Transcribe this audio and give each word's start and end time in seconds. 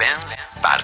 بنز 0.00 0.32
بر 0.62 0.80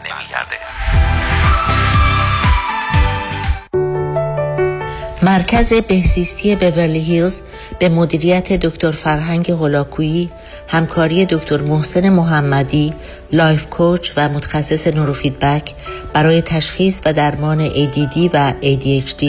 مرکز 5.23 5.73
بهزیستی 5.73 6.57
بورلی 6.57 7.01
هیلز 7.01 7.43
به 7.79 7.89
مدیریت 7.89 8.53
دکتر 8.53 8.91
فرهنگ 8.91 9.51
هولاکویی 9.51 10.31
همکاری 10.69 11.27
دکتر 11.27 11.61
محسن 11.61 12.09
محمدی 12.09 12.95
life 13.33 13.67
coach 13.67 14.13
و 14.17 14.29
متخصص 14.29 14.87
نوروفیدبک 14.87 15.75
برای 16.13 16.43
تشخیص 16.43 17.01
و 17.05 17.13
درمان 17.13 17.69
ADD 17.69 18.31
و 18.35 18.53
ADHD 18.63 19.25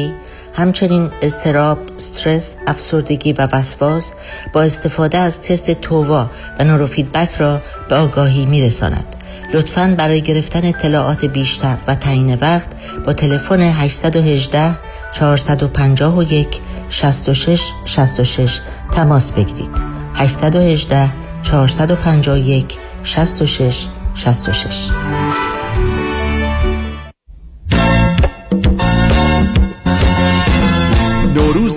همچنین 0.57 1.09
اضطراب، 1.21 1.77
استرس، 1.95 2.55
افسردگی 2.67 3.33
و 3.33 3.47
وسواس 3.51 4.13
با 4.53 4.61
استفاده 4.61 5.17
از 5.17 5.41
تست 5.41 5.71
TOVA 5.71 6.29
و 6.59 6.63
نوروفیدبک 6.63 7.29
را 7.37 7.61
به 7.89 7.95
آگاهی 7.95 8.45
می 8.45 8.61
رساند. 8.61 9.15
لطفاً 9.53 9.95
برای 9.97 10.21
گرفتن 10.21 10.65
اطلاعات 10.65 11.25
بیشتر 11.25 11.77
و 11.87 11.95
تعیین 11.95 12.35
وقت 12.35 12.67
با 13.05 13.13
تلفن 13.13 13.61
818 13.61 14.79
451 15.13 16.61
66 16.89 17.61
66 17.85 18.59
تماس 18.91 19.31
بگیرید 19.31 19.71
818 20.13 21.09
451 21.43 22.77
66 23.03 23.87
66 24.15 24.89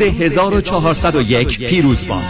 نوروز 0.01 0.23
1401 0.23 1.59
پیروز 1.59 2.07
باد 2.07 2.23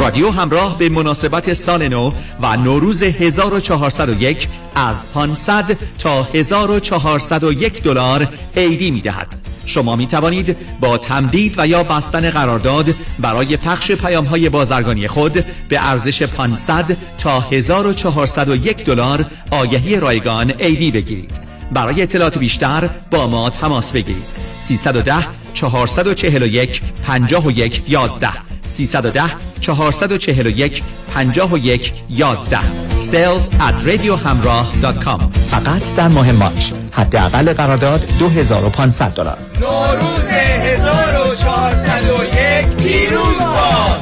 رادیو 0.00 0.30
همراه 0.30 0.78
به 0.78 0.88
مناسبت 0.88 1.52
سال 1.52 1.88
نو 1.88 2.12
و 2.42 2.56
نوروز 2.56 3.02
1401 3.02 4.48
از 4.74 5.12
500 5.12 5.76
تا 5.98 6.22
1401 6.22 7.82
دلار 7.82 8.28
عیدی 8.56 8.90
می 8.90 9.00
دهد. 9.00 9.36
شما 9.66 9.96
می 9.96 10.06
توانید 10.06 10.56
با 10.80 10.98
تمدید 10.98 11.54
و 11.58 11.66
یا 11.66 11.82
بستن 11.82 12.30
قرارداد 12.30 12.94
برای 13.18 13.56
پخش 13.56 13.92
پیام 13.92 14.24
های 14.24 14.48
بازرگانی 14.48 15.08
خود 15.08 15.44
به 15.68 15.88
ارزش 15.88 16.22
500 16.22 16.96
تا 17.18 17.40
1401 17.40 18.84
دلار 18.84 19.24
آگهی 19.50 19.96
رایگان 19.96 20.50
عیدی 20.50 20.90
بگیرید. 20.90 21.40
برای 21.72 22.02
اطلاعات 22.02 22.38
بیشتر 22.38 22.90
با 23.10 23.26
ما 23.26 23.50
تماس 23.50 23.92
بگیرید 23.92 24.47
310 24.58 25.28
441 25.54 26.80
51 27.04 27.82
11 27.86 28.32
310 28.64 29.28
441 29.62 30.82
51 31.14 31.92
11 32.08 32.96
sales 32.96 33.48
at 33.60 33.74
radiohamrah.com 33.84 35.20
فقط 35.50 35.94
در 35.96 36.08
ماه 36.08 36.32
مارچ 36.32 36.72
حداقل 36.92 37.52
قرارداد 37.52 38.06
2500 38.18 39.14
دلار. 39.14 39.38
نوروز 39.60 40.28
1401 40.28 42.76
پیروز 42.76 43.38
باد 43.38 44.00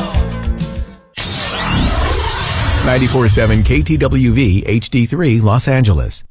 94.7 2.86 3.64
KTWV 3.64 4.62
HD3 4.80 5.42
Los 5.42 5.66
Angeles. 5.68 6.22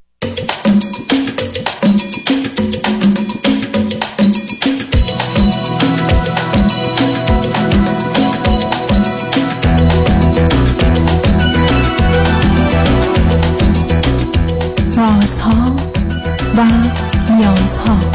رازها 15.26 15.76
و 16.58 16.62
نیازها 17.34 18.15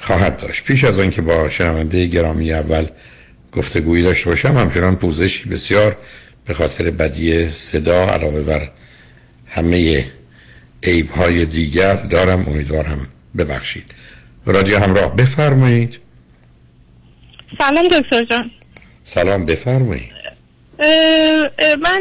خواهد 0.00 0.36
داشت. 0.36 0.64
پیش 0.64 0.84
از 0.84 1.00
آنکه 1.00 1.22
با 1.22 1.48
شنونده 1.48 2.06
گرامی 2.06 2.52
اول 2.52 2.86
گفتگویی 3.52 4.02
داشته 4.02 4.30
باشم 4.30 4.56
همچنان 4.56 4.96
پوزشی 4.96 5.48
بسیار 5.48 5.96
به 6.44 6.54
خاطر 6.54 6.90
بدی 6.90 7.50
صدا 7.50 8.06
علاوه 8.08 8.42
بر 8.42 8.70
همه 9.46 10.04
عیب 10.82 11.10
های 11.10 11.44
دیگر 11.44 11.94
دارم. 11.94 12.44
امیدوارم 12.48 13.08
ببخشید. 13.38 13.84
رادیو 14.46 14.78
همراه 14.78 15.16
بفرمایید. 15.16 15.98
سلام 17.58 17.88
دکتر 17.88 18.24
جان. 18.24 18.50
سلام 19.04 19.46
بفرمایید. 19.46 20.12
من 21.82 22.00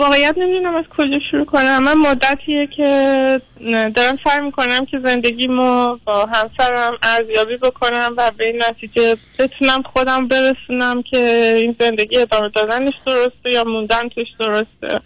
واقعیت 0.00 0.38
نمی‌دونم 0.38 0.74
از 0.74 0.84
کجا 0.96 1.18
شروع 1.30 1.44
کنم. 1.44 1.82
من 1.82 1.94
مدتیه 1.94 2.66
که 2.66 2.84
دارم 3.94 4.18
سعی 4.24 4.40
می‌کنم 4.40 4.86
که 4.86 5.00
زندگیمو 5.04 5.96
با 6.04 6.26
همسرم 6.26 6.98
ارزیابی 7.02 7.56
بکنم 7.56 8.14
و 8.16 8.30
به 8.38 8.46
این 8.46 8.62
نتیجه 8.68 9.16
بتونم 9.38 9.82
خودم 9.82 10.28
برسونم 10.28 11.02
که 11.02 11.52
این 11.56 11.76
زندگی 11.80 12.18
ادامه 12.18 12.48
دادنش 12.48 12.94
درسته 13.06 13.52
یا 13.52 13.64
موندن 13.64 14.08
توش 14.08 14.26
درسته. 14.38 15.00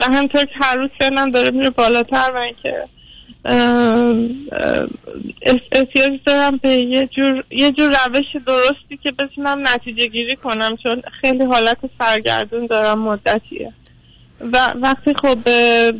و 0.00 0.04
همطور 0.04 0.44
که 0.44 0.54
هر 0.60 0.76
روز 0.76 0.90
سنم 1.00 1.30
داره 1.30 1.50
میره 1.50 1.70
بالاتر 1.70 2.32
و 2.34 2.36
اینکه 2.36 2.84
احتیاج 5.72 6.20
دارم 6.26 6.56
به 6.56 6.68
یه 6.68 7.06
جور, 7.06 7.44
یه 7.50 7.70
جور 7.70 7.96
روش 8.06 8.36
درستی 8.46 8.96
که 9.02 9.12
بتونم 9.12 9.68
نتیجه 9.68 10.06
گیری 10.06 10.36
کنم 10.36 10.76
چون 10.82 11.02
خیلی 11.20 11.44
حالت 11.44 11.78
سرگردون 11.98 12.66
دارم 12.66 12.98
مدتیه. 12.98 13.72
و 14.52 14.72
وقتی 14.82 15.14
خب 15.14 15.38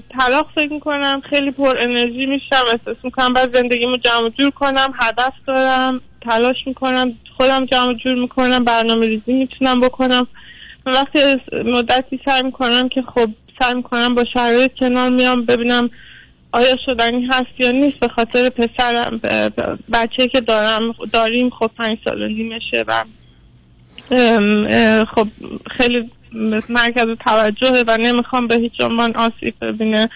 طلاق 0.08 0.50
فکر 0.55 0.73
می‌کنم 0.73 1.23
خیلی 1.31 1.50
پر 1.50 1.76
انرژی 1.81 2.26
میشم 2.26 2.64
احساس 2.73 2.96
می‌کنم 3.02 3.32
بعد 3.32 3.56
زندگیمو 3.56 3.96
جمع 3.96 4.29
جور 4.29 4.50
کنم 4.50 4.94
هدف 5.00 5.32
دارم 5.46 6.00
تلاش 6.20 6.56
می‌کنم 6.67 7.12
خودم 7.37 7.67
جمع 7.67 7.94
جور 7.94 8.14
می‌کنم 8.14 8.64
برنامه 8.64 9.06
ریزی 9.06 9.32
می‌تونم 9.32 9.81
بکنم. 9.81 10.26
وقتی 10.87 11.19
مدتی 11.64 12.20
سعی 12.25 12.43
می‌کنم 12.43 12.88
که 12.88 13.02
خب 13.02 13.29
سعی 13.61 13.75
می‌کنم 13.75 14.14
با 14.14 14.25
شرایط 14.25 14.73
کنار 14.75 15.11
میام 15.11 15.44
ببینم 15.44 15.91
آیا 16.52 16.76
شدنی 16.87 17.26
هست 17.26 17.46
یا 17.58 17.70
نیست 17.70 17.99
به 18.00 18.08
خاطر 18.08 18.49
پسرم 18.49 19.20
بچه 19.93 20.29
که 20.29 20.41
دارم 20.41 20.94
داریم 21.12 21.50
خب 21.50 21.70
پنج 21.79 21.99
سال 22.05 22.23
و 22.23 22.29
نیمشه 22.29 22.85
و 22.87 23.05
خب 25.05 25.29
خیلی 25.76 26.11
مرکز 26.69 27.07
توجهه 27.27 27.85
و 27.87 27.97
نمی‌خوام 27.97 28.47
به 28.47 28.57
هیچ 28.57 28.73
عنوان 28.81 29.17
آسیب 29.17 29.55
ببینه. 29.61 30.09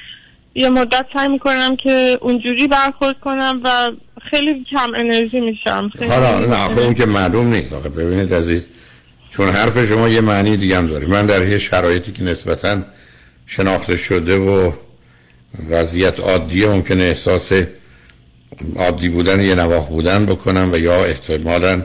یه 0.55 0.69
مدت 0.69 1.07
سعی 1.15 1.29
می‌کنم 1.29 1.77
که 1.77 2.19
اونجوری 2.21 2.69
برخورد 2.69 3.21
کنم 3.21 3.61
و 3.65 3.91
خیلی 4.31 4.67
کم 4.71 4.93
انرژی 4.97 5.41
میشم. 5.41 5.91
حالا 6.09 6.39
نه 6.39 6.75
خب 6.75 6.79
اون 6.79 6.95
که 6.95 7.07
معلوم 7.07 7.47
نیست. 7.47 7.73
آخه 7.73 7.89
ببینید 7.89 8.35
عزیز 8.35 8.71
چون 9.31 9.49
حرف 9.49 9.85
شما 9.89 10.09
یه 10.09 10.21
معنی 10.21 10.57
دیگه 10.57 10.77
هم 10.77 10.87
داره. 10.87 11.07
من 11.07 11.27
در 11.27 11.49
یه 11.49 11.59
شرایطی 11.59 12.13
که 12.13 12.23
نسبتا 12.23 12.83
شناخته 13.47 13.97
شده 13.97 14.37
و 14.37 14.73
وضعیت 15.71 16.21
عادیه 16.21 16.69
ممکنه 16.69 17.03
احساس 17.03 17.53
عادی 18.77 19.09
بودن 19.09 19.41
یه 19.41 19.55
نواخ 19.55 19.89
بودن 19.89 20.27
بکنم 20.27 20.73
و 20.73 20.79
یا 20.79 21.05
احتمالا 21.05 21.83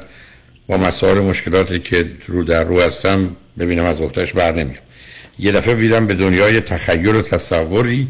با 0.68 0.78
مسائل 0.78 1.20
مشکلاتی 1.20 1.80
که 1.80 2.12
رو 2.28 2.44
در 2.44 2.64
رو 2.64 2.82
هستم 2.82 3.36
ببینم 3.60 3.86
از 3.86 4.02
وقتش 4.02 4.34
بر 4.34 4.52
نمیام 4.52 4.78
یه 5.40 5.52
دفعه 5.52 5.76
بیرم 5.76 6.08
به 6.08 6.14
دنیای 6.14 6.60
تخیل 6.60 7.16
و 7.16 7.22
تصوری 7.22 8.08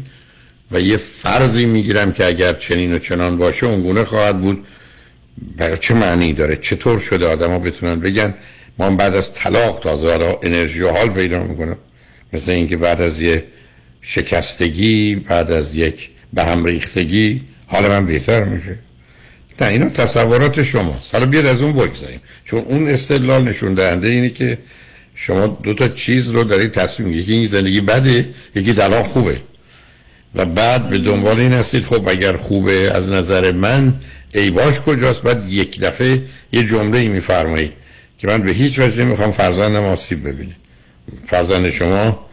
و 0.70 0.80
یه 0.80 0.96
فرضی 0.96 1.66
می‌گیرم 1.66 2.12
که 2.12 2.26
اگر 2.26 2.52
چنین 2.52 2.94
و 2.94 2.98
چنان 2.98 3.36
باشه 3.36 3.66
اونگونه 3.66 4.04
خواهد 4.04 4.40
بود. 4.40 4.66
برای 5.56 5.78
چه 5.78 5.94
معنی 5.94 6.32
داره؟ 6.32 6.56
چطور 6.56 6.98
شده 6.98 7.26
آدما 7.26 7.58
بتونن 7.58 8.00
بگن 8.00 8.34
ما 8.78 8.90
بعد 8.90 9.14
از 9.14 9.34
طلاق 9.34 9.80
تازه 9.82 10.38
انرژی 10.42 10.82
و 10.82 10.88
حال 10.88 11.08
پیدا 11.08 11.44
می‌کنم؟ 11.44 11.76
مثل 12.32 12.50
اینکه 12.50 12.76
بعد 12.76 13.00
از 13.00 13.20
یه 13.20 13.44
شکستگی 14.00 15.14
بعد 15.14 15.50
از 15.50 15.74
یک 15.74 16.10
به 16.32 16.44
هم 16.44 16.64
ریختگی 16.64 17.42
حال 17.66 17.88
من 17.88 18.06
بهتر 18.06 18.44
میشه. 18.44 18.78
نه 19.60 19.66
اینا 19.66 19.88
تصورات 19.88 20.62
شماست. 20.62 21.14
حالا 21.14 21.26
بیاد 21.26 21.46
از 21.46 21.60
اون 21.60 21.72
بگذاریم. 21.72 22.20
چون 22.44 22.60
اون 22.60 22.88
استدلال 22.88 23.42
نشون 23.42 23.74
دهنده 23.74 24.08
اینه 24.08 24.30
که 24.30 24.58
شما 25.14 25.46
دو 25.46 25.74
تا 25.74 25.88
چیز 25.88 26.30
رو 26.30 26.44
دارید 26.44 26.70
تصمیم 26.70 27.18
یکی 27.18 27.32
این 27.32 27.46
زندگی 27.46 27.80
بده 27.80 28.28
یکی 28.54 28.72
طلاق 28.74 29.06
خوبه. 29.06 29.40
و 30.34 30.44
بعد 30.44 30.88
به 30.88 30.98
دنبال 30.98 31.40
این 31.40 31.52
هستید 31.52 31.84
خب 31.84 32.08
اگر 32.08 32.36
خوبه 32.36 32.90
از 32.94 33.10
نظر 33.10 33.52
من 33.52 33.94
ایباش 34.34 34.80
کجاست؟ 34.80 35.22
بعد 35.22 35.52
یک 35.52 35.80
دفعه 35.80 36.22
یه 36.52 36.62
جمله 36.62 36.98
ای 36.98 37.08
میفرمایید 37.08 37.72
که 38.18 38.26
من 38.26 38.42
به 38.42 38.52
هیچ 38.52 38.78
وجه 38.78 39.04
نمی‌خوام 39.04 39.32
فرزندم 39.32 39.82
آسیب 39.82 40.28
ببینه. 40.28 40.56
فرزند 41.26 41.70
شما 41.70 42.26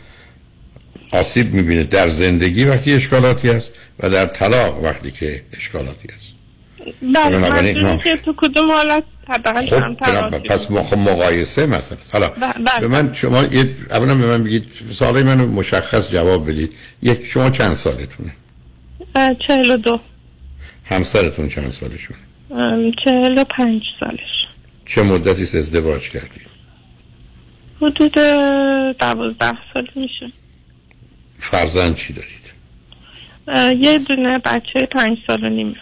آسیب 1.11 1.53
می‌بینه 1.53 1.83
در 1.83 2.09
زندگی 2.09 2.63
وقتی 2.63 2.93
اشکالاتی 2.93 3.49
هست 3.49 3.71
و 3.99 4.09
در 4.09 4.25
طلاق 4.25 4.83
وقتی 4.83 5.11
که 5.11 5.41
اشکالاتی 5.53 6.07
هست. 6.07 6.40
بله 7.01 7.97
که 8.03 8.17
تو 8.17 8.33
کدوم 8.37 8.71
حالت 8.71 9.03
خب 9.27 10.39
پس 10.39 10.67
خب 10.67 10.97
مقایسه 10.97 11.65
مثلا. 11.65 11.97
حالا 12.13 12.31
به 12.79 12.87
من 12.87 13.13
شما 13.13 13.41
اولا 13.89 14.15
به 14.15 14.25
من 14.25 14.43
بگید 14.43 14.65
سال 14.93 15.23
منو 15.23 15.47
مشخص 15.47 16.11
جواب 16.11 16.49
بدید. 16.49 16.73
یک 17.01 17.25
شما 17.25 17.49
چند 17.49 17.73
سالتونه؟ 17.73 18.31
چهل 19.47 19.71
و 19.71 19.77
دو. 19.77 19.99
همسرتون 20.85 21.49
چند 21.49 21.71
سالشون 21.71 22.17
چهل 23.03 23.37
و 23.37 23.43
پنج 23.43 23.81
سالش. 23.99 24.47
چه 24.85 25.03
مدتی 25.03 25.41
ازدواج 25.41 26.09
کردید؟ 26.09 26.47
حدود 27.81 28.13
دوازده 28.99 29.57
سال 29.73 29.87
میشه. 29.95 30.31
فرزند 31.39 31.95
چی 31.95 32.13
دارید؟ 32.13 32.41
یه 33.81 33.97
دونه 33.97 34.39
بچه 34.39 34.87
پنج 34.91 35.17
سال 35.27 35.43
و 35.43 35.49
نیمه 35.49 35.75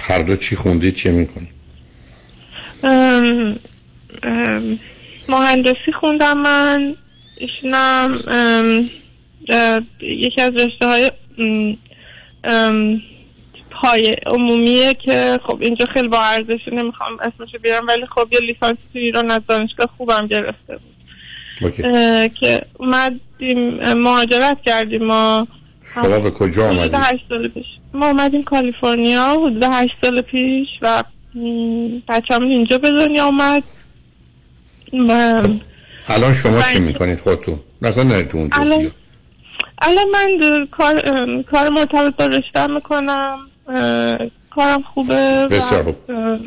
هر 0.00 0.22
دو 0.22 0.36
چی 0.36 0.56
خوندید 0.56 0.94
چه 0.94 1.10
می‌کنید 1.10 1.60
مهندسی 5.28 5.92
خوندم 6.00 6.38
من 6.38 6.94
ایشونم 7.36 8.18
یکی 10.00 10.40
از 10.40 10.50
رشته 10.50 10.86
های 10.86 11.10
پای 13.70 14.16
عمومیه 14.26 14.94
که 14.94 15.38
خب 15.46 15.58
اینجا 15.60 15.86
خیلی 15.94 16.08
با 16.08 16.22
ارزش 16.22 16.60
نمی‌خوام 16.72 17.18
اسمشو 17.20 17.58
بیارم 17.58 17.86
ولی 17.86 18.06
خب 18.06 18.28
یه 18.32 18.40
لیسانس 18.40 18.76
تو 18.92 18.98
ایران 18.98 19.30
از 19.30 19.40
دانشگاه 19.48 19.88
خوبم 19.96 20.26
گرفته 20.26 20.76
بود. 20.76 20.90
که 22.40 22.62
اومدیم 22.78 23.92
مهاجرت 23.92 24.58
کردیم 24.66 25.04
ما. 25.04 25.48
شما 25.94 26.18
به 26.18 26.30
کجا 26.30 26.68
آمدید؟ 26.68 26.96
سال 27.28 27.48
پیش 27.48 27.66
ما 27.94 28.06
اومدیم 28.06 28.42
کالیفرنیا 28.42 29.32
حدود 29.32 29.62
هشت 29.62 29.94
سال 30.02 30.20
پیش 30.20 30.68
و 30.82 31.04
بچه 32.08 32.34
اینجا 32.40 32.78
به 32.78 32.90
دنیا 32.90 33.24
اومد. 33.24 33.62
الان 36.08 36.34
شما 36.34 36.62
چی 36.62 36.78
می‌کنید 36.78 37.20
خودتون؟ 37.20 37.60
مثلا 37.82 38.02
نرید 38.02 38.28
تو 38.28 38.38
اونجا 38.38 38.56
الان... 38.56 38.90
الان 39.82 40.04
من 40.12 40.66
کار, 40.66 41.02
کار 41.42 41.68
مرتبط 41.68 42.16
با 42.16 42.26
رشته 42.26 42.66
می‌کنم 42.66 43.38
کارم 44.50 44.82
خوبه 44.94 45.46
بسیار 45.50 45.82
خوب 45.82 45.96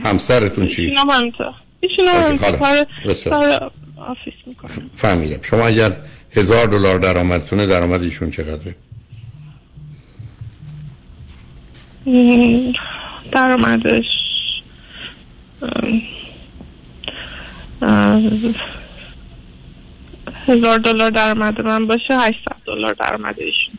همسرتون 0.04 0.68
چی؟ 0.68 0.82
ایشون 0.86 1.10
هم 1.10 1.32
ایشون 1.80 2.08
هم 2.08 2.38
کار 2.38 3.72
آفیس 3.98 4.34
می‌کنم 4.46 4.90
فهمیدم 4.96 5.42
شما 5.42 5.68
اگر 5.68 5.96
هزار 6.32 6.66
دلار 6.66 7.00
درآمدتونه 7.00 7.66
درآمد 7.66 8.04
ایشون 8.04 8.32
چقدره؟ 8.32 8.76
درآمدش 13.32 14.06
هزار 20.48 20.78
دلار 20.78 21.10
درآمد 21.10 21.62
من 21.62 21.88
باشه 21.88 22.14
800 22.14 22.36
دلار 22.68 22.94
درآمد 22.94 23.40
ایشون. 23.40 23.74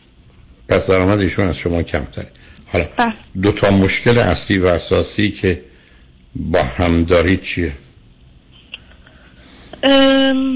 پس 0.69 0.89
درآمد 0.89 1.19
ایشون 1.19 1.47
از 1.47 1.57
شما 1.57 1.83
کمتره. 1.83 2.27
حالا 2.73 2.85
بله. 2.97 3.13
دو 3.41 3.51
تا 3.51 3.71
مشکل 3.71 4.17
اصلی 4.17 4.57
و 4.57 4.65
اساسی 4.65 5.31
که 5.31 5.61
با 6.35 6.59
هم 6.77 7.03
دارید 7.03 7.41
چیه؟ 7.41 7.71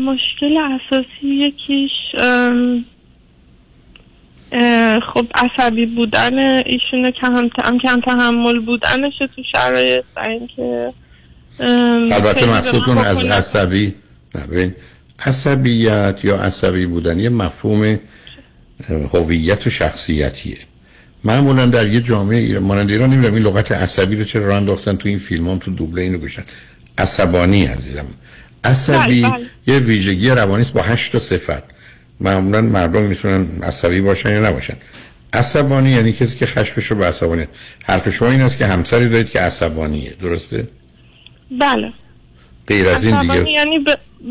مشکل 0.05 0.57
اساسی 0.57 1.27
یکیش 1.27 1.91
خب 5.13 5.27
عصبی 5.35 5.85
بودن 5.85 6.39
ایشونه 6.65 7.11
کم 7.21 7.49
کم 7.83 8.01
تحمل 8.01 8.59
بودنش 8.59 9.13
تو 9.35 9.43
شرایط 9.51 10.03
اینکه 10.25 10.93
البته 12.15 12.45
مقصودتون 12.45 12.97
از 12.97 13.25
عصبی 13.25 13.93
نبین 14.35 14.75
عصبیت 15.25 16.19
یا 16.23 16.37
عصبی 16.37 16.85
بودن 16.85 17.19
یه 17.19 17.29
مفهوم 17.29 17.99
هویت 19.13 19.67
و 19.67 19.69
شخصیتیه. 19.69 20.57
معمولا 21.23 21.65
در 21.65 21.87
یه 21.87 22.01
جامعه 22.01 22.37
ایران 22.37 22.63
مانند 22.63 22.89
ایران 22.89 23.09
نمی‌دونم 23.09 23.33
این 23.33 23.43
لغت 23.43 23.71
عصبی 23.71 24.15
رو 24.15 24.23
چرا 24.23 24.47
راه 24.47 24.57
انداختن 24.57 24.95
تو 24.95 25.09
این 25.09 25.17
فیلم 25.17 25.49
هم 25.49 25.57
تو 25.57 25.71
دوبله 25.71 26.01
اینو 26.01 26.17
گوشن. 26.17 26.43
عصبانی 26.97 27.65
عزیزم. 27.65 28.05
عصبی 28.63 29.21
بله، 29.21 29.31
بله. 29.31 29.45
یه 29.67 29.79
ویژگی 29.79 30.29
روانی 30.29 30.61
است 30.61 30.73
با 30.73 30.81
هشت 30.81 31.11
تا 31.11 31.19
صفت. 31.19 31.78
معمولا 32.19 32.61
مردم 32.61 33.01
می‌تونن 33.01 33.47
عصبی 33.63 34.01
باشن 34.01 34.29
یا 34.29 34.49
نباشن. 34.49 34.73
عصبانی 35.33 35.89
یعنی 35.89 36.11
کسی 36.11 36.39
که 36.39 36.45
خشمش 36.45 36.85
رو 36.85 36.97
به 36.97 37.05
عصبانی 37.05 37.45
حرف 37.85 38.09
شما 38.09 38.31
این 38.31 38.41
است 38.41 38.57
که 38.57 38.65
همسری 38.65 39.09
دارید 39.09 39.29
که 39.29 39.39
عصبانیه. 39.39 40.13
درسته؟ 40.21 40.67
بله. 41.61 41.93
غیر 42.67 42.89
از 42.89 43.03
این 43.03 43.21
دیگه. 43.21 43.51
یعنی 43.51 43.79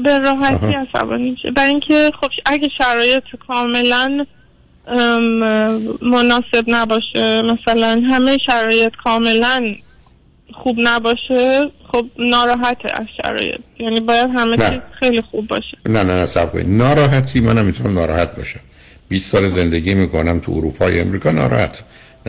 به, 0.04 0.18
راحتی 0.18 0.74
عصبانی 0.74 1.30
میشه. 1.30 1.50
برای 1.50 1.70
اینکه 1.70 2.10
خب 2.20 2.30
اگه 2.46 2.68
شرایط 2.78 3.24
کاملا 3.48 4.26
مناسب 6.02 6.64
نباشه 6.66 7.42
مثلا 7.42 8.02
همه 8.10 8.38
شرایط 8.46 8.92
کاملا 9.04 9.74
خوب 10.52 10.76
نباشه 10.78 11.70
خب 11.92 12.06
ناراحته 12.18 12.88
از 12.94 13.06
شرایط. 13.22 13.60
یعنی 13.78 14.00
باید 14.00 14.30
همه 14.30 14.56
چیز 14.56 14.80
خیلی 15.00 15.22
خوب 15.30 15.48
باشه. 15.48 15.78
نه 15.86 16.02
نه 16.02 16.20
نه 16.20 16.26
سب 16.26 16.56
ناراحتی 16.56 17.40
من 17.40 17.58
نمی‌تونم 17.58 17.98
ناراحت 17.98 18.36
باشم. 18.36 18.60
20 19.08 19.30
سال 19.30 19.46
زندگی 19.46 19.94
می‌کنم 19.94 20.40
تو 20.40 20.52
اروپا 20.52 20.90
یا 20.90 21.02
امریکا 21.02 21.30
ناراحت. 21.30 21.78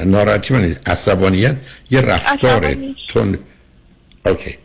ناراحتی 0.06 0.54
من 0.54 0.76
عصبانیت 0.86 1.56
یه 1.92 2.02
رفتار 2.02 2.78
تون 3.08 3.40
اوکی. 4.26 4.58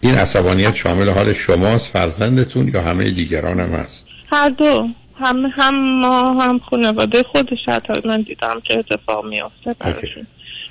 این 0.00 0.14
عصبانیت 0.14 0.74
شامل 0.74 1.08
حال 1.08 1.32
شماست 1.32 1.92
فرزندتون 1.92 2.68
یا 2.74 2.82
همه 2.82 3.10
دیگران 3.10 3.60
هم 3.60 3.70
هست؟ 3.70 4.06
هر 4.32 4.48
دو. 4.48 4.88
هم 5.20 5.52
هم 5.54 6.00
ما 6.00 6.42
هم 6.42 6.58
خانواده 6.70 7.22
خودش 7.22 7.58
حتی 7.68 7.92
من 8.04 8.22
دیدم 8.22 8.60
که 8.64 8.78
اتفاق 8.78 9.24
میافته 9.24 9.74
براشون. 9.80 10.26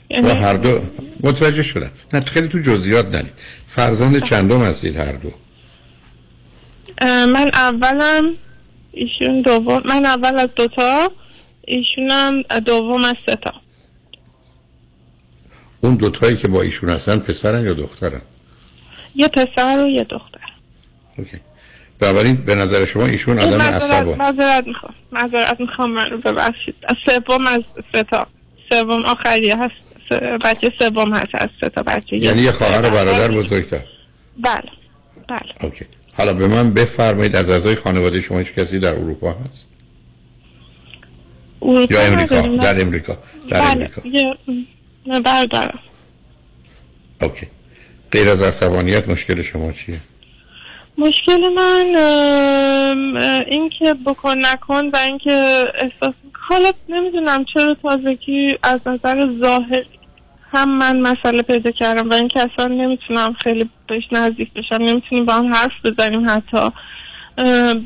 یعنی... 0.09 0.29
هر 0.29 0.53
دو. 0.53 0.81
متوجه 1.23 1.63
شدن 1.63 1.91
نه 2.13 2.21
خیلی 2.21 2.47
تو 2.47 2.59
جزئیات 2.59 3.15
نرید 3.15 3.33
فرزند 3.67 4.23
چندم 4.23 4.61
هستید 4.61 4.97
هر 4.97 5.11
دو؟ 5.11 5.31
من 7.01 7.51
اولم 7.53 8.33
ایشون 8.91 9.41
دوم 9.41 9.81
من 9.85 10.05
اول 10.05 10.39
از 10.39 10.49
دوتا 10.55 11.11
ایشونم 11.61 12.41
دوم 12.65 13.03
از 13.03 13.15
سه 13.25 13.35
تا. 13.35 13.53
اون 15.81 15.95
دوتایی 15.95 16.37
که 16.37 16.47
با 16.47 16.61
ایشون 16.61 16.89
هستن 16.89 17.19
پسرن 17.19 17.65
یا 17.65 17.73
دخترن؟ 17.73 18.21
یه 19.15 19.27
پسر 19.27 19.83
و 19.83 19.87
یه 19.87 20.03
دختر. 20.03 20.39
OK. 21.17 21.37
بنابراین 21.99 22.35
به 22.35 22.55
نظر 22.55 22.85
شما 22.85 23.05
ایشون 23.05 23.39
آدم 23.39 23.61
عصبانی 23.61 24.15
معذرت 24.15 24.67
می‌خوام. 24.67 24.93
معذرت 25.11 25.59
می‌خوام 25.59 25.91
من 25.91 26.09
رو 26.09 26.17
ببخشید. 26.17 26.75
از 26.83 26.95
سوم 27.05 27.47
از 27.47 27.61
سه 27.93 28.03
تا. 28.03 28.27
سوم 28.69 29.05
آخری 29.05 29.49
هست. 29.49 29.86
بچه 30.15 30.71
سوم 30.79 31.13
هست 31.13 31.29
از 31.33 31.49
سه 31.61 31.69
تا 31.69 31.83
بچه 31.83 32.17
یعنی 32.17 32.41
یه 32.41 32.51
خواهر 32.51 32.79
و 32.79 32.89
برادر 32.89 33.31
بزرگتر؟ 33.31 33.83
بله 34.37 34.61
بله. 35.29 35.63
OK. 35.63 35.85
حالا 36.17 36.33
به 36.33 36.47
من 36.47 36.73
بفرمایید 36.73 37.35
از 37.35 37.49
اعضای 37.49 37.75
خانواده 37.75 38.21
شما 38.21 38.37
هیچ 38.37 38.53
کسی 38.53 38.79
در 38.79 38.93
اروپا 38.93 39.31
هست؟ 39.31 39.67
اروپا 41.61 41.93
یا 41.93 42.01
امریکا 42.01 42.35
نداریم،. 42.35 42.57
در 42.57 42.81
امریکا 42.81 43.17
در 43.49 43.61
بله 43.61 43.71
امریکا. 43.71 44.01
نه 45.05 45.71
اوکی. 47.21 47.47
غیر 48.11 48.29
از 48.29 48.41
عصبانیت 48.41 49.09
مشکل 49.09 49.41
شما 49.41 49.71
چیه؟ 49.71 49.99
مشکل 50.97 51.49
من 51.55 51.95
این 53.47 53.69
که 53.79 53.93
بکن 54.05 54.37
نکن 54.37 54.85
و 54.93 54.97
اینکه 54.97 55.65
احساس 55.73 56.13
حالا 56.33 56.71
نمی‌دونم 56.89 57.45
چرا 57.53 57.75
تازگی 57.83 58.57
از 58.63 58.79
نظر 58.85 59.27
ظاهر 59.43 59.85
هم 60.53 60.77
من 60.77 60.99
مسئله 60.99 61.41
پیدا 61.41 61.71
کردم 61.71 62.09
و 62.09 62.13
اینکه 62.13 62.39
اصلا 62.39 62.67
نمی‌تونم 62.67 63.35
خیلی 63.43 63.69
بهش 63.87 64.03
نزدیک 64.11 64.53
بشم 64.53 64.75
نمی‌تونیم 64.75 65.25
با 65.25 65.33
هم 65.33 65.53
حرف 65.53 65.85
بزنیم 65.85 66.29
حتی. 66.29 66.71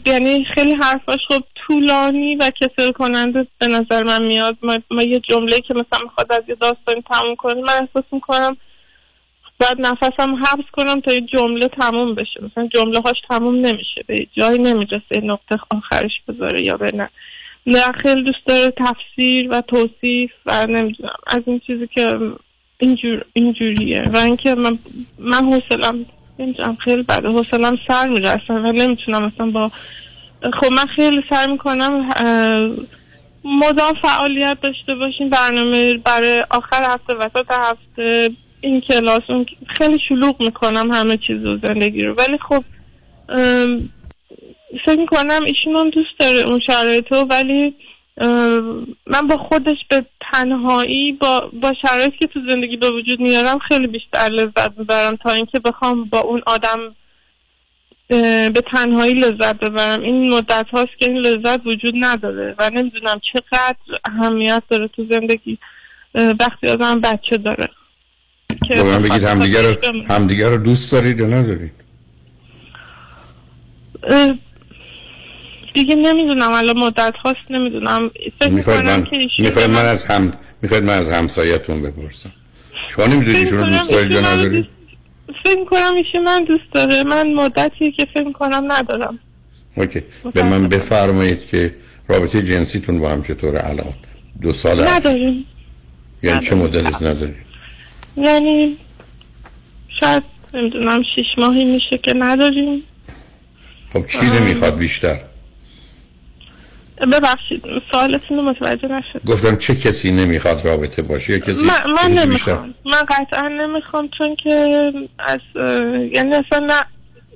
یعنی 0.05 0.45
خیلی 0.55 0.73
حرفاش 0.73 1.19
خب 1.27 1.43
طولانی 1.55 2.35
و 2.35 2.51
کسل 2.61 2.91
کننده 2.91 3.47
به 3.59 3.67
نظر 3.67 4.03
من 4.03 4.23
میاد. 4.25 4.57
ما, 4.63 4.77
ما 4.91 5.03
یه 5.03 5.19
جمله 5.19 5.59
که 5.59 5.73
مثلا 5.73 5.99
می‌خواد 6.03 6.33
از 6.33 6.43
یه 6.47 6.55
داستانی 6.55 7.03
تموم 7.11 7.35
کنه 7.35 7.53
من 7.53 7.73
احساس 7.73 8.03
می‌کنم 8.11 8.57
باید 9.59 9.81
نفسم 9.81 10.35
حبس 10.35 10.65
کنم 10.71 11.01
تا 11.01 11.13
یه 11.13 11.21
جمله 11.21 11.67
تموم 11.67 12.15
بشه. 12.15 12.43
مثلا 12.43 12.67
جمله 12.67 12.99
هاش 12.99 13.21
تموم 13.29 13.55
نمیشه 13.55 14.03
به 14.07 14.27
جایی 14.37 14.59
نمی‌رسه 14.59 15.21
نقطه 15.23 15.59
آخرش 15.71 16.11
بذاره 16.27 16.61
یا 16.61 16.77
به 16.77 16.91
نه. 16.93 17.09
نه 17.65 17.91
خیلی 18.03 18.23
دوست 18.23 18.45
داره 18.45 18.73
تفسیر 18.77 19.49
و 19.49 19.61
توصیف 19.61 20.31
و 20.45 20.67
نمی‌دونم. 20.67 21.15
از 21.27 21.41
این 21.45 21.61
چیزی 21.67 21.87
که 21.87 22.19
اینجور 22.81 23.25
اینجوریه. 23.33 24.03
و 24.13 24.17
اینکه 24.17 24.55
من 24.55 24.79
من 25.19 25.53
حوصلم 25.53 26.05
نمی‌دونم 26.39 26.75
خیلی 26.75 27.03
بده. 27.03 27.27
حوصلم 27.27 27.77
سر 27.87 28.07
میره 28.07 28.29
اصلا. 28.29 28.55
و 28.55 28.71
نمی‌تونم 28.71 29.23
اصلا 29.23 29.45
با 29.51 29.71
خب 30.59 30.71
من 30.71 30.85
خیلی 30.95 31.23
سعی 31.29 31.51
می‌کنم 31.51 32.09
مدام 33.43 33.93
فعالیت 34.01 34.57
داشته 34.63 34.95
باشیم. 34.95 35.29
برنامه 35.29 35.97
برای 35.97 36.43
آخر 36.49 36.83
هفته 36.83 37.17
وسط 37.17 37.51
هفته 37.51 38.29
این 38.61 38.81
کلاس 38.81 39.21
اون 39.29 39.45
خیلی 39.77 39.99
شلوغ 40.09 40.41
می‌کنم 40.41 40.91
همه 40.91 41.17
چیز 41.17 41.45
و 41.45 41.57
زندگی 41.57 42.03
رو. 42.03 42.13
ولی 42.13 42.37
خب 42.37 42.63
فکر 44.85 44.99
می‌کنم 44.99 45.43
ایشون 45.45 45.75
هم 45.75 45.89
دوست 45.89 46.19
داره 46.19 46.39
اون 46.47 46.59
شرایط 46.67 47.11
رو 47.11 47.17
ولی 47.17 47.75
من 49.07 49.27
با 49.29 49.37
خودش 49.37 49.77
به 49.89 50.05
تنهایی 50.33 51.11
با, 51.11 51.51
با 51.61 51.73
شرایطی 51.81 52.17
که 52.17 52.27
تو 52.27 52.39
زندگی 52.49 52.77
به 52.77 52.91
وجود 52.91 53.19
میارم 53.19 53.59
خیلی 53.59 53.87
بیشتر 53.87 54.29
لذت 54.29 54.77
می‌برم 54.77 55.15
تا 55.15 55.31
اینکه 55.31 55.59
بخوام 55.59 56.03
با 56.03 56.19
اون 56.19 56.41
آدم 56.45 56.95
به 58.53 58.63
تنهایی 58.71 59.13
لذت 59.13 59.59
ببرم. 59.59 60.01
این 60.01 60.33
مدت 60.33 60.65
هاست 60.73 60.91
که 60.99 61.11
این 61.11 61.17
لذت 61.17 61.65
وجود 61.65 61.93
نداره 61.99 62.55
و 62.59 62.69
نمی‌دونم 62.69 63.21
چقدر 63.33 63.77
اهمیت 64.05 64.63
داره 64.69 64.87
تو 64.87 65.05
زندگی. 65.11 65.57
وقتی 66.15 66.67
آدم 66.67 67.01
بچه 67.01 67.37
داره. 67.37 67.67
که 68.67 68.83
من 68.83 69.01
بگید 69.01 69.23
همدیگه 69.23 69.61
رو 69.61 69.75
همدیگه 70.07 70.49
رو 70.49 70.57
دوست 70.57 70.91
دارید 70.91 71.19
یا 71.19 71.25
ندارید؟ 71.25 71.71
دیگه 75.73 75.95
نمی‌دونم 75.95 76.51
الان 76.51 76.77
مدت 76.77 77.13
هاست 77.23 77.37
نمی‌دونم. 77.49 78.11
می‌خواید 78.49 78.85
من 78.85 79.07
می‌خواید 79.37 79.67
به 79.67 79.67
من 79.67 79.85
از 79.85 80.05
هم 80.05 80.31
می‌خواید 80.61 80.83
من 80.83 80.97
از 80.97 81.09
همسایتون 81.09 81.81
بپرسم. 81.81 82.31
شما 82.87 83.05
نمی‌دونید 83.05 83.35
ایشون 83.37 83.59
رو 83.59 83.65
دوست 83.65 83.89
دارید 83.91 84.11
یا 84.11 84.19
ندارید؟ 84.21 84.51
دوست- 85.27 85.39
فکر 85.43 85.59
می‌کنم 85.59 85.95
ایشون 85.95 86.23
من 86.23 86.43
دوست 86.43 86.63
داره. 86.73 87.03
من 87.03 87.33
مدتیه 87.33 87.91
که 87.91 88.07
فکر 88.13 88.23
می‌کنم 88.23 88.71
ندارم. 88.71 89.19
اوکی. 89.75 90.03
به 90.33 90.43
من 90.43 90.67
بفرمایید 90.67 91.47
که 91.47 91.75
رابطه 92.07 92.41
جنسیتون 92.41 92.99
با 92.99 93.09
هم 93.09 93.23
چطوره 93.23 93.69
الان؟ 93.69 93.93
دو 94.41 94.53
سال. 94.53 94.87
نداریم. 94.87 95.45
یعنی 96.23 96.45
چه 96.45 96.55
مدل 96.55 96.87
از 96.87 97.03
ندارید 97.03 97.45
یعنی 98.17 98.77
شاید 99.99 100.23
نمی‌دونم 100.53 101.03
شیش 101.15 101.27
ماهی 101.37 101.65
میشه 101.65 101.97
که 101.97 102.13
نداریم. 102.13 102.83
خب 103.93 104.07
کی 104.07 104.25
نمی‌خواد 104.25 104.77
بیشتر؟ 104.77 105.17
ببخشید 107.05 107.63
سوالتون 107.91 108.37
رو 108.37 108.43
متوجه 108.43 108.87
نشد 108.87 109.21
گفتم 109.27 109.55
چه 109.55 109.75
کسی 109.75 110.11
نمی‌خواد 110.11 110.65
رابطه 110.65 111.01
باشه؟ 111.01 111.33
یا 111.33 111.39
کسی 111.39 111.65
من, 111.65 111.73
من 111.91 112.07
بیشتر؟ 112.07 112.25
نمی‌خوام. 112.25 112.73
من 112.85 113.03
قطعا 113.09 113.47
نمی‌خوام 113.47 114.09
چون 114.17 114.35
که 114.43 114.91
از 115.19 115.39
یعنی 116.15 116.35
اصلا 116.35 116.59
نه 116.59 116.85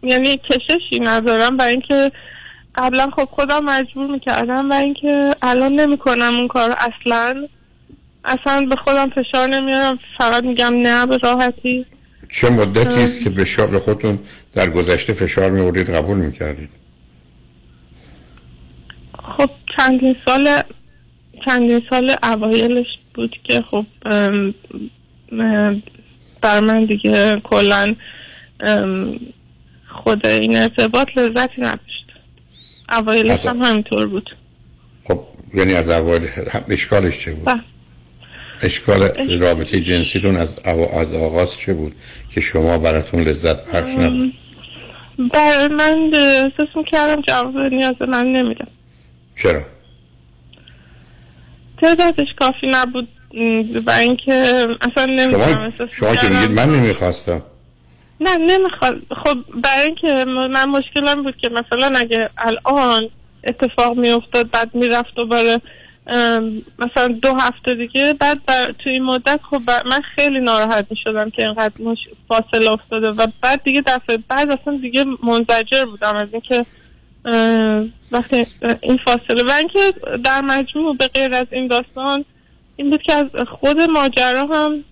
یعنی 0.04 0.38
کششی 0.38 1.00
ندارم. 1.02 1.58
برای 1.58 1.72
اینکه 1.72 2.12
قبلا 2.76 3.10
خب 3.16 3.26
خودم 3.32 3.66
مجبور 3.66 4.08
می‌کردم. 4.08 4.72
و 4.72 4.74
اینکه 4.74 5.36
الان 5.42 5.74
نمی‌کنم 5.74 6.36
اون 6.36 6.48
کار 6.48 6.76
اصلا. 6.78 7.48
اصلا 8.26 8.66
به 8.70 8.76
خودم 8.76 9.10
فشار 9.10 9.48
نمیارم. 9.48 10.00
فقط 10.18 10.44
میگم 10.44 10.74
نه 10.74 11.06
به 11.06 11.18
راحتی. 11.18 11.86
چه 12.30 12.50
مدتی 12.50 13.04
است 13.04 13.24
که 13.24 13.30
به 13.30 13.46
شغل 13.46 13.78
خودتون 13.80 14.20
در 14.54 14.70
گذشته 14.70 15.14
فشار 15.14 15.52
میوردید 15.52 15.90
قبول 15.90 16.18
می‌کردید؟ 16.18 16.70
خب 19.38 19.50
چندین 19.78 20.16
سال 20.26 20.62
چندین 21.46 21.82
سال 21.90 22.16
اوایلش 22.24 22.86
بود 23.14 23.36
که 23.44 23.62
خب 23.72 23.86
بر 26.42 26.60
من 26.60 26.86
دیگه 26.86 27.40
کلا 27.44 27.96
خود 29.88 30.28
این 30.28 30.58
ارتباط 30.58 31.08
لذتی 31.18 31.62
نداشت. 31.62 32.06
اوایلش 32.92 33.46
هم 33.46 33.62
همینطور 33.62 34.08
بود. 34.08 34.30
خب 35.04 35.20
یعنی 35.54 35.74
از 35.74 35.90
اول 35.90 36.28
هم- 36.54 36.64
اشکالش 36.70 37.20
چه 37.20 37.32
بود؟ 37.34 37.46
بله. 37.46 37.62
اشکال 38.62 39.02
رابطه 39.40 39.80
جنسیتون 39.82 40.36
از 40.36 40.60
او- 40.66 40.96
از 41.00 41.14
آغاز 41.14 41.58
چه 41.58 41.74
بود 41.74 41.96
که 42.32 42.42
شما 42.42 42.78
براتون 42.78 43.20
لذت 43.20 43.72
بخش 43.76 43.90
نبود؟ 43.94 44.34
بر 45.34 45.68
من 45.68 46.12
احساس 46.14 46.76
می‌کردم 46.76 47.22
جواب 47.22 47.58
نیاز 47.58 47.96
من 48.08 48.26
نمیدم 48.28 48.68
چرا؟ 49.36 49.62
تعدادش 51.82 52.28
کافی 52.40 52.68
نبود. 52.68 53.08
و 53.86 53.92
اینکه 53.92 54.68
اصلا 54.82 55.06
نمی‌دونم 55.06 55.74
شما 55.78 55.88
شما 55.92 56.16
که 56.16 56.28
میگید 56.28 56.52
من 56.52 56.70
نمی‌خواستم. 56.70 57.44
نه 58.22 58.38
نمی‌خواد. 58.38 59.02
خب 59.24 59.38
برای 59.64 59.86
اینکه 59.86 60.26
من 60.26 60.66
مشکلم 60.66 61.24
بود 61.24 61.38
که 61.38 61.50
مثلا 61.50 62.00
اگه 62.00 62.30
الان 62.38 63.10
اتفاق 63.44 63.98
میافتاد 63.98 64.52
بعد 64.52 64.76
می‌رفت 64.76 65.16
دوباره 65.16 65.62
مثلا 66.80 67.08
دو 67.22 67.34
هفته 67.40 67.76
دیگه 67.76 68.14
بعد 68.20 68.46
بر... 68.46 68.72
توی 68.80 68.92
این 68.92 69.04
مدت 69.04 69.40
خب. 69.50 69.62
من 69.86 70.02
خیلی 70.16 70.40
ناراحت 70.40 70.86
می‌شدم 70.90 71.30
که 71.30 71.46
اینقدر 71.46 71.74
مش... 71.80 71.98
فاصله 72.28 72.72
افتاده. 72.72 73.10
و 73.10 73.28
بعد 73.42 73.64
دیگه 73.64 73.82
دفعه 73.82 74.18
بعد 74.28 74.52
اصلا 74.52 74.78
دیگه 74.82 75.06
منزجر 75.24 75.86
بودم 75.86 76.16
از 76.16 76.28
اینکه 76.32 76.66
وقتی 78.12 78.48
این 78.82 79.00
فاصله 79.06 79.44
و 79.44 79.52
اینکه 79.52 79.80
در 80.24 80.42
مجموع 80.42 80.98
به 80.98 81.08
غیر 81.08 81.34
از 81.34 81.48
این 81.52 81.68
داستان 81.68 82.26
این 82.76 82.90
بود 82.90 83.02
که 83.02 83.14
از 83.14 83.26
خود 83.48 83.82
ماجرا 83.82 84.48
هم 84.54 84.84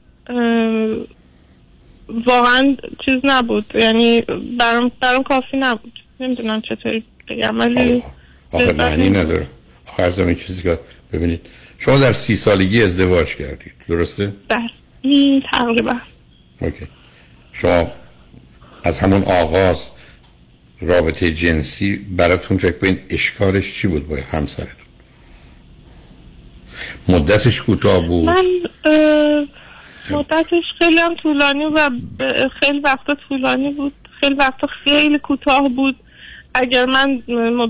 واقعا 2.25 2.75
چیز 3.06 3.20
نبود 3.24 3.66
یعنی 3.80 4.22
برام 4.60 4.92
برام 5.02 5.24
کافی 5.24 5.58
نبود 5.58 6.00
نمی‌دونم 6.20 6.62
چطوری 6.62 7.04
بگم 7.30 7.60
ولی 7.60 8.04
آخه 8.52 8.74
معنی. 8.74 9.10
نداره 9.10 9.48
آخه 9.88 10.04
از 10.04 10.20
این 10.20 10.36
چیزی 10.36 10.63
که 10.63 10.80
ببینید 11.13 11.42
شما 11.78 11.98
در 11.98 12.12
سی 12.12 12.36
سالگی 12.36 12.84
ازدواج 12.84 13.36
کردید 13.36 13.74
درسته؟ 13.90 14.34
بله 14.50 15.42
تقریبا 15.52 15.96
اوکی 16.62 16.88
شما 17.54 17.92
از 18.84 19.00
همون 19.00 19.24
آغاز 19.24 19.90
رابطه 20.88 21.32
جنسی 21.32 21.96
براتون 21.96 22.58
فکر 22.58 22.78
کنید 22.78 23.02
اشکالش 23.10 23.75
چی 23.75 23.88
بود 23.88 24.08
با 24.08 24.16
همسرتون؟ 24.32 24.86
مدتش 27.10 27.62
کوتاه 27.62 28.08
بود؟ 28.08 28.30
من 28.30 28.46
مدتش 30.10 30.63
خیلی 30.80 30.98
هم 30.98 31.16
طولانی 31.16 31.66
و 31.66 31.90
خیلی 32.60 32.80
وقتا 32.80 33.16
طولانی 33.30 33.72
بود. 33.72 33.94
خیلی 34.22 34.36
وقتا 34.36 34.68
خیلی 34.84 35.20
کوتاه 35.20 35.70
بود. 35.70 35.96
اگر 36.56 36.86
من 36.86 37.22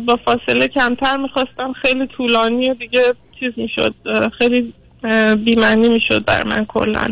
با 0.06 0.20
فاصله 0.26 0.68
کمتر 0.68 1.18
می‌خواستم 1.18 1.74
خیلی 1.82 2.08
طولانی 2.08 2.70
و 2.70 2.74
دیگه 2.74 3.14
چیز 3.40 3.54
می‌شد 3.58 3.96
خیلی 4.38 4.74
بیمنی 5.36 5.90
می‌شد 5.90 6.26
بر 6.26 6.44
من 6.44 6.66
کلا. 6.66 7.08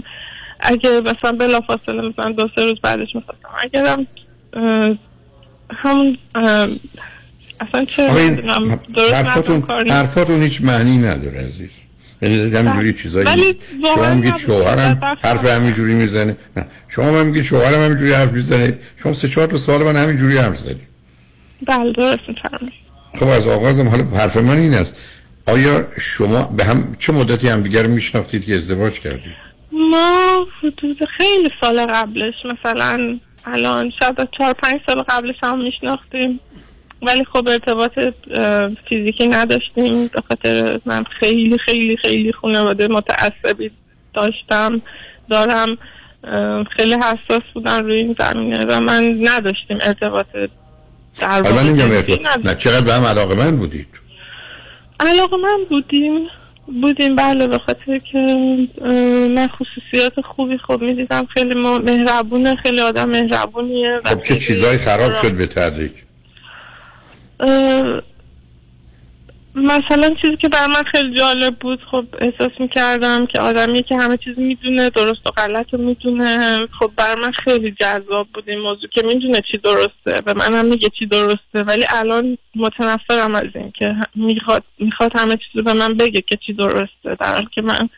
اگه 0.59 1.01
مثلا 1.01 1.31
بلا 1.31 1.61
فاصله 1.61 2.01
مثلا 2.01 2.29
دو 2.29 2.49
سه 2.55 2.63
روز 2.63 2.79
بعدش 2.83 3.15
می‌خواستم. 3.15 3.49
اگرم 3.63 4.07
همون 5.75 6.17
اصلا 7.59 7.85
چه 7.87 8.07
حرفاتون 9.13 9.63
حرفاتون 9.89 10.43
هیچ 10.43 10.61
معنی 10.61 10.97
نداره 10.97 11.39
عزیز. 11.39 11.69
یعنی 12.21 12.55
همینجوری 12.55 12.93
چیزایی 12.93 13.55
شما 13.95 14.13
میگید 14.13 14.37
شوهرم 14.37 15.17
حرف 15.21 15.45
همینجوری 15.45 15.93
می‌زنه. 15.93 16.37
نه. 16.57 16.65
شما 16.87 17.05
هم 17.05 17.25
میگید 17.25 17.43
شوهرم 17.43 17.83
همینجوری 17.83 18.13
حرف 18.13 18.31
می‌زنه. 18.31 18.79
شما 19.03 19.13
سه 19.13 19.27
چهار 19.27 19.47
تا 19.47 19.57
سال 19.57 19.83
من 19.83 19.95
همینجوری 19.95 20.37
حرف 20.37 20.57
زدی 20.57 20.81
بله 21.67 21.91
درست 21.91 22.21
خب 23.19 23.27
از 23.27 23.47
آغازم 23.47 23.87
حالا 23.87 24.03
حرف 24.03 24.37
من 24.37 24.57
این 24.57 24.73
است. 24.73 24.95
آیا 25.47 25.87
شما 26.01 26.43
به 26.43 26.63
هم 26.65 26.95
چه 26.99 27.13
مدتی 27.13 27.47
هم 27.47 27.63
دیگر 27.63 27.87
میشناختید 27.87 28.45
که 28.45 28.55
ازدواج 28.55 28.93
کردید؟ 28.93 29.51
ما 29.71 30.47
حدود 30.59 30.97
خیلی 31.17 31.49
سال 31.61 31.85
قبلش 31.85 32.33
مثلا 32.45 33.19
الان 33.45 33.91
شاید 33.99 34.29
چهار 34.37 34.53
پنج 34.53 34.81
سال 34.87 35.01
قبلش 35.01 35.35
هم 35.43 35.63
میشناختیم. 35.63 36.39
ولی 37.01 37.25
خب 37.33 37.47
ارتباط 37.47 37.91
فیزیکی 38.89 39.27
نداشتیم. 39.27 40.07
به 40.07 40.21
خاطر 40.27 40.79
من 40.85 41.03
خیلی 41.03 41.57
خیلی 41.65 41.97
خیلی 41.97 42.31
خانواده 42.31 42.87
متعصبی 42.87 43.71
داشتم. 44.13 44.81
دارم 45.29 45.77
خیلی 46.77 46.93
حساس 46.93 47.41
بودن 47.53 47.83
روی 47.83 47.97
این 47.97 48.15
زمینه 48.19 48.65
و 48.65 48.79
من 48.79 49.17
نداشتیم 49.21 49.77
ارتباط 49.81 50.25
در 51.19 51.41
من 51.41 51.65
نه 52.43 52.55
چقدر 52.55 52.81
به 52.81 52.93
هم 52.93 53.05
علاقه 53.05 53.35
من 53.35 53.57
بودید؟ 53.57 53.87
علاقه 54.99 55.37
من 55.37 55.57
بودیم. 55.69 56.27
بودیم. 56.65 57.15
بله 57.15 57.47
به 57.47 57.57
خاطر 57.57 57.97
که 58.11 58.17
من 59.35 59.47
خصوصیات 59.47 60.21
خوبی 60.21 60.57
خوب 60.57 60.81
می‌دیدم. 60.81 61.25
خیلی 61.25 61.53
مهربونه 61.55 62.55
خیلی 62.55 62.81
آدم 62.81 63.09
مهربونیه 63.09 63.99
خب 64.05 64.23
چه 64.23 64.37
چیزایی 64.37 64.77
خراب 64.77 65.11
شد 65.21 65.33
به 65.33 65.47
تدریج؟ 65.47 65.91
مثلا 69.55 70.15
چیزی 70.21 70.37
که 70.37 70.49
بر 70.49 70.67
من 70.67 70.83
خیلی 70.91 71.17
جالب 71.17 71.55
بود 71.55 71.79
خب 71.91 72.05
احساس 72.19 72.51
می‌کردم 72.59 73.25
که 73.25 73.39
آدمی 73.39 73.83
که 73.83 73.97
همه 73.97 74.17
چیز 74.17 74.39
می‌دونه 74.39 74.89
درست 74.89 75.27
و 75.27 75.31
غلط 75.37 75.73
رو 75.73 75.79
می‌دونه. 75.81 76.59
خب 76.79 76.91
بر 76.95 77.15
من 77.15 77.31
خیلی 77.31 77.75
جذاب 77.79 78.27
بود 78.33 78.49
این 78.49 78.59
موضوع 78.59 78.89
که 78.89 79.01
می‌دونه 79.01 79.41
چی 79.51 79.57
درسته. 79.57 80.21
به 80.21 80.43
هم 80.43 80.65
میگه 80.65 80.89
چی 80.99 81.05
درسته. 81.05 81.63
ولی 81.67 81.85
الان 81.89 82.37
متنفرم 82.55 83.35
از 83.35 83.47
این 83.55 83.71
که 83.71 83.95
می‌خواد, 84.15 84.63
می‌خواد 84.79 85.11
همه 85.15 85.33
چیز 85.33 85.55
رو 85.55 85.63
به 85.63 85.73
من 85.73 85.93
بگه 85.93 86.21
که 86.21 86.37
چی 86.45 86.53
درسته. 86.53 87.15
در 87.19 87.33
حال 87.33 87.47
که 87.55 87.61
من 87.61 87.89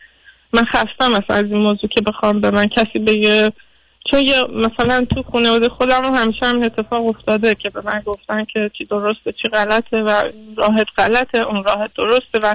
من 0.52 0.64
خستم 0.64 1.22
از 1.28 1.44
این 1.44 1.56
موضوع 1.56 1.90
که 1.90 2.02
بخوام 2.06 2.40
به 2.40 2.50
من 2.50 2.66
کسی 2.66 2.98
بگه 2.98 3.52
چون 4.14 4.66
مثلا 4.66 5.06
تو 5.14 5.22
خانواده 5.32 5.68
خودم 5.68 6.14
همیشه 6.14 6.46
هم 6.46 6.62
اتفاق 6.62 7.06
افتاده 7.06 7.54
که 7.54 7.70
به 7.70 7.80
من 7.84 8.02
گفتن 8.06 8.44
که 8.44 8.70
چی 8.78 8.84
درسته 8.84 9.32
چی 9.42 9.48
غلطه 9.52 9.96
و 9.96 10.22
راهت 10.56 10.86
غلطه 10.98 11.38
اون 11.38 11.64
راهت 11.64 11.90
درسته 11.96 12.38
و 12.42 12.54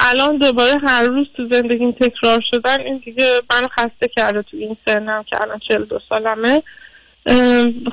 الان 0.00 0.38
دوباره 0.38 0.78
هر 0.78 1.04
روز 1.04 1.26
تو 1.36 1.48
زندگیم 1.52 1.92
تکرار 1.92 2.40
شدن 2.50 2.80
این 2.80 3.02
دیگه 3.04 3.40
منو 3.50 3.68
خسته 3.68 4.08
کرده 4.16 4.42
تو 4.42 4.56
این 4.56 4.76
سنم 4.86 5.24
که 5.30 5.42
الان 5.42 5.60
چل 5.68 5.84
دو 5.84 5.98
سالمه. 6.08 6.62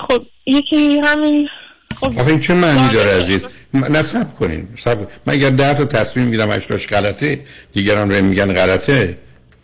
خب 0.08 0.26
یکی 0.46 1.00
همین 1.00 1.50
خب. 2.00 2.28
این 2.28 2.40
چه 2.40 2.54
معنی 2.54 2.94
داره 2.94 3.10
عزیز؟ 3.22 3.48
نصب 3.74 4.34
کنیم 4.34 4.78
من 5.26 5.34
اگر 5.34 5.50
ده 5.50 5.74
تا 5.74 5.86
تصمیم 5.86 6.26
می‌گیرم 6.26 6.50
اشتاش 6.50 6.88
غلطه 6.88 7.40
دیگران 7.74 8.12
رو 8.12 8.24
میگن 8.24 8.54
غلطه 8.54 9.18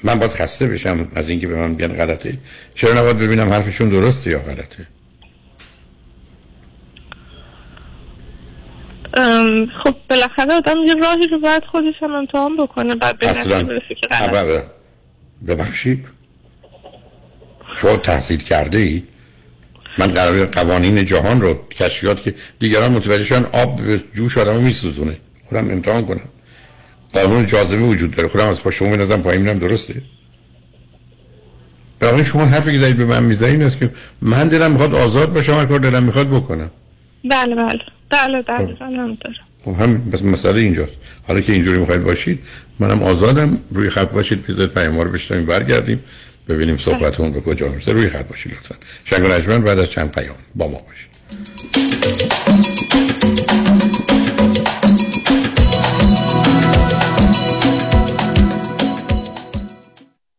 من 0.05 0.19
باید 0.19 0.31
خسته 0.31 0.67
بشم 0.67 1.07
از 1.15 1.29
اینکه 1.29 1.47
به 1.47 1.55
من 1.55 1.69
میگن 1.69 1.87
غلطه. 1.87 2.37
چرا 2.75 2.93
نباید 2.93 3.17
ببینم 3.17 3.49
حرفشون 3.49 3.89
درسته 3.89 4.31
یا 4.31 4.39
غلطه؟ 4.39 4.87
خب 9.83 9.95
بالاخره 10.09 10.53
آدم 10.53 10.77
یه 10.85 10.93
راهی 10.93 11.27
رو 11.27 11.39
باید 11.39 11.63
خودش 11.63 11.93
هم 12.01 12.13
امتحان 12.13 12.57
بکنه 12.57 12.95
بعد 12.95 13.19
به 13.19 13.33
که 14.01 14.63
ببخشید. 15.47 16.05
شما 17.75 17.97
تحصیل 17.97 18.43
کرده 18.43 18.77
ای 18.77 19.03
من 19.97 20.07
قرار 20.07 20.45
قوانین 20.45 21.05
جهان 21.05 21.41
رو 21.41 21.67
کشفیات 21.71 22.23
که 22.23 22.35
دیگران 22.59 22.91
متوجه 22.91 23.45
آب 23.53 23.81
به 23.81 24.03
جوش 24.13 24.37
آدم 24.37 24.55
میسوزونه. 24.55 25.17
خودم 25.49 25.71
امتحان 25.71 26.05
کنم. 26.05 26.29
قانون 27.21 27.45
جاذبه 27.45 27.81
وجود 27.81 28.11
داره. 28.11 28.29
خودم 28.29 28.47
از 28.47 28.63
پا 28.63 28.71
شما 28.71 28.89
بنازم 28.89 29.21
پایین 29.21 29.41
میرم 29.41 29.57
درسته؟ 29.57 30.01
برای 31.99 32.25
شما 32.25 32.45
حرفی 32.45 32.71
که 32.71 32.77
دارید 32.77 32.97
به 32.97 33.05
من 33.05 33.23
می‌زنید 33.23 33.53
این 33.53 33.63
است 33.63 33.79
که 33.79 33.91
من 34.21 34.47
دلم 34.47 34.71
می‌خواد 34.71 34.95
آزاد 34.95 35.33
باشم 35.33 35.53
هر 35.53 35.65
کار 35.65 35.79
دلم 35.79 36.03
می‌خواد 36.03 36.29
بکنم. 36.29 36.71
بله 37.29 37.55
بله. 37.55 37.79
بله 38.09 38.41
بله 38.41 38.77
خب. 39.65 39.81
هم 39.81 40.09
بس 40.09 40.21
مسئله 40.21 40.61
اینجاست. 40.61 40.93
حالا 41.27 41.41
که 41.41 41.53
اینجوری 41.53 41.77
می‌خواید 41.77 42.03
باشید 42.03 42.39
منم 42.79 43.03
آزادم. 43.03 43.57
روی 43.71 43.89
خط 43.89 44.09
باشید 44.09 44.45
بیزد 44.45 44.65
پیام 44.65 44.99
رو 44.99 45.11
بشنویم 45.11 45.45
برگردیم 45.45 45.99
ببینیم 46.49 46.77
صحبتون 46.77 47.31
به 47.31 47.41
کجا 47.41 47.67
می‌رسه. 47.67 47.91
روی 47.91 48.09
خط 48.09 48.27
باشید 48.27 48.51
لطفا. 48.51 48.75
شنگ 49.05 49.63
بعد 49.63 49.79
از 49.79 49.89
چند 49.89 50.11
پیام 50.11 50.35
با 50.55 50.67
ما 50.67 50.81
باشید. 50.87 51.15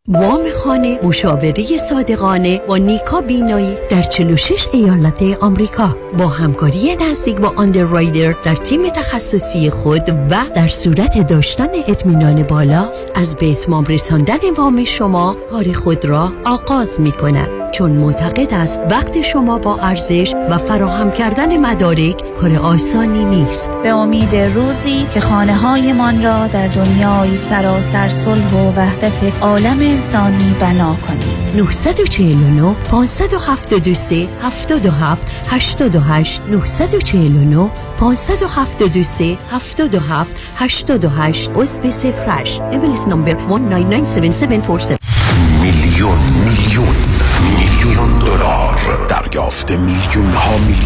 وام 0.08 0.50
خانه 0.64 0.98
مشاوره 1.02 1.78
صادقانه 1.78 2.60
با 2.66 2.76
نیکا 2.76 3.20
بینایی 3.20 3.76
در 3.90 4.02
46 4.02 4.66
ایالت 4.72 5.22
آمریکا. 5.40 5.96
با 6.18 6.26
همکاری 6.26 6.96
نزدیک 7.10 7.36
با 7.36 7.52
آندررایدر 7.56 8.34
در 8.44 8.54
تیم 8.54 8.88
تخصصی 8.88 9.70
خود 9.70 10.08
و 10.30 10.36
در 10.54 10.68
صورت 10.68 11.26
داشتن 11.26 11.68
اطمینان 11.88 12.42
بالا 12.42 12.90
از 13.14 13.36
به 13.36 13.50
اتمام 13.50 13.84
رساندن 13.84 14.38
وام 14.56 14.84
شما 14.84 15.36
کار 15.50 15.72
خود 15.72 16.04
را 16.04 16.32
آغاز 16.44 17.00
می 17.00 17.12
کند 17.12 17.48
چون 17.72 17.90
معتقد 17.92 18.54
است 18.54 18.80
وقت 18.90 19.22
شما 19.22 19.58
با 19.58 19.78
ارزش 19.78 20.34
و 20.50 20.58
فراهم 20.58 21.10
کردن 21.10 21.56
مدارک 21.56 22.34
کار 22.34 22.56
آسانی 22.56 23.24
نیست. 23.24 23.70
به 23.70 23.88
امید 23.88 24.36
روزی 24.36 25.06
که 25.14 25.20
خانه 25.20 25.54
های 25.54 25.92
من 25.92 26.22
را 26.22 26.46
در 26.46 26.66
دنیای 26.66 27.36
سراسر 27.36 28.08
صلح 28.08 28.54
و 28.54 28.72
وحدت 28.76 29.42
عالم 29.42 29.95
انسانی 29.96 30.54
بنا 30.60 30.96
کنیم 31.06 31.64
949 31.64 32.74
573 32.90 34.28
77 34.40 35.28
88 35.46 36.42
949 36.48 37.70
573 37.98 39.38
77 39.50 40.36
88 40.56 41.50
عضو 41.54 41.90
سفرش 41.90 42.60
امیلیس 42.60 43.08
نمبر 43.08 43.36
1997747 43.48 44.98
میلیون 45.62 46.18
میلیون 46.44 46.96
میلیون 47.58 48.18
دلار. 48.18 49.06
دریافت 49.08 49.70
میلیون 49.72 50.32
ها 50.32 50.58
میلیون. 50.58 50.85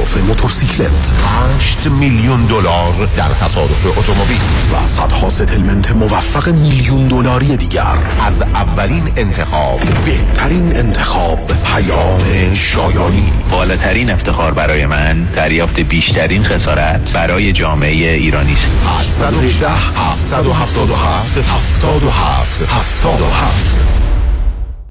موتورسیکلت. 0.27 1.11
8 1.59 1.87
میلیون 1.87 2.45
دلار 2.45 3.09
در 3.17 3.29
تصادف 3.29 3.97
اتومبیل. 3.97 4.41
و 4.73 4.87
صدها 4.87 5.29
ستلمنت 5.29 5.91
موفق 5.91 6.49
میلیون 6.49 7.07
دلاری 7.07 7.57
دیگر. 7.57 7.97
از 8.19 8.41
اولین 8.41 9.11
انتخاب. 9.17 9.79
بهترین 10.05 10.77
انتخاب 10.77 11.39
پیام 11.47 12.19
شایانی. 12.53 13.33
بالاترین 13.51 14.09
افتخار 14.09 14.53
برای 14.53 14.85
من 14.85 15.23
دریافت 15.23 15.79
بیشترین 15.79 16.43
خسارت 16.43 17.01
برای 17.13 17.53
جامعه 17.53 18.13
ایرانی 18.13 18.57
است. 18.97 19.23
818 19.23 19.69
777 19.69 21.37
77 21.37 22.63
77 22.63 23.80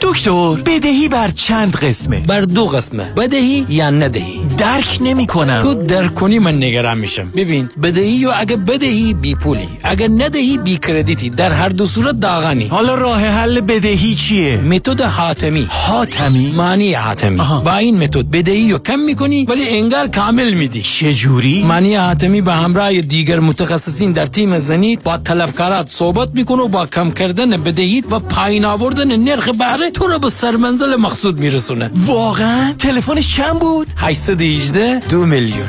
دکتر 0.00 0.54
بدهی 0.66 1.08
بر 1.08 1.28
چند 1.28 1.76
قسمه؟ 1.76 2.20
بر 2.20 2.40
دو 2.40 2.66
قسمه. 2.66 3.04
بدهی 3.04 3.66
یا 3.68 3.90
ندهی؟ 3.90 4.40
درک 4.58 4.98
نمی 5.00 5.26
کنم. 5.26 5.58
تو 5.58 5.74
درک 5.74 6.14
کنی 6.14 6.38
من 6.38 6.56
نگران 6.56 6.98
میشم. 6.98 7.30
ببین 7.36 7.70
بدهی 7.82 8.26
و 8.26 8.32
اگه 8.36 8.56
بدهی 8.56 9.14
بی 9.14 9.34
پولی 9.34 9.68
اگه 9.82 10.08
ندهی 10.08 10.58
بی 10.58 10.76
کردیتی 10.76 11.30
در 11.30 11.52
هر 11.52 11.68
دو 11.68 11.86
صورت 11.86 12.20
داغانی. 12.20 12.66
حالا 12.66 12.94
راه 12.94 13.20
حل 13.20 13.60
بدهی 13.60 14.14
چیه؟ 14.14 14.56
متد 14.56 15.00
حاتمی. 15.00 15.66
حاتمی؟ 15.70 16.52
معنی 16.56 16.94
حاتمی. 16.94 17.40
آها. 17.40 17.60
با 17.60 17.76
این 17.76 17.98
متد 18.04 18.30
بدهی 18.30 18.72
رو 18.72 18.78
کم 18.78 18.98
می‌کنی 18.98 19.44
ولی 19.44 19.68
انگار 19.68 20.08
کامل 20.08 20.50
میدی. 20.50 20.82
چجوری؟ 20.82 21.62
معنی 21.62 21.94
حاتمی 21.94 22.40
به 22.40 22.52
همراه 22.52 23.00
دیگر 23.00 23.40
متخصصین 23.40 24.12
در 24.12 24.26
تیم 24.26 24.58
زنید 24.58 25.02
با 25.02 25.16
طلبکارات 25.16 25.90
صحبت 25.90 26.28
می‌کنه 26.34 26.62
و 26.62 26.68
با 26.68 26.86
کم 26.86 27.10
کردن 27.10 27.50
بدهی 27.50 28.04
و 28.10 28.18
پایین 28.18 28.64
آوردن 28.64 29.16
نرخ 29.16 29.48
بهره 29.48 29.83
تو 29.90 30.06
رو 30.06 30.18
به 30.18 30.30
سرمنزل 30.30 30.96
مقصود 30.96 31.38
میرسونه. 31.38 31.90
واقعا؟ 31.94 32.72
تلفنش 32.78 33.36
چند 33.36 33.58
بود؟ 33.58 33.86
818 33.96 34.98
دو 34.98 35.26
میلیون. 35.26 35.68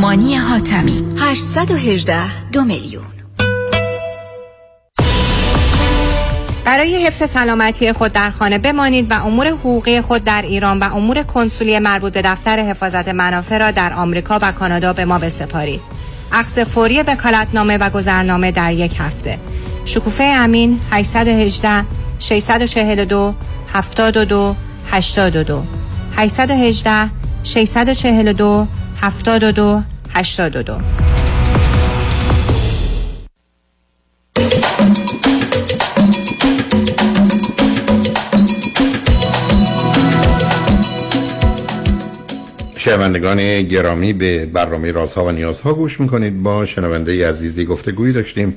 مانی 0.00 0.36
حاتمی 0.36 1.04
818 1.18 2.50
دو 2.50 2.64
میلیون. 2.64 3.04
برای 6.64 7.06
حفظ 7.06 7.30
سلامتی 7.30 7.92
خود 7.92 8.12
در 8.12 8.30
خانه 8.30 8.58
بمانید 8.58 9.10
و 9.10 9.26
امور 9.26 9.46
حقوقی 9.46 10.00
خود 10.00 10.24
در 10.24 10.42
ایران 10.42 10.78
و 10.78 10.84
امور 10.96 11.22
کنسولی 11.22 11.78
مربوط 11.78 12.12
به 12.12 12.22
دفتر 12.22 12.58
حفاظت 12.58 13.08
منافع 13.08 13.58
را 13.58 13.70
در 13.70 13.92
آمریکا 13.92 14.38
و 14.42 14.52
کانادا 14.52 14.92
به 14.92 15.04
ما 15.04 15.18
بسپارید. 15.18 15.80
عقص 16.32 16.58
فوری 16.58 17.02
وکالتنامه 17.02 17.78
و 17.78 17.90
گذرنامه 17.90 18.50
در 18.50 18.72
یک 18.72 18.96
هفته. 18.98 19.38
شکوفه 19.84 20.24
امین 20.24 20.80
818 20.90 21.84
642 22.18 23.34
72 23.72 24.56
82 24.90 25.62
818 26.16 27.10
642 27.44 28.66
72 29.02 29.82
82 30.14 31.11
شنوندگان 42.84 43.62
گرامی 43.62 44.12
به 44.12 44.46
برنامه 44.46 44.92
رازها 44.92 45.24
و 45.24 45.30
نیازها 45.30 45.74
گوش 45.74 46.00
می‌کنید. 46.00 46.42
با 46.42 46.64
شنونده 46.64 47.28
عزیزی 47.28 47.64
گفته 47.64 47.92
گویی 47.92 48.12
داشتیم. 48.12 48.56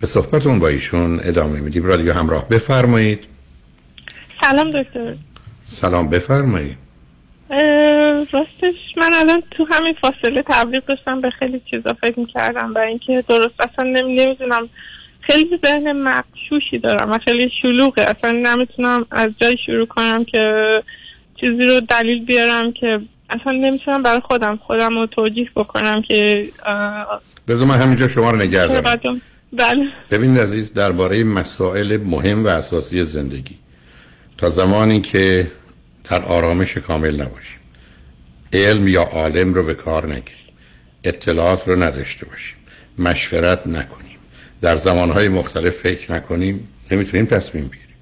به 0.00 0.06
صحبتون 0.06 0.58
با 0.58 0.68
ایشون 0.68 1.20
ادامه 1.24 1.60
میدیم. 1.60 1.84
رادیو 1.84 2.12
همراه 2.12 2.48
بفرمایید. 2.48 3.24
سلام 4.42 4.70
دکتر. 4.70 5.14
سلام 5.64 6.10
بفرمایید. 6.10 6.78
راستش 8.32 8.74
من 8.96 9.10
الان 9.14 9.42
تو 9.50 9.66
همین 9.70 9.94
فاصله 10.00 10.42
تبلیغ 10.46 10.84
داشتم 10.84 11.20
به 11.20 11.30
خیلی 11.30 11.62
چیزا 11.70 11.96
فکر 12.02 12.20
می‌کردم 12.20 12.74
و 12.74 12.78
اینکه 12.78 13.24
درست 13.28 13.54
اصلا 13.60 13.90
نمی‌دونم. 13.90 14.68
خیلی 15.20 15.60
ذهن 15.66 15.92
مقشوشی 15.92 16.78
دارم 16.82 17.10
و 17.10 17.18
خیلی 17.24 17.50
شلوغه. 17.62 18.02
اصلا 18.02 18.32
نمی‌تونم 18.32 19.06
از 19.10 19.30
جای 19.40 19.56
شروع 19.66 19.86
کنم 19.86 20.24
که 20.24 20.70
چیزی 21.40 21.64
رو 21.64 21.80
دلیل 21.80 22.24
بیارم 22.24 22.72
که 22.72 23.00
اصلا 23.30 23.52
نمی‌تونم 23.52 24.02
برای 24.02 24.20
خودم 24.20 24.56
خودم 24.56 24.98
رو 24.98 25.06
توجیح 25.06 25.50
بکنم 25.56 26.02
که 26.02 26.48
بذار 27.48 27.66
من 27.66 27.78
همینجا 27.78 28.08
شما 28.08 28.30
رو 28.30 28.36
نگردم 28.36 29.20
بله. 29.52 29.88
ببینید 30.10 30.40
عزیز 30.40 30.72
درباره 30.72 31.24
مسائل 31.24 31.96
مهم 31.96 32.44
و 32.44 32.48
اساسی 32.48 33.04
زندگی. 33.04 33.58
تا 34.38 34.48
زمانی 34.50 35.00
که 35.00 35.50
در 36.04 36.22
آرامش 36.22 36.76
کامل 36.76 37.14
نباشیم. 37.14 37.58
علم 38.52 38.88
یا 38.88 39.02
عالم 39.02 39.54
رو 39.54 39.62
به 39.62 39.74
کار 39.74 40.06
نگیریم. 40.06 40.54
اطلاعات 41.04 41.68
رو 41.68 41.82
نداشته 41.82 42.26
باشیم. 42.26 42.56
مشورت 42.98 43.66
نکنیم. 43.66 44.18
در 44.60 44.76
زمانهای 44.76 45.28
مختلف 45.28 45.76
فکر 45.76 46.12
نکنیم. 46.12 46.68
نمی‌تونیم 46.90 47.26
تصمیم 47.26 47.64
بگیریم. 47.64 47.96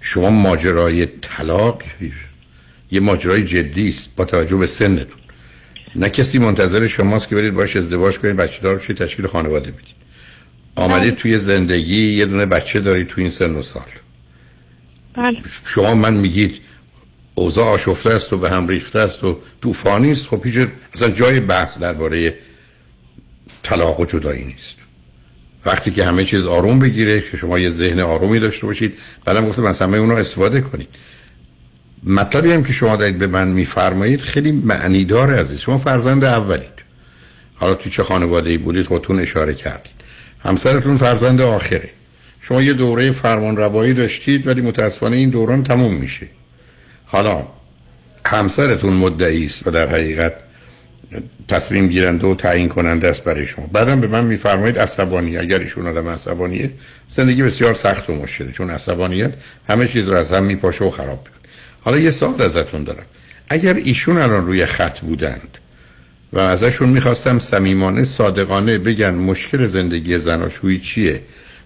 شما 0.00 0.30
ماجرای 0.30 1.06
طلاق 1.06 1.82
یه 2.90 3.00
ماجرای 3.00 3.44
جدی 3.44 3.88
است 3.88 4.08
با 4.16 4.24
توجه 4.24 4.56
به 4.56 4.66
سنتون. 4.66 5.20
نه 5.96 6.08
کسی 6.08 6.38
منتظر 6.38 6.86
شماست 6.86 7.28
که 7.28 7.34
برید 7.34 7.54
باش 7.54 7.76
ازدواج 7.76 8.18
کنید 8.18 8.36
بچه 8.36 8.62
دار 8.62 8.76
بشید 8.76 8.96
تشکیل 8.96 9.26
خانواده 9.26 9.70
بدید. 9.70 9.96
آمدید 10.76 11.14
توی 11.14 11.38
زندگی 11.38 12.12
یه 12.12 12.26
دونه 12.26 12.46
بچه 12.46 12.80
داری 12.80 13.04
تو 13.04 13.20
این 13.20 13.30
سن 13.30 13.54
و 13.54 13.62
سال. 13.62 13.82
بله. 15.14 15.38
شما 15.64 15.94
من 15.94 16.14
میگید 16.14 16.60
اوضاع 17.34 17.66
آشفته 17.66 18.10
است 18.10 18.32
و 18.32 18.38
به 18.38 18.50
هم 18.50 18.68
ریخته 18.68 18.98
است 18.98 19.24
و 19.24 19.38
طوفانی 19.62 20.12
است. 20.12 20.26
خب 20.26 20.46
هیچ 20.46 20.68
اصلا 20.94 21.10
جای 21.10 21.40
بحث 21.40 21.78
درباره 21.78 22.34
طلاق 23.62 24.00
و 24.00 24.06
جدایی 24.06 24.44
نیست. 24.44 24.76
وقتی 25.66 25.90
که 25.90 26.04
همه 26.04 26.24
چیز 26.24 26.46
آروم 26.46 26.78
بگیره 26.78 27.20
که 27.20 27.36
شما 27.36 27.58
یه 27.58 27.70
ذهن 27.70 28.00
آرومی 28.00 28.38
داشته 28.38 28.66
باشید. 28.66 28.98
بله 29.24 29.40
گفتم 29.40 29.64
از 29.64 29.82
همه 29.82 29.98
اونو 29.98 30.14
استفاده 30.14 30.60
کنید. 30.60 30.88
مطلبی 32.04 32.52
هم 32.52 32.64
که 32.64 32.72
شما 32.72 32.96
دارید 32.96 33.18
به 33.18 33.26
من 33.26 33.48
میفرمایید 33.48 34.20
خیلی 34.20 34.52
معنی 34.52 35.04
داره 35.04 35.40
عزیز. 35.40 35.60
شما 35.60 35.78
فرزند 35.78 36.24
اولید. 36.24 36.76
حالا 37.54 37.74
تو 37.74 37.90
چه 37.90 38.02
خانواده 38.02 38.50
ای 38.50 38.58
بودید 38.58 38.86
خودتون 38.86 39.20
اشاره 39.20 39.54
کردید. 39.54 39.92
همسرتون 40.40 40.96
فرزند 40.96 41.40
آخره. 41.40 41.90
شما 42.40 42.62
یه 42.62 42.72
دوره 42.72 43.10
فرمان 43.10 43.56
روایی 43.56 43.94
داشتید 43.94 44.46
ولی 44.46 44.60
متاسفانه 44.60 45.16
این 45.16 45.30
دوران 45.30 45.62
تموم 45.62 45.94
میشه. 45.94 46.26
حالا 47.06 47.46
همسرتون 48.26 48.92
مدعی 48.92 49.44
است 49.44 49.66
و 49.66 49.70
در 49.70 49.88
حقیقت 49.88 50.32
تصمیم 51.48 51.88
گیرنده 51.88 52.26
و 52.26 52.34
تعیین 52.34 52.68
کننده 52.68 53.08
است 53.08 53.24
برای 53.24 53.46
شما. 53.46 53.66
بعدم 53.66 54.00
به 54.00 54.06
من 54.06 54.24
میفرمایید 54.24 54.78
عصبانی 54.78 55.36
اگر 55.36 55.58
ایشون 55.58 55.86
آدم 55.86 56.08
عصبانیه 56.08 56.70
زندگی 57.10 57.42
بسیار 57.42 57.74
سخت 57.74 58.10
و 58.10 58.14
مشکله. 58.14 58.52
چون 58.52 58.70
عصبانیت 58.70 59.32
همه 59.68 59.88
چیز 59.88 60.08
رو 60.08 60.16
از 60.16 60.32
هم 60.32 60.44
میپاشه 60.44 60.84
و 60.84 60.90
خراب 60.90 61.18
می‌کنه. 61.18 61.35
حالا 61.86 61.98
یه 61.98 62.10
سال 62.10 62.42
ازتون 62.42 62.84
دارم. 62.84 63.06
اگر 63.48 63.74
ایشون 63.74 64.16
الان 64.16 64.46
روی 64.46 64.66
خط 64.66 65.00
بودند 65.00 65.58
و 66.32 66.38
ازشون 66.38 66.88
می‌خواستم 66.88 67.38
صمیمانه 67.38 68.04
صادقانه 68.04 68.78
بگن 68.78 69.14
مشکل 69.14 69.66
زندگی 69.66 70.18
زناشویی 70.18 70.80
چیه 70.80 71.22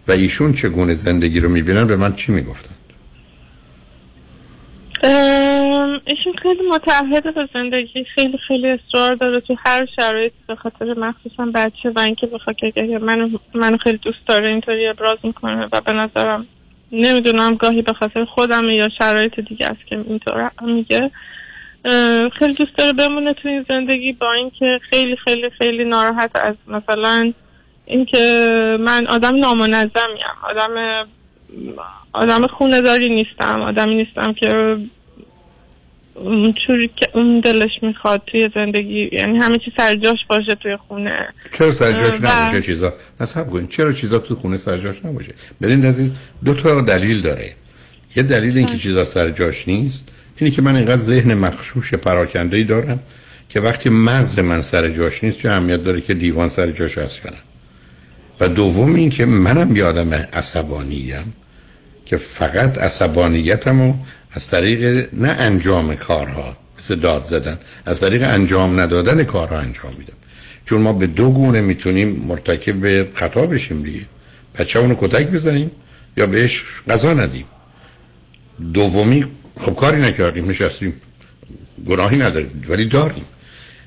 و 0.09 0.13
ایشون 0.13 0.53
چگونه 0.53 0.95
زندگی 0.95 1.41
رو 1.41 1.49
می‌بینن 1.49 1.87
به 1.87 1.97
من 1.97 2.13
چی 2.15 2.33
می‌گفتن 2.33 2.75
ام، 5.03 6.01
ایشون 6.07 6.33
خیلی 6.43 6.69
متعهد 6.69 7.35
به 7.35 7.49
زندگی 7.55 8.05
خیلی 8.15 8.39
خیلی 8.49 8.69
اصرار 8.69 9.15
داره 9.15 9.41
تو 9.41 9.57
هر 9.67 9.87
شرایطی 9.97 10.35
به 10.49 10.55
خاطر 10.55 10.95
مخصوصا 10.95 11.47
بچه 11.55 11.91
و 11.97 12.01
اینکه 12.01 12.27
بخواد 12.27 12.57
که 12.57 12.99
منو 13.03 13.29
منو 13.55 13.77
خیلی 13.77 13.99
دوست 13.99 14.27
داره 14.29 14.49
اینطوری 14.49 14.89
ابراز 14.89 15.19
می‌کنه 15.23 15.69
و 15.73 15.81
به 15.81 15.93
نظرم 15.93 16.47
نمی‌دونم 16.93 17.55
گاهی 17.55 17.83
به 17.83 17.93
خاطر 17.93 18.25
خودم 18.25 18.71
یا 18.71 18.89
شرایط 18.99 19.41
دیگه 19.41 19.67
است 19.67 19.87
که 19.87 19.97
اینطور 20.09 20.51
میگه 20.63 21.11
خیلی 22.39 22.55
دوست 22.55 22.77
داره 22.77 22.93
بمونه 22.93 23.35
تو 23.35 23.49
این 23.49 23.65
زندگی 23.71 24.13
با 24.13 24.33
اینکه 24.33 24.81
خیلی 24.91 25.17
خیلی 25.17 25.51
خیلی 25.51 25.85
ناراحت 25.85 26.31
از 26.35 26.55
مثلا 26.67 27.33
اینکه 27.87 28.47
من 28.81 29.07
آدم 29.07 29.37
نامنظمیم. 29.37 30.25
آدم 30.43 31.07
آدم 32.13 32.47
خونه 32.47 32.81
داری 32.81 33.09
نیستم. 33.09 33.63
آدمی 33.63 33.95
نیستم 33.95 34.33
که 34.33 34.77
اونجوری 36.15 36.91
که 36.97 37.09
اون 37.15 37.41
دلش 37.41 37.71
می‌خواد 37.83 38.23
توی 38.27 38.49
زندگی 38.55 39.09
یعنی 39.13 39.39
همه 39.39 39.59
چی 39.59 39.73
سر 39.77 39.97
جاش 39.97 40.19
باشه 40.29 40.55
توی 40.55 40.77
خونه. 40.89 41.29
چرا 41.53 41.73
سر 41.73 41.93
جاش 41.93 42.15
اه، 42.15 42.19
و- 42.21 42.27
نباشه 42.27 42.63
چیزا؟ 42.63 42.95
نصب 43.21 43.51
کنید 43.51 43.69
چرا 43.69 43.93
چیزا 43.93 44.19
تو 44.19 44.35
خونه 44.35 44.57
سر 44.57 44.79
جاش 44.79 45.05
نباشه؟ 45.05 45.33
برین 45.61 45.85
عزیز 45.85 46.15
دو 46.45 46.55
تا 46.55 46.81
دلیل 46.81 47.21
داره. 47.21 47.51
یه 48.17 48.23
دلیل 48.23 48.59
اینکه 48.59 48.77
چیزا 48.79 49.05
سر 49.05 49.31
جاش 49.31 49.69
نیست 49.69 50.09
اینه 50.37 50.51
که 50.55 50.63
من 50.63 50.77
اینقدر 50.77 50.97
ذهن 50.97 51.35
مخشوش 51.35 51.95
پراکنده 51.95 52.57
ای 52.57 52.65
دارم 52.65 53.01
که 53.49 53.61
وقتی 53.61 53.89
مغز 53.89 54.39
من 54.39 54.63
سر 54.63 54.89
جاش 54.89 55.25
نیست 55.25 55.39
چه 55.39 55.51
اهمیت 55.51 55.85
داره 55.85 56.01
که 56.01 56.15
دیوان 56.15 56.49
سر 56.49 56.71
جاش 56.71 56.99
هست 56.99 57.21
کنم 57.21 57.39
و 58.41 58.49
دوم 58.49 58.95
این 58.95 59.11
که 59.11 59.27
منم 59.27 59.77
یه 59.77 59.85
آدم 59.85 60.13
عصبانیم 60.33 61.35
که 62.07 62.17
فقط 62.17 62.79
عصبانیتمو 62.79 63.95
از 64.33 64.51
طریق 64.51 65.09
نه 65.13 65.29
انجام 65.29 65.95
کارها 65.95 66.57
مثل 66.79 66.95
داد 66.95 67.25
زدن 67.25 67.59
از 67.87 68.01
طریق 68.01 68.23
انجام 68.23 68.81
ندادن 68.81 69.25
کارها 69.25 69.59
انجام 69.59 69.93
میدم. 69.99 70.13
چون 70.65 70.81
ما 70.81 70.93
به 70.93 71.07
دو 71.07 71.31
گونه 71.31 71.61
می‌تونیم 71.61 72.25
مرتکب 72.29 72.81
به 72.81 73.09
خطا 73.15 73.47
بشیم 73.47 73.83
دیگه. 73.83 74.07
بچه 74.59 74.79
اونو 74.79 74.95
کتک 74.99 75.29
بزنیم 75.29 75.71
یا 76.17 76.27
بهش 76.27 76.65
غذا 76.89 77.15
ندیم. 77.15 77.45
دومی 78.75 79.25
خب 79.61 79.75
کاری 79.75 80.03
نکردیم 80.03 80.51
نشستیم. 80.51 80.95
گناهی 81.87 82.19
نداریم 82.19 82.63
ولی 82.69 82.85
داریم. 82.85 83.25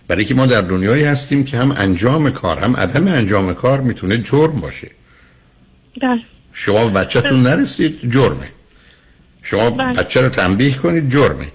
برای 0.08 0.26
که 0.26 0.36
ما 0.36 0.46
در 0.46 0.62
دنیایی 0.62 1.04
هستیم 1.04 1.44
که 1.44 1.58
هم 1.58 1.72
انجام 1.72 2.30
کار 2.30 2.60
هم 2.60 2.76
عدم 2.76 3.08
انجام 3.08 3.54
کار 3.54 3.82
می‌تونه 3.82 4.18
جرم 4.18 4.60
باشه. 4.60 4.92
بله. 6.02 6.22
شما 6.54 6.88
بچهتون 6.88 7.42
نرسید 7.42 8.10
جرمه. 8.10 8.50
شما 9.44 9.70
بله. 9.70 9.94
بچه 9.94 10.22
رو 10.22 10.30
تنبیه 10.30 10.74
کنید 10.78 11.10
جرمه. 11.10 11.46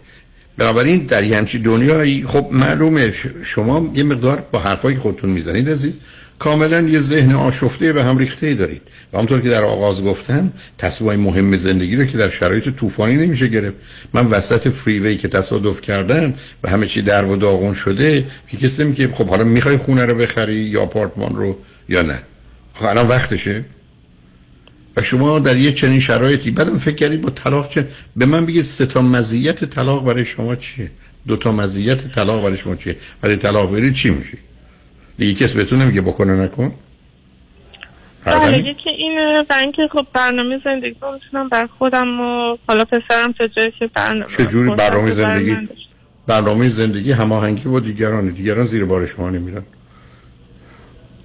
بنابراین 0.59 0.99
در 0.99 1.25
یه 1.25 1.37
همچین 1.37 1.63
دنیایی 1.63 2.25
خب 2.27 2.49
معلومه 2.53 3.15
شما 3.45 3.93
یه 3.95 4.03
مقدار 4.03 4.45
با 4.53 4.59
حرفایی 4.59 4.97
که 4.97 5.03
خودتون 5.03 5.31
می‌زنید 5.31 5.71
عزیز 5.71 5.99
کاملا 6.39 6.81
یه 6.81 6.99
ذهن 6.99 7.33
آشفته 7.33 7.93
به 7.93 8.05
هم 8.05 8.19
ریخته 8.19 8.55
دارید. 8.55 8.83
و 9.13 9.17
همونطور 9.17 9.41
که 9.41 9.49
در 9.49 9.63
آغاز 9.63 10.05
گفتم 10.05 10.53
تصمیمای 10.79 11.17
مهم 11.17 11.57
زندگی 11.57 11.97
رو 11.97 12.05
که 12.05 12.19
در 12.19 12.29
شرایط 12.29 12.69
طوفانی 12.69 13.15
نمیشه 13.15 13.47
گرفت. 13.47 13.77
من 14.13 14.27
وسط 14.27 14.69
فریوی 14.69 15.17
که 15.17 15.29
تصادف 15.29 15.81
کردم 15.81 16.35
و 16.65 16.71
همه 16.71 16.87
چی 16.87 17.03
در 17.03 17.25
و 17.25 17.37
داغون 17.37 17.75
شده 17.75 18.25
که 18.51 18.57
کسی 18.57 18.85
نمیگه 18.85 19.13
خب 19.13 19.29
حالا 19.29 19.45
می‌خوای 19.45 19.77
خونه 19.77 20.05
رو 20.05 20.15
بخری 20.15 20.55
یا 20.55 20.83
آپارتمان 20.83 21.37
رو 21.37 21.59
یا 21.89 22.03
نه؟ 22.03 22.23
خب 22.75 22.85
الان 22.85 23.09
وقتشه. 23.09 23.65
و 24.99 25.03
شما 25.03 25.39
در 25.39 25.57
یه 25.57 25.73
چنین 25.73 26.01
شرایطی 26.01 26.51
بعدم 26.51 26.77
فکر 26.77 26.95
کردید 26.95 27.21
با 27.21 27.31
طلاق 27.31 27.69
چه؟ 27.69 27.89
به 28.17 28.27
من 28.27 28.47
بگید 28.47 28.65
سه 28.65 28.87
تا 28.87 29.03
مزیت 29.03 29.65
طلاق 29.65 30.05
برای 30.05 30.25
شما 30.25 30.57
چیه؟ 30.57 30.91
دو 31.27 31.37
تا 31.37 31.53
مزیت 31.53 32.11
طلاق 32.11 32.43
برای 32.43 32.57
شما 32.57 32.77
چیه؟ 32.77 32.97
برای 33.21 33.37
طلاق 33.37 33.73
برید 33.73 33.95
چی 33.95 34.11
میشه 34.11 34.39
دیگه 35.19 35.45
کس 35.45 35.53
بهتون 35.53 35.83
نمیگه 35.83 36.01
بکنه 36.01 36.45
نکن. 36.45 36.73
بله؟ 38.25 38.59
یکی 38.59 38.91
اینه 38.91 39.45
و 39.51 39.55
اینکه 39.63 39.89
خب 39.93 40.07
برنامه 40.13 40.61
زندگی 40.65 40.97
می‌تونم 41.13 41.49
بر 41.49 41.69
خودم 41.79 42.21
و 42.21 42.57
حالا 42.69 42.85
پسرم 42.85 43.33
تا 43.39 43.47
جایی 43.47 43.73
که 43.79 43.87
برنامه 43.87 44.27
چجوری 44.27 44.71
برنامه 44.71 45.11
زندگی. 45.13 45.57
برنامه 46.27 46.69
زندگی 46.69 47.13
هماهنگی 47.13 47.69
با 47.69 47.81
دیگران 47.81 48.29
دیگران 48.29 48.67
زیر 48.67 48.85
بار 48.85 49.07
شما 49.07 49.31
نمیرن. 49.31 49.63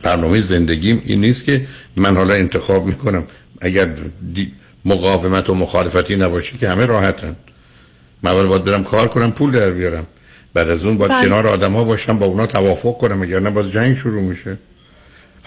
برنامه 0.03 0.41
زندگیم 0.41 1.01
این 1.05 1.21
نیست 1.21 1.45
که 1.45 1.67
من 1.95 2.15
حالا 2.15 2.33
انتخاب 2.33 2.85
می‌کنم. 2.85 3.23
اگر 3.63 3.89
دی- 4.33 4.51
مقاومت 4.85 5.49
و 5.49 5.55
مخالفتی 5.55 6.15
نباشه 6.15 6.57
که 6.57 6.69
همه 6.69 6.85
راحتن. 6.85 7.35
من 8.23 8.31
اول 8.31 8.45
باید 8.45 8.63
برم 8.63 8.83
کار 8.83 9.07
کنم 9.07 9.31
پول 9.31 9.51
در 9.51 9.71
بیارم. 9.71 10.05
بعد 10.53 10.69
از 10.69 10.85
اون 10.85 10.97
باید 10.97 11.11
بله. 11.11 11.25
کنار 11.25 11.47
آدم 11.47 11.73
ها 11.73 11.83
باشم 11.83 12.19
با 12.19 12.25
اونا 12.25 12.45
توافق 12.47 12.97
کنم 12.97 13.21
اگر 13.21 13.39
نه 13.39 13.49
باز 13.49 13.71
جنگ 13.71 13.97
شروع 13.97 14.21
میشه. 14.21 14.57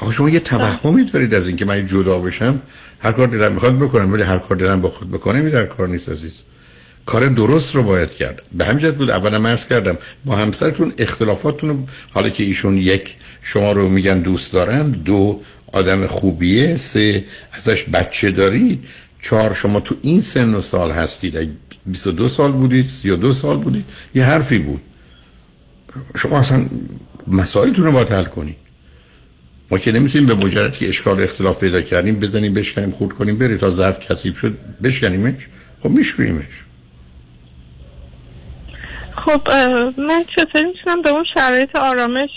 آخه 0.01 0.13
شما 0.13 0.31
یه 0.31 0.41
توهمی 0.41 1.05
دارید 1.05 1.35
از 1.35 1.49
اینکه 1.49 1.65
من 1.65 1.87
جدا 1.87 2.19
بشم. 2.19 2.63
هر 3.01 3.13
کار 3.13 3.27
دلم 3.27 3.53
می‌خواد 3.53 3.79
بکنم 3.79 4.13
ولی 4.13 4.23
هر 4.23 4.39
کار 4.39 4.57
دلم 4.57 4.81
با 4.81 4.91
خود 4.91 5.11
بکنه 5.11 5.41
می 5.41 5.51
در 5.51 5.67
کار 5.67 5.89
نیست 5.89 6.09
عزیز. 6.09 6.33
کار 7.07 7.27
درست 7.27 7.75
رو 7.75 7.83
باید 7.83 8.11
کرد. 8.11 8.43
به 8.53 8.65
همین 8.65 8.91
بود 8.91 9.11
اولم 9.11 9.47
عرض 9.47 9.67
کردم 9.67 9.99
با 10.25 10.37
همسرتون 10.37 10.93
اختلافاتتون 10.99 11.69
رو 11.71 11.77
حالا 12.11 12.29
که 12.29 12.43
ایشون 12.43 12.79
یک 12.79 13.15
شما 13.43 13.73
رو 13.73 13.89
میگن 13.89 14.19
دوست 14.19 14.53
دارم. 14.53 14.91
دو 14.91 15.41
آدم 15.73 16.07
خوبیه 16.07 16.77
سه 16.77 17.25
ازش 17.53 17.85
بچه 17.85 18.31
دارید. 18.31 18.85
چهار 19.23 19.55
شما 19.55 19.81
تو 19.81 19.95
این 20.03 20.21
سن 20.21 20.55
و 20.55 20.61
سال 20.61 20.91
هستید. 20.91 21.37
اگه 21.37 21.51
22 21.87 22.29
سال 22.29 22.53
بودید 22.53 22.89
32 22.89 23.33
سال 23.33 23.57
بودید 23.57 23.85
یه 24.15 24.25
حرفی 24.25 24.59
بود. 24.59 24.81
شما 26.19 26.41
اصلا 26.41 26.67
مسائلتون 27.27 27.85
رو 27.85 27.93
باید 27.93 28.09
حل 28.13 28.25
کنید. 28.25 28.57
ما 29.71 29.79
که 29.79 29.93
نمی‌تونیم 29.93 30.27
به 30.29 30.35
مجرد 30.35 30.73
که 30.73 30.89
اشکال 30.89 31.23
اختلاف 31.23 31.61
پیدا 31.61 31.81
کردیم 31.83 32.19
بزنیم 32.19 32.55
بشکنیم 32.55 32.91
خورد 32.91 33.13
کنیم 33.13 33.39
بری 33.39 33.57
تا 33.57 33.71
ظرف 33.71 33.99
کثیف 33.99 34.39
شد 34.39 34.59
بشکنیمش. 34.83 35.35
خب 35.83 35.91
میشویمش 35.91 36.45
خب 39.17 39.51
من 39.99 40.25
چطوری 40.37 40.65
می‌تونم 40.65 41.03
به 41.03 41.11
اون 41.11 41.25
شرایط 41.35 41.77
آرامش 41.77 42.31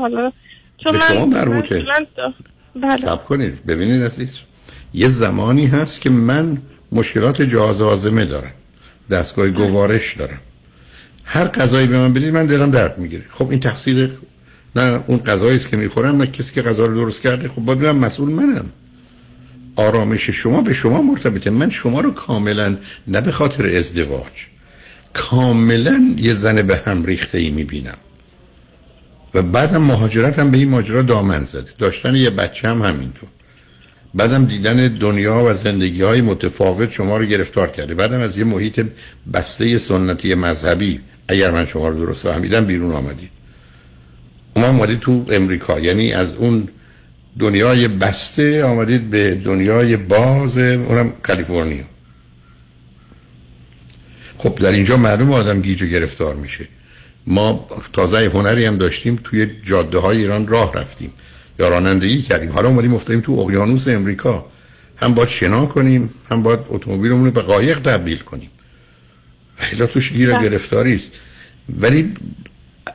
حالا 0.00 0.32
چون 0.84 0.92
به 0.92 0.98
من 0.98 1.08
شما 1.08 1.26
مربوطه. 1.26 1.78
من- 1.82 2.06
بله. 2.82 2.96
سب 2.96 3.24
کنید. 3.24 3.66
ببینید 3.66 4.02
عزیز 4.02 4.38
یه 4.94 5.08
زمانی 5.08 5.66
هست 5.66 6.00
که 6.00 6.10
من 6.10 6.58
مشکلات 6.92 7.42
جهاز 7.42 7.82
آزمه 7.82 8.24
دارم. 8.24 8.52
دستگاه 9.10 9.48
گوارش 9.48 10.16
دارم. 10.16 10.40
هر 11.24 11.44
غذایی 11.44 11.86
به 11.86 11.98
من 11.98 12.12
بدید 12.12 12.34
من 12.34 12.46
دلم 12.46 12.70
درد 12.70 12.98
می‌گیره. 12.98 13.24
خب 13.30 13.50
این 13.50 13.60
تقصیر 13.60 14.10
نه 14.76 15.00
اون 15.06 15.18
غذایی 15.18 15.56
است 15.56 15.68
که 15.68 15.76
می‌خورم 15.76 16.16
نه 16.16 16.26
کسی 16.26 16.54
که 16.54 16.62
غذا 16.62 16.86
رو 16.86 16.94
درست 16.94 17.20
کرده. 17.22 17.48
خب 17.48 17.60
باید 17.60 17.84
مسئول 17.84 18.30
منم. 18.30 18.66
آرامش 19.76 20.30
شما 20.30 20.60
به 20.60 20.72
شما 20.72 21.02
مرتبطه. 21.02 21.50
من 21.50 21.70
شما 21.70 22.00
رو 22.00 22.10
کاملا 22.10 22.76
نه 23.06 23.20
به 23.20 23.32
خاطر 23.32 23.76
ازدواج 23.76 24.46
کاملا 25.12 26.14
یه 26.16 26.34
زن 26.34 26.62
به 26.62 26.76
هم 26.76 27.04
ریخته 27.04 27.38
ای 27.38 27.50
می‌بینم. 27.50 27.96
و 29.34 29.42
بعدم 29.42 29.82
مهاجرت 29.82 30.38
هم 30.38 30.50
به 30.50 30.58
این 30.58 30.68
ماجرا 30.68 31.02
دامن 31.02 31.44
زده. 31.44 31.70
داشتن 31.78 32.14
یه 32.14 32.30
بچه 32.30 32.68
هم 32.68 32.82
همینطور. 32.82 33.28
بعدم 34.14 34.44
دیدن 34.44 34.88
دنیا 34.88 35.44
و 35.44 35.52
زندگی 35.52 36.02
های 36.02 36.20
متفاوت 36.20 36.90
شما 36.90 37.16
رو 37.16 37.24
گرفتار 37.24 37.70
کرده. 37.70 37.94
بعدم 37.94 38.20
از 38.20 38.38
یه 38.38 38.44
محیط 38.44 38.86
بسته 39.32 39.78
سنتی 39.78 40.34
مذهبی 40.34 41.00
اگر 41.28 41.50
من 41.50 41.64
شما 41.64 41.88
رو 41.88 41.98
درست 41.98 42.28
فهمیدم 42.28 42.64
بیرون 42.64 42.92
آمدید. 42.92 43.30
ما 44.56 44.66
آمدید 44.66 45.00
تو 45.00 45.26
امریکا. 45.30 45.80
یعنی 45.80 46.12
از 46.12 46.34
اون 46.34 46.68
دنیای 47.38 47.88
بسته 47.88 48.64
آمدید 48.64 49.10
به 49.10 49.34
دنیای 49.34 49.96
باز 49.96 50.58
اونم 50.58 51.12
کالیفرنیا. 51.22 51.84
خب 54.38 54.54
در 54.54 54.72
اینجا 54.72 54.96
معلوم 54.96 55.32
آدم 55.32 55.60
گیج 55.60 55.82
و 55.82 55.86
گرفتار 55.86 56.34
میشه. 56.34 56.68
ما 57.26 57.66
تازه 57.92 58.30
هنری 58.34 58.64
هم 58.64 58.76
داشتیم 58.76 59.20
توی 59.24 59.50
جاده 59.62 59.98
های 59.98 60.18
ایران 60.18 60.46
راه 60.46 60.74
رفتیم. 60.74 61.12
یا 61.58 61.68
رانندگی 61.68 62.22
کردیم. 62.22 62.52
حالا 62.52 62.68
اومدیم 62.68 62.94
افتادیم 62.94 63.20
تو 63.20 63.32
اقیانوس 63.32 63.88
امریکا. 63.88 64.46
هم 64.96 65.14
باید 65.14 65.28
شنا 65.28 65.66
کنیم 65.66 66.10
هم 66.30 66.42
باید 66.42 66.60
اتومبیلمون 66.68 67.24
رو 67.24 67.30
به 67.30 67.42
قایق 67.42 67.80
تبدیل 67.80 68.18
کنیم. 68.18 68.50
و 69.78 69.86
توش 69.86 70.12
گیر 70.12 70.32
بله. 70.32 70.48
گرفتاری 70.48 70.94
است. 70.94 71.12
ولی 71.80 72.12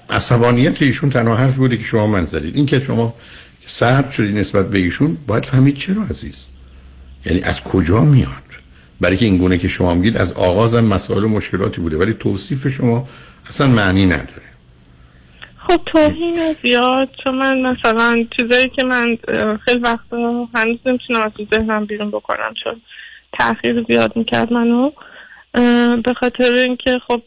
عصبانیت 0.10 0.82
ایشون 0.82 1.10
تنها 1.10 1.36
حرف 1.36 1.56
بوده 1.56 1.78
که 1.78 1.84
شما 1.84 2.08
من 2.08 2.24
زدید 2.24 2.56
این 2.56 2.66
که 2.66 2.80
شما 2.80 3.14
سرد 3.68 4.12
شدید 4.12 4.38
نسبت 4.38 4.70
به 4.70 4.80
ایشون 4.80 5.18
باید 5.28 5.46
فهمید 5.46 5.76
چرا 5.76 6.04
عزیز. 6.04 6.46
یعنی 7.26 7.42
از 7.42 7.64
کجا 7.64 8.02
میاد؟ 8.02 8.44
برای 9.02 9.18
که 9.18 9.26
این 9.26 9.38
گونه 9.38 9.58
که 9.58 9.68
شما 9.68 9.94
میگید 9.94 10.18
از 10.18 10.34
آغاز 10.34 10.74
هم 10.74 10.86
مسائل 10.86 11.24
و 11.24 11.28
مشکلاتی 11.28 11.82
بوده. 11.82 11.98
ولی 11.98 12.14
توصیف 12.14 12.68
شما 12.68 13.08
اصلا 13.50 13.68
معنی 13.68 14.06
نداره. 14.06 14.50
خب 15.68 15.82
توهین 15.86 16.56
زیاد 16.62 17.10
چون 17.24 17.36
من 17.36 17.62
مثلا 17.62 18.26
چیزایی 18.40 18.70
که 18.70 18.84
من 18.84 19.18
خیلی 19.66 19.80
وقتا 19.80 20.48
هنوز 20.56 20.78
نمی‌تونم 20.86 21.22
از 21.22 21.32
ذهنم 21.54 21.86
بیرون 21.86 22.10
بکنم 22.10 22.54
چون 22.64 22.82
تاخیر 23.40 23.86
زیاد 23.88 24.16
می‌کرد 24.16 24.54
منو. 24.54 24.92
به 26.04 26.14
خاطر 26.20 26.54
اینکه 26.54 27.00
خب 27.08 27.22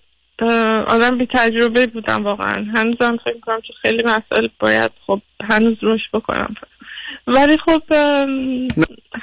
آدم 0.88 1.18
بی 1.18 1.28
تجربه 1.34 1.86
بودم 1.86 2.24
واقعا. 2.24 2.66
هنوزم 2.76 3.16
فکر 3.24 3.34
می‌کنم 3.34 3.60
که 3.60 3.72
خیلی 3.82 4.02
مسائل 4.02 4.48
باید 4.58 4.90
خب 5.06 5.20
هنوز 5.50 5.76
رشد 5.82 6.08
بکنم. 6.12 6.54
ولی 7.26 7.56
خب 7.66 7.82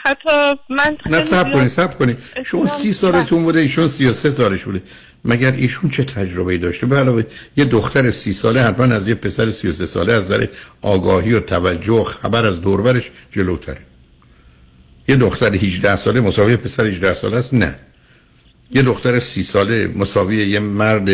حتی 0.05 0.59
من 0.69 0.97
نه 1.05 1.21
سب 1.21 1.53
کنی 1.53 1.69
سب 1.69 1.97
کنی. 1.97 2.17
شما 2.45 2.65
سی 2.65 2.93
سالتون 2.93 3.43
بوده 3.43 3.59
ایشون 3.59 3.87
سی 3.87 4.05
و 4.05 4.13
سه 4.13 4.31
سالش 4.31 4.63
بوده. 4.63 4.81
مگر 5.25 5.51
ایشون 5.51 5.89
چه 5.89 6.03
تجربه 6.03 6.57
داشته؟ 6.57 6.85
به 6.85 6.97
علاوه 6.97 7.23
یه 7.57 7.65
دختر 7.65 8.11
سی 8.11 8.33
ساله 8.33 8.61
حتما 8.61 8.85
از 8.85 9.07
یه 9.07 9.15
پسر 9.15 9.51
سی 9.51 9.71
ساله 9.71 10.13
از 10.13 10.25
نظر 10.25 10.47
آگاهی 10.81 11.33
و 11.33 11.39
توجه 11.39 11.93
و 11.93 12.03
خبر 12.03 12.45
از 12.45 12.61
دوربرش 12.61 13.11
جلوتره. 13.31 13.81
یه 15.07 15.15
دختر 15.15 15.53
18 15.53 15.95
ساله 15.95 16.21
مساوی 16.21 16.57
پسر 16.57 16.85
18 16.85 17.13
ساله 17.13 17.37
است؟ 17.37 17.53
نه. 17.53 17.75
یه 18.71 18.81
دختر 18.81 19.19
سی 19.19 19.43
ساله 19.43 19.87
مساوی 19.87 20.35
یه 20.35 20.59
مرد 20.59 21.09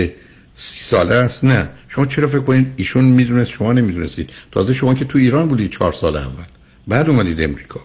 سی 0.55 0.79
ساله 0.79 1.15
است؟ 1.15 1.43
نه. 1.43 1.69
شما 1.87 2.05
چرا 2.05 2.27
فکر 2.27 2.39
کنید 2.39 2.73
ایشون 2.75 3.05
می‌دونست؟ 3.05 3.51
شما 3.51 3.73
نمی‌دونستید. 3.73 4.29
تازه 4.51 4.73
شما 4.73 4.93
که 4.93 5.05
تو 5.05 5.17
ایران 5.17 5.47
بودید 5.47 5.71
چهار 5.71 5.91
سال 5.91 6.17
اول. 6.17 6.43
بعد 6.87 7.09
اومدید 7.09 7.41
امریکا. 7.41 7.79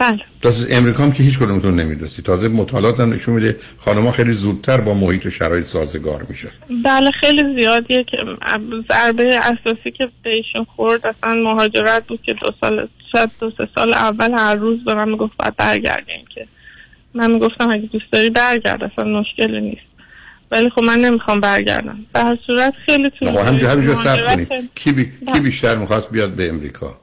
بله. 0.00 0.20
تازه 0.42 0.76
امریکا 0.76 1.02
هم 1.04 1.12
که 1.12 1.22
هیچ 1.22 1.38
کدومتون 1.38 1.80
نمی‌دونستید. 1.80 2.24
تازه 2.24 2.48
مطالعات 2.48 3.00
هم 3.00 3.12
نشون 3.12 3.34
میده 3.34 3.56
خانم‌ها 3.78 4.12
خیلی 4.12 4.32
زودتر 4.32 4.80
با 4.80 4.94
محیط 4.94 5.26
و 5.26 5.30
شرایط 5.30 5.64
سازگار 5.64 6.26
میشه 6.28 6.48
بله 6.84 7.10
خیلی 7.10 7.62
زیادیه 7.62 8.04
که 8.04 8.16
ضربه 8.88 9.38
اساسی 9.38 9.90
که 9.90 10.08
به 10.22 10.30
ایشون 10.30 10.66
خورد 10.76 11.06
اصلا 11.06 11.34
مهاجرت 11.34 12.06
بود 12.06 12.22
که 12.22 12.32
دو 12.32 12.52
سال 12.60 12.88
شاید 13.12 13.30
دو 13.40 13.52
سه 13.58 13.68
سال 13.74 13.92
اول 13.94 14.30
هر 14.32 14.54
روز 14.54 14.84
به 14.84 14.94
من 14.94 15.08
می‌گفت 15.08 15.32
باید 15.38 15.56
برگردیم 15.56 16.24
که. 16.34 16.46
من 17.14 17.30
می‌گفتم 17.30 17.70
اگه 17.70 17.88
دوست 17.92 18.12
داری 18.12 18.30
برگرد 18.30 18.84
اصلا 18.84 19.04
مشکلی 19.20 19.60
نیست. 19.60 19.82
ولی 20.50 20.70
خب 20.70 20.82
من 20.82 20.98
نمی‌خوام 20.98 21.40
برگردم. 21.40 21.98
به 22.12 22.20
هر 22.20 22.38
صورت 22.46 22.74
خیلی 22.86 23.10
همینجا 23.20 23.74
کنید 23.74 23.90
مهاجرت- 23.90 24.64
کی, 24.74 24.92
بی... 24.92 25.12
کی 25.34 25.40
بیشتر 25.40 25.74
می‌خواست 25.76 26.10
بیاد 26.10 26.30
به 26.30 26.48
امریکا؟ 26.48 27.00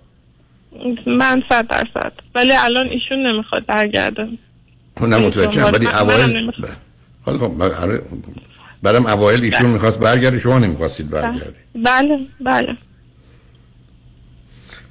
من 1.05 1.43
صد 1.49 1.67
درصد. 1.67 2.13
ولی 2.35 2.51
الان 2.51 2.87
ایشون 2.87 3.27
نمی‌خواد 3.27 3.65
برگرده 3.65 4.27
نه 5.01 5.17
متوجهم 5.17 5.73
ولی 5.73 5.87
اوایل. 5.87 6.51
حالا 7.25 7.37
خب 7.37 7.61
آره، 7.61 8.01
بعدم 8.83 9.05
اوایل 9.05 9.43
ایشون 9.43 9.69
می‌خواست 9.69 9.99
برگرده 9.99 10.39
شما 10.39 10.59
نمی‌خواستید 10.59 11.09
برگردید. 11.09 11.53
بله 11.75 12.19
بله. 12.41 12.77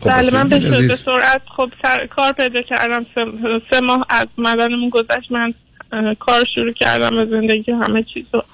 خب 0.01 0.11
بله 0.11 0.31
من 0.31 0.49
به, 0.49 0.97
سرعت 1.05 1.43
خب 1.57 1.73
سر 1.83 2.07
کار 2.07 2.33
پیدا 2.33 2.63
کردم. 2.63 3.07
سه, 3.15 3.21
سه 3.71 3.81
ماه 3.81 4.07
از 4.11 4.27
مدنمون 4.39 4.89
گذشت. 4.89 5.33
من 5.33 5.55
کار 6.19 6.45
شروع 6.55 6.73
کردم 6.73 7.19
و 7.19 7.25
زندگی 7.25 7.73
همه 7.73 8.03
چیز 8.03 8.25
رو 8.33 8.45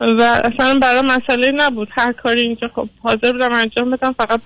و 0.00 0.22
اصلا 0.44 0.78
برای 0.78 1.00
مسئله 1.00 1.50
نبود. 1.50 1.88
هر 1.90 2.12
کاری 2.12 2.40
اینجا 2.40 2.70
خب 2.74 2.88
حاضر 3.02 3.32
بودم 3.32 3.52
انجام 3.52 3.90
بدم 3.90 4.12
فقط. 4.12 4.40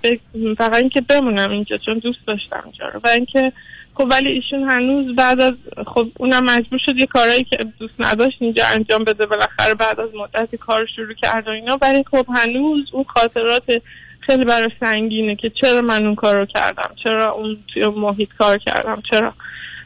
فقط 0.59 0.75
اینکه 0.75 1.01
بمونم 1.01 1.51
اینجا 1.51 1.77
چون 1.77 1.99
دوست 1.99 2.19
داشتم 2.27 2.63
اینجا 2.65 2.89
رو. 2.89 3.01
و 3.05 3.09
اینکه 3.09 3.53
خب 3.95 4.07
ولی 4.11 4.29
ایشون 4.29 4.71
هنوز 4.71 5.17
بعد 5.17 5.41
از 5.41 5.55
خب 5.87 6.09
اونم 6.19 6.45
مجبور 6.45 6.79
شد 6.87 6.97
یه 6.97 7.07
کارایی 7.07 7.45
که 7.45 7.57
دوست 7.79 7.95
نداشت 7.99 8.37
اینجا 8.41 8.65
انجام 8.67 9.05
بده. 9.05 9.27
بالاخره 9.27 9.75
بعد 9.75 10.01
از 10.01 10.09
مدتی 10.15 10.57
کار 10.57 10.87
شروع 10.97 11.15
کرد 11.15 11.49
و 11.49 11.51
اینا. 11.51 11.79
ولی 11.83 12.05
خب 12.11 12.27
هنوز 12.35 12.85
اون 12.93 13.05
خاطرات 13.05 13.83
خیلی 14.21 14.45
برای 14.45 14.71
سنگینه 14.81 15.37
که 15.37 15.51
چرا 15.51 15.83
من 15.83 16.07
اون 16.07 16.15
کار 16.15 16.37
رو 16.37 16.47
کردم؟ 16.47 16.91
چرا 17.05 17.33
اون 17.33 17.57
توی 17.75 17.87
محیط 17.87 18.29
کار 18.39 18.59
کردم؟ 18.59 19.03
چرا؟ 19.11 19.35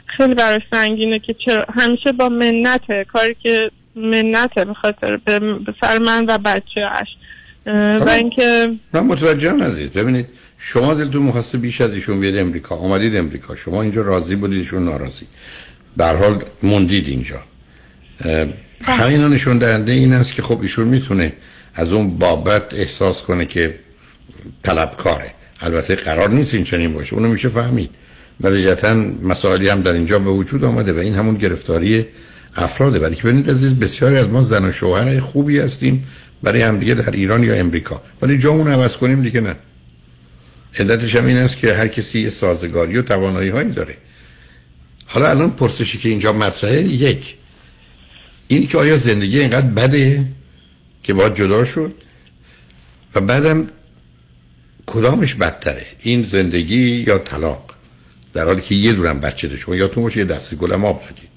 خیلی 0.06 0.34
برای 0.34 0.60
سنگینه 0.72 1.18
که 1.18 1.34
چرا 1.34 1.64
همیشه 1.74 2.12
با 2.12 2.28
منته 2.28 3.04
کاری 3.12 3.36
که 3.42 3.70
منته 4.00 4.64
به 4.64 4.74
خاطر 4.74 5.16
به 5.16 5.40
سر 5.80 5.98
من 5.98 6.26
و 6.28 6.38
بچه 6.38 6.80
اش 6.92 7.08
و 8.00 8.08
اینکه 8.08 8.70
من 8.92 9.00
متوجهم 9.00 9.62
عزیز 9.62 9.90
ببینید 9.90 10.26
شما 10.58 10.94
دلتون 10.94 11.22
می‌خواسته 11.22 11.58
بیش 11.58 11.80
از 11.80 11.94
ایشون 11.94 12.20
بیاد 12.20 12.36
امریکا 12.36 12.76
آمدید 12.76 13.16
امریکا. 13.16 13.54
شما 13.54 13.82
اینجا 13.82 14.02
راضی 14.02 14.36
بودید 14.36 14.58
ایشون 14.58 14.84
ناراضی. 14.84 15.26
هر 16.00 16.14
حال 16.14 16.44
موندید 16.62 17.08
اینجا. 17.08 17.36
اه، 18.24 18.46
همین 18.82 19.20
نشون 19.20 19.58
دهنده 19.58 19.92
این 19.92 20.12
است 20.12 20.34
که 20.34 20.42
خب 20.42 20.60
ایشون 20.62 20.88
می‌تونه 20.88 21.32
از 21.74 21.92
اون 21.92 22.18
بابت 22.18 22.74
احساس 22.74 23.22
کنه 23.22 23.44
که 23.44 23.74
طلبکاره. 24.62 25.30
البته 25.60 25.94
قرار 25.94 26.30
نیست 26.30 26.54
این 26.54 26.64
چنین 26.64 26.94
باشه. 26.94 27.14
اونو 27.14 27.28
میشه 27.28 27.48
فهمید. 27.48 27.90
نتیجتا 28.40 28.94
مسائلی 29.22 29.68
هم 29.68 29.80
در 29.80 29.92
اینجا 29.92 30.18
به 30.18 30.30
وجود 30.30 30.64
آمده 30.64 30.92
و 30.92 30.98
این 30.98 31.14
همون 31.14 31.34
گرفتاری 31.34 32.06
افراده 32.56 32.98
ولی 32.98 33.16
که 33.16 33.22
ببینید 33.22 33.50
عزیز 33.50 33.74
بسیاری 33.74 34.16
از 34.16 34.28
ما 34.28 34.42
زن 34.42 34.64
و 34.64 34.72
شوهر 34.72 35.20
خوبی 35.20 35.58
هستیم 35.58 36.06
برای 36.42 36.62
همدیگه 36.62 36.94
در 36.94 37.10
ایران 37.10 37.44
یا 37.44 37.54
امریکا. 37.54 38.02
ولی 38.22 38.38
جامون 38.38 38.68
عوض 38.68 38.96
کنیم 38.96 39.22
دیگه 39.22 39.40
نه. 39.40 39.56
علتش 40.78 41.16
هم 41.16 41.26
این 41.26 41.36
است 41.36 41.56
که 41.56 41.74
هر 41.74 41.88
کسی 41.88 42.20
یه 42.20 42.30
سازگاری 42.30 42.98
و 42.98 43.02
توانایی 43.02 43.48
هایی 43.48 43.70
داره. 43.70 43.96
حالا 45.06 45.30
الان 45.30 45.50
پرسشی 45.50 45.98
که 45.98 46.08
اینجا 46.08 46.32
مطرحه 46.32 46.82
یک. 46.82 47.34
این 48.48 48.66
که 48.66 48.78
آیا 48.78 48.96
زندگی 48.96 49.40
اینقدر 49.40 49.66
بده 49.66 50.24
که 51.02 51.14
باید 51.14 51.34
جدا 51.34 51.64
شد؟ 51.64 51.94
و 53.14 53.20
بعدم 53.20 53.66
کدامش 54.86 55.34
بدتره؟ 55.34 55.86
این 56.00 56.24
زندگی 56.24 57.04
یا 57.06 57.18
طلاق؟ 57.18 57.74
در 58.34 58.44
حالی 58.44 58.60
که 58.60 58.74
یه 58.74 58.92
دورم 58.92 59.20
بچه 59.20 59.48
داشت. 59.48 59.62
شما 59.62 59.76
یادتون 59.76 60.02
باشه 60.02 60.18
یه 60.18 60.24
دسته 60.24 60.56
گلم 60.56 60.84
آب 60.84 61.02
دادید 61.02 61.29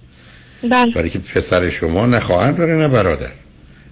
بله. 0.69 0.93
برای 0.93 1.10
که 1.10 1.19
پسر 1.19 1.69
شما 1.69 2.06
نه 2.06 2.19
خواهر 2.19 2.52
داره 2.52 2.76
نه 2.76 2.88
برادر. 2.88 3.32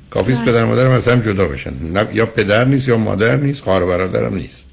کافیست 0.10 0.42
بله. 0.42 0.52
پدر 0.52 0.64
و 0.64 0.68
مادرم 0.68 0.92
از 0.92 1.08
هم 1.08 1.22
جدا 1.22 1.48
بشن. 1.48 1.74
نه 1.94 2.08
یا 2.14 2.26
پدر 2.26 2.66
نیست 2.66 2.88
یا 2.88 2.98
مادر 2.98 3.36
نیست 3.36 3.64
خواهر 3.64 3.86
برادرم 3.86 4.36
نیست. 4.36 4.66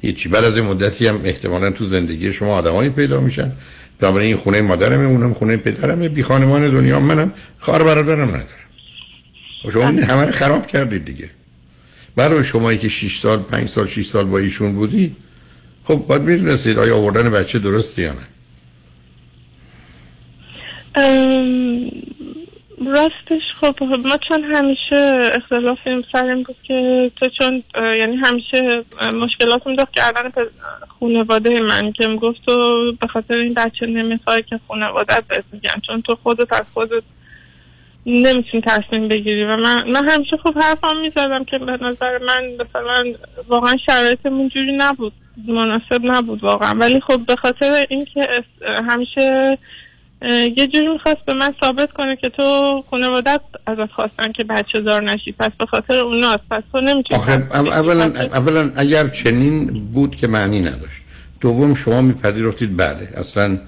هیچی. 0.00 0.28
بعد 0.28 0.44
از 0.44 0.56
این 0.56 0.66
مدتی 0.66 1.06
هم 1.06 1.20
احتمالا 1.24 1.70
تو 1.70 1.84
زندگی 1.84 2.32
شما 2.32 2.54
آدمایی 2.54 2.90
پیدا 2.90 3.20
میشن. 3.20 3.52
بنابراین 4.00 4.26
این 4.26 4.36
خونه 4.36 4.62
مادرمه 4.62 5.04
اونم 5.04 5.34
خونه 5.34 5.56
پدرمه 5.56 6.08
بی 6.08 6.22
خانمان 6.22 6.70
دنیا 6.70 7.00
منم 7.00 7.32
خواهر 7.58 7.82
برادرم 7.82 8.28
ندارم. 8.28 8.44
و 9.64 9.70
شما 9.70 9.88
این 9.88 10.02
همه 10.02 10.30
خراب 10.30 10.66
کردید 10.66 11.04
دیگه. 11.04 11.30
برای 12.16 12.44
شمایی 12.44 12.78
که 12.78 12.88
6 12.88 13.20
سال 13.20 13.38
5 13.38 13.68
سال 13.68 13.86
6 13.86 14.06
سال 14.06 14.24
با 14.24 14.38
ایشون 14.38 14.72
بودی 14.72 15.16
خب 15.84 15.94
باید 15.94 16.22
می‌دونستید 16.22 16.78
آیا 16.78 16.96
آوردن 16.96 17.30
بچه 17.30 17.58
درسته 17.58 18.02
یا 18.02 18.12
نه. 18.12 18.33
راستش 22.86 23.42
خب 23.60 23.82
ما 23.82 24.16
چون 24.28 24.44
همیشه 24.54 25.30
اختلاف 25.34 25.78
این 25.86 26.04
سر 26.12 26.26
این 26.26 26.42
بود 26.42 26.56
که 26.62 27.10
تو 27.16 27.30
چون 27.38 27.62
یعنی 27.74 28.16
همیشه 28.16 28.84
مشکلات 29.14 29.62
داشت 29.64 29.90
کردن 29.92 30.30
خانواده 31.00 31.60
من 31.62 31.92
که 31.92 32.08
می‌گفت 32.08 32.38
تو 32.46 32.56
به 33.00 33.06
خاطر 33.06 33.38
این 33.38 33.54
بچه 33.54 33.86
نمی‌خوای 33.86 34.42
که 34.42 34.60
خانوادت 34.68 35.24
بهت 35.28 35.44
میگن 35.52 35.80
چون 35.86 36.02
تو 36.02 36.16
خودت 36.22 36.52
از 36.52 36.64
خودت 36.74 37.02
نمی‌تونی 38.06 38.62
تصمیم 38.66 39.08
بگیری. 39.08 39.44
و 39.44 39.56
من 39.56 39.90
من 39.90 40.08
همیشه 40.08 40.36
خب 40.36 40.54
حرفم 40.54 41.00
می‌زدم 41.00 41.44
که 41.44 41.58
به 41.58 41.78
نظر 41.82 42.18
من 42.18 42.44
مثلا 42.60 43.12
واقعا 43.48 43.76
شرایطمون 43.86 44.48
جوری 44.48 44.76
نبود 44.76 45.12
مناسب 45.48 46.00
نبود 46.02 46.44
واقعا. 46.44 46.74
ولی 46.74 47.00
خب 47.00 47.26
به 47.26 47.36
خاطر 47.36 47.86
اینکه 47.90 48.26
همیشه 48.90 49.58
یه 50.30 50.66
جوری 50.66 50.88
می‌خواست 50.88 51.24
به 51.26 51.34
من 51.34 51.54
ثابت 51.60 51.92
کنه 51.92 52.16
که 52.16 52.28
تو 52.28 52.84
خانوادت 52.90 53.40
ازت 53.66 53.92
خواستن 53.92 54.32
که 54.32 54.44
بچه 54.44 54.80
دار 54.80 55.12
نشی. 55.12 55.32
پس 55.32 55.50
به 55.58 55.66
خاطر 55.66 55.98
اوناست. 55.98 56.42
پس 56.50 56.62
تو 56.72 56.80
نمی‌تونی 56.80 57.20
آخه 57.20 57.32
اولا 57.52 58.04
اولا 58.04 58.72
اگر 58.76 59.08
چنین 59.08 59.84
بود 59.92 60.16
که 60.16 60.26
معنی 60.26 60.60
نداشت. 60.60 61.02
دوم 61.40 61.74
شما 61.74 62.00
میپذیرفتید 62.00 62.76
بله. 62.76 63.08
اصلا 63.16 63.58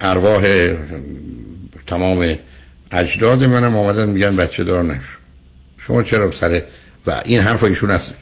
ارواح 0.00 0.44
ام، 0.44 0.76
تمام 1.86 2.34
اجداد 2.92 3.44
منم 3.44 3.76
آمدن 3.76 4.08
میگن 4.08 4.36
بچه 4.36 4.64
دار 4.64 4.82
نشو. 4.82 5.16
شما 5.78 6.02
چرا 6.02 6.30
سر 6.30 6.62
و 7.06 7.22
این 7.24 7.40
حرف 7.40 7.64
ایشون 7.64 7.90
از 7.90 8.12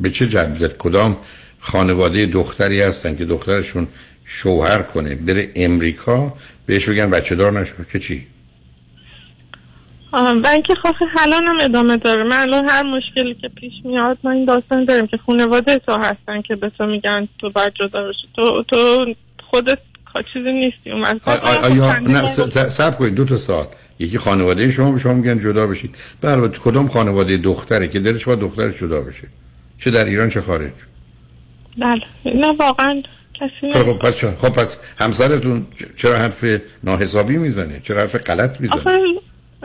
به 0.00 0.10
چه 0.10 0.28
جد 0.28 0.76
کدام 0.76 1.16
خانواده 1.58 2.26
دختری 2.26 2.82
هستن 2.82 3.16
که 3.16 3.24
دخترشون 3.24 3.88
شوهر 4.24 4.82
کنه؟ 4.82 5.14
بره 5.14 5.50
امریکا 5.56 6.32
بهش 6.66 6.88
بگن 6.88 7.10
بچه 7.10 7.34
دار 7.34 7.52
نشو 7.52 7.84
که 7.92 7.98
چی؟ 7.98 8.26
و 10.12 10.48
اینکه 10.52 10.74
خب 10.74 10.94
الان 11.18 11.46
هم 11.48 11.56
ادامه 11.60 11.96
داره. 11.96 12.22
من 12.24 12.36
الان 12.36 12.68
هر 12.68 12.82
مشکلی 12.82 13.34
که 13.34 13.48
پیش 13.48 13.72
میاد 13.84 14.18
ما 14.24 14.30
این 14.30 14.44
داستان 14.44 14.84
داریم 14.84 15.06
که 15.06 15.16
خانواده 15.26 15.78
تو 15.78 15.92
هستن 15.94 16.42
که 16.42 16.56
به 16.56 16.70
تو 16.78 16.86
میگن 16.86 17.28
تو 17.38 17.50
باید 17.50 17.72
جدا 17.74 18.08
بشی. 18.08 18.28
تو 18.36 18.62
تو 18.68 19.06
خودت 19.50 19.78
چیزی 20.32 20.52
نیستی. 20.52 20.90
اون 20.90 21.00
وقت. 21.02 21.28
آ- 21.28 21.32
آ- 21.32 21.66
آیا 21.70 21.98
نه 21.98 22.26
س- 22.28 22.40
ت- 22.40 22.68
صبر 22.68 22.96
کنید 22.96 23.14
دو 23.14 23.24
تا 23.24 23.36
سال 23.36 23.66
یکی 23.98 24.18
خانواده 24.18 24.70
شما 24.70 24.92
به 24.92 24.98
شما 24.98 25.14
میگن 25.14 25.38
جدا 25.38 25.66
بشید. 25.66 25.96
بله 26.20 26.48
کدام 26.48 26.88
خانواده 26.88 27.36
دختره 27.36 27.88
که 27.88 28.00
دلش 28.00 28.24
با 28.24 28.34
دخترش 28.34 28.78
جدا 28.80 29.00
بشه؟ 29.00 29.28
چه 29.78 29.90
در 29.90 30.04
ایران 30.04 30.28
چه 30.28 30.40
خارج؟ 30.40 30.72
بله. 31.78 32.02
نه 32.24 32.52
واقعا 32.60 33.02
کسی 33.40 33.72
خب 33.72 33.84
خب 33.84 33.98
پس, 33.98 34.24
خب 34.24 34.48
پس 34.48 34.78
همسرتون 34.98 35.66
چرا 35.96 36.18
حرف 36.18 36.44
ناحسابی 36.84 37.36
می‌زنه؟ 37.36 37.80
چرا 37.84 38.00
حرف 38.00 38.16
غلط 38.16 38.60
می‌زنه؟ 38.60 38.80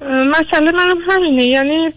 مسئله 0.07 0.71
منم 0.71 0.97
همینه. 1.09 1.43
یعنی 1.43 1.93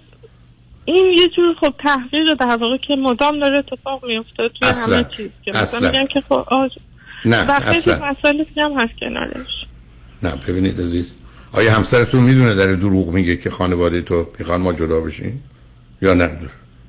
این 0.85 1.07
یه 1.18 1.29
جور 1.29 1.55
خب 1.61 1.75
تحقیق 1.79 2.35
در 2.41 2.57
واقع 2.57 2.77
که 2.77 2.97
مدام 2.97 3.39
داره 3.39 3.59
اتفاق 3.59 4.05
میفته 4.05 4.49
توی 4.49 4.68
اصلا. 4.68 4.97
همه 4.97 5.07
چیز 5.16 5.29
که 5.45 5.51
مثلا. 5.55 5.91
میگن 5.91 6.07
که 6.07 6.20
خب 6.29 6.45
آج... 6.47 6.70
نه 7.25 7.37
اصلا. 7.37 7.95
مسائل 8.11 8.45
دیگه 8.45 8.62
هم 8.62 8.73
هست 8.73 8.93
کنارش. 9.01 9.66
نه 10.23 10.33
ببینید 10.49 10.81
عزیز 10.81 11.16
آیا 11.53 11.73
همسرتون 11.73 12.23
می‌دونه 12.23 12.55
در 12.55 12.66
دروغ 12.66 13.09
میگه 13.09 13.37
که 13.37 13.51
خانواده 13.51 14.03
تو 14.03 14.29
می‌خوان 14.39 14.61
ما 14.61 14.73
جدا 14.73 15.01
بشیم؟ 15.01 15.45
یا 16.03 16.14
نه؟ 16.14 16.39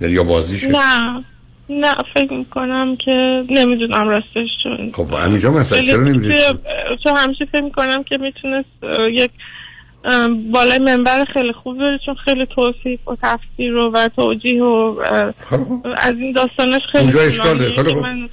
یعنی 0.02 0.14
یا 0.14 0.24
بازیشه 0.24 0.68
نه. 0.68 1.26
نه 1.70 1.94
فکر 2.16 2.34
می‌کنم 2.34 2.96
که 3.06 3.44
نمی‌دونم 3.50 4.10
راستش 4.10 4.48
چون 4.64 4.92
خب 4.94 5.14
همینجا 5.14 5.52
مثلا 5.52 5.82
چرا 5.84 6.04
نمی‌دونید 6.04 6.38
توی- 6.38 6.98
چون 7.04 7.14
همیشه 7.18 7.46
فکر 7.46 7.62
می‌کنم 7.62 8.04
که 8.04 8.18
می‌تونست 8.18 8.70
یک 9.12 9.32
بالای 10.52 10.78
منبر 10.80 11.26
خیلی 11.34 11.52
خوب 11.54 11.78
بره 11.78 12.00
چون 12.06 12.16
خیلی 12.16 12.46
توصیف 12.56 13.08
و 13.08 13.16
تفسیر 13.24 13.76
و, 13.76 13.92
و 13.92 14.08
توجیه 14.16 14.64
و 14.64 14.96
از 15.98 16.16
این 16.18 16.32
داستانش 16.32 16.82
خیلی 16.92 17.04
اونجا 17.04 17.22
اشکال 17.22 17.58
داره. 17.58 17.72
خیلی 17.72 17.88
که 17.88 17.94
خوب. 17.94 18.04
من- 18.04 18.30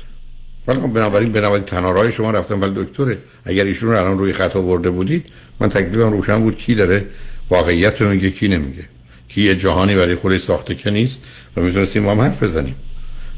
ولی 0.68 0.80
خب 0.80 0.92
بنابراین 0.94 1.32
بنابراین 1.32 1.64
تنها 1.64 1.90
راه 1.90 2.10
شما 2.10 2.30
رفتن 2.30 2.60
ولی 2.60 2.84
دکتره. 2.84 3.16
اگر 3.44 3.64
ایشون 3.64 3.90
رو 3.92 3.98
الان 3.98 4.18
روی 4.18 4.32
خط 4.32 4.56
آورده 4.56 4.90
بودید 4.90 5.26
من 5.60 5.68
تکلیفم 5.68 6.10
روشن 6.10 6.40
بود 6.40 6.56
کی 6.56 6.74
داره 6.74 7.06
واقعیت 7.50 8.02
رو 8.02 8.08
میگه 8.10 8.30
کی 8.30 8.48
نمیگه. 8.48 8.84
کی 9.28 9.42
یه 9.42 9.54
جهانی 9.56 9.94
برای 9.96 10.14
خودش 10.14 10.40
ساخته 10.40 10.74
که 10.74 10.90
نیست 10.90 11.26
و 11.56 11.60
می‌تونستیم 11.60 12.04
با 12.04 12.10
هم 12.10 12.20
حرف 12.20 12.42
بزنیم. 12.42 12.74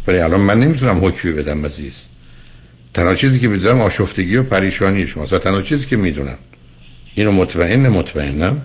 ولی 0.07 0.19
الان 0.19 0.41
من 0.41 0.61
نمی‌تونم 0.61 1.05
حکمی 1.05 1.33
بدم 1.33 1.67
عزیز. 1.67 2.05
تنها 2.95 3.15
چیزی 3.15 3.39
که 3.39 3.49
می‌دونم 3.49 3.81
آشفتگی 3.81 4.37
و 4.37 4.43
پریشانی 4.43 5.07
شماست 5.07 5.33
و 5.33 5.39
تنها 5.39 5.63
چیزی 5.63 5.87
که 5.87 5.97
می‌دونم. 5.97 6.39
اینو 7.15 7.33
مطمئن 7.33 7.89
مطمئنم. 7.89 8.63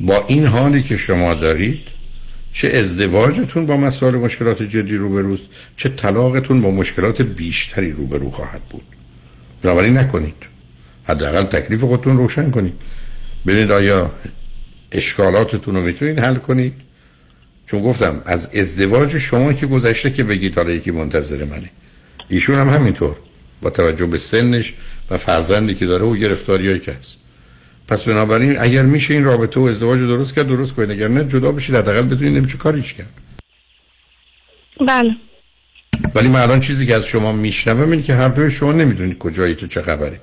با 0.00 0.24
این 0.28 0.46
حالی 0.46 0.82
که 0.82 0.96
شما 0.96 1.34
دارید 1.34 1.80
چه 2.52 2.68
ازدواجتون 2.68 3.66
با 3.66 3.76
مسائل 3.76 4.14
مشکلات 4.14 4.62
جدی 4.62 4.96
روبروست 4.96 5.42
چه 5.76 5.88
طلاقتون 5.88 6.62
با 6.62 6.70
مشکلات 6.70 7.22
بیشتری 7.22 7.90
روبرو 7.92 8.30
خواهد 8.30 8.62
بود. 8.62 8.84
بنابراین 9.62 9.98
نکنید. 9.98 10.34
حداقل 11.04 11.42
تکلیف 11.42 11.80
خودتون 11.80 12.16
روشن 12.16 12.50
کنید. 12.50 12.74
ببینید 13.46 13.70
آیا 13.70 14.12
اشکالاتتون 14.92 15.74
رو 15.74 15.82
می‌تونید 15.82 16.18
حل 16.18 16.34
کنید؟ 16.34 16.74
چون 17.66 17.82
گفتم 17.82 18.22
از 18.26 18.56
ازدواج 18.56 19.18
شما 19.18 19.52
که 19.52 19.66
گذشته 19.66 20.10
که 20.10 20.24
بگید 20.24 20.54
حالا 20.54 20.70
یکی 20.70 20.90
منتظر 20.90 21.44
منه. 21.44 21.70
ایشون 22.28 22.56
هم 22.56 22.68
همینطور. 22.68 23.16
با 23.62 23.70
توجه 23.70 24.06
به 24.06 24.18
سنش 24.18 24.72
و 25.10 25.18
فرزندی 25.18 25.74
که 25.74 25.86
داره 25.86 26.04
و 26.04 26.16
گرفتاریایی 26.16 26.78
که 26.78 26.92
هست. 26.92 27.18
پس 27.88 28.02
بنابراین 28.02 28.56
اگر 28.58 28.82
میشه 28.82 29.14
این 29.14 29.24
رابطه 29.24 29.60
و 29.60 29.62
ازدواج 29.62 30.00
رو 30.00 30.06
درست 30.06 30.34
کرد 30.34 30.48
درست 30.48 30.72
کنید. 30.72 30.90
اگر 30.90 31.08
نه 31.08 31.24
جدا 31.24 31.52
بشید. 31.52 31.74
حداقل 31.74 32.02
بدونید 32.02 32.36
نمیشه 32.36 32.58
کاریش 32.58 32.94
کرد. 32.94 33.10
بله. 34.88 35.10
ولی 36.14 36.28
من 36.28 36.40
الان 36.40 36.60
چیزی 36.60 36.86
که 36.86 36.94
از 36.94 37.06
شما 37.06 37.32
میشنوم 37.32 37.90
اینه 37.90 38.02
که 38.02 38.14
هر 38.14 38.28
دوی 38.28 38.50
شما 38.50 38.72
نمی‌دونید 38.72 39.18
کجایی 39.18 39.54
تو 39.54 39.66
چه 39.66 39.82
خبره. 39.82 40.20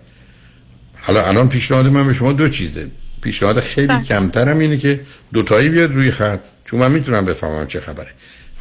حالا 1.02 1.28
الان 1.28 1.50
پیشنهاد 1.50 1.88
من 1.88 2.08
به 2.08 2.14
شما 2.14 2.34
دو 2.34 2.50
چیزه. 2.50 2.88
پیشنهاد 3.22 3.60
خیلی 3.60 4.04
کمترم 4.08 4.60
اینه 4.60 4.78
که 4.78 5.00
دوتایی 5.34 5.70
بیاد 5.70 5.94
روی 5.94 6.12
خط. 6.12 6.40
چون 6.72 6.80
من 6.80 6.92
می‌تونم 6.92 7.26
بفهمم 7.26 7.68
چه 7.68 7.80
خبره. 7.80 8.10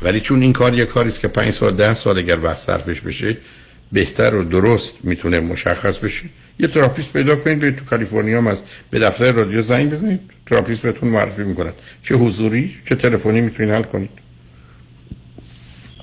ولی 0.02 0.20
چون 0.20 0.42
این 0.42 0.52
کار 0.52 0.74
یه 0.74 0.84
کاری 0.84 1.08
است 1.08 1.20
که 1.20 1.28
پنج 1.28 1.50
سال 1.50 1.76
ده 1.76 1.94
سال 1.94 2.18
اگر 2.18 2.38
وقت 2.44 2.58
صرفش 2.58 3.00
بشه 3.00 3.36
بهتر 3.92 4.34
و 4.34 4.44
درست 4.44 4.94
می‌تونه 5.04 5.40
مشخص 5.40 5.98
بشه. 5.98 6.22
یه 6.58 6.68
تراپیست 6.68 7.12
پیدا 7.12 7.36
کنید 7.36 7.76
تو 7.76 7.84
کالیفرنیا 7.84 8.38
هم 8.38 8.46
از 8.46 8.62
به 8.90 8.98
دفتر 8.98 9.32
رادیو 9.32 9.62
زنگ 9.62 9.90
بزنید 9.90 10.20
تراپیست 10.46 10.82
بهتون 10.82 11.08
معرفی 11.08 11.44
می‌کنن 11.44 11.72
چه 12.02 12.14
حضوری 12.14 12.74
چه 12.88 12.94
تلفنی 12.94 13.40
می‌تونید 13.40 13.72
حل 13.72 13.82
کنید. 13.82 14.10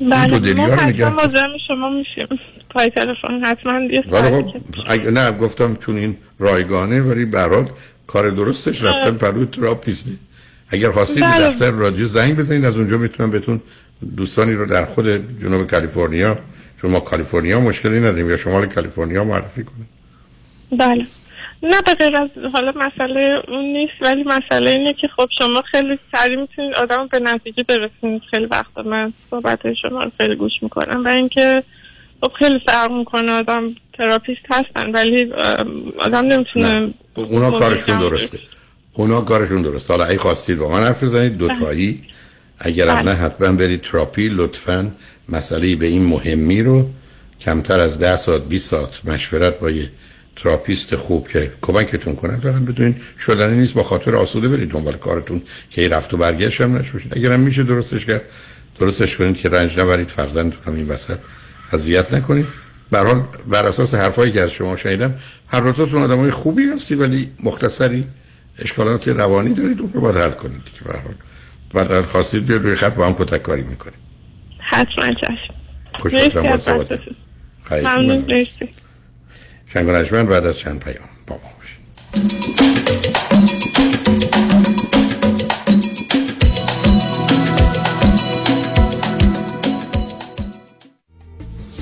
بله 0.01 0.53
ما 0.53 0.65
حتما 0.67 1.21
شما 1.67 1.89
میشیم. 1.89 2.39
پای 2.69 2.89
تلفن 2.89 3.43
حتما 3.43 4.01
ساعتی 4.11 4.41
خب 4.41 4.61
اگه 4.87 5.11
نه 5.11 5.31
گفتم 5.31 5.75
چون 5.75 5.97
این 5.97 6.17
رایگانه 6.39 7.01
ولی 7.01 7.25
برات 7.25 7.69
کار 8.07 8.29
درستش 8.29 8.83
رفتن 8.83 9.17
پرو 9.17 9.45
تراپیسته. 9.45 10.11
اگر 10.69 10.91
خواستید 10.91 11.23
به 11.23 11.29
بله. 11.29 11.47
دفتر 11.47 11.71
رادیو 11.71 12.07
زنگ 12.07 12.37
بزنید 12.37 12.65
از 12.65 12.77
اونجا 12.77 12.97
می‌تونم 12.97 13.31
بهتون 13.31 13.61
دوستانی 14.17 14.53
رو 14.53 14.65
در 14.65 14.85
خود 14.85 15.07
جنوب 15.41 15.67
کالیفرنیا 15.67 16.37
چون 16.81 16.91
ما 16.91 16.99
کالیفرنیا 16.99 17.59
مشکلی 17.59 17.99
نداریم 17.99 18.29
یا 18.29 18.37
شمال 18.37 18.65
کالیفرنیا 18.65 19.23
معرفی 19.23 19.63
کنیم 19.63 19.89
بله. 20.71 21.07
نه 21.63 21.81
به 21.85 21.93
غیر 21.93 22.15
از 22.15 22.29
حالا 22.53 22.73
مسئله 22.75 23.41
اون 23.47 23.65
نیست 23.65 23.93
ولی 24.01 24.23
مسئله 24.23 24.71
اینه 24.71 24.93
که 24.93 25.07
خب 25.07 25.27
شما 25.37 25.61
خیلی 25.71 25.99
سریع 26.15 26.41
می‌تونید 26.41 26.75
آدم 26.75 27.07
به 27.11 27.19
نتیجه 27.19 27.63
برسونید. 27.63 28.21
خیلی 28.31 28.45
وقتا 28.45 28.81
من 28.81 29.13
صحبت 29.29 29.73
شما 29.81 30.03
رو 30.03 30.11
خیلی 30.17 30.35
گوش 30.35 30.51
می‌کنم 30.61 31.05
و 31.05 31.07
اینکه 31.07 31.63
خب 32.21 32.31
خیلی 32.39 32.59
فرق 32.67 32.91
می‌کنه 32.91 33.31
آدم 33.31 33.75
تراپیست 33.93 34.41
هستن 34.49 34.91
ولی 34.91 35.33
آدم 35.99 36.25
نمی‌تونه 36.25 36.93
اونا 37.15 37.51
کارشون 37.51 37.99
درسته. 37.99 38.39
اونا 38.97 39.21
کارشون 39.21 39.61
درسته 39.61 39.93
حالا 39.93 40.05
اگه 40.05 40.17
خواستید 40.17 40.57
با 40.57 40.69
من 40.71 40.83
حرف 40.83 41.03
بزنید 41.03 41.37
دوتایی 41.37 42.03
اگر 42.59 42.87
هم 42.87 42.95
بله. 42.95 43.05
نه 43.05 43.13
حتما 43.13 43.51
برید 43.51 43.81
تراپی. 43.81 44.29
لطفا 44.29 44.91
مسئله 45.29 45.75
به 45.75 45.85
این 45.85 46.05
مهمی 46.05 46.63
رو 46.63 46.89
کمتر 47.41 47.79
از 47.79 47.99
10 47.99 48.15
ساعت 48.15 48.41
20 48.41 48.69
ساعت 48.69 49.05
مشورت 49.05 49.59
با 49.59 49.69
یه 49.69 49.89
تراپیست 50.35 50.95
خوب 50.95 51.27
که 51.27 51.51
کمکتون 51.61 52.15
کنه 52.15 52.33
واقعا 52.33 52.59
بدونین 52.59 52.95
شدنی 53.19 53.57
نیست. 53.57 53.73
با 53.73 53.83
خاطر 53.83 54.15
آسوده 54.15 54.47
برید 54.47 54.69
دنبال 54.69 54.93
کارتون 54.93 55.41
که 55.69 55.87
رفت 55.87 56.13
و 56.13 56.17
برگشت 56.17 56.61
هم 56.61 56.77
نشید. 56.77 57.17
اگر 57.17 57.31
هم 57.31 57.39
میشه 57.39 57.63
درستش 57.63 58.05
کرد 58.05 58.21
درستش 58.79 59.17
کنید 59.17 59.37
که 59.37 59.49
رنج 59.49 59.79
نبرید 59.79 60.07
فرزندتون 60.07 60.59
هم 60.65 60.75
این 60.75 60.87
وسط 60.87 61.17
اذیت 61.71 62.13
نکنید. 62.13 62.45
به 62.91 62.99
حال 62.99 63.23
بر 63.47 63.65
اساس 63.65 63.93
حرفایی 63.93 64.31
که 64.31 64.41
از 64.41 64.51
شما 64.51 64.75
شنیدم 64.75 65.15
هر 65.47 65.61
دوتاتون 65.61 66.01
آدمای 66.01 66.31
خوبی 66.31 66.63
هستی 66.63 66.95
ولی 66.95 67.31
مختصری. 67.43 68.07
اشکالات 68.59 69.07
روانی 69.07 69.53
دارید 69.53 69.81
اون 69.81 69.93
رو 69.93 70.01
باید 70.01 70.17
حل 70.17 70.31
کنید 70.31 70.63
که 70.63 70.85
به 70.85 70.93
هر 70.93 70.99
حال. 70.99 71.15
بعد 71.73 71.91
اگر 71.91 72.01
خواستید 72.01 72.45
بیاد 72.45 72.61
روی 72.63 72.75
خط 72.75 72.93
با 72.93 73.07
هم 73.07 73.13
کتک 73.13 73.43
کاری 73.43 73.63
می‌کنیم. 73.63 73.99
حتما 74.59 75.13
چشم. 75.13 75.53
خیلی 77.69 77.85
ممنون. 77.85 78.25
مرسی. 78.27 78.69
شنگ 79.73 80.27
بعد 80.27 80.45
از 80.45 80.57
چند 80.57 80.79
پیام 80.79 81.07
با 81.27 81.35
ما 81.35 81.41
باشید. 81.57 81.77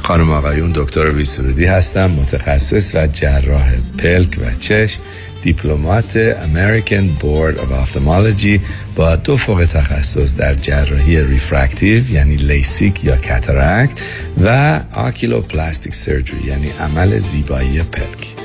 خانم 0.04 0.32
آقایون 0.32 0.72
دکتر 0.76 1.12
ویسرودی 1.12 1.66
هستم 1.66 2.12
متخصص 2.12 2.96
و 2.96 3.08
جراح 3.08 3.74
پلک 3.98 4.38
و 4.42 4.52
چشم. 4.60 5.02
دیپلمات 5.46 6.34
American 6.34 7.22
Board 7.22 7.56
of 7.58 7.70
Ophthalmology 7.84 8.60
با 8.96 9.16
دو 9.16 9.38
فوق 9.38 9.66
تخصص 9.66 10.36
در 10.36 10.56
جراحی 10.56 11.24
refractive 11.24 12.12
یعنی 12.12 12.36
لیسیک 12.36 13.04
یا 13.04 13.18
cataract 13.18 14.00
و 14.44 14.80
oculoplastic 14.94 15.96
surgery 15.96 16.48
یعنی 16.48 16.70
عمل 16.80 17.18
زیبایی 17.18 17.80
پلک. 17.80 18.45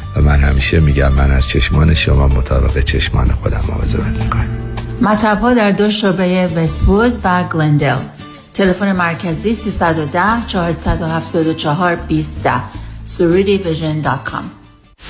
و 0.15 0.21
من 0.21 0.39
همیشه 0.39 0.79
میگم 0.79 1.13
من 1.13 1.31
از 1.31 1.47
چشمان 1.47 1.93
شما 1.93 2.27
مطابق 2.27 2.83
چشمان 2.83 3.31
خودم 3.31 3.61
مواظبت 3.67 4.23
می‌کنم. 4.23 4.49
مطبها 5.01 5.53
در 5.53 5.71
دو 5.71 5.89
شعبه 5.89 6.49
وستوود 6.55 7.19
و 7.23 7.43
گلندل. 7.43 7.97
تلفن 8.53 8.91
مرکزی 8.91 9.53
310 9.53 10.21
474 10.47 11.95
20 11.95 12.49
سرودیویژن.com 13.03 14.60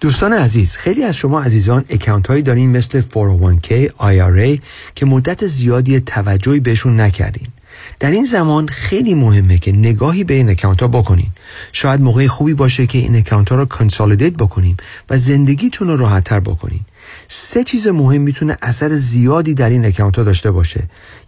دوستان 0.00 0.32
عزیز 0.32 0.76
خیلی 0.76 1.04
از 1.04 1.16
شما 1.16 1.42
عزیزان 1.42 1.84
account 1.88 2.26
هایی 2.26 2.42
دارین 2.42 2.70
مثل 2.70 3.00
401k 3.00 3.88
IRA 3.88 4.60
که 4.94 5.06
مدت 5.06 5.46
زیادی 5.46 6.00
توجهی 6.00 6.60
بهشون 6.60 7.00
نکردین. 7.00 7.48
در 8.00 8.10
این 8.10 8.24
زمان 8.24 8.68
خیلی 8.68 9.14
مهمه 9.14 9.58
که 9.58 9.72
نگاهی 9.72 10.24
به 10.24 10.34
این 10.34 10.50
account 10.50 10.82
ها 10.82 10.88
بکنین. 10.88 11.28
شاید 11.72 12.00
موقع 12.00 12.26
خوبی 12.26 12.54
باشه 12.54 12.86
که 12.86 12.98
این 12.98 13.16
account 13.16 13.48
ها 13.48 13.56
رو 13.56 13.64
consolidate 13.64 14.32
بکنیم 14.32 14.76
و 15.10 15.16
زندگیتون 15.16 15.88
رو 15.88 15.96
راحت 15.96 16.24
تر 16.24 16.40
بکنین. 16.40 16.80
سه 17.28 17.64
چیز 17.64 17.86
مهم 17.88 18.22
می‌تونه 18.22 18.56
اثر 18.62 18.92
زیادی 18.92 19.54
در 19.54 19.70
این 19.70 19.84
account 19.84 20.16
ها 20.16 20.22
داشته 20.22 20.50
باشه. 20.50 20.82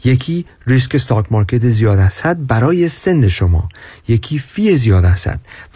یکی 0.05 0.45
ریسک 0.67 0.95
stock 0.95 1.27
market 1.31 1.69
زیاد 1.69 1.99
از 1.99 2.21
برای 2.47 2.89
سن 2.89 3.29
شما 3.29 3.69
یکی 4.09 4.39
fee 4.39 4.77
زیاد 4.77 5.05
از 5.05 5.27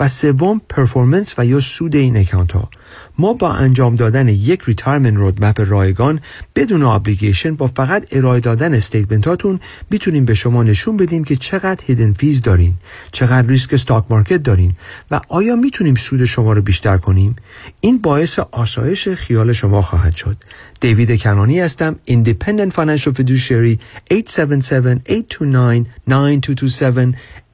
و 0.01 0.09
سوم 0.09 0.61
performance 0.69 1.35
و 1.39 1.47
یا 1.47 1.61
سود 1.61 1.97
این 1.97 2.17
account 2.17 2.53
ها. 2.53 2.71
ما 3.19 3.33
با 3.33 3.53
انجام 3.53 3.95
دادن 3.95 4.29
یک 4.29 4.63
retirement 4.65 5.17
roadmap 5.17 5.61
رایگان 5.67 6.21
بدون 6.57 6.83
obligation 6.83 7.55
با 7.55 7.67
فقط 7.67 8.07
ارائه 8.13 8.41
دادن 8.41 8.75
statement 8.75 9.27
هاتون 9.27 9.61
می‌تونیم 9.91 10.25
به 10.25 10.35
شما 10.35 10.63
نشون 10.63 10.97
بدیم 10.97 11.25
که 11.25 11.37
چقدر 11.37 11.85
hidden 11.87 12.13
fees 12.13 12.43
دارین 12.43 12.75
چقدر 13.13 13.47
ریسک 13.47 13.75
stock 13.75 14.05
market 14.11 14.43
دارین 14.43 14.75
و 15.11 15.21
آیا 15.29 15.57
می‌تونیم 15.57 15.95
سود 15.95 16.25
شما 16.25 16.53
رو 16.53 16.63
بیشتر 16.63 16.97
کنیم؟ 16.99 17.37
این 17.81 17.99
باعث 17.99 18.39
آسایش 18.39 19.09
خیال 19.09 19.53
شما 19.53 19.83
خواهد 19.83 20.17
شد. 20.17 20.37
دیوید 20.81 21.21
کنانی 21.21 21.61
هستم 21.61 21.97
Independent 22.09 22.73
Financial 22.73 23.13
Fiduciary 23.19 23.79
877-829-9227 24.13 24.15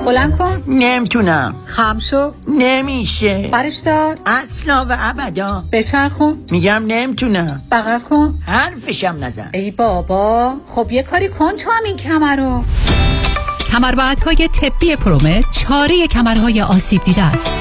بلند 0.06 0.38
کن. 0.38 0.62
نمی‌تونم. 0.68 1.54
خم 1.66 1.98
شو. 1.98 2.32
نمیشه. 2.48 3.48
برش 3.52 3.76
دار. 3.76 4.16
اصلا 4.26 4.86
و 4.90 4.96
ابدا. 4.98 5.64
بچرخون. 5.72 6.38
میگم 6.50 6.82
نمی‌تونم. 6.86 7.62
بغل 7.72 7.98
کن. 7.98 8.38
حرفشم 8.46 9.16
نزن. 9.20 9.50
ای 9.54 9.70
بابا. 9.70 10.54
خب 10.66 10.92
یه 10.92 11.02
کاری 11.02 11.28
کن 11.28 11.56
تو 11.56 11.70
هم 11.70 11.84
این 11.84 11.96
کمر 11.96 12.36
رو. 12.36 12.64
کمربندهای 13.72 14.48
طبی 14.62 14.96
پرومت 14.96 15.44
چاره 15.50 16.06
کمرهای 16.06 16.62
آسیب 16.62 17.04
دیده 17.04 17.22
است. 17.22 17.54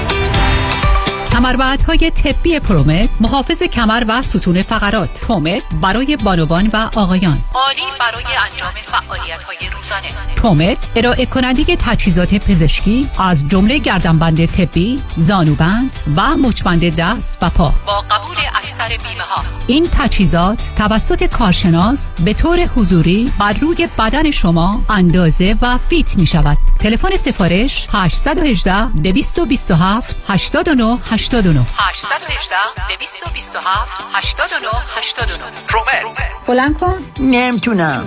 کمربندهای 1.34 2.10
طبی 2.10 2.60
پرومت 2.60 3.08
محافظ 3.20 3.62
کمر 3.62 4.04
و 4.08 4.22
ستون 4.22 4.62
فقرات. 4.62 5.20
پرومت 5.20 5.62
برای 5.82 6.16
بانوان 6.16 6.70
و 6.72 6.90
آقایان. 6.94 7.38
عالی 7.54 7.80
برای 8.00 8.24
انجام 8.24 8.72
فعالیت 8.84 9.42
های 9.42 9.56
روزانه. 9.76 10.08
پرومت 10.36 10.76
ارائه 10.96 11.26
کننده 11.26 11.76
تجهیزات 11.76 12.34
پزشکی 12.34 13.08
از 13.18 13.48
جمله 13.48 13.78
گردنبند 13.78 14.46
طبی 14.46 15.02
زانوبند 15.16 15.90
و 16.16 16.36
مچبند 16.36 16.96
دست 16.96 17.38
و 17.42 17.50
پا. 17.50 17.74
با 17.86 18.00
قبول 18.00 18.36
اکثر 18.62 18.88
بیمه 18.88 19.22
ها 19.22 19.44
این 19.66 19.88
تجهیزات 19.92 20.58
توسط 20.78 21.24
کارشناس 21.24 22.14
به 22.24 22.32
طور 22.32 22.60
حضوری 22.60 23.32
بر 23.40 23.52
روی 23.52 23.88
بدن 23.98 24.30
شما 24.30 24.82
اندازه 24.88 25.56
و 25.62 25.78
فیت 25.78 26.18
می 26.18 26.26
شود 26.26 26.58
تلفن 26.84 27.16
سفارش 27.16 27.88
818 27.92 28.88
227 29.02 30.16
89 30.28 30.98
89 31.10 31.66
818 31.76 32.56
227 32.88 34.00
89 34.12 34.68
89 34.96 35.44
پرومت. 35.68 36.18
بلند 36.46 36.78
کن. 36.78 36.98
نمی‌تونم. 37.20 38.06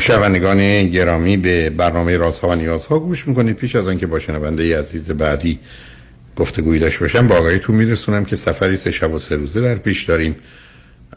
شنوندگان 0.00 0.86
گرامی 0.86 1.36
به 1.36 1.70
برنامه 1.70 2.16
رازها 2.16 2.48
و 2.48 2.54
نیازها 2.54 2.98
گوش 2.98 3.28
می‌کنید. 3.28 3.56
پیش 3.56 3.76
از 3.76 3.86
آنکه 3.86 4.06
با 4.06 4.18
شنونده 4.18 4.78
عزیز 4.78 5.10
بعدی 5.10 5.60
گفتگویی 6.38 6.80
داشته 6.80 7.00
باشم 7.00 7.28
به 7.28 7.36
آگاهیتون 7.36 7.76
میرسونم 7.76 8.24
که 8.24 8.36
سفری 8.36 8.76
سه 8.76 8.90
شب 8.90 9.12
و 9.12 9.18
سه 9.18 9.36
روزه 9.36 9.60
در 9.60 9.74
پیش 9.74 10.04
داریم. 10.04 10.36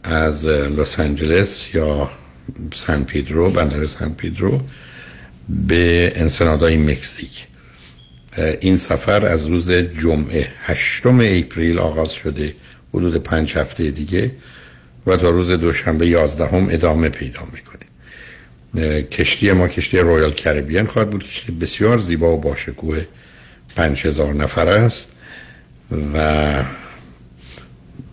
از 0.04 0.44
لس 0.44 1.00
آنجلس 1.00 1.74
یا 1.74 2.10
سن 2.74 3.04
پدرو 3.04 3.50
بندر 3.50 3.86
سن 3.86 4.12
پدرو 4.12 4.60
به 5.48 6.12
انسنادای 6.16 6.76
مکزیک. 6.76 7.46
این 8.60 8.76
سفر 8.76 9.26
از 9.26 9.46
روز 9.46 9.70
جمعه 9.70 10.48
هشتم 10.58 11.18
April 11.22 11.78
آغاز 11.78 12.12
شده 12.12 12.54
حدود 12.94 13.16
پنج 13.16 13.56
هفته 13.56 13.90
دیگه 13.90 14.30
و 15.06 15.16
تا 15.16 15.30
روز 15.30 15.50
دوشنبه 15.50 16.06
یازدهم 16.06 16.68
ادامه 16.70 17.08
پیدا 17.08 17.40
می‌کنه. 17.52 19.02
کشتی 19.02 19.52
ما 19.52 19.68
کشتی 19.68 19.98
Royal 19.98 20.32
Caribbean 20.32 20.86
خواهد 20.86 21.10
بود 21.10 21.24
کشتی 21.24 21.52
بسیار 21.52 21.98
زیبا 21.98 22.36
و 22.36 22.40
باشکوه 22.40 23.04
پنج 23.76 24.06
هزار 24.06 24.34
نفر 24.34 24.68
است. 24.68 25.11
و 26.14 26.54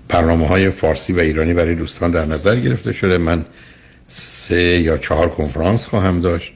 برنامه 0.10 0.48
های 0.48 0.70
فارسی 0.70 1.14
و 1.14 1.20
ایرانی 1.20 1.54
برای 1.54 1.76
دوستان 1.76 2.12
در 2.12 2.26
نظر 2.26 2.60
گرفته 2.60 2.94
شده. 2.94 3.18
من 3.18 3.46
سه 4.10 4.62
یا 4.62 4.98
چهار 4.98 5.30
کنفرانس 5.30 5.88
خواهم 5.88 6.22
داشت. 6.22 6.54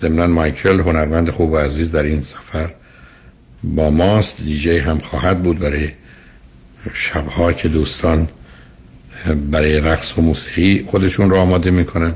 ضمنا 0.00 0.26
مایکل 0.26 0.80
هنرمند 0.80 1.30
خوب 1.30 1.52
و 1.52 1.56
عزیز 1.56 1.92
در 1.92 2.02
این 2.02 2.22
سفر 2.22 2.74
با 3.64 3.90
ماست. 3.90 4.36
دیجی 4.36 4.78
هم 4.78 4.98
خواهد 4.98 5.42
بود 5.42 5.58
برای 5.58 5.88
شبها 6.94 7.52
که 7.52 7.68
دوستان 7.68 8.28
برای 9.50 9.80
رقص 9.80 10.18
و 10.18 10.22
موسیقی 10.22 10.84
خودشون 10.90 11.30
رو 11.30 11.36
آماده 11.36 11.70
می‌کنن. 11.70 12.14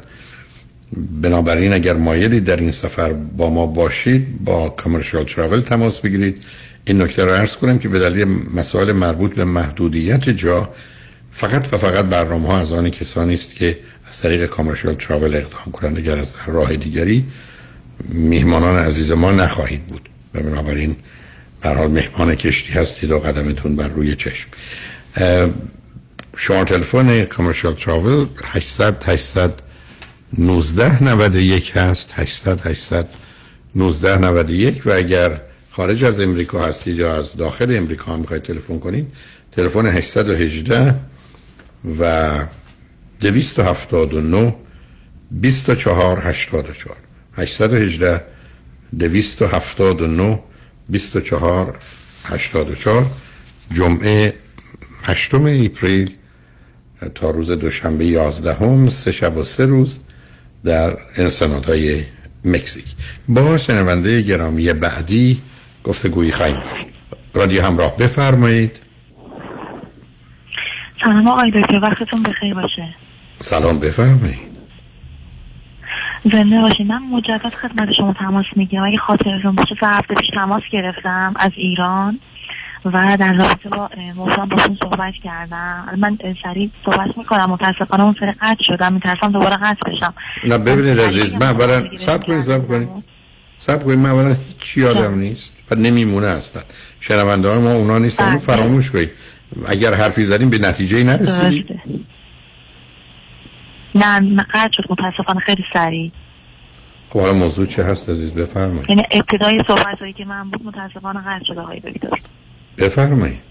بنابراین 1.22 1.72
اگر 1.72 1.94
مایلی 1.94 2.40
در 2.40 2.56
این 2.56 2.70
سفر 2.70 3.12
با 3.12 3.50
ما 3.50 3.66
باشید 3.66 4.44
با 4.44 4.68
کامرشال 4.68 5.24
تراول 5.24 5.60
تماس 5.60 6.00
بگیرید. 6.00 6.42
این 6.86 7.02
نکته 7.02 7.24
رو 7.24 7.30
عرض 7.30 7.56
کنم 7.56 7.78
که 7.78 7.88
به 7.88 7.98
دلیل 7.98 8.28
مسائل 8.54 8.92
مربوط 8.92 9.34
به 9.34 9.44
محدودیت 9.44 10.28
جا 10.28 10.68
فقط 11.30 11.72
و 11.72 11.78
فقط 11.78 12.04
برنامه 12.04 12.48
ها 12.48 12.60
از 12.60 12.72
آن 12.72 12.90
کسانی 12.90 13.34
است 13.34 13.54
که 13.54 13.78
از 14.08 14.18
طریق 14.18 14.46
کامرشال 14.46 14.94
تراول 14.94 15.34
اقدام 15.34 15.72
کنند. 15.72 15.98
اگر 15.98 16.18
از 16.18 16.34
راه 16.46 16.76
دیگری 16.76 17.24
میهمانان 18.08 18.78
عزیز 18.78 19.10
ما 19.10 19.32
نخواهید 19.32 19.86
بود. 19.86 20.08
و 20.34 20.40
بنابراین 20.40 20.96
در 21.62 21.74
حال 21.74 21.90
مهمان 21.90 22.34
کشتی 22.34 22.72
هستید 22.72 23.10
و 23.10 23.18
قدمتون 23.18 23.76
بر 23.76 23.88
روی 23.88 24.16
چشم. 24.16 24.48
شماره 26.36 26.64
تلفن 26.64 27.24
کامرشال 27.24 27.74
تراول 27.74 28.26
800 28.44 29.04
800 29.04 29.52
19 30.38 31.04
91 31.04 31.72
هست. 31.76 32.12
800 32.16 32.66
800 32.66 33.08
19 33.74 34.18
91 34.18 34.86
و 34.86 34.92
اگر 34.92 35.40
خارج 35.76 36.04
از 36.04 36.20
امریکا 36.20 36.64
هستید 36.64 36.96
یا 36.96 37.16
از 37.16 37.36
داخل 37.36 37.76
امریکا 37.76 38.12
هم 38.12 38.20
می‌خواید 38.20 38.42
تلفن 38.42 38.78
کنید 38.78 39.06
تلفن 39.52 39.86
818 39.86 40.94
و 42.00 42.32
279 43.20 44.54
24 45.30 46.18
84 46.18 46.96
818 47.36 48.24
279 48.98 50.42
24 50.88 51.78
84 52.24 53.06
جمعه 53.72 54.34
هشتم 55.02 55.44
اپریل 55.44 56.14
تا 57.14 57.30
روز 57.30 57.50
دوشنبه 57.50 58.06
یازدهم 58.06 58.88
سه 58.88 59.12
شب 59.12 59.36
و 59.36 59.44
سه 59.44 59.66
روز 59.66 59.98
در 60.64 60.96
انسانات 61.16 61.70
مکزیک. 62.44 62.84
با 63.28 63.58
شنونده 63.58 64.22
گرامی 64.22 64.72
بعدی 64.72 65.42
گفتگویی 65.84 66.32
خواهیم 66.32 66.56
داشت. 66.56 66.86
رادیو 67.34 67.62
همراه. 67.62 67.96
بفرمایید. 67.96 68.76
سلام 71.04 71.28
آقای 71.28 71.50
دکتر 71.50 71.80
وقتتون 71.82 72.22
بخیر 72.22 72.54
باشه. 72.54 72.94
سلام 73.40 73.78
بفرمایید. 73.78 74.54
زنده 76.32 76.60
باشید 76.60 76.86
من 76.86 77.02
مجدد 77.02 77.54
خدمت 77.54 77.92
شما 77.96 78.12
تماس 78.12 78.46
می‌گیرم. 78.56 78.84
اگه 78.84 78.96
خاطرتون 78.96 79.54
باشه 79.54 79.74
سه 79.80 79.86
هفته 79.86 80.14
پیش 80.14 80.28
تماس 80.34 80.62
گرفتم 80.72 81.34
از 81.36 81.50
ایران 81.56 82.18
و 82.84 83.16
در 83.20 83.32
رابطه 83.32 83.68
با 83.68 83.90
موضوع 84.16 84.46
باشون 84.46 84.78
صحبت 84.82 85.14
کردم. 85.24 85.88
من 85.98 86.18
سریع 86.42 86.70
صحبت 86.84 87.18
می‌کنم. 87.18 87.50
متاسفانه 87.50 88.02
اون 88.02 88.12
سری 88.12 88.32
قطع 88.32 88.64
شدم. 88.64 88.92
میترسم 88.92 89.32
دوباره 89.32 89.56
قطع 89.56 89.90
بشم. 89.90 90.14
نه 90.44 90.58
ببینید 90.58 91.00
عزیز 91.00 91.34
من 91.34 91.42
اولا 91.42 91.84
سب 91.98 92.24
کنید 92.26 92.40
سب 92.40 92.68
کنید. 92.68 93.13
سب 93.66 93.84
کنید 93.84 93.98
من 93.98 94.10
اولا 94.10 94.28
هیچ 94.28 94.76
یادم 94.76 95.18
نیست 95.18 95.52
و 95.70 95.74
نمیمونه 95.74 96.26
اصلا. 96.26 96.62
شنونده 97.00 97.58
ما 97.58 97.72
اونا 97.72 97.98
نیستن 97.98 98.24
اونو 98.24 98.38
فراموش 98.38 98.90
کنید. 98.90 99.10
اگر 99.68 99.94
حرفی 99.94 100.24
زدیم 100.24 100.50
به 100.50 100.58
نتیجه 100.58 101.04
نرسیدید 101.04 101.80
نه 103.94 104.18
نه 104.18 104.46
قطع 104.54 104.72
شد. 104.72 104.84
متاسفانه 104.90 105.40
خیلی 105.40 105.64
سریع. 105.74 106.10
خب 107.10 107.20
حالا 107.20 107.32
موضوع 107.32 107.66
چه 107.66 107.84
هست 107.84 108.08
عزیز؟ 108.08 108.32
بفرمایید. 108.32 108.90
یعنی 108.90 109.02
ابتدای 109.10 109.58
صحبت 109.68 109.98
هایی 110.00 110.12
که 110.12 110.24
من 110.24 110.50
بود 110.50 110.66
متاسفانه 110.66 111.20
قطع 111.20 111.44
شد 111.46 111.58
آقای 111.58 111.80
دکتر. 111.80 112.18
بفرمایید. 112.78 113.42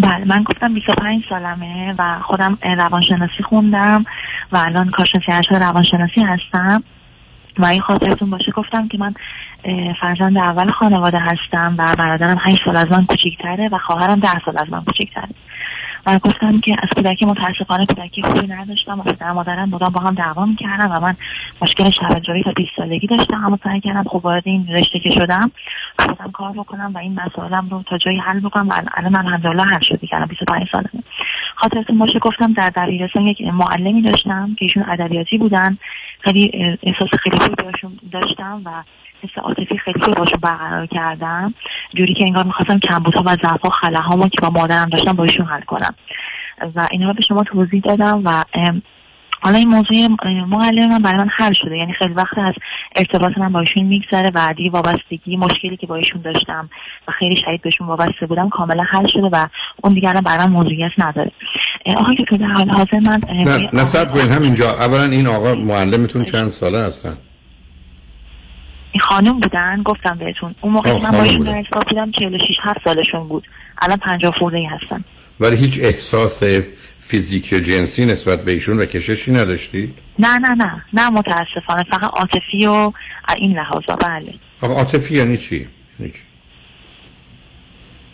بله 0.00 0.24
من 0.24 0.42
گفتم 0.42 0.74
25 0.74 1.24
سالمه 1.28 1.94
و 1.98 2.18
خودم 2.22 2.58
روانشناسی 2.62 3.42
خوندم 3.48 4.04
و 4.52 4.56
الان 4.56 4.90
کارشناسی 4.90 5.32
ارشد 5.32 5.54
روانشناسی 5.54 6.20
هستم. 6.20 6.84
و 7.58 7.66
این 7.66 7.80
خاطرتون 7.80 8.30
باشه 8.30 8.52
گفتم 8.52 8.88
که 8.88 8.98
من 8.98 9.14
فرزند 10.00 10.38
اول 10.38 10.68
خانواده 10.68 11.18
هستم 11.18 11.74
و 11.78 11.94
برادرم 11.98 12.38
8 12.40 12.64
سال 12.64 12.76
از 12.76 12.86
من 12.90 13.06
کوچیک‌تره 13.06 13.68
و 13.72 13.78
خواهرم 13.78 14.20
10 14.20 14.28
سال 14.44 14.54
از 14.58 14.70
من 14.70 14.84
کوچیک‌تره. 14.84 15.28
و 16.08 16.18
گفتم 16.18 16.60
که 16.60 16.76
از 16.82 16.88
کودکی 16.96 17.26
متاسفانه 17.26 17.86
کودکی 17.86 18.22
خوبی 18.22 18.46
نداشتم. 18.46 19.00
و 19.00 19.02
پدر 19.02 19.32
مادرم 19.32 19.68
مدام 19.68 19.92
با 19.92 20.00
هم 20.00 20.14
دعوا 20.14 20.46
می‌کردن 20.46 20.86
و 20.86 21.00
من 21.00 21.16
مشکل 21.62 21.90
شبه‌جویی 21.90 22.42
تا 22.42 22.52
20 22.52 22.70
سالگی 22.76 23.06
داشتم. 23.06 23.44
اما 23.44 23.58
سعی 23.64 23.80
کردم 23.80 24.04
خب 24.04 24.20
وارد 24.24 24.42
این 24.46 24.68
رشته 24.68 24.98
که 24.98 25.10
شدم 25.10 25.50
خودم 25.98 26.30
کار 26.30 26.52
بکنم 26.52 26.92
و 26.94 26.98
این 26.98 27.20
مسائلم 27.20 27.68
رو 27.70 27.82
تا 27.82 27.98
جایی 27.98 28.18
حل 28.18 28.40
بکنم. 28.40 28.68
و 28.68 28.72
الان 28.94 29.12
من 29.12 29.26
الحمدلله 29.26 29.62
حل 29.62 29.80
شد 29.80 30.00
دیگه 30.00 30.26
25 30.26 30.68
سالمه. 30.72 31.04
خاطرتون 31.56 31.98
باشه 31.98 32.18
گفتم 32.18 32.52
در 32.52 32.70
دبیرستان 32.70 33.26
یک 33.26 33.40
معلمی 33.40 34.02
داشتم 34.02 34.54
که 34.58 34.64
ایشون 34.64 34.84
ادبیاتی 34.88 35.38
بودن. 35.38 35.78
خیلی 36.20 36.50
احساس 36.82 37.08
خیلی 37.22 37.38
خوبی 37.38 37.54
داشتم 38.12 38.62
و 38.64 38.70
حس 39.22 39.38
عاطفی 39.38 39.78
خیلی 39.84 40.14
باشون 40.16 40.40
برقرار 40.42 40.86
کردم. 40.86 41.54
جوری 41.94 42.14
که 42.14 42.24
انگار 42.24 42.44
می‌خواستم 42.44 42.78
کمبودها 42.78 43.22
و 43.26 43.36
ضعف 43.42 43.64
و 43.64 43.68
خلاهامو 43.68 44.28
که 44.28 44.38
با 44.42 44.50
مادرم 44.50 44.88
داشتم 44.88 45.12
با 45.12 45.24
ایشون 45.24 45.46
حل 45.46 45.60
کنم. 45.60 45.94
و 46.74 46.88
اینها 46.90 47.12
به 47.12 47.22
شما 47.22 47.42
توضیح 47.42 47.80
دادم 47.80 48.22
و 48.24 48.44
حالا 49.40 49.58
این 49.58 49.68
موضوع 49.68 49.96
معلم 50.46 50.88
من 50.88 50.98
برای 50.98 51.18
من 51.18 51.28
حل 51.36 51.52
شده. 51.52 51.76
یعنی 51.76 51.92
خیلی 51.92 52.14
وقت 52.14 52.38
از 52.38 52.54
ارتباط 52.96 53.38
من 53.38 53.52
با 53.52 53.60
ایشون 53.60 53.82
میگذره 53.82 54.30
و 54.34 54.54
دیگه 54.56 54.70
وابستگی 54.70 55.36
مشکلی 55.36 55.76
که 55.76 55.86
با 55.86 55.96
ایشون 55.96 56.20
داشتم 56.20 56.70
و 57.08 57.12
خیلی 57.12 57.36
شدید 57.36 57.62
بهشون 57.62 57.86
وابسته 57.86 58.26
بودم 58.26 58.48
کاملا 58.48 58.82
حل 58.90 59.06
شده 59.06 59.28
و 59.32 59.46
اون 59.84 59.94
دیگه 59.94 60.08
الان 60.08 60.22
برای 60.22 60.46
من 60.46 60.52
موضوعیت 60.52 60.90
نداره. 60.98 61.30
آقای 61.96 62.16
که 62.16 62.38
حال 62.56 62.70
حاضر 62.70 63.00
من 63.06 63.20
نه 63.28 63.68
نه 63.72 64.34
همینجا. 64.34 64.70
اولا 64.70 65.04
این 65.04 65.26
آقا 65.26 65.54
معلمتون 65.54 66.24
چند 66.24 66.48
ساله 66.48 66.78
هستن؟ 66.78 67.16
این 68.92 69.00
خانم 69.00 69.40
بودن 69.40 69.82
گفتم 69.82 70.18
بهتون. 70.18 70.54
اون 70.60 70.72
موقع 70.72 70.92
من 71.02 71.10
با 71.10 71.22
ایشون 71.22 71.44
در 71.44 71.62
حساب 71.62 71.84
بودم 71.88 72.10
46 72.10 72.44
7 72.62 72.80
سالشون 72.84 73.28
بود. 73.28 73.48
الان 73.82 73.96
50 73.96 74.32
خورده 74.38 74.68
هستن 74.68 75.04
ولی 75.40 75.56
هیچ 75.56 75.78
احساس 75.82 76.42
فیزیکی 76.98 77.56
و 77.56 77.60
جنسی 77.60 78.06
نسبت 78.06 78.44
به 78.44 78.52
ایشون 78.52 78.78
و 78.78 78.84
کششی 78.84 79.32
نداشتید؟ 79.32 79.94
نه 80.18 80.38
نه 80.38 80.54
نه. 80.54 80.84
نه 80.92 81.10
متاسفانه. 81.10 81.84
فقط 81.90 82.10
عاطفی 82.14 82.66
و 82.66 82.92
این 83.36 83.52
لحاظا. 83.58 83.96
بله. 83.96 84.34
آقا 84.62 84.74
عاطفی 84.74 85.14
یعنی 85.14 85.36
چی؟ 85.36 85.68
یعنی 86.00 86.12
چی؟ 86.12 86.18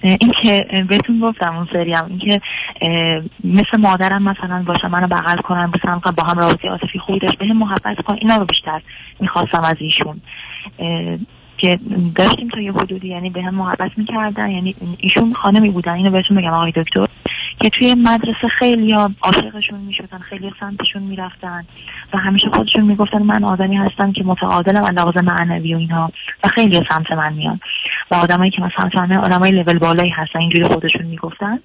این 0.03 0.33
که 0.43 0.67
بهتون 0.89 1.21
گفتم 1.21 1.57
اون 1.57 1.69
سری 1.73 1.93
هم. 1.93 2.07
این 2.09 2.19
که 2.19 2.41
مثل 3.45 3.77
مادرم 3.79 4.23
مثلا 4.23 4.63
باشه 4.67 4.89
منو 4.89 5.07
بغل 5.07 5.37
کنن 5.37 5.73
مثلا 5.75 5.99
با 5.99 6.23
هم 6.23 6.39
رابطه 6.39 6.69
عاطفی 6.69 6.99
خوبی 6.99 7.19
داشت. 7.19 7.39
به 7.39 7.45
محبت 7.45 7.97
کن 8.07 8.17
اینا 8.21 8.37
رو 8.37 8.45
بیشتر 8.45 8.83
می‌خواستم 9.21 9.61
از 9.61 9.77
ایشون. 9.79 10.21
که 11.57 11.79
داشتیم 12.15 12.49
تا 12.49 12.61
یه 12.61 12.73
حدودی 12.73 13.09
یعنی 13.09 13.31
به 13.31 13.43
هم 13.43 13.55
محبت 13.55 13.91
می‌کردن. 13.97 14.51
یعنی 14.51 14.75
ایشون 14.99 15.33
خانمی 15.33 15.71
بودن 15.71 15.93
اینو 15.93 16.11
بهتون 16.11 16.37
بگم 16.37 16.53
آقای 16.53 16.73
دکتر 16.77 17.07
که 17.61 17.71
توی 17.71 17.95
مدرسه 17.95 18.49
خیلی 18.59 18.93
عاشقشون 19.23 19.81
می‌شدن 19.81 20.19
خیلی 20.19 20.53
سمتشون 20.61 21.03
می‌رفتن 21.03 21.65
و 22.13 22.19
همیشه 22.19 22.51
خودشون 22.51 22.85
می‌گفتن 22.85 23.23
من 23.23 23.45
آدمی 23.45 23.77
هستم 23.77 24.13
که 24.13 24.25
متعادلم 24.25 24.85
از 24.85 24.93
لحاظ 24.93 25.17
معنوی 25.17 25.75
و 25.75 25.79
اینها 25.79 26.13
و 26.45 26.49
خیلی 26.49 26.81
سمت 26.89 27.13
من 27.13 27.33
میان. 27.33 27.61
و 28.11 28.15
آدمایی 28.15 28.51
که 28.51 28.63
مثلا 28.63 28.91
سمت 28.95 29.17
آدمای 29.17 29.51
لول 29.51 29.79
بالایی 29.79 30.11
هستن 30.11 30.39
اینجوری 30.39 30.65
خودشون 30.65 31.07
می‌گفتن. 31.07 31.59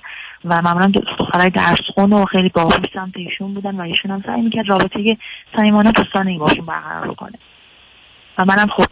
و 0.45 0.61
معمولا 0.61 0.91
دخترای 1.19 1.49
درس 1.49 1.81
خون 1.95 2.13
و 2.13 2.25
خیلی 2.25 2.49
باهوش 2.49 2.85
سمت 2.93 3.13
ایشون 3.15 3.53
بودن 3.53 3.75
و 3.75 3.81
ایشون 3.81 4.11
هم 4.11 4.23
سعی 4.25 4.41
می‌کرد 4.41 4.69
رابطه 4.69 5.17
صمیمانه 5.55 5.91
دوستانه 5.91 6.37
باشون 6.37 6.65
برقرار 6.65 7.13
کنه. 7.13 7.39
و 8.39 8.45
منم 8.45 8.67
خب 8.67 8.85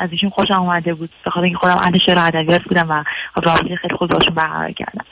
از 0.00 0.08
ایشون 0.12 0.30
خوشم 0.30 0.62
اومده 0.62 0.94
بود. 0.94 1.10
به 1.24 1.30
خاطر 1.30 1.44
اینکه 1.44 1.58
خودم 1.58 1.76
اهل 1.76 1.98
شعر 1.98 2.18
ادبیات 2.18 2.62
بودم 2.62 2.90
و 2.90 3.04
رابطه 3.42 3.76
خیلی 3.76 3.96
خوب 3.98 4.10
باشون 4.10 4.34
برقرار 4.34 4.72
کردم. 4.72 5.04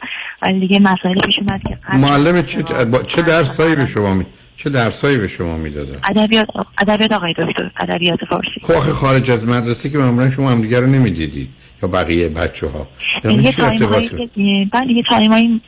ولی 0.42 0.60
دیگه 0.60 0.78
مسائل 0.80 1.18
پیش 1.18 1.38
اومد 1.38 1.62
که 1.68 1.78
معلم 1.96 2.42
چه 2.42 2.62
چه 3.06 3.22
درسایی 3.22 3.76
به 3.76 3.86
شما 3.86 4.14
می 4.14 4.26
چه 4.56 4.70
درسایی 4.70 5.18
به 5.18 5.28
شما 5.28 5.56
می‌دادن؟ 5.56 5.98
ادبیات 6.10 6.48
ادبیات 6.78 7.12
آقای 7.12 7.32
دکتر 7.32 7.70
ادبیات 7.76 8.18
فارسی. 8.24 8.60
خب 8.62 8.92
خارج 8.92 9.30
از 9.30 9.48
مدرسه 9.48 9.90
که 9.90 9.98
معمولا 9.98 10.30
شما 10.30 10.50
هم 10.50 10.60
دیگه 10.60 10.80
رو 10.80 10.86
نمی‌دیدید 10.86 11.48
یا 11.82 11.88
بقیه 11.88 12.28
بچه‌ها. 12.28 12.88
یه 13.24 13.52
تایمایی 13.52 14.70
بعد 14.72 14.90
یه 14.90 15.02
تایمایی 15.02 15.60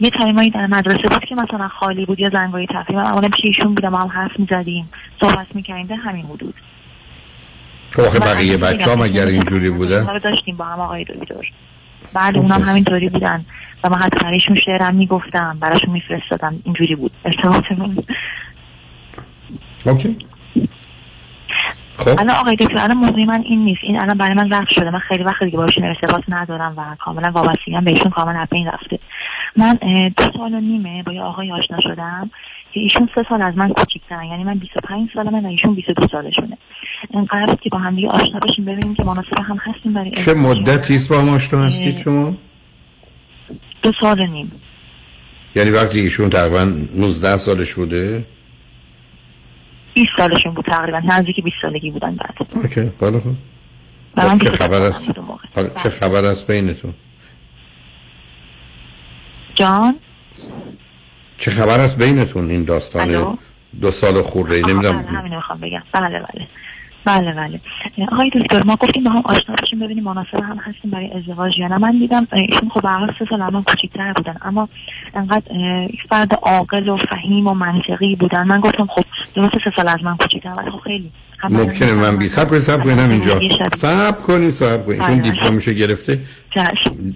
یه 0.00 0.10
تایمایی 0.10 0.50
در 0.50 0.66
مدرسه 0.66 1.08
بود 1.10 1.24
که 1.24 1.34
مثلا 1.34 1.68
خالی 1.68 2.06
بود 2.06 2.20
یا 2.20 2.30
زنگای 2.32 2.66
تفریح. 2.66 2.98
من 2.98 3.06
اولا 3.06 3.28
پیش 3.28 3.44
ایشون 3.44 3.74
بودم 3.74 3.94
هم 3.94 4.06
حرف 4.06 4.30
می‌زدیم 4.38 4.88
صحبت 5.20 5.46
می‌کردیم 5.54 5.96
همین 5.96 6.26
حدود. 6.26 6.54
خب 7.90 8.00
آخه 8.00 8.18
بقیه 8.18 8.56
بچه 8.56 8.90
ها 8.90 8.96
مگر 8.96 9.26
اینجوری 9.26 9.70
بودن؟ 9.70 10.02
ما 10.02 10.18
داشتیم 10.18 10.56
با 10.56 10.64
هم 10.64 10.80
آقای 10.80 11.04
دکتر. 11.04 11.50
بعد 12.14 12.36
اونم 12.36 12.62
همینطوری 12.62 13.08
بودن. 13.08 13.44
و 13.84 13.88
من 13.90 13.98
حتی 13.98 14.24
برایشون 14.24 14.56
شعرم 14.56 14.94
می‌گفتم 14.94 15.58
براشون 15.60 15.90
میفرستادم. 15.90 16.60
اینجوری 16.64 16.96
بود 16.96 17.12
ارتباطمون. 17.24 18.04
اوکی. 19.86 20.16
خب. 21.96 22.08
الان 22.08 22.30
آقای 22.30 22.56
دکتر 22.56 22.78
الان 22.78 22.96
موضوع 22.96 23.24
من 23.24 23.42
این 23.42 23.64
نیست. 23.64 23.80
این 23.82 24.02
الان 24.02 24.18
برای 24.18 24.34
من 24.34 24.50
رفت 24.50 24.70
شده. 24.70 24.90
من 24.90 24.98
خیلی 24.98 25.24
وقت 25.24 25.44
دیگه 25.44 25.56
باشون 25.56 25.84
ارتباط 25.84 26.22
ندارم 26.28 26.74
و 26.76 26.96
کاملا 27.00 27.30
وابستگی 27.30 27.74
هم 27.74 27.84
بهشون 27.84 28.10
کاملا 28.10 28.38
از 28.40 28.48
بین 28.50 28.66
رفته. 28.66 28.98
من 29.56 29.78
دو 30.16 30.24
سال 30.36 30.54
و 30.54 30.60
نیمه 30.60 31.02
با 31.02 31.12
یه 31.12 31.22
آقای 31.22 31.52
آشنا 31.52 31.80
شدم 31.80 32.30
که 32.72 32.80
ایشون 32.80 33.08
سه 33.14 33.24
سال 33.28 33.42
از 33.42 33.56
من 33.56 33.72
کوچیک‌ترن. 33.72 34.24
یعنی 34.24 34.44
من 34.44 34.54
25 34.54 35.08
سالمه 35.14 35.40
و 35.40 35.46
ایشون 35.46 35.74
22 35.74 36.08
سالشونه. 36.12 36.58
این 37.10 37.24
قرار 37.24 37.54
که 37.54 37.70
با 37.70 37.78
هم 37.78 37.96
دیگه 37.96 38.08
آشنا 38.08 38.38
بشیم 38.38 38.64
ببینیم 38.64 38.94
که 38.94 39.04
مناسب 39.04 39.38
هم 39.44 39.56
هستیم 39.56 39.92
برای 39.92 40.10
چه 40.10 40.34
مدتی 40.34 40.96
است 40.96 41.08
با 41.08 41.18
هم 41.18 41.28
آشنا 41.28 41.64
هستید 41.64 41.98
شما؟ 41.98 42.36
دو 43.82 43.92
سال 44.00 44.26
نیم. 44.26 44.52
یعنی 45.54 45.70
وقتی 45.70 46.00
ایشون 46.00 46.30
تقریبا 46.30 46.72
19 46.96 47.36
سالش 47.36 47.74
بوده؟ 47.74 48.24
20 49.94 50.08
سالشون 50.16 50.54
بود 50.54 50.64
تقریبا 50.64 50.98
نزدیک 50.98 51.44
20 51.44 51.56
سالگی 51.62 51.90
بودن 51.90 52.16
بعد. 52.16 52.48
اوکی 52.54 52.80
بالا 52.98 53.20
خب. 53.20 53.34
چه 54.44 54.50
خبر 54.50 54.82
است؟ 54.82 55.00
چه 55.82 55.90
خبر 55.90 56.24
است 56.24 56.46
بینتون؟ 56.46 56.94
جان؟ 59.54 59.94
چه 61.38 61.50
خبر 61.50 61.80
است 61.80 61.98
بینتون 61.98 62.50
این 62.50 62.64
داستان 62.64 63.38
دو 63.80 63.90
سال 63.90 64.22
خورده؟ 64.22 64.60
نمی‌دونم. 64.60 64.98
همین 64.98 65.34
می‌خوام 65.34 65.60
بگم. 65.60 65.82
بله 65.92 66.18
بله. 66.18 66.48
بله 67.08 67.32
بله. 67.32 67.60
آقای 68.12 68.30
دکتر 68.30 68.62
ما 68.62 68.76
گفتیم 68.76 69.04
با 69.04 69.10
هم 69.10 69.22
آشنا 69.24 69.54
بشیم 69.62 69.78
ببینیم 69.78 70.04
مناسب 70.04 70.42
هم 70.42 70.58
هستیم 70.58 70.90
برای 70.90 71.12
ازدواج 71.12 71.58
یا 71.58 71.68
نه. 71.68 71.78
من 71.78 71.98
دیدم 71.98 72.28
ایشون 72.32 72.68
خب 72.68 72.82
به 72.82 73.14
سه 73.18 73.24
سال 73.30 73.52
من 73.52 73.62
کوچیک‌تر 73.62 74.12
بودن 74.12 74.34
اما 74.42 74.68
انقدر 75.14 75.42
فرد 76.10 76.34
عاقل 76.42 76.88
و 76.88 76.96
فهیم 76.96 77.46
و 77.46 77.54
منطقی 77.54 78.16
بودن. 78.16 78.42
من 78.42 78.60
گفتم 78.60 78.86
خب 78.86 79.04
درست 79.34 79.54
سه 79.64 79.72
سال 79.76 79.88
از 79.88 80.02
من 80.02 80.16
کوچیک‌تر 80.16 80.52
ولی 80.56 80.70
خب 80.70 80.78
خیلی. 80.78 81.10
ممکنه 81.50 81.92
من 81.92 82.16
بی 82.16 82.28
صبر 82.28 82.58
صبر 82.58 82.84
کنم 82.84 83.10
اینجا 83.10 83.40
صبر 83.76 84.22
کنی 84.22 84.50
صبر 84.50 84.82
کنی 84.82 84.96
چون 84.96 85.18
بله. 85.18 85.30
دیپلمش 85.30 85.68
گرفته. 85.68 86.20
چشم 86.54 87.14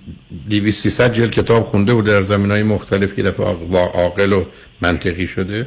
200 0.51 0.83
300 0.83 1.13
جلد 1.13 1.31
کتاب 1.31 1.63
خونده 1.63 1.95
بود 1.95 2.07
در 2.07 2.23
زمین 2.23 2.51
های 2.51 2.63
مختلف 2.63 3.17
که 3.17 3.23
دفعه 3.23 3.47
عاقل 3.95 4.33
و 4.33 4.45
منطقی 4.81 5.27
شده. 5.27 5.67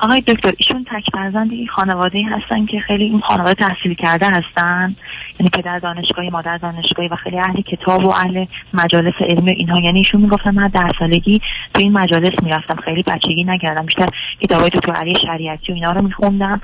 آقای 0.00 0.20
دکتر 0.20 0.52
ایشون 0.56 0.84
تک 0.84 1.04
فرزند 1.12 1.52
یک 1.52 1.70
خانواده 1.70 2.22
هستن 2.30 2.66
که 2.66 2.80
خیلی 2.80 3.04
این 3.04 3.20
خانواده 3.20 3.54
تحصیل 3.54 3.94
کرده 3.94 4.26
هستن. 4.26 4.96
یعنی 5.40 5.50
پدر 5.52 5.78
دانشگاهی 5.78 6.30
مادر 6.30 6.56
دانشگاهی 6.56 7.08
و 7.08 7.16
خیلی 7.16 7.38
اهل 7.38 7.60
کتاب 7.60 8.04
و 8.04 8.10
اهل 8.10 8.44
مجالس 8.74 9.14
علمی 9.20 9.52
اینها. 9.52 9.80
یعنی 9.80 9.98
ایشون 9.98 10.20
می‌گفتن 10.20 10.54
من 10.54 10.68
ده 10.68 10.88
سالگی 10.98 11.40
تو 11.74 11.80
این 11.80 11.92
مجالس 11.92 12.42
می‌رفتم. 12.42 12.76
خیلی 12.84 13.02
بچگی 13.02 13.44
نکردم. 13.44 13.86
بیشتر 13.86 14.08
کتابای 14.40 14.70
دکتر 14.70 14.92
علی 14.92 15.14
شریعتی 15.14 15.72
و 15.72 15.74
اینا 15.74 15.90
رو 15.90 16.04
میخوندم. 16.04 16.60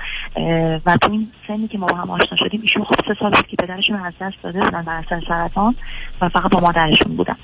و 0.85 0.97
تو 1.01 1.11
این 1.11 1.31
سنی 1.47 1.67
که 1.67 1.77
ما 1.77 1.85
با 1.85 1.95
هم 1.95 2.09
آشنا 2.09 2.37
شدیم 2.37 2.61
ایشون 2.61 2.83
خب 2.83 2.95
سه 3.07 3.15
سال 3.19 3.31
که 3.31 3.55
پدرشون 3.59 3.95
از 3.95 4.13
دست 4.21 4.35
داده 4.43 4.59
بودن 4.59 4.81
بر 4.81 4.97
اثر 4.97 5.21
سرطان 5.27 5.75
و 6.21 6.29
فقط 6.29 6.51
با 6.51 6.59
مادرشون 6.59 7.15
بودم 7.15 7.37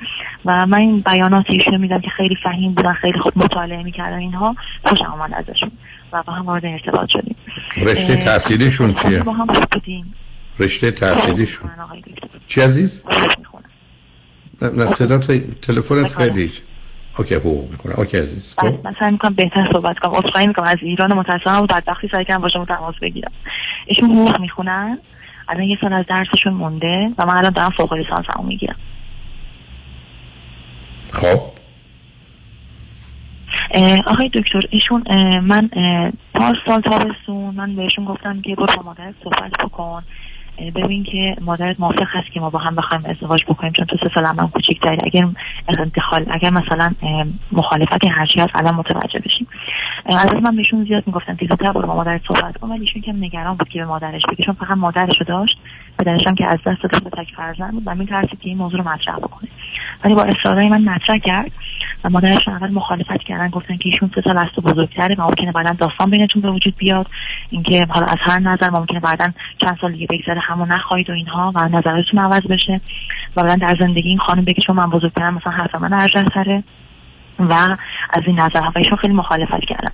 و 0.45 0.65
من 0.65 0.79
این 0.79 1.03
بیانات 1.13 1.45
ایشون 1.49 1.77
میدم 1.77 2.01
که 2.01 2.09
خیلی 2.09 2.35
فهیم 2.43 2.73
بودن 2.73 2.93
خیلی 2.93 3.19
خوب 3.19 3.33
مطالعه 3.35 3.83
می‌کردن 3.83 4.17
اینها. 4.17 4.55
خوشم 4.85 5.05
آمد 5.05 5.33
ازشون. 5.33 5.71
و 6.13 6.23
با 6.23 6.33
هم 6.33 6.45
وارد 6.45 6.65
ارتباط 6.65 7.09
شدیم. 7.09 7.35
رشته 7.77 8.15
تحصیلیشون 8.15 8.93
خب، 8.93 9.09
چیه؟ 9.09 9.23
با 9.23 9.33
هم 9.33 9.45
بودیم. 9.45 10.13
رشته 10.59 10.91
تحصیلیشون. 10.91 11.69
آقای 11.83 12.01
دکتر. 12.01 12.27
چی 12.47 12.61
عزیز؟ 12.61 13.03
نه, 14.61 14.69
نه 14.69 14.85
صدا 14.85 15.17
تو 15.17 15.39
تلفنت 15.61 16.17
خیلی 16.17 16.51
اوکی 17.17 17.35
حقوق 17.35 17.71
می‌کنه 17.71 17.99
اوکی 17.99 18.17
عزیز. 18.17 18.53
خب. 18.57 18.69
بعد 18.69 18.85
من 18.85 18.95
سعی 18.99 19.11
می‌کنم 19.11 19.33
بهتر 19.33 19.69
صحبت 19.73 19.99
کنم. 19.99 20.11
عذرخواهی 20.11 20.47
می‌کنم. 20.47 20.65
از 20.65 20.77
ایران 20.81 21.13
متاسفم 21.13 21.63
و 21.63 21.65
بدبختی 21.65 22.09
سعی 22.11 22.25
کردم 22.25 22.41
با 22.41 22.49
شما 22.49 22.65
تماس 22.65 22.95
بگیرم. 23.01 23.31
ایشون 23.85 24.09
حقوق 24.09 24.39
می‌خونن. 24.39 24.99
الان 25.49 25.63
یه 25.63 25.77
سال 25.81 25.93
از 25.93 26.05
درسشون 26.09 26.53
مونده 26.53 27.09
و 27.17 27.25
من 27.25 27.37
الان 27.37 27.51
دارم 27.51 27.69
فوق 27.69 27.93
لیسانسمو 27.93 28.43
می‌گیرم. 28.43 28.75
خب. 31.11 31.58
آقای 34.07 34.29
دکتر 34.33 34.61
ایشون 34.69 35.03
من 35.41 35.69
اه، 35.73 36.11
پار 36.33 36.57
سال 36.67 36.81
تابستون 36.81 37.55
من 37.55 37.75
بهشون 37.75 38.05
گفتم 38.05 38.41
که 38.41 38.55
برو 38.55 38.67
با 38.77 38.83
مادرت 38.83 39.15
صحبت 39.23 39.51
بکن. 39.63 40.03
ببین 40.75 41.03
که 41.03 41.35
مادرت 41.41 41.79
موافق 41.79 42.07
هست 42.07 42.31
که 42.33 42.39
ما 42.39 42.49
با 42.49 42.59
هم 42.59 42.75
بخوایم 42.75 43.05
ازدواج 43.05 43.43
بکنیم 43.43 43.73
چون 43.73 43.85
تو 43.85 43.97
سه 43.97 44.11
سال 44.15 44.25
هم 44.25 44.49
کوچیک‌تری 44.49 44.97
اگر 45.03 45.27
انتخال 45.79 46.25
اگر 46.31 46.49
مثلا 46.49 46.91
مخالفت 47.51 48.05
هرچی 48.05 48.39
هست 48.39 48.49
الان 48.55 48.75
متوجه 48.75 49.19
بشیم. 49.19 49.47
از 50.05 50.33
من 50.43 50.55
بهشون 50.55 50.85
زیاد 50.85 51.03
می‌گفتم 51.07 51.35
که 51.35 51.47
زودتر 51.49 51.71
برو 51.71 51.87
با 51.87 51.95
مادرت 51.95 52.21
صحبت 52.27 52.57
کن 52.57 52.69
ولی 52.69 52.81
ایشون 52.81 53.01
که 53.01 53.13
نگران 53.13 53.57
بود 53.57 53.69
که 53.69 53.79
به 53.79 53.85
مادرش 53.85 54.21
بگه 54.31 54.45
چون 54.45 54.53
فقط 54.53 54.77
مادرشو 54.77 55.23
داشت 55.23 55.57
پدرش 55.99 56.27
هم 56.27 56.35
که 56.35 56.45
از 56.45 56.59
دست 56.65 56.83
داده 56.83 56.99
بود 56.99 57.13
تک 57.13 57.35
فرزند 57.35 57.73
بود 57.73 57.83
و 57.85 57.95
میترسید 57.95 58.39
که 58.39 58.49
این 58.49 58.57
موضوع 58.57 58.81
رو 58.81 58.89
مطرح 58.89 59.17
بکنه. 59.17 59.49
ولی 60.03 60.15
با 60.15 60.23
اصرارهای 60.23 60.69
من 60.69 60.81
مطرح 60.81 61.17
کرد. 61.17 61.51
و 62.03 62.09
مادرش 62.09 62.47
اول 62.47 62.71
مخالفت 62.71 63.23
کردن 63.27 63.49
گفتن 63.49 63.77
که 63.77 63.89
ایشون 63.89 64.11
سه 64.15 64.21
سال 64.21 64.37
از 64.37 64.47
تو 64.55 64.61
بزرگتره 64.61 65.15
و 65.15 65.21
ممکنه 65.21 65.51
بعدا 65.51 65.71
داستان 65.71 66.09
بینتون 66.09 66.41
به 66.41 66.51
وجود 66.51 66.75
بیاد. 66.77 67.07
اینکه 67.49 67.85
حالا 67.89 68.05
از 68.05 68.17
هر 68.19 68.39
نظر 68.39 68.69
ممکنه 68.69 68.99
بعدا 68.99 69.27
چند 69.57 69.77
سال 69.81 69.91
دیگه 69.91 70.07
بگذره 70.09 70.39
همون 70.39 70.71
نخواهید 70.71 71.09
و 71.09 71.13
اینها 71.13 71.51
و 71.55 71.67
نظرتون 71.67 72.19
عوض 72.19 72.41
بشه. 72.41 72.81
و 73.35 73.43
بعدا 73.43 73.55
در 73.55 73.77
زندگی 73.79 74.09
این 74.09 74.19
خانم 74.19 74.45
بگه 74.45 74.61
چون 74.67 74.75
من 74.75 74.89
بزرگترم 74.89 75.33
مثلا 75.33 75.51
حرف 75.51 75.75
من 75.75 75.93
ارجح 75.93 76.23
تره 76.23 76.63
و 77.39 77.53
از 78.09 78.23
این 78.25 78.39
نظر 78.39 78.61
و 78.61 78.71
ایشون 78.75 78.97
خیلی 78.97 79.13
مخالفت 79.13 79.65
کردن. 79.65 79.91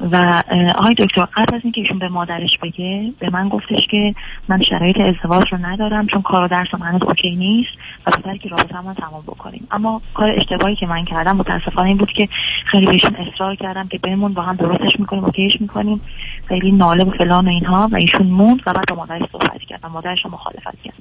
و 0.00 0.42
آقای 0.78 0.94
دکتر 0.94 1.24
قبل 1.36 1.54
از 1.54 1.60
اینکه 1.64 1.80
ایشون 1.80 1.98
به 1.98 2.08
مادرش 2.08 2.58
بگه 2.62 3.12
به 3.18 3.30
من 3.30 3.48
گفتش 3.48 3.86
که 3.90 4.14
من 4.48 4.62
شرایط 4.62 5.00
ازدواج 5.00 5.52
رو 5.52 5.58
ندارم 5.58 6.06
چون 6.06 6.22
کار 6.22 6.44
و 6.44 6.48
درسم 6.48 6.82
هنوز 6.82 7.02
اوکی 7.02 7.36
نیست 7.36 7.70
و 8.06 8.10
بهتره 8.10 8.38
که 8.38 8.48
رابطه 8.48 8.76
رو 8.76 8.94
تمام 8.94 9.22
بکنیم. 9.26 9.68
اما 9.70 10.02
کار 10.14 10.30
اشتباهی 10.30 10.76
که 10.76 10.86
من 10.86 11.04
کردم 11.04 11.36
متاسفانه 11.36 11.88
این 11.88 11.96
بود 11.96 12.12
که 12.12 12.28
خیلی 12.66 12.86
بهشون 12.86 13.16
اصرار 13.16 13.54
کردم 13.54 13.88
که 13.88 13.98
بمون 13.98 14.32
با 14.32 14.42
هم 14.42 14.56
درستش 14.56 15.00
می‌کنیم 15.00 15.24
اوکیش 15.24 15.60
می‌کنیم. 15.60 16.00
خیلی 16.48 16.72
ناله 16.72 17.04
و 17.04 17.10
فلان 17.10 17.46
و 17.46 17.50
اینها 17.50 17.88
و 17.92 17.96
ایشون 17.96 18.26
موند 18.26 18.60
و 18.66 18.72
بعد 18.72 18.86
با 18.88 18.96
مادرش 18.96 19.22
صحبت 19.32 19.60
کرد 19.68 19.80
و 19.82 19.88
مادرش 19.88 20.24
رو 20.24 20.30
مخالفت 20.30 20.82
کرد. 20.84 20.94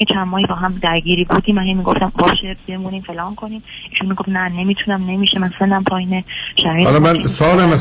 یه 0.00 0.06
چند 0.14 0.26
ماهی 0.26 0.46
با 0.46 0.54
هم 0.54 0.74
درگیری 0.82 1.24
بودیم. 1.24 1.54
من 1.54 1.62
هی 1.62 1.74
می‌گفتم 1.74 2.12
باشه 2.18 2.56
بمونیم 2.68 3.02
فلان 3.02 3.34
کنیم. 3.34 3.62
ایشون 3.90 4.08
می‌گفت 4.08 4.28
نه 4.28 4.48
نمی‌تونم 4.48 5.10
نمیشه 5.10 5.38
من 5.38 5.50
سنم 5.58 5.84
پایینه 5.84 6.24
شرایط 6.56 6.86
حالا 6.86 7.00
من 7.00 7.06
اوکی 7.06 7.22
نیست. 7.22 7.42
سوالم 7.42 7.76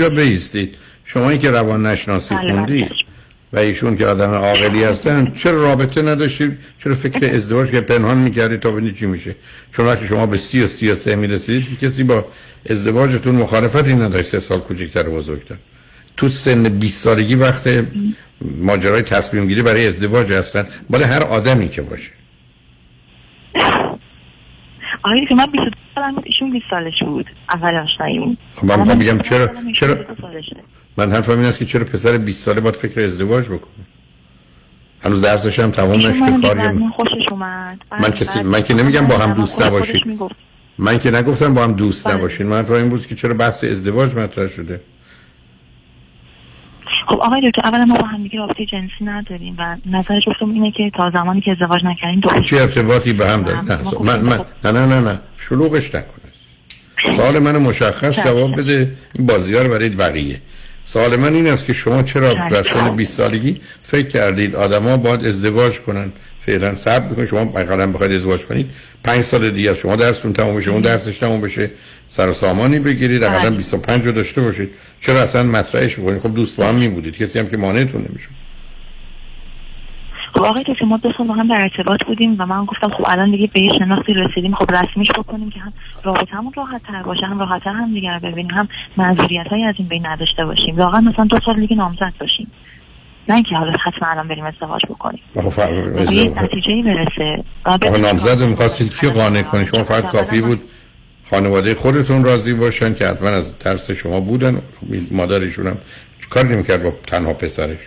همینجا 0.00 0.22
بیستید. 0.22 0.74
شمایی 1.04 1.38
که 1.38 1.50
روان 1.50 1.86
نشناسی 1.86 2.34
بله، 2.34 2.52
خوندید 2.52 2.88
بله. 2.88 2.96
و 3.52 3.58
ایشون 3.58 3.96
که 3.96 4.06
آدم 4.06 4.30
عاقلی 4.30 4.84
هستن 4.84 5.32
چرا 5.36 5.62
رابطه 5.62 6.02
نداشتید 6.02 6.58
چرا 6.78 6.94
فکر 6.94 7.34
ازدواج 7.34 7.70
که 7.70 7.80
پنهان 7.80 8.18
می‌کردید 8.18 8.60
تا 8.60 8.70
ببینید 8.70 8.94
چی 8.94 9.06
میشه؟ 9.06 9.36
چون 9.70 9.86
وقتی 9.86 10.06
شما 10.06 10.26
به 10.26 10.36
سی 10.36 10.62
و 10.62 10.66
سی 10.66 10.90
و 10.90 10.94
سه 10.94 11.16
می‌رسید 11.16 11.78
کسی 11.82 12.02
با 12.02 12.24
ازدواجتون 12.70 13.34
مخالفتی 13.34 13.94
نداشت 13.94 14.28
سه 14.28 14.40
سال 14.40 14.60
کوچکتر 14.60 15.08
و 15.08 15.16
بزرگتر. 15.16 15.56
تو 16.16 16.28
سن 16.28 16.62
20 16.62 17.04
سالگی 17.04 17.34
وقت 17.34 17.84
ماجرای 18.40 19.02
تصمیم 19.02 19.46
گیری 19.46 19.62
برای 19.62 19.86
ازدواج 19.86 20.32
هستن. 20.32 20.66
برای 20.90 21.04
هر 21.04 21.22
آدمی 21.22 21.68
که 21.68 21.82
باشه. 21.82 22.10
آقای 25.02 25.26
که 25.26 25.34
من 25.34 25.46
22 25.46 25.76
سالم 25.94 26.14
بود 26.14 26.24
ایشون 26.26 26.50
20 26.50 26.64
سالش 26.70 27.02
بود 27.06 27.26
اول 27.54 27.76
آشناییم 27.76 28.38
خب 28.56 28.64
من 28.64 28.78
می‌خوام 28.78 28.98
بگم 28.98 29.18
چرا 29.18 29.50
چرا 29.74 29.94
22 29.94 30.22
سالشه. 30.22 30.56
من 30.96 31.12
حرفم 31.12 31.32
این 31.32 31.44
است 31.44 31.58
که 31.58 31.64
چرا 31.64 31.84
پسر 31.84 32.18
20 32.18 32.44
ساله 32.44 32.60
باید 32.60 32.76
فکر 32.76 33.00
ازدواج 33.04 33.44
بکنه 33.44 33.84
هنوز 35.04 35.22
درسش 35.22 35.58
هم 35.58 35.70
تمام 35.70 36.06
نشده 36.06 36.40
کاری 36.42 36.88
خوشش 36.96 37.28
اومد 37.30 37.80
من 38.00 38.10
کسی 38.10 38.42
من 38.42 38.62
که 38.62 38.74
نمیگم 38.74 39.06
با 39.06 39.18
هم 39.18 39.34
دوست 39.34 39.62
نباشید. 39.62 40.20
من 40.78 40.98
که 40.98 41.10
نگفتم 41.10 41.54
با 41.54 41.64
هم 41.64 41.72
دوست 41.72 42.08
بله. 42.08 42.16
نباشین 42.16 42.46
من 42.46 42.70
این 42.70 42.90
بود 42.90 43.06
که 43.06 43.14
چرا 43.14 43.34
بحث 43.34 43.64
ازدواج 43.64 44.14
مطرح 44.14 44.46
شده 44.46 44.80
خب 47.10 47.20
آقای 47.20 47.50
دکتر 47.50 47.62
اولا 47.68 47.84
ما 47.84 47.94
با 47.94 48.06
هم 48.06 48.22
دیگه 48.22 48.38
رابطه 48.38 48.66
جنسی 48.66 49.04
نداریم 49.04 49.56
و 49.58 49.76
نظر 49.86 50.20
جفتمون 50.26 50.54
اینه 50.54 50.70
که 50.70 50.90
تا 50.96 51.10
زمانی 51.14 51.40
که 51.40 51.50
ازدواج 51.50 51.84
نکردیم 51.84 52.20
دو 52.20 52.40
چه 52.40 52.56
ارتباطی 52.56 53.12
به 53.12 53.26
هم 53.28 53.42
داره 53.42 53.60
من, 54.04 54.20
من 54.20 54.36
خب- 54.36 54.46
نه 54.64 54.72
نه 54.72 54.86
نه 54.86 55.00
نه. 55.00 55.20
شلوغش 55.38 55.94
نکن 55.94 56.14
سوال 57.16 57.38
من 57.38 57.56
مشخص 57.56 58.14
چشم. 58.14 58.24
جواب 58.24 58.60
بده. 58.60 58.92
این 59.14 59.26
بازی 59.26 59.54
ها 59.54 59.62
رو 59.62 59.70
برای 59.70 59.88
بقیه. 59.88 60.40
سوال 60.92 61.16
من 61.16 61.34
این 61.34 61.46
است 61.46 61.64
که 61.64 61.72
شما 61.72 62.02
چرا 62.02 62.34
چشم. 62.34 62.48
در 62.48 62.62
سن 62.62 62.96
20 62.96 63.12
سالگی 63.12 63.60
فکر 63.82 64.08
کردید 64.08 64.56
آدما 64.56 64.96
باید 64.96 65.26
ازدواج 65.26 65.80
کنن 65.80 66.12
فعلا 66.46 66.76
صبر 66.76 67.08
بکنید 67.08 67.28
شما 67.28 67.44
مثلا 67.44 67.92
بخواید 67.92 68.12
ازدواج 68.12 68.40
کنید. 68.40 68.70
پنج 69.04 69.24
سال 69.24 69.50
دیگه 69.50 69.74
شما 69.74 69.96
درستون 69.96 70.32
تموم 70.32 70.56
بشه 70.56 70.70
اون 70.70 70.80
درسش 70.80 71.18
تموم 71.18 71.40
بشه. 71.40 71.70
سر 72.08 72.28
و 72.28 72.32
سامانی 72.32 72.78
بگیرید 72.78 73.20
بله. 73.20 73.34
اقلا 73.34 73.50
25 73.50 74.06
رو 74.06 74.12
داشته 74.12 74.40
باشید. 74.40 74.70
چرا 75.00 75.22
اصلا 75.22 75.42
مطرحش 75.42 75.98
بکنید 75.98 76.20
خب 76.22 76.34
دوست 76.34 76.56
با 76.56 76.66
هم 76.66 76.74
می 76.74 76.88
بودید 76.88 77.16
کسی 77.16 77.38
هم 77.38 77.46
که 77.46 77.56
مانعتون 77.56 78.06
نمی‌شد. 78.10 78.28
خب 78.28 78.49
آقای 80.44 80.62
دکتر 80.62 80.84
ما 80.84 80.96
دو 80.96 81.12
سال 81.18 81.26
با 81.26 81.34
هم 81.34 81.48
در 81.48 81.60
ارتباط 81.60 82.04
بودیم 82.06 82.36
و 82.38 82.46
من 82.46 82.64
گفتم 82.64 82.88
خب 82.88 83.04
الان 83.08 83.30
دیگه 83.30 83.50
به 83.54 83.60
یه 83.60 83.72
شناختی 83.78 84.12
رسیدیم 84.14 84.54
خب 84.54 84.70
رسمیش 84.70 85.10
بکنیم 85.10 85.50
که 85.50 85.60
هم 85.60 85.72
رابطه‌مون 86.04 86.52
راحت 86.56 86.82
تر 86.82 87.02
باشه 87.02 87.26
هم 87.26 87.38
راحت 87.38 87.66
هم 87.66 87.94
دیگر 87.94 88.18
ببینیم 88.18 88.54
هم 88.54 88.68
معذوریت 88.96 89.46
از 89.68 89.74
این 89.78 89.88
بین 89.88 90.06
نداشته 90.06 90.44
باشیم. 90.44 90.76
واقعا 90.76 91.00
مثلا 91.00 91.24
دو 91.24 91.38
سال 91.46 91.60
دیگه 91.60 91.76
نامزد 91.76 92.12
باشیم. 92.20 92.50
نه 93.28 93.34
اینکه 93.34 93.54
حالا 93.54 93.72
حتما 93.84 94.08
الان 94.08 94.28
بریم 94.28 94.44
ازدواج 94.44 94.82
بکنیم. 94.88 95.20
به 95.34 95.40
نتیجه 96.42 96.82
برسه. 96.84 97.44
آقا 97.64 97.76
ببینیم 97.76 98.06
نامزد 98.06 98.42
می‌خواستید 98.42 98.96
کی 98.96 99.08
قانع 99.10 99.42
کنید؟ 99.42 99.66
شما 99.66 99.84
فقط 99.84 100.06
کافی 100.06 100.40
بود 100.40 100.60
خانواده 101.30 101.74
خودتون 101.74 102.24
راضی 102.24 102.54
باشن 102.54 102.94
که 102.94 103.06
حتما 103.06 103.28
از 103.28 103.58
ترس 103.58 103.90
شما 103.90 104.20
بودن 104.20 104.58
مادرشون 105.10 105.66
هم 105.66 105.78
کار 106.30 106.44
نمی‌کرد 106.44 106.82
با 106.82 106.92
تنها 107.06 107.32
پسرش؟ 107.32 107.78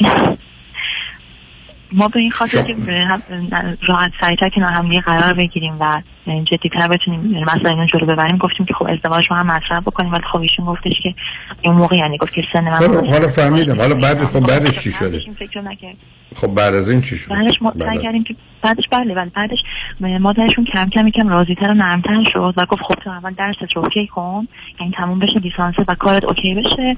ما 1.92 2.08
به 2.08 2.20
این 2.20 2.30
خاطر 2.30 2.62
که 2.62 2.74
راحت 3.88 4.12
سریعتر 4.20 4.48
که 4.48 4.60
هم 4.60 5.00
قرار 5.00 5.32
بگیریم 5.32 5.76
و 5.80 6.02
جدیتر 6.26 6.88
بتونیم 6.88 7.44
مثلا 7.44 7.70
اینو 7.70 7.86
جلو 7.86 8.06
ببریم. 8.06 8.38
گفتیم 8.38 8.66
که 8.66 8.74
خب 8.74 8.86
ازدواج 8.90 9.24
رو 9.30 9.36
هم 9.36 9.46
مطرح 9.46 9.80
بکنیم 9.80 10.12
ولی 10.12 10.22
خب 10.32 10.40
ایشون 10.40 10.64
گفتش 10.64 10.92
که 11.02 11.14
اون 11.64 11.76
موقع 11.76 11.96
یعنی 11.96 12.18
گفت 12.18 12.32
که 12.32 12.44
سن 12.52 12.64
من 12.64 12.70
خب 12.70 13.06
حالا 13.06 13.28
فهمیدم. 13.28 13.80
حالا 13.80 13.94
بعد 13.94 14.24
خب 14.24 14.40
بعدش 14.40 14.78
چی 14.78 14.90
شده؟ 14.90 15.20
فکر 15.38 15.60
نکرد. 15.60 15.96
خب 16.36 16.54
بعد 16.54 16.74
از 16.74 16.90
این 16.90 17.00
چی 17.00 17.16
شد؟ 17.16 17.30
بعدش 17.30 17.62
ما 17.62 17.72
سعی 17.78 17.98
کردیم 17.98 18.24
که 18.24 18.36
بعدش 18.62 18.84
بله 18.90 19.14
بله 19.14 19.30
بعدش 19.34 19.58
مادرشون 20.00 20.64
کم 20.64 20.88
کم 20.88 21.06
یکم 21.06 21.28
راضیتر 21.28 21.70
و 21.70 21.74
نرمتر 21.74 22.22
شد 22.32 22.54
و 22.56 22.66
گفت 22.66 22.82
خب 22.82 22.94
تو 22.94 23.10
اول 23.10 23.34
درست 23.34 23.58
رو 23.74 23.82
OK 23.82 24.06
کن 24.06 24.48
یعنی 24.80 24.92
تموم 24.96 25.18
بشه 25.18 25.38
لیسانس 25.38 25.74
و 25.88 25.94
کارت 25.94 26.24
OK 26.24 26.54
بشه 26.54 26.96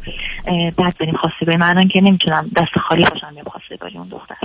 بعد 0.77 0.97
بریم 1.01 1.17
خواستگاری 1.17 1.57
من 1.57 1.89
که 1.89 2.01
نمی‌تونم 2.01 2.51
دست 2.57 2.79
خالی 2.89 3.05
باشم 3.05 3.35
بیام 3.35 3.47
خواستگاری 3.47 3.99
اون 3.99 4.09
دختر. 4.09 4.37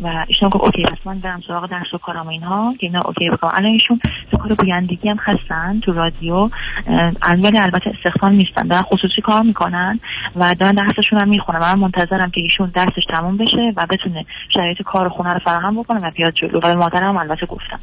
و 0.00 0.24
ایشون 0.28 0.48
گفت 0.48 0.64
OK 0.64 0.82
پس 0.82 0.98
من 1.04 1.18
برم 1.18 1.40
سراغ 1.48 1.70
درس 1.70 1.94
و 1.94 1.98
کارم 1.98 2.28
اینها 2.28 2.74
که 2.80 2.86
اینا 2.86 3.00
OK 3.00 3.30
بکنم. 3.30 3.50
الان 3.54 3.72
ایشون 3.72 4.00
تو 4.30 4.36
کار 4.36 4.54
گویندگی 4.54 5.08
هم 5.08 5.18
هستن 5.20 5.80
تو 5.80 5.92
رادیو 5.92 6.34
اه، 6.34 7.12
ولی 7.22 7.58
البته 7.58 7.90
استخدام 7.96 8.32
نیستن. 8.32 8.68
دارن 8.68 8.82
خصوصی 8.82 9.22
کار 9.22 9.42
می‌کنن 9.42 10.00
و 10.36 10.54
دارن 10.54 10.74
درسشون 10.74 11.20
هم 11.20 11.28
می‌خونن. 11.28 11.58
من 11.58 11.78
منتظرم 11.78 12.30
که 12.30 12.40
ایشون 12.40 12.72
درسش 12.74 13.04
تموم 13.08 13.36
بشه 13.36 13.72
و 13.76 13.86
بتونه 13.90 14.26
شرایط 14.48 14.82
کار 14.82 15.06
و 15.06 15.10
خونه 15.10 15.30
رو 15.30 15.38
فراهم 15.38 15.76
بکنه 15.82 16.00
و 16.00 16.10
بیاد 16.10 16.32
جلو. 16.34 16.60
و 16.62 16.74
مادرم 16.74 17.16
البته 17.16 17.46
گفتم. 17.46 17.80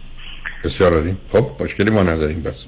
بسیار 0.64 0.94
عالی. 0.94 1.18
خب 1.32 1.64
مشکلی 1.64 1.90
ما 1.90 2.04
نداریم 2.04 2.44
بس. 2.44 2.68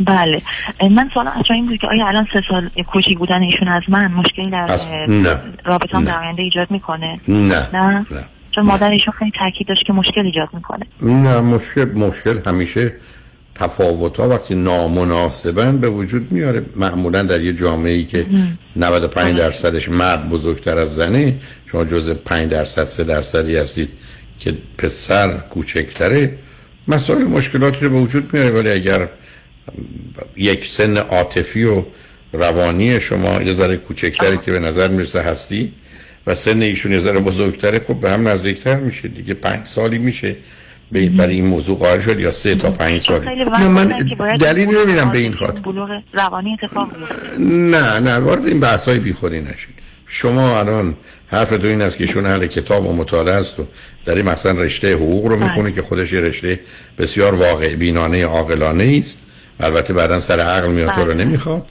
بله. 0.00 0.42
من 0.90 1.10
سوالم 1.14 1.32
از 1.38 1.44
این 1.50 1.66
بود 1.66 1.78
که 1.78 1.86
آیا 1.86 2.06
الان 2.06 2.26
سه 2.32 2.42
سال 2.50 2.70
کوچیک 2.92 3.18
بودن 3.18 3.42
ایشون 3.42 3.68
از 3.68 3.82
من 3.88 4.06
مشکلی 4.06 4.50
در 4.50 4.78
نه. 5.08 5.42
رابطه 5.64 5.98
نه. 5.98 6.04
در 6.04 6.22
آینده 6.22 6.42
ایجاد 6.42 6.70
می‌کنه؟ 6.70 7.16
نه. 7.28 7.68
نه؟ 7.72 8.06
چون 8.50 8.64
مادر 8.64 8.90
ایشون 8.90 9.14
خیلی 9.18 9.32
تاکید 9.38 9.66
داشت 9.68 9.86
که 9.86 9.92
مشکل 9.92 10.26
ایجاد 10.26 10.48
می‌کنه. 10.52 10.86
نه 11.02 11.40
مشکل 11.40 11.84
مشکل 11.84 12.40
همیشه 12.46 12.92
تفاوت 13.54 14.16
ها 14.20 14.28
وقتی 14.28 14.54
نامناسبن 14.54 15.78
به 15.78 15.88
وجود 15.88 16.32
میاره. 16.32 16.62
معمولا 16.76 17.22
در 17.22 17.40
یه 17.40 17.52
جامعه 17.52 17.92
ای 17.92 18.04
که 18.04 18.26
95 18.76 19.36
درصدش 19.36 19.88
مرد 19.88 20.28
بزرگتر 20.28 20.78
از 20.78 20.94
زنه 20.94 21.34
شما 21.66 21.84
جز 21.84 22.10
5 22.10 22.50
درصد 22.50 22.84
3 22.84 23.04
درصدی 23.04 23.56
هستید 23.56 23.90
که 24.38 24.54
پسر 24.78 25.28
کوچکتره 25.50 26.38
مسائل 26.88 27.24
مشکلاتی 27.24 27.84
رو 27.84 27.90
به 27.90 27.98
وجود 27.98 28.34
میاره. 28.34 28.50
ولی 28.50 28.70
اگر 28.70 29.08
یک 30.36 30.66
سن 30.66 30.96
عاطفی 30.96 31.64
و 31.64 31.82
روانی 32.32 33.00
شما 33.00 33.42
یه 33.42 33.52
ذره 33.52 33.76
کوچکتری 33.76 34.38
که 34.38 34.52
به 34.52 34.58
نظر 34.58 34.88
می‌رسه 34.88 35.20
هستی 35.20 35.72
و 36.26 36.34
سن 36.34 36.62
ایشون 36.62 36.92
یه 36.92 37.00
ذره 37.00 37.20
بزرگتره 37.20 37.78
خب 37.78 37.94
به 37.94 38.10
هم 38.10 38.28
نزدیکتر 38.28 38.76
میشه 38.76 39.08
دیگه. 39.08 39.34
پنج 39.34 39.66
سالی 39.66 39.98
میشه 39.98 40.36
به- 40.92 41.06
برای 41.08 41.34
این 41.34 41.46
موضوع 41.46 41.78
قائل 41.78 42.00
شد 42.00 42.20
یا 42.20 42.30
سه 42.30 42.54
تا 42.54 42.70
پنج 42.70 43.00
سالی؟ 43.00 43.26
وقت 43.44 43.60
نه 43.60 43.68
من 43.68 43.86
دلیلی 44.40 44.72
نمی‌بینم 44.72 45.10
به 45.12 45.18
این 45.18 45.34
خاطر. 45.34 45.60
بلوغ 45.60 45.88
روانی 46.12 46.58
اتفاق 46.62 46.88
نه 47.38 48.00
نه 48.00 48.16
وارد 48.16 48.46
این 48.46 48.60
بحث 48.60 48.88
های 48.88 48.98
بیخودی 48.98 49.40
نشید. 49.40 49.74
شما 50.06 50.58
الان 50.58 50.96
حرفتون 51.26 51.70
این 51.70 51.82
است 51.82 51.96
که 51.96 52.04
ایشون 52.04 52.26
اهل 52.26 52.46
کتاب 52.46 52.86
و 52.86 52.92
مطالعه 52.92 53.34
است 53.34 53.60
و 53.60 53.66
در 54.04 54.14
این 54.14 54.24
مثلا 54.24 54.62
رشته 54.62 54.94
حقوق 54.94 55.26
رو 55.26 55.44
می‌خونه 55.44 55.72
که 55.72 55.82
خودش 55.82 56.12
یه 56.12 56.20
رشته 56.20 56.60
بسیار 56.98 57.34
واقع 57.34 57.74
بینانه 57.74 58.24
عاقلانه 58.24 59.00
است. 59.02 59.22
البته 59.60 59.92
بعدا 59.92 60.20
سر 60.20 60.40
عقل 60.40 60.70
میاد 60.70 60.90
تو 60.90 61.04
رو 61.04 61.14
نمی‌خواد 61.14 61.66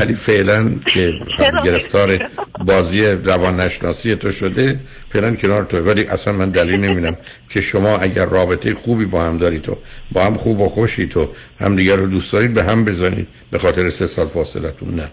ولی 0.00 0.14
فعلا 0.14 0.70
که 0.94 1.20
گرفتار 1.64 2.28
بازی 2.66 3.06
روان 3.06 3.60
نشناسی 3.60 4.16
تو 4.16 4.30
شده 4.30 4.80
فعلا 5.08 5.34
کنار 5.34 5.64
تو. 5.64 5.78
ولی 5.78 6.06
اصلا 6.06 6.32
من 6.32 6.50
دلیل 6.50 6.84
نمیدم 6.84 7.16
که 7.48 7.60
شما 7.60 7.98
اگر 7.98 8.24
رابطه 8.24 8.74
خوبی 8.74 9.04
با 9.04 9.24
هم 9.24 9.38
دارید 9.38 9.62
تو 9.62 9.76
با 10.12 10.24
هم 10.24 10.34
خوب 10.34 10.60
و 10.60 10.68
خوشی 10.68 11.06
تو 11.06 11.28
هم 11.60 11.76
دیگر 11.76 11.96
رو 11.96 12.06
دوست 12.06 12.32
دارید 12.32 12.54
به 12.54 12.64
هم 12.64 12.84
بزنید. 12.84 13.28
به 13.50 13.58
خاطر 13.58 13.90
سه 13.90 14.06
سال 14.06 14.26
فاصلتون 14.26 14.94
نه. 14.94 15.10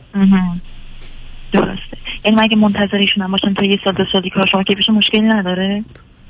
درسته. 1.54 1.98
یعنی 2.26 2.38
من 2.38 2.44
اگه 2.44 2.56
منتظر 2.56 2.98
ایشون 2.98 3.24
هم 3.24 3.32
باشم 3.32 3.54
تا 3.54 3.66
یه 3.66 3.80
سال 3.84 3.94
دو 3.94 4.06
سالی 4.12 4.30
کار 4.30 4.46
شما 4.52 4.64
که 4.64 4.76
پیش 4.76 4.89
مشکلی 4.89 5.22
نداره؟ 5.22 5.84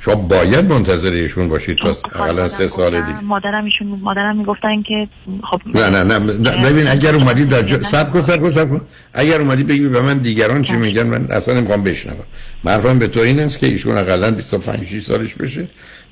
شما 0.06 0.16
باید 0.16 0.74
منتظر 0.74 1.12
ایشون 1.12 1.48
باشید 1.48 1.78
تا 1.78 1.96
اقلا 2.16 2.48
سه 2.48 2.68
سال 2.68 2.92
دیگه. 2.92 3.20
مادرم 3.22 3.66
ایشون 3.66 3.88
مادرم 3.88 4.38
می‌گفتن 4.38 4.82
که 4.82 5.08
خب 5.52 5.62
نه 5.66 5.90
نه 5.90 6.04
نه, 6.04 6.20
نه 6.20 6.70
ببین 6.70 6.88
اگر 6.88 7.16
اومدی 7.16 7.46
در 7.46 7.62
جا... 7.62 7.84
سب 7.84 8.12
کن 8.12 8.22
سب 8.22 8.42
کن 8.42 8.50
سب 8.50 8.70
کن. 8.70 8.82
اگر 9.14 9.42
اومدی 9.42 9.64
بگی 9.64 9.88
به 9.88 10.02
من 10.02 10.18
دیگران 10.18 10.62
چی 10.62 10.74
میگن 10.74 11.04
من 11.04 11.28
اصلا 11.30 11.56
نمی‌خوام 11.60 11.84
بشنوم. 11.84 12.24
معرفم 12.64 13.00
به 13.00 13.08
تو 13.08 13.20
این 13.20 13.40
است 13.40 13.60
که 13.60 13.68
ایشون 13.68 13.98
اقلا 13.98 14.32
25 14.32 14.88
6 14.88 15.02
سالش 15.02 15.34
بشه 15.34 15.68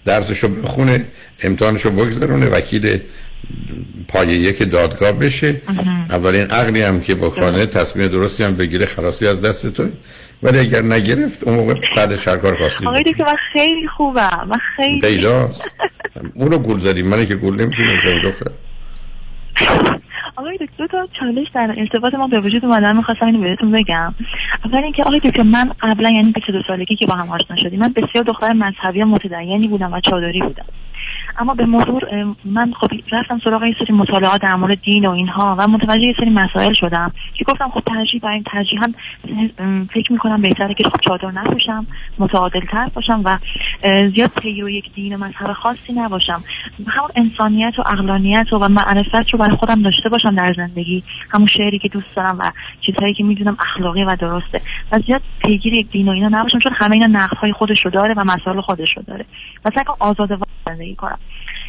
درسشو 0.06 0.48
بخونه 0.48 1.06
امتحانشو 1.44 1.90
بگذرونه 1.90 2.46
وکیل 2.46 3.00
پایه 4.08 4.34
یک 4.34 4.72
دادگاه 4.72 5.12
بشه. 5.12 5.62
اولین 6.10 6.42
عقلی 6.42 6.82
هم 6.82 7.02
که 7.02 7.16
با 7.16 7.30
خانه 7.30 7.66
تصمیم 7.66 8.08
درستی 8.08 8.44
هم 8.44 8.56
بگیره 8.56 8.86
خلاصی 8.86 9.28
از 9.28 9.42
دست 9.42 9.68
تو 9.68 9.84
ولی 10.44 10.60
اگر 10.60 10.82
نگرفت 10.82 11.44
اون 11.44 11.56
موقع 11.56 11.74
بعد 11.96 12.16
کار 12.16 12.56
خواستید 12.56 12.88
آقای 12.88 13.04
دکتر 13.04 13.24
من 13.24 13.36
خیلی 13.54 13.88
خوبم. 13.88 14.48
من 14.50 14.60
خیلی 14.76 15.02
پیداست 15.02 15.72
اون 16.34 16.52
رو 16.52 16.60
گول 16.60 16.78
زدیم. 16.78 17.08
منی 17.08 17.26
که 17.26 17.36
گول 17.36 17.62
نمی‌تونم 17.62 18.22
دختر. 18.24 18.52
آقای 20.40 20.58
دکتر 20.58 20.88
تا 20.88 21.08
چالش 21.20 21.48
در 21.54 21.74
ارتباط 21.78 22.14
ما 22.14 22.28
به 22.28 22.40
وجود 22.40 22.66
اومدن 22.66 22.98
می‌خواستم 22.98 23.26
اینو 23.26 23.40
بهتون 23.40 23.72
بگم. 23.72 24.14
اول 24.66 24.84
اینکه 24.84 25.04
آقای 25.04 25.20
دکتر 25.20 25.44
من 25.44 25.72
قبلا 25.82 26.10
یعنی 26.10 26.32
22 26.32 26.62
سالگی 26.68 26.96
که 26.96 27.06
با 27.06 27.14
هم 27.14 27.30
آشنا 27.30 27.58
شدیم 27.58 27.80
من 27.80 27.94
بسیار 27.94 28.24
دختر 28.24 28.54
مذهبی 28.54 29.04
متدینی 29.04 29.68
بودم 29.68 29.94
و 29.94 30.00
چادری 30.00 30.42
بودم. 30.42 30.66
اما 31.38 31.54
به 31.54 31.66
مرور 31.66 32.36
من 32.46 32.74
خب 32.82 32.88
رفتم 33.12 33.40
سراغ 33.44 33.64
یه 33.64 33.76
سری 33.80 33.94
مطالعات 33.94 34.42
در 34.42 34.56
مورد 34.56 34.82
دین 34.82 35.06
و 35.06 35.12
اینها 35.12 35.56
و 35.60 35.68
متوجه 35.68 36.08
یه 36.08 36.14
سری 36.18 36.30
مسائل 36.30 36.74
شدم 36.74 37.12
که 37.34 37.46
گفتم 37.46 37.70
خب 37.70 37.80
ترجیح 37.80 38.22
برای 38.22 38.44
ترجیحاً 38.46 38.94
فکر 39.94 40.12
می‌کنم 40.12 40.42
بهتره 40.42 40.74
که 40.74 40.84
خب 40.84 41.00
چادر 41.02 41.32
نپوشم 41.32 41.88
متعادل 42.20 42.62
تر 42.72 42.90
باشم 42.94 43.22
و 43.26 43.38
زیاد 44.16 44.32
پیرو 44.42 44.70
یک 44.70 44.94
دین 44.94 45.16
و 45.16 45.18
مذهب 45.18 45.54
خاصی 45.54 45.94
نباشم. 45.96 46.44
همون 46.88 47.10
انسانیت 47.16 47.80
و 47.80 47.82
اقلانیت 47.82 48.54
و, 48.54 48.58
و 48.58 48.68
معرفت 48.68 49.34
رو 49.34 49.40
برای 49.40 49.56
خودم 49.56 49.82
داشته 49.82 50.10
باشم 50.10 50.29
در 50.36 50.54
زندگی 50.58 51.04
همون 51.30 51.48
شعری 51.48 51.80
که 51.80 51.88
دوست 51.88 52.16
دارم 52.16 52.38
و 52.40 52.52
چیزهایی 52.86 53.14
که 53.14 53.24
می‌دونم 53.24 53.58
اخلاقی 53.60 54.04
و 54.04 54.16
درسته. 54.20 54.62
و 54.92 55.00
زیاد 55.08 55.22
پیگیر 55.40 55.74
یک 55.74 55.92
دین 55.92 56.08
و 56.08 56.12
اینا 56.12 56.30
نباشم 56.32 56.60
چون 56.60 56.72
همه 56.76 56.94
اینا 56.94 57.08
نقدهای 57.20 57.54
خودش 57.54 57.86
رو 57.86 57.92
داره 57.92 58.14
و 58.14 58.22
مسائل 58.26 58.62
خودش 58.62 58.98
رو 58.98 59.04
داره. 59.04 59.26
و 59.66 59.70
سعی 59.76 59.84
کنم 59.84 59.98
آزاده 60.00 60.38
زندگی 60.66 60.96
کنم. 60.96 61.20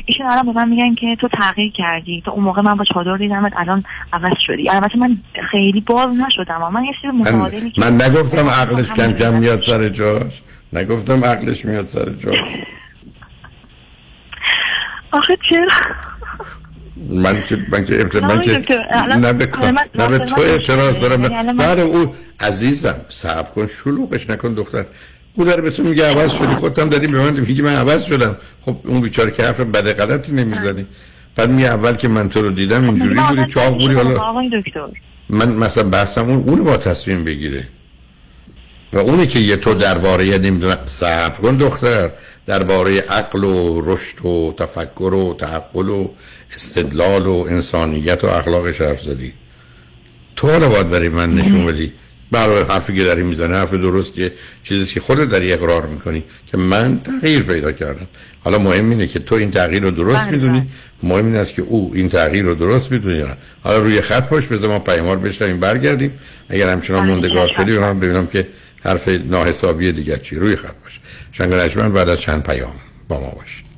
ایشون 0.05 0.27
الان 0.27 0.47
به 0.47 0.53
من 0.53 0.69
میگن 0.69 0.95
که 0.95 1.17
تو 1.21 1.29
تغییر 1.29 1.73
کردی. 1.73 2.23
تو 2.25 2.31
اون 2.31 2.45
موقع 2.45 2.63
من 2.63 2.75
با 2.75 2.85
چادر 2.85 3.17
دیدمت 3.17 3.53
الان 3.57 3.85
عوض 4.13 4.39
شدی. 4.47 4.71
البته 4.71 4.99
من 4.99 5.17
خیلی 5.51 5.81
باز 5.81 6.09
نشدم 6.17 6.55
اما 6.55 6.71
من 6.71 6.85
یه 6.85 6.93
سری 7.03 7.11
متعادلی 7.11 7.61
من, 7.61 7.71
که 7.71 7.81
من 7.81 7.95
نگفتم 7.95 8.49
عقلش 8.49 8.93
کم 8.93 9.13
کم 9.13 9.35
میاد 9.35 9.57
سر 9.57 9.89
جاش. 9.89 10.43
نگفتم 10.73 11.25
عقلش 11.25 11.65
میاد 11.65 11.85
سر 11.85 12.11
جاش. 12.11 12.39
آخه 15.13 15.37
چرا؟ 15.51 15.69
من 17.09 17.43
که 17.43 17.59
من 17.69 17.85
که 17.85 18.01
ابتدا 18.01 18.27
من 18.27 18.41
که 18.41 18.79
نه 19.21 19.33
به 19.33 19.49
نه 19.95 20.09
به 20.09 20.19
تو 20.19 20.41
اعتراض 20.41 21.01
دارم 21.01 21.23
بعد 21.57 21.79
او 21.79 22.15
عزیزم 22.41 22.97
صبر 23.09 23.51
کن 23.51 23.67
شلوغش 23.67 24.31
نکن 24.31 24.55
دختر. 24.55 24.85
او 25.35 25.45
داره 25.45 25.63
به 25.63 25.71
تو 25.71 25.83
میگه 25.83 26.05
عوض 26.11 26.33
شدی 26.33 26.55
خودت 26.55 26.79
هم 26.79 26.89
داری 26.89 27.07
به 27.07 27.19
من 27.19 27.41
میگی 27.41 27.63
من 27.63 27.75
عوض 27.75 28.05
شدم. 28.05 28.37
خب 28.61 28.77
اون 28.85 29.01
بیچاره 29.01 29.31
که 29.31 29.43
حرف 29.43 29.61
بد 29.61 29.93
غلطی 29.93 30.33
نمی‌زنی. 30.33 30.87
بعد 31.37 31.51
می 31.51 31.65
اول 31.65 31.95
که 31.95 32.09
من 32.09 32.29
تو 32.29 32.43
رو 32.43 32.51
دیدم 32.51 32.85
اینجوری 32.85 33.15
من 33.15 33.29
بودی 33.29 33.47
چاق 33.47 33.73
بودی 33.73 33.95
حالا 33.95 34.33
من 35.29 35.49
مثلا 35.49 35.89
بحثم 35.89 36.25
اون 36.25 36.39
اونو 36.39 36.65
با 36.65 36.77
تصمیم 36.77 37.25
بگیره. 37.25 37.65
و 38.93 38.99
اونی 38.99 39.27
که 39.27 39.39
یه 39.39 39.57
تو 39.57 39.75
درباره 39.75 40.39
نمی‌دونم 40.39 40.79
صبر 40.87 41.41
کن 41.41 41.57
دختر. 41.57 42.11
درباره 42.51 43.01
عقل 43.01 43.45
و 43.45 43.81
رشد 43.85 44.27
و 44.27 44.55
تفکر 44.59 45.15
و 45.15 45.37
تعقل 45.39 45.89
و 45.89 46.09
استدلال 46.55 47.27
و 47.27 47.47
انسانیت 47.49 48.25
و 48.25 48.27
اخلاقش 48.27 48.81
حرف 48.81 49.03
زدی. 49.03 49.33
تو 50.37 50.51
حالا 50.51 50.69
باید 50.69 50.91
برای 50.91 51.09
من 51.09 51.35
نشون 51.35 51.67
بدی. 51.67 51.93
برای 52.31 52.63
حرفی 52.63 52.97
که 52.97 53.05
داری 53.05 53.23
می‌زنه 53.23 53.57
حرف 53.57 53.75
درستیه 53.75 54.33
چیزی 54.65 54.95
که 54.95 55.01
خودت 55.01 55.29
داری 55.29 55.53
اقرار 55.53 55.87
می‌کنی 55.87 56.25
که 56.51 56.57
من 56.57 57.01
تغییر 57.01 57.43
پیدا 57.43 57.73
کردم. 57.73 58.07
حالا 58.45 58.59
مهم 58.59 58.91
اینه 58.91 59.07
که 59.07 59.19
تو 59.19 59.35
این 59.35 59.51
تغییر 59.51 59.83
رو 59.83 59.91
درست 59.91 60.27
بله، 60.27 60.31
می‌دونی. 60.31 60.67
مهم 61.03 61.27
این 61.27 61.37
است 61.37 61.55
که 61.55 61.63
او 61.63 61.93
این 61.95 62.09
تغییر 62.09 62.45
رو 62.45 62.55
درست 62.55 62.93
یا 62.93 62.99
نه. 63.27 63.37
حالا 63.63 63.79
روی 63.79 64.01
خط 64.01 64.29
پشت 64.29 64.49
بذار 64.49 64.71
ما 64.71 64.79
پیمار 64.79 65.17
بشنویم 65.17 65.61
برگردیم. 65.61 66.13
اگر 66.49 66.69
همچنان 66.69 67.03
بله، 67.03 67.11
موندگار 67.11 67.49
شدی 67.49 67.79
من 67.79 68.01
ببینم 68.01 68.27
که 68.27 68.49
حرف 68.85 69.09
ناحسابی 69.09 69.93
دیگر 69.93 70.17
چی. 70.17 70.37
روی 70.37 70.57
خط 70.57 70.75
باش. 70.85 71.01
شنگ 71.33 71.55
نجمن 71.55 71.93
بعد 71.93 72.09
از 72.09 72.21
چند 72.21 72.43
پیام 72.43 72.73
با 73.09 73.21
ما 73.21 73.31
باشید 73.31 73.71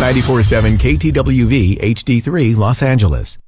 947 0.00 0.78
KTWV 0.78 1.76
HD3 1.82 2.56
Los 2.56 2.82
Angeles. 2.82 3.47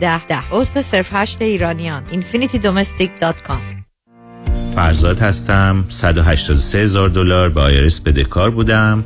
10 0.01 0.21
10 0.29 0.43
عضو 0.51 0.81
صرف 0.81 1.07
8 1.13 1.41
ایرانیان. 1.41 2.03
infinitydomestic.com 2.11 3.81
فرزاد 4.75 5.19
هستم. 5.19 5.85
183 5.89 6.75
هزار 6.75 7.09
دلار 7.09 7.49
به 7.49 7.61
IRS 7.61 8.01
بدهکار 8.01 8.49
بودم. 8.49 9.05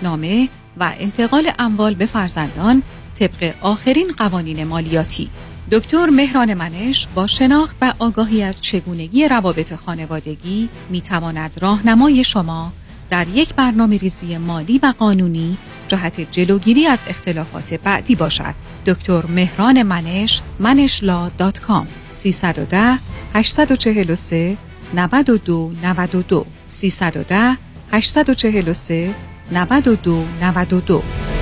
نامه 0.03 0.49
و 0.77 0.93
انتقال 0.99 1.51
اموال 1.59 1.95
به 1.95 2.07
فرزندان 2.07 2.83
طبق 3.19 3.55
آخرین 3.61 4.13
قوانین 4.17 4.65
مالیاتی. 4.65 5.31
دکتر 5.71 6.07
مهران 6.07 6.55
منش 6.55 7.07
با 7.15 7.27
شناخت 7.27 7.77
و 7.81 7.95
آگاهی 7.99 8.43
از 8.43 8.63
چگونگی 8.63 9.29
روابط 9.29 9.75
خانوادگی 9.75 10.69
می 10.91 11.01
تواند 11.01 11.51
راهنمای 11.61 12.25
شما 12.25 12.73
در 13.11 13.29
یک 13.29 13.55
برنامه 13.55 13.99
ریزی 13.99 14.39
مالی 14.39 14.81
و 14.83 14.95
قانونی 14.99 15.57
جهت 15.89 16.21
جلوگیری 16.21 16.87
از 16.87 17.01
اختلافات 17.07 17.75
بعدی 17.75 18.15
باشد. 18.15 18.55
دکتر 18.87 19.27
مهران 19.27 19.83
منش 19.83 20.43
منشلا 20.59 21.31
دات 21.39 21.61
کام 21.61 21.87
310 22.11 22.99
843 23.35 24.57
92 24.95 25.73
92 25.83 26.47
310 26.69 27.57
843 27.93 29.15
92 29.53 30.25
92 30.41 31.42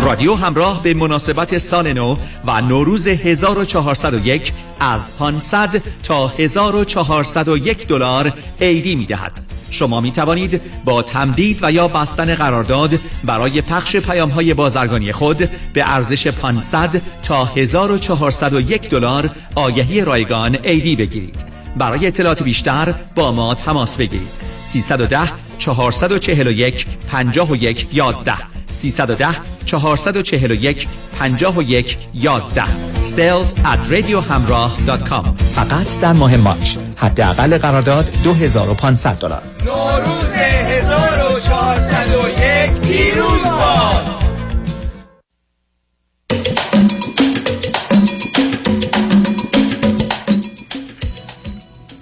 رادیو 0.00 0.34
همراه 0.34 0.82
به 0.82 0.94
مناسبت 0.94 1.58
سال 1.58 1.92
نو 1.92 2.16
و 2.44 2.60
نوروز 2.60 3.08
1401 3.08 4.52
از 4.80 5.16
500 5.16 5.82
تا 6.02 6.28
1401 6.28 7.86
دلار 7.86 8.32
عیدی 8.60 8.96
می 8.96 9.06
دهد. 9.06 9.40
شما 9.70 10.00
می 10.00 10.12
توانید 10.12 10.60
با 10.84 11.02
تمدید 11.02 11.58
و 11.62 11.72
یا 11.72 11.88
بستن 11.88 12.34
قرارداد 12.34 12.98
برای 13.24 13.60
پخش 13.62 13.96
پیام 13.96 14.30
های 14.30 14.54
بازرگانی 14.54 15.12
خود 15.12 15.48
به 15.72 15.92
ارزش 15.92 16.26
500 16.26 17.02
تا 17.22 17.44
1401 17.44 18.90
دلار 18.90 19.30
آگهی 19.54 20.00
رایگان 20.00 20.56
عیدی 20.56 20.96
بگیرید. 20.96 21.44
برای 21.76 22.06
اطلاعات 22.06 22.42
بیشتر 22.42 22.94
با 23.14 23.32
ما 23.32 23.54
تماس 23.54 23.96
بگیرید. 23.96 24.28
310 24.62 25.20
441 25.58 26.86
51 27.10 27.88
11 27.92 28.34
310 28.70 29.57
441 29.68 30.86
51 31.18 31.98
11 32.14 32.62
sales 33.00 33.54
at 33.64 33.78
radiohamrah.com 33.90 35.26
فقط 35.54 36.00
در 36.00 36.12
ماه 36.12 36.36
مارچ. 36.36 36.76
حداقل 36.96 37.58
قرارداد 37.58 38.10
2500 38.24 39.18
دلار. 39.18 39.42
نوروز 39.64 40.32
1401 40.32 42.70
پیروز 42.80 43.42
باد. 43.42 44.18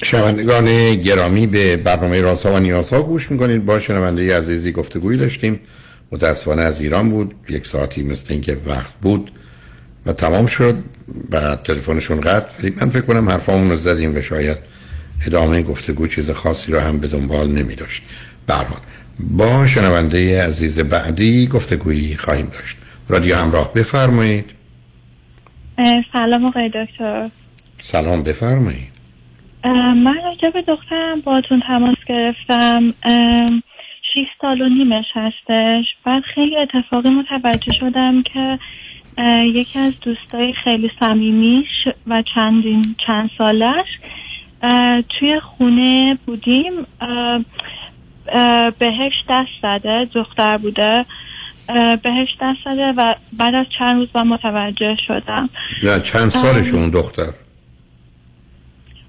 شنوندگان 0.03 0.95
گرامی 0.95 1.47
به 1.47 1.77
برنامه 1.77 2.21
رازها 2.21 2.55
و 2.55 2.59
نیازها 2.59 3.03
گوش 3.03 3.31
می‌کنید. 3.31 3.64
با 3.64 3.81
شنونده 3.81 4.39
عزیزی 4.39 4.73
گفتگویی 4.73 5.19
داشتیم. 5.19 5.61
متاسفانه 6.12 6.62
از 6.62 6.80
ایران 6.80 7.11
بود. 7.11 7.34
یک 7.48 7.66
ساعتی 7.66 8.02
مثل 8.02 8.26
اینکه 8.28 8.59
وقت 8.66 8.92
بود 9.02 9.30
و 10.07 10.12
تمام 10.12 10.46
شد 10.46 10.84
و 11.32 11.57
تلفنشون 11.57 12.20
قطع 12.20 12.46
ولی 12.62 12.74
من 12.80 12.90
فکر 12.90 13.02
کنم 13.02 13.28
حرفامون 13.28 13.70
رو 13.70 13.76
زدیم 13.76 14.16
و 14.16 14.20
شاید 14.20 14.59
ادامه 15.26 15.62
گفتگو 15.62 16.07
چیز 16.07 16.30
خاصی 16.30 16.72
رو 16.72 16.80
هم 16.80 16.98
به 16.98 17.07
دنبال 17.07 17.48
نمی 17.48 17.74
داشت 17.74 18.02
برحال 18.46 18.80
با 19.20 19.66
شنونده 19.66 20.42
عزیز 20.42 20.78
بعدی 20.78 21.46
گفتگویی 21.46 22.16
خواهیم 22.16 22.46
داشت. 22.46 22.76
رادیو 23.09 23.36
همراه 23.36 23.72
بفرمایید. 23.74 24.50
سلام 26.12 26.44
آقای 26.44 26.68
دکتر. 26.68 27.30
سلام 27.80 28.22
بفرمایید. 28.22 28.96
من 30.04 30.18
راجع 30.24 30.50
به 30.50 30.62
دخترم 30.62 31.20
باتون 31.20 31.62
تماس 31.66 31.96
گرفتم. 32.09 32.94
6 34.17 34.27
سال 34.41 34.61
و 34.61 34.69
نیمش 34.69 35.05
هستش. 35.14 35.85
بعد 36.05 36.23
خیلی 36.35 36.57
اتفاقی 36.57 37.11
متوجه 37.11 37.75
شدم 37.81 38.23
که 38.23 38.59
یکی 39.45 39.79
از 39.79 40.01
دوستای 40.01 40.53
خیلی 40.64 40.91
صمیمیش 41.01 41.89
و 42.07 42.23
چندین 42.35 42.97
چند 43.07 43.31
سالش 43.39 43.87
توی 45.19 45.41
خونه 45.41 46.19
بودیم. 46.27 46.73
بهش 48.79 49.12
دست 49.29 49.49
زده 49.62 50.09
دختر 50.14 50.57
بوده. 50.57 51.07
بهش 52.03 52.29
دست 52.41 52.59
زده 52.64 52.93
و 52.97 53.14
بعد 53.33 53.55
از 53.55 53.67
چند 53.79 53.95
روز 53.95 54.09
با 54.12 54.23
متوجه 54.23 54.97
شدم. 55.07 55.51
نه 55.83 56.01
چند 56.01 56.29
سالش 56.29 56.75
اون 56.75 56.91
دختر؟ 56.91 57.33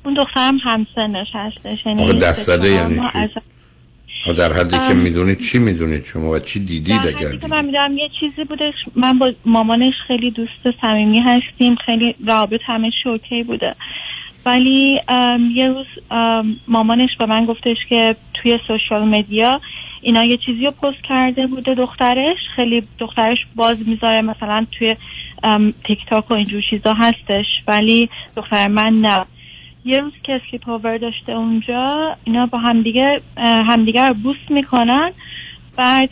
اون 0.05 0.13
دخترم 0.13 0.57
همسنش 0.63 1.27
هستش 1.33 1.85
یعنی 1.85 2.13
دست 2.13 2.41
زده 2.41 2.69
یعنی 2.69 3.01
در 4.37 4.53
حدی 4.53 4.77
که 4.87 4.93
می‌دونید 4.93 5.39
چی 5.39 5.59
می‌دونید 5.59 6.05
شما 6.05 6.29
و 6.29 6.39
چی 6.39 6.59
دیدید 6.59 7.01
اگر 7.07 7.35
که 7.35 7.47
من 7.47 7.65
می‌دونم 7.65 7.97
یه 7.97 8.09
چیزی 8.19 8.43
بودش 8.43 8.73
من 8.95 9.19
با 9.19 9.33
مامانش 9.45 9.93
خیلی 10.07 10.31
دوست 10.31 10.79
صمیمی 10.81 11.19
هستیم 11.19 11.75
خیلی 11.75 12.15
رابط 12.27 12.61
همه 12.65 12.91
اوکی 13.05 13.43
بوده. 13.43 13.75
ولی 14.45 15.01
یه 15.55 15.67
روز 15.67 15.85
ام، 16.11 16.55
مامانش 16.67 17.09
به 17.19 17.25
من 17.25 17.45
گفتش 17.45 17.77
که 17.89 18.15
توی 18.33 18.59
سوشال 18.67 19.03
مدیا 19.07 19.61
اینا 20.01 20.23
یه 20.23 20.37
چیزی 20.37 20.65
رو 20.65 20.71
پست 20.71 21.03
کرده 21.03 21.47
بوده 21.47 21.73
دخترش 21.73 22.37
خیلی 22.55 22.83
دخترش 22.99 23.37
باز 23.55 23.77
می‌ذاره 23.87 24.21
مثلا 24.21 24.65
توی 24.71 24.95
تیک 25.87 25.99
تاک 26.09 26.31
و 26.31 26.33
اینجور 26.33 26.61
چیزا 26.69 26.93
هستش 26.93 27.45
ولی 27.67 28.09
دختر 28.35 28.67
من 28.67 29.01
نه. 29.01 29.25
یه 29.87 29.97
روز 29.97 30.13
که 30.23 30.33
sleepover 30.33 30.97
داشته 30.97 31.31
اونجا 31.31 32.15
اینا 32.23 32.45
با 32.45 32.57
همدیگه 32.57 33.21
همدیگه 33.37 34.07
رو 34.07 34.13
بوست 34.13 34.51
می‌کنن 34.51 35.11
بعد 35.77 36.09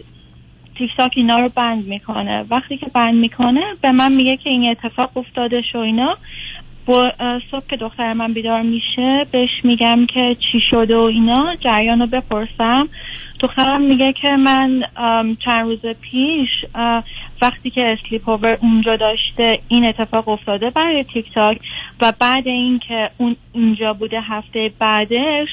تیک 0.77 0.91
تاک 0.97 1.11
اینا 1.15 1.39
رو 1.39 1.49
ban 1.55 1.85
می‌کنه. 1.87 2.45
وقتی 2.49 2.77
که 2.77 2.85
ban 2.93 3.15
می‌کنه 3.15 3.63
به 3.81 3.91
من 3.91 4.15
میگه 4.15 4.37
که 4.37 4.49
این 4.49 4.69
اتفاق 4.69 5.17
افتاده 5.17 5.63
و 5.75 5.77
اینا. 5.77 6.17
با 6.85 7.11
صبح 7.51 7.67
که 7.69 7.75
دختر 7.75 8.13
من 8.13 8.33
بیدار 8.33 8.61
میشه 8.61 9.27
بهش 9.31 9.49
میگم 9.63 10.05
که 10.05 10.35
چی 10.35 10.59
شده 10.71 10.97
و 10.97 10.99
اینا 10.99 11.55
جریان 11.55 11.99
رو 11.99 12.07
بپرسم. 12.07 12.89
دخترم 13.39 13.81
میگه 13.81 14.13
که 14.13 14.27
من 14.27 14.83
چند 15.45 15.65
روز 15.65 15.85
پیش 16.01 16.49
وقتی 17.41 17.69
که 17.69 17.81
اسلیپ 17.81 18.29
اوور 18.29 18.57
اونجا 18.61 18.95
داشته 18.95 19.59
این 19.67 19.85
اتفاق 19.85 20.29
افتاده 20.29 20.69
برای 20.69 21.03
تیک 21.03 21.33
تاک 21.33 21.59
و 22.01 22.13
بعد 22.19 22.47
اینکه 22.47 23.09
اون 23.17 23.35
اینجا 23.53 23.93
بوده 23.93 24.21
هفته 24.21 24.71
بعدش 24.79 25.49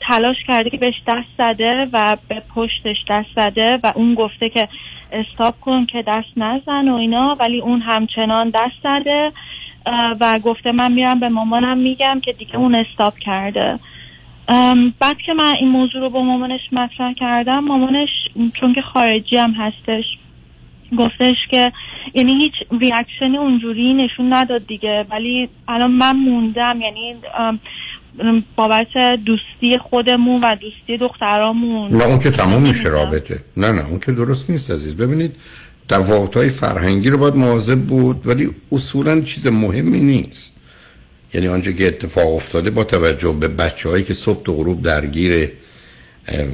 تلاش 0.00 0.36
کرده 0.46 0.70
که 0.70 0.76
بهش 0.76 1.02
دست 1.06 1.28
زده 1.38 1.88
و 1.92 2.16
به 2.28 2.42
پشتش 2.54 2.96
دست 3.08 3.28
زده 3.36 3.78
و 3.82 3.92
اون 3.94 4.14
گفته 4.14 4.48
که 4.48 4.68
استاپ 5.12 5.60
کن 5.60 5.86
که 5.86 6.04
دست 6.06 6.28
نزن 6.36 6.88
و 6.88 6.94
اینا 6.94 7.36
ولی 7.40 7.60
اون 7.60 7.80
همچنان 7.80 8.50
دست 8.50 8.74
زده 8.82 9.32
و 10.20 10.38
گفته 10.38 10.72
من 10.72 10.92
میرم 10.92 11.20
به 11.20 11.28
مامانم 11.28 11.78
میگم 11.78 12.20
که 12.24 12.32
دیگه 12.32 12.56
اون 12.56 12.74
استاپ 12.74 13.18
کرده. 13.18 13.78
بعد 15.00 15.18
که 15.26 15.32
من 15.32 15.54
این 15.60 15.68
موضوع 15.68 16.00
رو 16.00 16.10
با 16.10 16.22
مامانش 16.22 16.60
مطرح 16.72 17.12
کردم 17.12 17.64
مامانش 17.64 18.08
چون 18.54 18.74
که 18.74 18.82
خارجی 18.82 19.36
هم 19.36 19.50
هستش 19.50 20.04
گفتش 20.98 21.36
که 21.50 21.72
یعنی 22.14 22.32
هیچ 22.32 22.80
ریاکشنی 22.80 23.36
اونجوری 23.38 23.94
نشون 23.94 24.32
نداد 24.32 24.66
دیگه. 24.66 25.06
ولی 25.10 25.48
الان 25.68 25.90
من 25.90 26.16
موندم 26.16 26.80
یعنی 26.80 27.16
بابت 28.56 28.86
دوستی 29.24 29.78
خودمون 29.78 30.40
و 30.44 30.56
دوستی 30.56 30.96
دخترامون. 30.96 31.90
نه 31.90 32.04
اون 32.04 32.18
که 32.18 32.30
تموم 32.30 32.62
میشه 32.62 32.88
رابطه. 32.88 33.38
نه 33.56 33.72
نه 33.72 33.88
اون 33.88 34.00
که 34.00 34.12
درست 34.12 34.50
نیست 34.50 34.70
عزیز. 34.70 34.96
ببینید 34.96 35.36
تفاوت 35.88 36.36
های 36.36 36.48
فرهنگی 36.48 37.10
رو 37.10 37.18
باید 37.18 37.36
مواظب 37.36 37.78
بود 37.78 38.26
ولی 38.26 38.50
اصولا 38.72 39.20
چیز 39.20 39.46
مهمی 39.46 40.00
نیست. 40.00 40.52
یعنی 41.34 41.48
آنچه 41.48 41.72
که 41.72 41.86
اتفاق 41.86 42.34
افتاده 42.34 42.70
با 42.70 42.84
توجه 42.84 43.32
به 43.32 43.48
بچه 43.48 43.88
هایی 43.88 44.04
که 44.04 44.14
صبح 44.14 44.42
تا 44.42 44.52
غروب 44.52 44.82
درگیر 44.82 45.48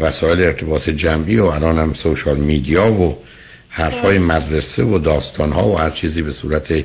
وسایل 0.00 0.40
ارتباط 0.40 0.90
جمعی 0.90 1.38
و 1.38 1.44
الان 1.44 1.78
هم 1.78 1.92
سوشال 1.92 2.36
میدیا 2.36 2.92
و 2.92 3.18
حرفای 3.76 4.18
مدرسه 4.18 4.84
و 4.84 4.98
داستان 4.98 5.52
ها 5.52 5.68
و 5.68 5.78
هر 5.78 5.90
چیزی 5.90 6.22
به 6.22 6.32
صورت 6.32 6.84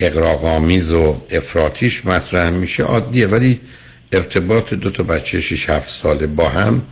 اقراقامیز 0.00 0.92
و 0.92 1.16
افراتیش 1.30 2.06
مطرح 2.06 2.50
میشه 2.50 2.82
عادیه 2.82 3.26
ولی 3.26 3.60
ارتباط 4.12 4.74
دو 4.74 4.90
تا 4.90 5.02
بچه 5.02 5.40
6 5.40 5.70
7 5.70 5.88
ساله 5.88 6.26
با 6.26 6.48
هم 6.48 6.82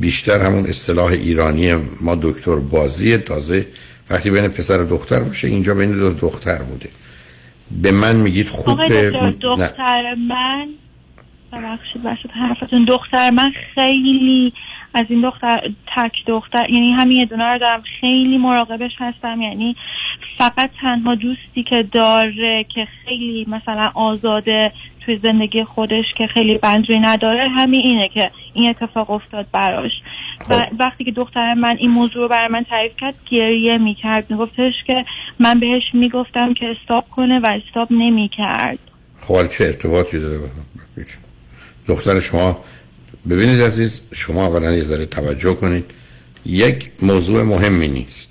بیشتر 0.00 0.40
همون 0.40 0.66
اصطلاح 0.66 1.06
ایرانی 1.06 1.74
ما 2.00 2.14
دکتر 2.22 2.56
بازی 2.56 3.16
تازه 3.16 3.66
وقتی 4.10 4.30
بین 4.30 4.48
پسر 4.48 4.80
و 4.80 4.86
دختر 4.86 5.20
باشه 5.20 5.48
اینجا 5.48 5.74
بین 5.74 5.92
دو 5.92 6.12
دختر 6.12 6.58
بوده 6.62 6.88
به 7.82 7.90
من 7.90 8.16
میگید 8.16 8.48
خوب. 8.48 8.88
دختر 9.40 10.14
من 10.14 10.68
ببخشید 11.52 12.02
وسط 12.04 12.30
حرفتون 12.30 12.84
دختر 12.84 13.30
من 13.30 13.52
خیلی 13.74 14.52
از 14.94 15.06
این 15.08 15.20
دختر 15.20 15.70
تک 15.96 16.12
دختر 16.26 16.70
یعنی 16.70 16.92
همین 16.92 17.16
یه 17.16 17.24
دونه 17.24 17.44
رو 17.44 17.58
دارم. 17.58 17.82
خیلی 18.00 18.38
مراقبش 18.38 18.92
هستم. 18.98 19.40
یعنی 19.40 19.76
فقط 20.38 20.70
تنها 20.80 21.14
دوستی 21.14 21.62
که 21.62 21.88
داره 21.92 22.66
که 22.74 22.88
خیلی 23.04 23.46
مثلا 23.48 23.90
آزاده 23.94 24.72
توی 25.00 25.20
زندگی 25.22 25.64
خودش 25.64 26.04
که 26.18 26.26
خیلی 26.26 26.58
بنجی 26.58 26.98
نداره 26.98 27.48
همین 27.48 27.80
اینه 27.84 28.08
که 28.08 28.30
این 28.54 28.70
اتفاق 28.70 29.10
افتاد 29.10 29.46
براش. 29.52 29.92
و 30.50 30.66
وقتی 30.78 31.04
که 31.04 31.10
دختر 31.10 31.54
من 31.54 31.76
این 31.78 31.90
موضوع 31.90 32.22
رو 32.22 32.28
برای 32.28 32.48
من 32.48 32.64
تعریف 32.64 32.92
کرد 33.00 33.18
گریه 33.30 33.78
می‌کرد. 33.78 34.30
میگفتش 34.30 34.74
که 34.86 35.04
من 35.38 35.60
بهش 35.60 35.82
می‌گفتم 35.92 36.54
که 36.54 36.66
استاپ 36.66 37.08
کنه 37.08 37.40
و 37.40 37.46
استاپ 37.46 37.88
نمی‌کرد. 37.90 38.78
خب 39.20 39.46
چه 39.46 39.64
ارتباطی 39.64 40.18
داره. 40.18 40.38
دختر 41.88 42.20
شما 42.20 42.58
ببینید 43.28 43.60
عزیز 43.60 44.00
شما 44.12 44.46
اولا 44.46 44.72
یه 44.72 44.84
ذره 44.84 45.06
توجه 45.06 45.54
کنید. 45.54 45.84
یک 46.46 46.90
موضوع 47.02 47.42
مهمی 47.42 47.88
نیست. 47.88 48.28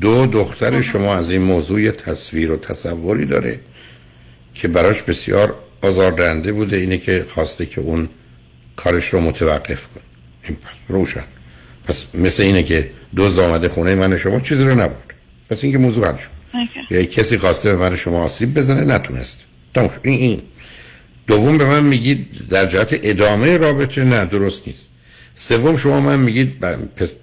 دو 0.00 0.26
دختر 0.26 0.80
شما 0.80 1.14
از 1.14 1.30
این 1.30 1.42
موضوع 1.42 1.80
یه 1.80 1.90
تصویر 1.90 2.50
و 2.52 2.56
تصوری 2.56 3.26
داره 3.26 3.60
که 4.54 4.68
براش 4.68 5.02
بسیار 5.02 5.54
آزاردهنده 5.82 6.52
بوده. 6.52 6.76
اینه 6.76 6.98
که 6.98 7.24
خواسته 7.28 7.66
که 7.66 7.80
اون 7.80 8.08
کارش 8.76 9.08
رو 9.08 9.20
متوقف 9.20 9.86
کن 9.86 10.00
این 10.44 10.56
پس 10.56 10.70
روشن. 10.88 11.24
پس 11.84 12.04
مثل 12.14 12.42
اینه 12.42 12.62
که 12.62 12.90
دزد 13.16 13.38
آمده 13.38 13.68
خونه 13.68 13.94
من 13.94 14.16
شما 14.16 14.40
چیزی 14.40 14.64
رو 14.64 14.80
نبود 14.80 15.12
پس 15.50 15.64
اینکه 15.64 15.78
موضوع 15.78 16.06
حل 16.06 16.16
شد. 16.16 16.30
یا 16.90 17.04
کسی 17.04 17.38
خواسته 17.38 17.76
به 17.76 17.76
من 17.76 17.96
شما 17.96 18.24
آسیب 18.24 18.54
بزنه 18.54 18.94
نتونست. 18.94 19.40
این 19.76 19.94
این. 20.02 20.42
دوم 21.28 21.58
به 21.58 21.64
من 21.64 21.84
میگید 21.84 22.48
در 22.50 22.66
جهت 22.66 23.00
ادامه 23.02 23.56
رابطه 23.56 24.04
نه 24.04 24.24
درست 24.24 24.68
نیست. 24.68 24.90
سوم 25.34 25.76
شما 25.76 26.00
من 26.00 26.18
میگید 26.18 26.64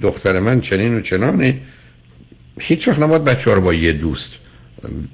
دختر 0.02 0.40
من 0.40 0.62
چنین 0.62 0.98
و 0.98 1.02
چنانه. 1.02 1.58
هیچ 2.60 2.88
وقت 2.88 3.00
نباید 3.00 3.24
بچه 3.24 3.50
ها 3.50 3.56
رو 3.56 3.62
با 3.62 3.74
یه 3.74 3.92
دوست 3.92 4.40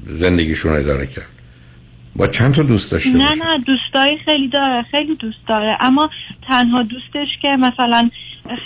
زندگیشون 0.07 0.71
رو 0.71 0.79
اداره 0.79 1.07
کرد. 1.07 1.29
با 2.15 2.27
چند 2.27 2.53
تا 2.53 2.63
دوست 2.63 2.91
داشته 2.91 3.09
نه 3.09 3.35
نه 3.35 3.63
دوستایی 3.67 4.17
خیلی 4.25 4.47
داره 4.47 4.85
خیلی 4.91 5.15
دوست 5.15 5.47
داره. 5.47 5.77
اما 5.79 6.09
تنها 6.47 6.83
دوستش 6.83 7.27
که 7.41 7.47
مثلا 7.47 8.09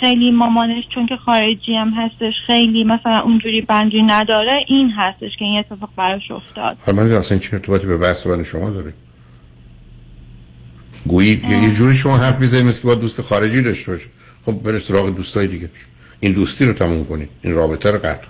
خیلی 0.00 0.30
مامانش 0.30 0.84
چون 0.94 1.06
که 1.06 1.16
خارجی 1.16 1.74
هم 1.74 1.88
هستش 1.96 2.34
خیلی 2.46 2.84
مثلا 2.84 3.20
اونجوری 3.20 3.60
بندی 3.60 4.02
نداره 4.02 4.64
این 4.68 4.90
هستش 4.96 5.30
که 5.38 5.44
این 5.44 5.58
اتفاق 5.58 5.90
براش 5.96 6.30
افتاد. 6.30 6.76
حالا 6.86 7.02
من 7.02 7.12
اصلا 7.12 7.38
چه 7.38 7.56
ارتباطی 7.56 7.86
به 7.86 7.96
بحث 7.96 8.26
من 8.26 8.42
شما 8.42 8.70
داره. 8.70 8.92
گویی 11.06 11.42
یه- 11.50 11.70
جوری 11.70 11.94
شما 11.94 12.16
حرف 12.18 12.38
می‌زنید 12.40 12.64
مثل 12.64 12.80
که 12.80 12.86
با 12.86 12.94
دوست 12.94 13.22
خارجی 13.22 13.62
داشته 13.62 13.92
باشه. 13.92 14.06
خب 14.46 14.52
بره 14.52 14.80
سراغ 14.80 15.16
دوستای 15.16 15.46
دیگه. 15.46 15.68
این 16.20 16.32
دوستی 16.32 16.64
رو 16.64 16.72
تموم 16.72 17.04
کنید. 17.04 17.28
این 17.42 17.54
رابطه 17.54 17.90
رو 17.90 17.98
قطع 17.98 18.26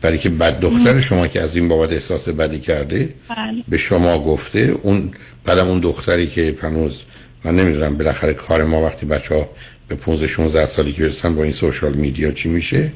برای 0.00 0.18
که 0.18 0.28
بعد 0.28 0.60
دختر 0.60 1.00
شما 1.00 1.26
که 1.26 1.40
از 1.40 1.56
این 1.56 1.68
بابت 1.68 1.92
احساس 1.92 2.28
بدی 2.28 2.58
کرده 2.60 3.14
بله. 3.28 3.64
به 3.68 3.78
شما 3.78 4.18
گفته 4.18 4.74
اون 4.82 5.10
بعدم 5.44 5.66
اون 5.68 5.78
دختری 5.80 6.26
که 6.26 6.56
هنوز 6.62 7.02
من 7.44 7.56
نمی‌دونم 7.56 7.96
بالاخره 7.96 8.34
کار 8.34 8.64
ما 8.64 8.82
وقتی 8.82 9.06
بچه 9.06 9.34
ها 9.34 9.48
به 9.88 9.94
15 9.94 10.26
16 10.26 10.66
سالی 10.66 10.92
که 10.92 11.02
برسن 11.02 11.34
با 11.34 11.42
این 11.42 11.52
سوشال 11.52 11.94
میدیا 11.94 12.30
چی 12.32 12.48
میشه؟ 12.48 12.92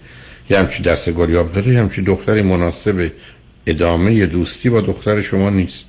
یه 0.50 0.58
همچی 0.58 0.82
دست 0.82 1.10
گریاب 1.10 1.52
داره 1.52 1.72
یه 1.72 1.80
همچی 1.80 2.02
دختری 2.02 2.42
مناسب 2.42 3.10
ادامه 3.66 4.14
یه 4.14 4.26
دوستی 4.26 4.70
با 4.70 4.80
دختر 4.80 5.20
شما 5.20 5.50
نیست. 5.50 5.84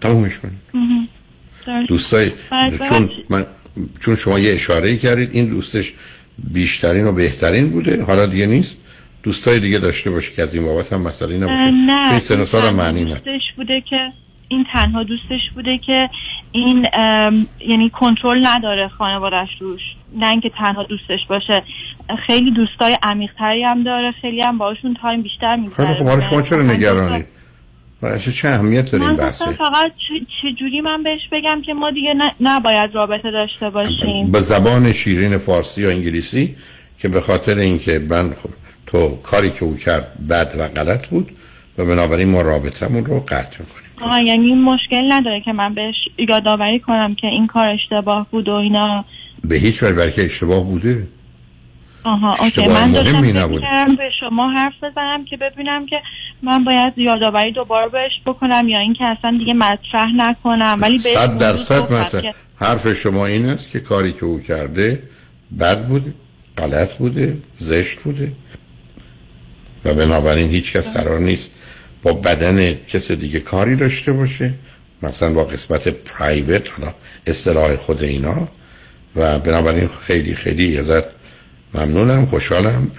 تمومش 0.00 0.38
کنید. 0.38 1.08
دوستای 1.88 2.32
چون. 2.88 3.10
من 3.30 3.44
چون 4.00 4.14
شما 4.16 4.38
یه 4.38 4.54
اشاره 4.54 4.96
کردید 4.96 5.30
این 5.32 5.46
دوستش 5.46 5.92
بیشترین 6.52 7.06
و 7.06 7.12
بهترین 7.12 7.70
بوده. 7.70 8.04
حالا 8.04 8.26
دیگه 8.26 8.46
نیست. 8.46 8.78
دوستای 9.22 9.58
دیگه 9.58 9.78
داشته 9.78 10.10
باشه 10.10 10.32
که 10.32 10.42
از 10.42 10.54
این 10.54 10.64
بابت 10.64 10.92
هم 10.92 11.00
مسئله 11.00 11.36
نباشه 11.36 11.70
نه 11.70 12.10
توی 12.10 12.20
سن 12.20 12.44
سال 12.44 12.70
معنی 12.70 13.04
نه. 13.04 13.10
دوستش 13.10 13.42
بوده 13.56 13.82
که 13.90 14.12
این 14.48 14.66
تنها 14.72 15.02
دوستش 15.02 15.40
بوده 15.54 15.78
که 15.86 16.10
این 16.52 16.86
یعنی 17.68 17.90
کنترل 17.90 18.46
نداره 18.46 18.88
خانوادش 18.88 19.48
روش. 19.60 19.80
نه 20.16 20.28
اینکه 20.28 20.50
تنها 20.58 20.82
دوستش 20.82 21.20
باشه. 21.28 21.62
خیلی 22.26 22.50
دوستای 22.50 22.98
عمیقتری 23.02 23.62
هم 23.62 23.82
داره. 23.82 24.14
خیلی 24.22 24.40
هم 24.42 24.58
باشون 24.58 24.96
تایم 25.02 25.22
بیشتر 25.22 25.56
میگذره 25.56 25.94
خب 25.94 26.04
حالا 26.04 26.20
شما 26.20 26.42
چرا 26.42 26.62
نگرانید 26.62 27.26
واسه 28.02 28.32
چه 28.32 28.48
اهمیت 28.48 28.90
داره 28.90 29.06
این 29.06 29.16
بحثه؟ 29.16 29.44
فقط 29.44 29.92
چه- 30.08 30.26
چجوری 30.42 30.80
من 30.80 31.02
بهش 31.02 31.20
بگم 31.32 31.62
که 31.66 31.74
ما 31.74 31.90
دیگه 31.90 32.14
نباید 32.40 32.94
رابطه 32.94 33.30
داشته 33.30 33.70
باشیم. 33.70 34.32
به 34.32 34.40
زبان 34.40 34.92
شیرین 34.92 35.38
فارسی 35.38 35.82
یا 35.82 35.90
انگلیسی 35.90 36.56
که 36.98 37.08
به 37.08 37.20
خاطر 37.20 37.58
اینکه 37.58 37.98
من 38.10 38.28
خب 38.30 38.50
تو 38.86 39.16
کاری 39.22 39.50
که 39.50 39.64
او 39.64 39.76
کرد 39.76 40.26
بد 40.28 40.54
و 40.58 40.68
غلط 40.68 41.08
بود 41.08 41.30
و 41.78 41.84
بنابراین 41.84 42.28
ما 42.30 42.40
رابطمون 42.42 43.04
رو 43.04 43.20
قطع 43.20 43.58
می‌کنیم. 43.60 43.90
آها 44.00 44.20
یعنی 44.20 44.54
مشکل 44.54 45.12
نداره 45.12 45.40
که 45.40 45.52
من 45.52 45.74
بهش 45.74 45.94
یادآوری 46.28 46.80
کنم 46.80 47.14
که 47.14 47.26
این 47.26 47.46
کار 47.46 47.68
اشتباه 47.68 48.26
بود 48.30 48.48
و 48.48 48.52
اینا. 48.52 49.04
به 49.44 49.56
هیچ 49.56 49.82
وجه 49.82 49.92
برای 49.92 50.12
که 50.12 50.24
اشتباه 50.24 50.64
بوده. 50.64 51.06
آها 52.04 52.36
اوکی. 52.40 52.68
من 52.68 52.92
داشتم 52.92 53.96
به 53.96 54.10
شما 54.20 54.50
حرف 54.50 54.84
بزنم 54.84 55.24
که 55.24 55.36
ببینم 55.36 55.86
که 55.86 55.96
من 56.42 56.64
باید 56.64 56.92
یادآوری 56.96 57.52
دوباره 57.52 57.88
بهش 57.88 58.12
بکنم 58.26 58.68
یا 58.68 58.78
اینکه 58.78 59.04
اصلا 59.04 59.36
دیگه 59.38 59.54
مطرح 59.54 60.08
نکنم 60.16 60.78
ولی 60.80 60.98
بهش 60.98 61.14
صد 61.14 61.38
درصد 61.38 61.92
مطرح. 61.92 62.32
حرف 62.56 62.92
شما 62.92 63.26
این 63.26 63.48
است 63.48 63.70
که 63.70 63.80
کاری 63.80 64.12
که 64.12 64.24
او 64.24 64.40
کرده 64.40 65.02
بد 65.60 65.86
بوده 65.86 66.14
غلط 66.58 66.96
بوده 66.96 67.38
زشت 67.58 67.98
بوده. 67.98 68.32
و 69.84 69.94
بنابراین 69.94 70.50
هیچ 70.50 70.72
کس 70.72 70.92
قرار 70.92 71.18
نیست 71.18 71.52
با 72.02 72.12
بدن 72.12 72.74
کس 72.74 73.12
دیگه 73.12 73.40
کاری 73.40 73.76
داشته 73.76 74.12
باشه. 74.12 74.54
مثلا 75.02 75.34
با 75.34 75.44
قسمت 75.44 75.88
پرایوت 75.88 76.70
حالا 76.70 76.94
اصطلاح 77.26 77.76
خود 77.76 78.02
اینا. 78.02 78.48
و 79.16 79.38
بنابراین 79.38 79.88
خیلی 80.00 80.34
خیلی 80.34 80.78
ازت 80.78 81.19
ممنونم 81.74 82.26
خوشحالم. 82.26 82.90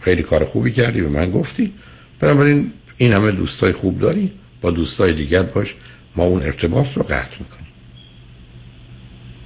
خیلی 0.00 0.22
کار 0.22 0.44
خوبی 0.44 0.72
کردی 0.72 1.00
به 1.00 1.08
من 1.08 1.30
گفتی. 1.30 1.72
بنابراین 2.20 2.72
این 2.96 3.12
همه 3.12 3.30
دوستای 3.30 3.72
خوب 3.72 4.00
داری 4.00 4.32
با 4.60 4.70
دوستای 4.70 5.12
دیگر 5.12 5.42
باش 5.42 5.74
ما 6.16 6.24
اون 6.24 6.42
ارتباط 6.42 6.92
رو 6.96 7.02
قطع 7.02 7.36
می‌کنیم. 7.40 7.66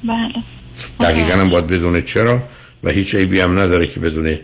بله. 0.05 0.43
دقیقا 1.01 1.41
هم 1.41 1.51
باید 1.51 1.67
بدونه 1.67 2.03
چرا 2.03 2.43
و 2.85 2.91
هیچ 2.91 3.15
عیبی 3.15 3.41
هم 3.41 3.59
نداره 3.59 3.87
که 3.87 4.01
بدونه 4.01 4.41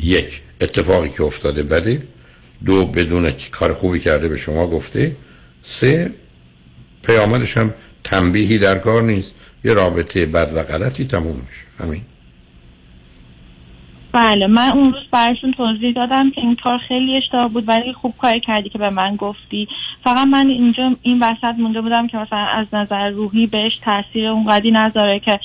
یک 0.00 0.40
اتفاقی 0.60 1.08
که 1.08 1.22
افتاده 1.22 1.62
بده. 1.62 2.02
دو 2.64 2.86
بدونه 2.86 3.32
که 3.32 3.50
کار 3.50 3.74
خوبی 3.74 4.00
کرده 4.00 4.28
به 4.28 4.36
شما 4.36 4.66
گفته. 4.66 5.16
سه 5.62 6.12
پیامدش 7.02 7.56
هم 7.56 7.74
تنبیهی 8.04 8.58
در 8.58 8.78
کار 8.78 9.02
نیست. 9.02 9.34
یه 9.64 9.74
رابطه 9.74 10.26
بد 10.26 10.52
و 10.54 10.62
غلطی 10.62 11.06
تموم 11.06 11.36
میشه. 11.36 11.66
همین. 11.78 12.02
بله 14.12 14.46
من 14.46 14.68
اون 14.68 14.92
روز 14.92 15.02
براشون 15.12 15.52
توضیح 15.52 15.92
دادم 15.96 16.30
که 16.30 16.40
این 16.40 16.56
کار 16.64 16.78
خیلی 16.88 17.16
اشتباه 17.16 17.48
بود 17.48 17.68
ولی 17.68 17.92
خوب 17.92 18.14
کاری 18.22 18.40
کردی 18.40 18.68
که 18.68 18.78
به 18.78 18.90
من 18.90 19.16
گفتی 19.16 19.68
فقط 20.04 20.26
من 20.26 20.46
اینجا 20.46 20.96
این 21.02 21.22
وسط 21.22 21.58
مونده 21.58 21.80
بودم 21.80 22.06
که 22.06 22.16
مثلا 22.16 22.38
از 22.38 22.66
نظر 22.72 23.10
روحی 23.10 23.46
بهش 23.46 23.80
تاثیر 23.84 24.28
اونقدی 24.28 24.70
نذاره 24.70 25.20
که 25.20 25.40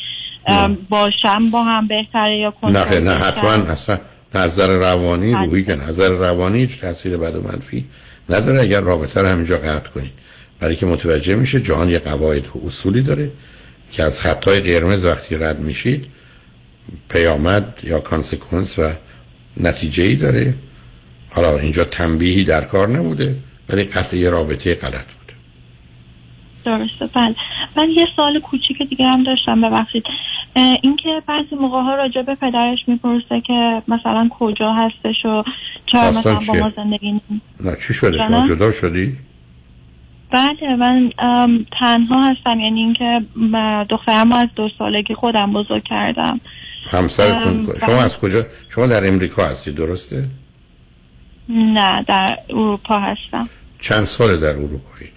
باشم 0.90 1.50
با 1.50 1.64
هم 1.64 1.88
بهتره 1.88 2.38
یا 2.38 2.48
نه 2.48 2.54
کنترل 2.62 3.04
نه 3.04 3.16
بشم. 3.16 3.24
حتما 3.24 3.50
اصلا 3.50 3.98
نظر 4.36 4.68
روانی 4.68 5.34
بله. 5.34 5.46
روحی 5.46 5.64
که 5.64 5.76
نظر 5.76 6.10
روانی 6.10 6.60
هیچ 6.60 6.80
تاثیر 6.80 7.18
بد 7.18 7.36
و 7.36 7.42
منفی 7.42 7.86
نداره 8.30 8.62
اگر 8.62 8.82
رابطه 8.82 9.22
رو 9.22 9.28
همینجا 9.28 9.58
قطع 9.58 9.90
کنید 9.90 10.14
برای 10.60 10.76
که 10.76 10.86
متوجه 10.86 11.36
میشه 11.36 11.62
جهان 11.62 11.90
یه 11.90 12.00
قواعد 12.00 12.46
و 12.46 12.66
اصولی 12.66 13.02
داره 13.02 13.32
که 13.92 14.04
از 14.04 14.22
خطای 14.22 14.60
قرمز 14.60 15.06
وقتی 15.06 15.36
رد 15.36 15.60
میشید 15.60 16.17
پیامد 17.10 17.80
یا 17.84 18.00
کانسکونس 18.00 18.80
و 18.80 18.92
نتیجه 19.58 20.04
ای 20.04 20.16
داره. 20.16 20.54
حالا 21.36 21.58
اینجا 21.58 21.84
تنبیهی 21.84 22.44
در 22.44 22.62
کار 22.62 22.88
نبوده 22.88 23.36
ولی 23.70 23.84
قطع 23.84 24.18
یه 24.18 24.30
رابطه 24.30 24.76
غلط 24.76 25.06
بود 25.06 25.32
درسته 26.66 27.06
بله. 27.16 27.36
من 27.78 27.90
یه 27.90 28.08
سال 28.16 28.40
کوچیک 28.40 28.90
دیگه 28.90 29.08
هم 29.08 29.24
داشتم 29.24 29.62
ببخشید. 29.62 30.04
اینکه 30.56 31.22
بعضی 31.28 31.56
موقع 31.56 31.82
ها 31.82 31.96
راجع 31.96 32.22
به 32.22 32.36
پدرش 32.36 32.80
می‌پرسه 32.88 33.42
که 33.48 33.82
مثلا 33.88 34.30
کجا 34.40 34.74
هستش 34.74 35.26
و 35.26 35.44
چرا 35.86 36.10
مثلا 36.10 36.40
با؟ 36.48 36.54
ما 36.54 36.72
زندگی 36.76 37.22
نه 37.60 37.76
چی 37.88 37.94
شده؟ 37.94 38.18
شما؟ 38.18 38.48
جدا 38.48 38.72
شدی؟ 38.72 39.18
بله 40.32 40.76
من 40.76 41.12
تنها 41.80 42.30
هستم. 42.30 42.60
یعنی 42.60 42.80
اینکه 42.80 43.22
دخترم 43.90 44.32
از 44.32 44.48
دو 44.56 44.70
سالگی 44.80 45.14
خودم 45.14 45.54
بزرگ 45.54 45.84
کردم. 45.84 46.40
همسرتون 46.88 47.66
کو- 47.66 47.80
شما 47.86 47.96
از 48.02 48.18
کجا 48.18 48.46
شما 48.70 48.88
در 48.88 49.08
امریکا 49.08 49.46
هستی 49.48 49.72
درسته؟ 49.72 50.26
نه 51.50 52.06
در 52.08 52.38
اروپا 52.50 53.00
هستم. 53.00 53.50
چند 53.80 54.04
سال 54.04 54.38
در 54.40 54.50
اروپایی؟ 54.56 55.12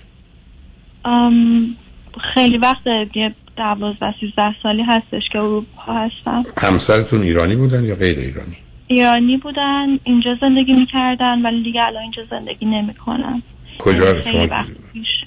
خیلی 2.35 2.59
وقت 2.59 2.87
یه 3.15 3.35
دوازده 3.57 4.15
سیزده 4.21 4.55
سالی 4.63 4.83
هستش 4.83 5.23
که 5.33 5.39
اروپا 5.39 5.83
هستم. 5.93 6.43
همسرتون 6.59 7.23
ایرانی 7.23 7.57
بودن 7.57 7.85
یا 7.85 7.95
غیر 7.95 8.19
ایرانی؟ 8.19 8.57
ایرانی 8.87 9.37
بودن 9.37 9.87
اینجا 10.05 10.37
زندگی 10.41 10.73
می‌کردن 10.73 11.43
ولی 11.43 11.63
دیگه 11.63 11.83
الان 11.83 12.03
اینجا 12.03 12.23
زندگی 12.31 12.67
نمی‌کنن 12.67 13.43
کجا 13.79 14.15
خیلی 14.15 14.49
شما 14.49 14.65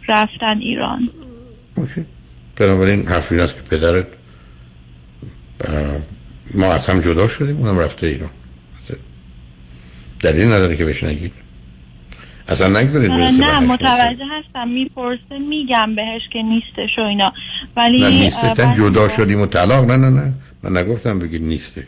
رفتن 0.08 0.58
ایران. 0.58 1.10
بنابراین 2.56 3.08
حرف 3.08 3.32
این 3.32 3.42
است 3.42 3.56
که 3.56 3.62
پدرت 3.62 4.08
ما 6.56 6.74
از 6.74 6.88
هم 6.88 7.00
جدا 7.00 7.28
شدیم 7.28 7.58
اونم 7.58 7.80
رفته 7.80 8.08
ایران. 8.08 8.30
دلیل 10.22 10.46
نداره 10.46 10.78
که 10.78 10.86
بهش 10.86 11.04
نگید. 11.04 11.34
اصلا 12.48 12.80
نگذارید 12.80 13.10
برسه 13.12 13.38
به 13.38 13.46
نه 13.46 13.60
متوجه 13.60 14.26
هستم 14.32 14.68
می‌پرسه 14.68 15.38
میگم 15.50 15.96
بهش 15.96 16.22
که 16.34 16.42
نیستش 16.42 16.98
و 16.98 17.02
اینا. 17.02 17.34
ولی 17.78 18.00
نه 18.00 18.10
نیستش. 18.10 18.58
جدا 18.58 19.02
موقع- 19.02 19.08
شدیم 19.08 19.42
و 19.42 19.46
طلاق. 19.46 19.92
نه 19.92 19.98
نه 19.98 20.10
نه. 20.10 20.34
من 20.64 20.78
نگفتم 20.78 21.20
بگید 21.20 21.44
نیستش. 21.44 21.84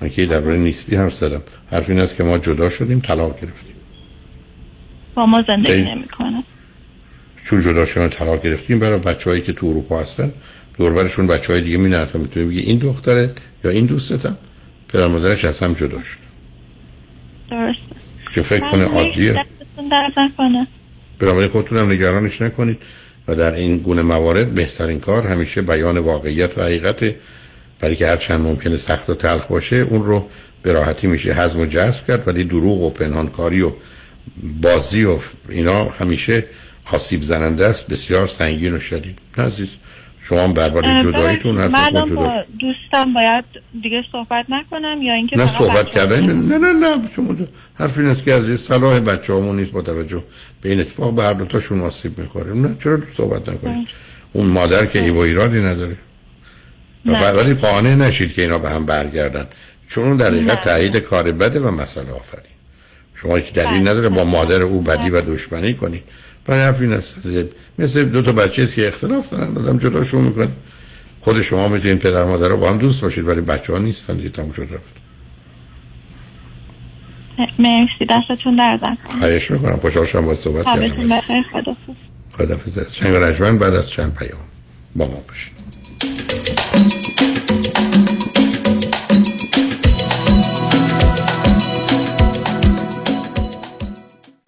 من 0.00 0.08
که 0.08 0.26
درباره 0.26 0.56
نیستی 0.56 0.96
حرف 0.96 1.14
زدم. 1.14 1.42
حرف 1.72 1.90
این 1.90 2.00
است 2.00 2.16
که 2.16 2.24
ما 2.24 2.38
جدا 2.38 2.70
شدیم 2.70 3.00
طلاق 3.00 3.32
گرفتیم. 3.32 3.74
با 5.14 5.26
ما 5.26 5.42
زندگی. 5.48 5.82
نمی‌کنه. 5.82 6.44
چون 7.44 7.60
جدا 7.60 7.84
شدن 7.84 8.08
طلاق 8.08 8.42
گرفتیم 8.42 8.78
برای 8.78 8.98
بچه‌هایی 8.98 9.42
که 9.42 9.52
تو 9.52 9.66
اروپا 9.66 10.00
هستن. 10.00 10.32
دوربرشون 10.78 11.26
بچه 11.26 11.52
های 11.52 11.62
دیگه 11.62 11.76
میدن 11.76 12.04
تا 12.04 12.18
می‌تونیم 12.18 12.48
بگی 12.48 12.60
این 12.60 12.78
دختره 12.78 13.34
یا 13.64 13.70
این 13.70 13.86
دوستتم؟ 13.86 14.36
پدر 14.88 15.06
مادرش 15.06 15.44
از 15.44 15.58
هم 15.60 15.72
جدا 15.72 16.00
شد. 16.00 16.18
درست 17.50 17.78
که 18.34 18.42
فکر 18.42 18.70
کنه 18.70 18.84
عادیه. 18.84 19.44
بنابراین 21.18 21.48
خودتون 21.48 21.78
هم 21.78 21.92
نگرانش 21.92 22.42
نکنید 22.42 22.78
و 23.28 23.34
در 23.34 23.54
این 23.54 23.78
گونه 23.78 24.02
موارد 24.02 24.54
بهترین 24.54 25.00
کار 25.00 25.26
همیشه 25.26 25.62
بیان 25.62 25.98
واقعیت 25.98 26.58
و 26.58 26.62
حقیقت. 26.62 27.14
برای 27.80 27.96
که 27.96 28.06
هر 28.06 28.16
چند 28.16 28.40
ممکنه 28.40 28.76
سخت 28.76 29.10
و 29.10 29.14
تلخ 29.14 29.46
باشه 29.46 29.76
اون 29.76 30.04
رو 30.04 30.28
به 30.62 30.72
راحتی 30.72 31.06
میشه 31.06 31.32
حزم 31.32 31.60
و 31.60 31.66
جذب 31.66 32.06
کرد 32.06 32.28
ولی 32.28 32.44
دروغ 32.44 32.82
و 32.82 32.90
پنهانکاری 32.90 33.62
و 33.62 33.72
بازی 34.62 35.04
و 35.04 35.18
اینا 35.48 35.84
همیشه 35.84 36.44
آسیب 36.92 37.22
زننده 37.22 37.66
است. 37.66 37.86
بسیار 37.86 38.26
سنگین 38.26 38.74
و 38.74 38.78
شدید. 38.78 39.18
نه 39.38 39.44
عزیز. 39.44 39.68
شما 40.20 40.44
هم 40.44 40.52
برباره 40.52 41.00
جداییتون 41.00 41.58
هر 41.58 41.68
من 41.68 41.90
با 42.14 42.44
دوستم 42.58 43.14
باید 43.14 43.44
دیگه 43.82 44.04
صحبت 44.12 44.46
نکنم 44.48 45.02
یا 45.02 45.14
اینکه 45.14 45.38
نه 45.38 45.46
صحبت 45.46 45.88
کردن. 45.90 46.32
نه 46.32 46.58
نه 46.58 46.72
نه 46.72 47.08
شما 47.16 47.32
دو- 47.32 47.46
حرف 47.74 47.98
این 47.98 48.08
است 48.08 48.24
که 48.24 48.34
از 48.34 48.60
صلاح 48.60 48.98
بچه 49.00 49.34
همون 49.34 49.56
نیست 49.56 49.72
با 49.72 49.82
توجه 49.82 50.24
به 50.60 50.70
این 50.70 50.80
اتفاق. 50.80 51.14
به 51.14 51.22
هر 51.22 51.32
دوتاشون 51.32 51.80
آسیب 51.80 52.18
می‌خوره. 52.18 52.54
نه 52.54 52.76
چرا 52.82 52.96
تو 52.96 53.04
صحبت 53.04 53.48
نکنید؟ 53.48 53.88
اون 54.32 54.46
مادر 54.46 54.86
که 54.86 55.02
ایو 55.02 55.16
ایرادی 55.16 55.60
نداره. 55.60 55.96
ولی 57.04 57.54
قانع 57.54 57.94
نشید 57.94 58.32
که 58.34 58.42
اینا 58.42 58.58
به 58.58 58.70
هم 58.70 58.86
برگردن. 58.86 59.46
چون 59.88 60.04
اون 60.04 60.16
در 60.16 60.26
حقیقت 60.26 60.60
تایید 60.64 60.96
کار 60.96 61.32
بده 61.32 61.60
و 61.60 61.70
مسئله 61.70 62.10
آفرین. 62.10 62.52
شما 63.14 63.36
هیچ 63.36 63.52
دلیل 63.52 63.88
نداره 63.88 64.08
با 64.08 64.24
مادر 64.24 64.62
او 64.62 64.80
بدی 64.80 65.10
و 65.10 65.20
دشمنی 65.20 65.74
کنید. 65.74 66.02
برای 66.48 66.62
حرف 66.62 66.80
این 66.80 66.92
است. 66.92 67.14
مثل 67.78 68.04
دو 68.04 68.22
تا 68.22 68.32
بچه 68.32 68.62
است 68.62 68.74
که 68.74 68.88
اختلاف 68.88 69.30
دارن 69.30 69.56
آدم 69.56 69.78
جداشون 69.78 70.22
می‌کنه 70.22 70.48
خود 71.20 71.40
شما 71.40 71.68
می‌تونید 71.68 71.98
پدر 71.98 72.24
مادر 72.24 72.48
رو 72.48 72.56
با 72.56 72.70
هم 72.70 72.78
دوست 72.78 73.00
باشید 73.00 73.28
ولی 73.28 73.40
بچه 73.40 73.72
ها 73.72 73.78
نیستن 73.78 74.16
دیگه 74.16 74.28
تموم 74.28 74.52
شد 74.52 74.62
رفت. 74.62 74.98
مرسی 77.58 78.06
دستتون 78.10 78.56
درد 78.56 78.84
نکنه. 78.84 79.18
خواهش 79.18 79.50
می‌کنم. 79.50 79.76
خوشحال 79.76 80.06
شدم 80.06 80.26
با 80.26 80.34
صحبت 80.34 80.64
کردم. 80.64 81.08
بخیر 81.08 81.42
خدافظ 81.52 81.78
خدافظ 82.38 82.92
شنگ 82.92 83.14
و 83.14 83.18
نجمن 83.18 83.58
بعد 83.58 83.74
از 83.74 83.90
چند 83.90 84.14
پیام 84.14 84.40
با 84.96 85.06
ما 85.06 85.22
باشید. 85.28 85.57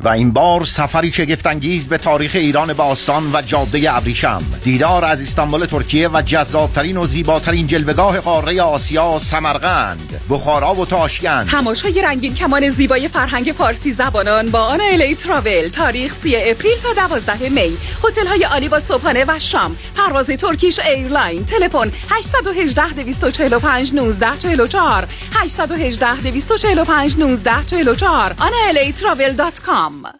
و 0.05 0.09
این 0.09 0.33
بار 0.33 0.65
سفری 0.65 1.13
شگفت‌انگیز 1.13 1.89
به 1.89 1.99
تاریخ 1.99 2.31
ایران 2.35 2.73
باستان 2.73 3.31
و 3.33 3.43
جاده 3.43 3.97
ابریشم. 3.97 4.43
دیدار 4.65 5.05
از 5.05 5.23
استانبول 5.23 5.65
ترکیه 5.65 6.09
و 6.09 6.23
جذابترین 6.23 6.97
و 6.97 7.07
زیباترین 7.07 7.67
جلوه‌گاه 7.67 8.21
قاره 8.21 8.63
آسیا 8.63 9.19
سمرقند. 9.19 10.21
بخارا 10.31 10.75
و 10.75 10.87
تاشکند. 10.87 11.47
تماشای 11.47 12.03
رنگین 12.03 12.35
کمان 12.35 12.69
زیبای 12.69 13.09
فرهنگ 13.09 13.55
فارسی 13.59 13.93
زبانان 13.93 14.51
با 14.51 14.61
آن 14.61 14.81
الی 14.81 15.15
Travel 15.15 15.69
تاریخ 15.69 16.15
3 16.15 16.43
April 16.45 16.77
تا 16.83 17.09
12 17.09 17.49
May. 17.49 17.77
هتل 18.05 18.27
های 18.27 18.43
عالی 18.43 18.69
با 18.69 18.81
صبحانه 18.81 19.25
و 19.29 19.39
شام. 19.39 19.77
پرواز 19.97 20.27
Turkish 20.27 20.79
Airline. 20.79 21.45
تلفن 21.45 21.93
818 22.11 22.89
245 22.89 23.95
19 23.95 24.39
44 24.39 25.07
818 25.33 26.15
245 26.15 27.19
19 27.19 27.51
44 27.67 28.35
آن 28.39 28.53
الی 28.69 28.93
تراول 28.93 29.33
mom 29.91 30.20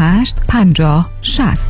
50 0.01 1.05
60 1.21 1.69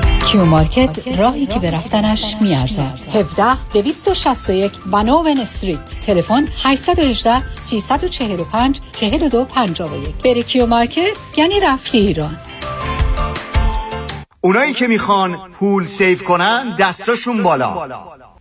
Q 0.31 0.45
Market 0.45 1.07
راهی 1.17 1.45
که 1.45 1.59
به 1.59 1.71
رفتنش 1.71 2.35
می‌ارزد. 2.41 2.99
17 3.13 3.71
261 3.73 4.71
Vanowen 4.91 5.39
Street. 5.39 5.99
تلفن 6.01 6.47
818 6.63 7.55
345 7.59 8.81
42 8.91 9.45
51 9.45 10.15
بری 10.23 10.43
Q 10.43 10.65
Market 10.65 11.17
یعنی 11.37 11.59
رفتی 11.59 11.97
ایران. 11.97 12.37
اونایی 14.41 14.73
که 14.73 14.87
می‌خوان 14.87 15.37
پول 15.59 15.85
save 15.85 16.23
کنن 16.23 16.75
دستاشون 16.79 17.43
بالا. 17.43 17.87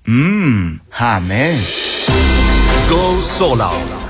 مم، 0.09 0.81
همه. 0.91 1.59
Go 2.91 3.21
solar. 3.21 4.10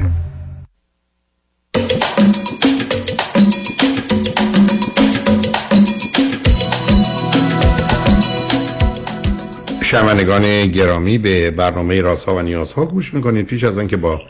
شنوندگان 9.91 10.67
گرامی 10.67 11.17
به 11.17 11.51
برنامه 11.51 12.01
رازها 12.01 12.35
و 12.35 12.41
نیازها 12.41 12.85
گوش 12.85 13.13
می‌کنید. 13.13 13.45
پیش 13.45 13.63
از 13.63 13.77
آنکه 13.77 13.97
با 13.97 14.21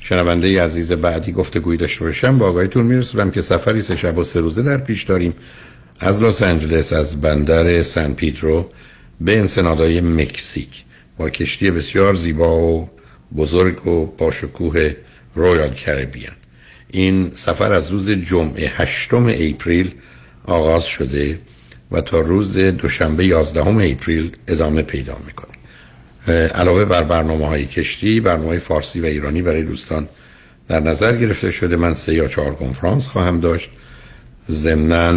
شنونده 0.00 0.62
عزیز 0.62 0.92
بعدی 0.92 1.32
گفتگویی 1.32 1.78
داشته 1.78 2.04
باشم 2.04 2.38
به 2.38 2.48
آگاهیتون 2.48 2.86
میرسونم 2.86 3.30
که 3.30 3.40
سفری 3.40 3.82
سه 3.82 3.96
شب 3.96 4.18
و 4.18 4.24
سه 4.24 4.40
روزه 4.40 4.62
در 4.62 4.76
پیش 4.76 5.02
داریم. 5.02 5.34
از 6.00 6.22
لس 6.22 6.42
آنجلس 6.42 6.92
از 6.92 7.20
بندر 7.20 7.82
San 7.82 8.12
Pedro 8.12 8.68
به 9.20 9.38
انسنادای 9.38 10.00
مکزیک. 10.00 10.84
با 11.16 11.30
کشتی 11.30 11.70
بسیار 11.70 12.14
زیبا 12.14 12.58
و 12.58 12.90
بزرگ 13.36 13.86
و 13.86 14.06
باشکوه 14.06 14.94
Royal 15.34 15.74
Caribbean 15.74 16.34
این 16.90 17.30
سفر 17.34 17.72
از 17.72 17.90
روز 17.90 18.10
جمعه 18.10 18.72
هشتم 18.76 19.26
April 19.26 19.90
آغاز 20.46 20.84
شده. 20.84 21.38
و 21.90 22.00
تا 22.00 22.20
روز 22.20 22.56
دوشنبه 22.56 23.26
11 23.26 23.60
اپریل 23.66 24.36
ادامه 24.48 24.82
پیدا 24.82 25.16
می‌کنه. 25.26 25.48
علاوه 26.46 26.84
بر 26.84 27.02
برنامه 27.02 27.46
های 27.46 27.66
کشتی 27.66 28.20
برنامه 28.20 28.58
فارسی 28.58 29.00
و 29.00 29.04
ایرانی 29.04 29.42
برای 29.42 29.62
دوستان 29.62 30.08
در 30.68 30.80
نظر 30.80 31.16
گرفته 31.16 31.50
شده. 31.50 31.76
من 31.76 31.94
سه 31.94 32.14
یا 32.14 32.28
چهار 32.28 32.54
کنفرانس 32.54 33.08
خواهم 33.08 33.40
داشت. 33.40 33.70
ضمنا 34.50 35.12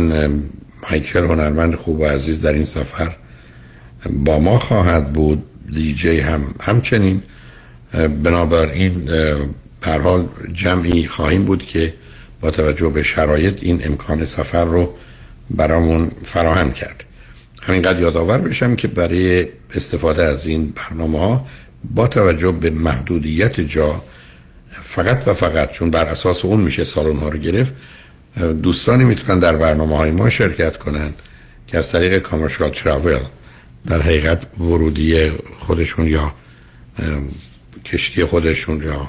مایکل 0.90 1.24
هنرمند 1.24 1.76
خوب 1.76 2.00
و 2.00 2.06
عزیز 2.06 2.42
در 2.42 2.54
این 2.54 2.66
سفر 2.66 3.16
با 4.10 4.40
ما 4.40 4.60
خواهد 4.60 5.14
بود. 5.14 5.44
دیجی 5.74 6.20
هم 6.20 6.42
همچنین. 6.62 7.24
بنابراین 8.24 9.10
در 9.82 10.02
حال 10.02 10.28
جمعی 10.54 11.08
خواهیم 11.08 11.44
بود 11.44 11.66
که 11.66 11.94
با 12.42 12.52
توجه 12.52 12.90
به 12.90 13.04
شرایط 13.04 13.60
این 13.62 13.82
امکان 13.86 14.26
سفر 14.26 14.66
رو 14.66 14.94
برامون 15.56 16.12
فراهم 16.26 16.72
کرد. 16.72 17.04
همینقدر 17.62 18.00
یادآور 18.00 18.38
بشم 18.38 18.76
که 18.76 18.88
برای 18.88 19.48
استفاده 19.76 20.24
از 20.24 20.46
این 20.46 20.74
برنامه 20.76 21.20
ها 21.20 21.48
با 21.96 22.08
توجه 22.08 22.52
به 22.52 22.70
محدودیت 22.70 23.62
جا 23.62 24.04
فقط 24.84 25.28
و 25.28 25.34
فقط 25.34 25.72
چون 25.72 25.90
بر 25.90 26.06
اساس 26.06 26.46
اون 26.46 26.60
میشه 26.60 26.84
سالن 26.84 27.18
ها 27.18 27.30
رو 27.30 27.40
گرفت 27.40 27.74
دوستانی 28.64 29.04
می‌تونن 29.04 29.40
در 29.40 29.56
برنامه 29.56 29.98
های 29.98 30.12
ما 30.12 30.30
شرکت 30.30 30.78
کنند 30.78 31.22
که 31.68 31.78
از 31.78 31.92
طریق 31.92 32.18
کامرشال 32.18 32.70
تراول 32.70 33.20
در 33.88 34.02
حقیقت 34.02 34.60
ورودی 34.60 35.30
خودشون 35.60 36.08
یا 36.08 36.34
کشتی 37.86 38.26
خودشون 38.26 38.82
یا 38.84 39.08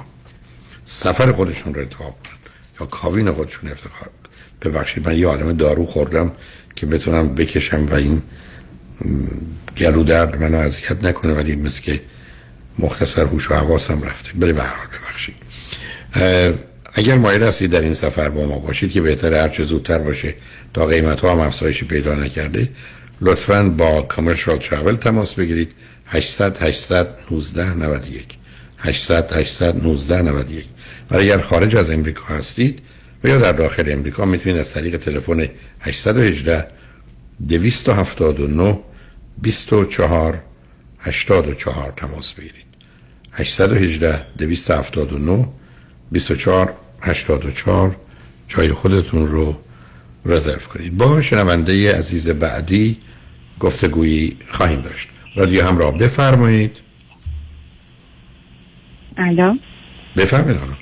سفر 0.85 1.32
خودشون 1.32 1.74
رو 1.74 1.81
انتخاب 1.81 2.16
کنن 2.24 2.39
یا 2.81 2.86
کابین 2.86 3.32
خودشون 3.32 3.70
افتخار 3.70 4.09
ببخشید 4.68 5.09
من 5.09 5.18
یه 5.18 5.26
آدم 5.26 5.52
دارو 5.52 5.86
خوردم 5.86 6.32
که 6.76 6.86
بتونم 6.86 7.34
بکشم 7.34 7.86
و 7.86 7.94
این 7.94 8.22
گلو 9.76 10.05
درد 10.05 10.43
منو 10.43 10.59
اذیت 10.59 11.05
نکنه 11.05 11.32
ولی 11.32 11.56
مثل 11.56 11.82
که 11.82 12.01
مختصر 12.78 13.24
هوش 13.24 13.51
و 13.51 13.55
حواسم 13.55 14.02
رفته. 14.02 14.30
بله 14.39 14.52
به 14.52 14.62
حال 14.62 14.86
ببخشید. 14.86 15.34
اگر 16.94 17.18
مایل 17.18 17.43
هستید 17.43 17.70
در 17.70 17.80
این 17.80 17.94
سفر 17.94 18.28
با 18.28 18.47
ما 18.47 18.59
باشید 18.59 18.93
که 18.93 19.01
بهتر 19.01 19.34
هر 19.34 19.48
چه 19.48 19.64
زودتر 19.64 19.98
باشه 19.98 20.34
تا 20.74 20.86
قیمت 20.86 21.20
ها 21.20 21.32
هم 21.32 21.39
افزایشی 21.39 21.84
پیدا 21.84 22.14
نکرده 22.14 22.68
لطفا 23.20 23.62
با 23.62 24.02
کامرشال 24.02 24.56
تراول 24.56 24.94
تماس 24.94 25.34
بگیرید. 25.34 25.72
800 26.06 26.62
819 26.62 27.74
91 27.74 28.26
800 28.78 29.32
819 29.32 30.22
91 30.22 30.64
ولی 31.10 31.32
اگر 31.32 31.43
خارج 31.43 31.76
از 31.76 31.90
امریکا 31.90 32.34
هستید 32.34 32.78
و 33.24 33.28
یا 33.28 33.38
در 33.38 33.52
داخل 33.52 33.92
امریکا 33.92 34.24
می‌تونید 34.24 34.58
از 34.58 34.72
طریق 34.72 34.96
تلفن 34.96 35.48
818 35.80 36.66
279 37.48 38.78
24 39.42 40.42
84 40.98 41.92
تماس 41.96 42.32
بگیرید. 42.32 42.62
818 43.32 44.26
279 44.38 45.48
24 46.12 46.74
84 47.02 47.96
جای 48.48 48.72
خودتون 48.72 49.26
رو 49.26 49.60
رزرو 50.26 50.58
کنید. 50.58 50.96
با 50.96 51.20
شنونده 51.20 51.98
عزیز 51.98 52.28
بعدی 52.28 52.98
گفتگویی 53.60 54.36
خواهیم 54.50 54.80
داشت. 54.80 55.08
رادیو 55.34 55.64
همراه 55.64 55.98
بفرمایید. 55.98 56.76
الو. 59.16 59.54
بفرمایید 60.16 60.81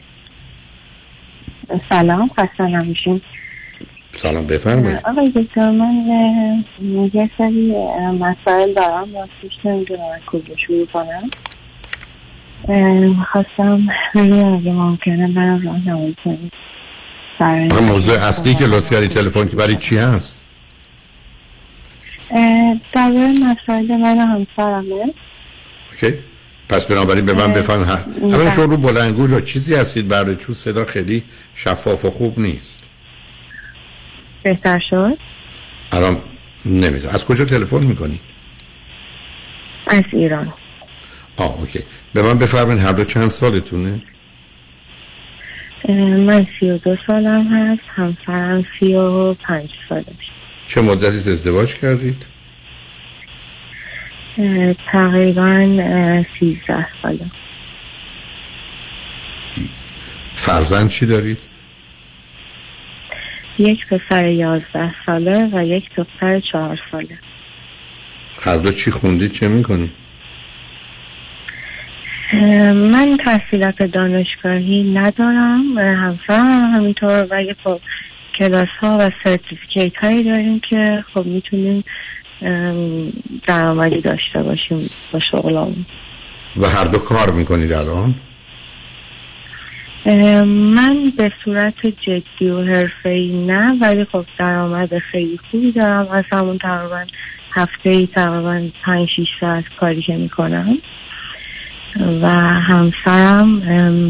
سلام 1.88 2.30
خسته 2.38 2.66
نمیشین 2.66 3.20
سلام 4.16 4.46
بفرمایید. 4.46 5.00
آقای 5.04 5.28
دکتر 5.28 5.70
من 5.70 5.94
یه 7.14 7.30
سری 7.38 7.74
مسائل 8.18 8.74
دارم 8.74 9.14
راستش 9.14 9.64
نمی‌دونم 9.64 10.00
از 10.00 10.20
کجا 10.26 10.56
شروع 10.66 10.86
کنم. 10.86 11.30
خواستم 13.32 13.88
اگه 14.14 14.72
ممکنه 14.72 15.26
من 15.26 15.62
راه 15.62 15.88
نمایی 15.88 16.16
کنید 16.24 16.52
موضوع 17.88 18.14
اصلی 18.14 18.54
که 18.54 18.66
لطفی 18.66 18.96
علی 18.96 19.08
تلفن 19.08 19.48
که 19.48 19.56
برای 19.56 19.76
چی 19.76 19.98
هست؟ 19.98 20.36
در 22.92 23.08
مسائل 23.44 23.96
من 23.96 24.18
همسرمه. 24.18 25.14
اوکی. 25.92 26.18
پس 26.70 26.84
بنابراین 26.84 27.26
به 27.26 27.32
من 27.32 27.52
بفهم 27.52 28.04
همه 28.20 28.50
شما 28.50 28.64
رو 28.64 28.76
بلنگو 28.76 29.26
و 29.26 29.40
چیزی 29.40 29.74
هستید؟ 29.74 30.08
برای 30.08 30.36
چون 30.36 30.54
صدا 30.54 30.84
خیلی 30.84 31.22
شفاف 31.54 32.04
و 32.04 32.10
خوب 32.10 32.38
نیست. 32.38 32.78
بهتر 34.42 34.80
شد؟ 34.90 35.18
الان 35.92 36.18
نمی‌دونم. 36.66 37.14
از 37.14 37.24
کجا 37.24 37.44
تلفن 37.44 37.86
می‌کنی؟ 37.86 38.20
از 39.86 40.02
ایران. 40.12 40.52
آه 41.36 41.60
اوکی. 41.60 41.80
به 42.14 42.22
من 42.22 42.38
بفرمایید 42.38 42.82
هر 42.82 42.92
دو 42.92 43.04
چند 43.04 43.30
سالتونه؟ 43.30 44.02
من 45.88 46.46
سی 46.60 46.70
و 46.70 46.78
دو 46.78 46.96
سالم 47.06 47.46
هست. 47.46 47.82
همسرم 47.94 48.64
سی 48.80 48.94
و 48.94 49.34
پنج 49.34 49.70
سالش. 49.88 50.04
چه 50.66 50.80
مدتی 50.80 51.30
ازدواج 51.30 51.74
کردید؟ 51.74 52.26
تقریبا 54.92 56.24
سیزده 56.38 56.86
ساله 57.02 57.26
فرزند 60.34 60.88
چی 60.88 61.06
دارید؟ 61.06 61.38
یک 63.58 63.86
پسر 63.86 64.24
یازده 64.24 64.94
ساله 65.06 65.48
و 65.52 65.66
یک 65.66 65.84
دختر 65.96 66.40
چهار 66.40 66.80
ساله 66.92 67.18
هر 68.44 68.56
دو 68.56 68.72
چی 68.72 68.90
خوندید 68.90 69.32
چه 69.32 69.48
می‌کنید؟ 69.48 69.92
من 72.72 73.16
تحصیلات 73.24 73.82
دانشگاهی 73.82 74.92
ندارم 74.94 75.78
همسرم 75.78 76.72
همینطور 76.74 77.26
ولی 77.30 77.54
خب 77.64 77.80
کلاس 78.38 78.68
ها 78.80 78.98
و 79.00 79.10
سرتیفیکیت 79.24 79.96
هایی 79.96 80.22
داریم 80.22 80.60
که 80.60 81.04
خب 81.14 81.26
می‌تونیم 81.26 81.84
درآمدی 83.46 84.00
داشته 84.00 84.42
باشیم 84.42 84.90
با 85.12 85.18
شغلمون 85.30 85.86
و 86.56 86.68
هر 86.68 86.84
دو 86.84 86.98
کار 86.98 87.30
می‌کنید 87.30 87.72
الان؟ 87.72 88.14
من 90.46 91.12
به 91.16 91.32
صورت 91.44 91.74
جدی 91.86 92.50
و 92.50 92.64
حرفه‌ای 92.64 93.46
نه 93.46 93.72
ولی 93.80 94.04
خب 94.04 94.24
درآمد 94.38 94.98
خیلی 94.98 95.40
خوبی 95.50 95.72
دارم. 95.72 96.08
از 96.12 96.24
همون 96.32 96.58
تقریبا 96.58 97.04
هفته 97.52 97.90
ای 97.90 98.08
تقریبا 98.14 98.68
پنج 98.84 99.08
شیش 99.16 99.28
ساعت 99.40 99.64
کاری 99.80 100.02
که 100.02 100.16
می‌کنم. 100.16 100.78
و 102.22 102.28
همسرم 102.54 103.60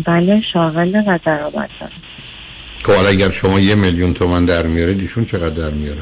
بله 0.00 0.42
شاغله 0.52 1.00
و 1.06 1.18
درآمد 1.26 1.70
دارم. 1.80 2.02
خب 2.82 3.06
اگر 3.08 3.30
شما 3.30 3.60
یه 3.60 3.74
میلیون 3.74 4.14
تومن 4.14 4.44
در 4.44 4.66
میاره 4.66 4.94
دیشون 4.94 5.24
چقدر 5.24 5.48
در 5.48 5.70
میاره؟ 5.70 6.00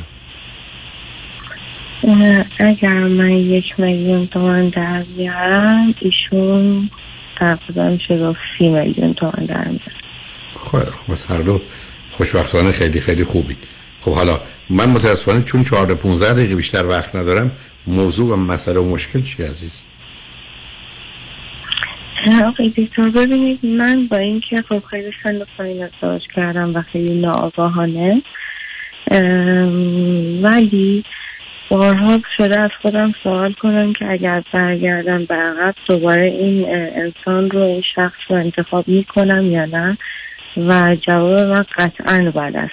اگر 2.59 2.99
من 2.99 3.31
یک 3.31 3.65
میلیون 3.79 4.27
تومن 4.27 4.69
در 4.69 5.05
میارم 5.16 5.95
ایشون 6.01 6.91
تقریبا 7.39 7.99
شده 8.09 8.37
سی 8.59 8.69
میلیون 8.69 9.15
تومن 9.15 9.45
در 9.47 9.65
میاره 9.65 9.99
خیر 10.70 10.81
خب 10.81 11.12
بس 11.12 11.31
هر 11.31 11.39
دو 11.39 11.61
خوشبختانه 12.11 12.73
خیلی 12.73 13.01
خیلی 13.01 13.25
خوبی. 13.25 13.57
خب 14.01 14.12
حالا 14.15 14.41
من 14.70 14.89
متاسفانه 14.89 15.43
چون 15.43 15.62
14 15.62 15.95
15 15.95 16.33
دقیقه 16.33 16.57
بیشتر 16.57 16.87
وقت 16.87 17.16
ندارم 17.16 17.53
موضوع 17.87 18.33
و 18.33 18.37
مسئله 18.37 18.81
و 18.81 18.95
مشکل 18.95 19.20
چی 19.20 19.43
عزیز؟ 19.43 19.83
آقای 22.45 22.69
دکتر 22.69 23.09
ببینید 23.09 23.66
من 23.66 24.07
با 24.07 24.16
اینکه 24.16 24.62
خب 24.69 24.83
خیلی 24.91 25.12
سن 25.23 25.39
پایین 25.59 25.83
ازدواج 25.83 26.27
کردم 26.37 26.75
و 26.75 26.83
خیلی 26.83 27.20
ناآگاهانه 27.20 28.23
ولی 30.43 31.05
بارها 31.70 32.19
شده 32.36 32.61
از 32.61 32.70
خودم 32.82 33.15
سوال 33.23 33.53
کنم 33.53 33.93
که 33.93 34.11
اگر 34.11 34.43
برگردم 34.53 35.24
به 35.24 35.35
عقب 35.35 35.74
دوباره 35.89 36.27
این 36.27 36.65
انسان 36.74 37.51
رو 37.51 37.61
این 37.61 37.82
شخص 37.95 38.20
رو 38.28 38.36
انتخاب 38.36 38.89
می‌کنم 38.89 39.51
یا 39.53 39.65
نه؟ 39.65 39.99
و 40.57 40.97
جواب 41.07 41.40
من 41.40 41.65
قطعا 41.77 42.31
بد 42.31 42.57
است. 42.57 42.73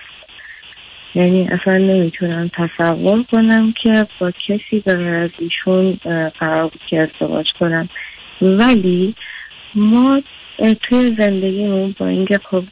یعنی 1.16 1.48
اصلا 1.48 1.78
نمی‌تونم 1.78 2.52
تصور 2.54 3.24
کنم 3.32 3.74
که 3.84 4.06
با 4.20 4.32
کسی 4.32 4.80
به 4.86 4.92
از 4.92 5.30
ایشون 5.40 6.00
قرار 6.40 6.64
بود 6.64 6.82
که 6.90 7.00
ازدواج 7.00 7.46
کنم. 7.60 7.90
ولی 8.42 9.16
ما 9.76 10.22
توی 10.82 11.16
زندگیمون 11.18 11.96
با 12.00 12.08
اینکه 12.08 12.40
خب 12.52 12.64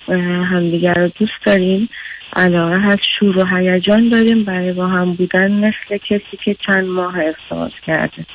همدیگر 0.51 0.93
رو 0.93 1.07
دوست 1.07 1.45
داریم 1.45 1.89
علاقه 2.35 2.79
هست 2.79 3.01
شور 3.19 3.37
و 3.37 3.45
هیجان 3.45 4.09
داریم 4.09 4.43
برای 4.43 4.73
با 4.73 4.87
هم 4.87 5.13
بودن 5.13 5.51
مثل 5.51 5.97
کسی 5.97 6.37
که 6.45 6.55
چند 6.65 6.85
ماه 6.85 7.15
ازدواج 7.19 7.71
کرده. 7.87 8.25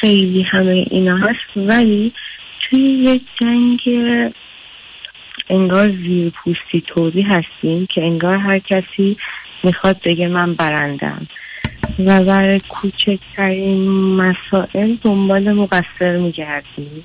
خیلی 0.00 0.42
همه 0.42 0.86
اینا 0.90 1.16
هست 1.16 1.56
ولی 1.56 2.12
توی 2.70 2.80
یک 2.80 3.22
جنگ 3.40 3.80
انگار 5.50 5.86
زیر 5.86 6.30
پوستی 6.30 6.80
طوری 6.80 7.22
هستیم 7.22 7.86
که 7.94 8.02
انگار 8.02 8.36
هر 8.36 8.58
کسی 8.58 9.16
می‌خواد 9.64 10.00
بگه 10.06 10.28
من 10.28 10.54
برندم. 10.54 11.26
و 11.98 12.24
برای 12.24 12.60
کوچکترین 12.68 13.90
مسائل 14.16 14.94
دنبال 15.02 15.52
مقصر 15.52 16.16
میگردیم. 16.16 17.04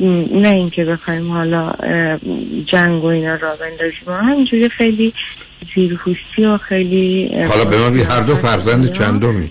نه 0.00 0.48
اینکه 0.48 0.84
بخوایم 0.84 1.32
حالا 1.32 1.72
جنگ 2.66 3.04
و 3.04 3.06
اینا 3.06 3.34
را 3.34 3.56
بندازیم. 3.56 4.28
همینجوری 4.28 4.68
خیلی 4.68 5.12
زیرپوستی 5.74 6.46
و 6.46 6.58
خیلی 6.58 7.30
حالا 7.48 7.64
به 7.64 7.90
من 7.90 7.98
هر 7.98 8.20
دو 8.20 8.34
فرزند 8.34 8.92
چندمی. 8.92 9.50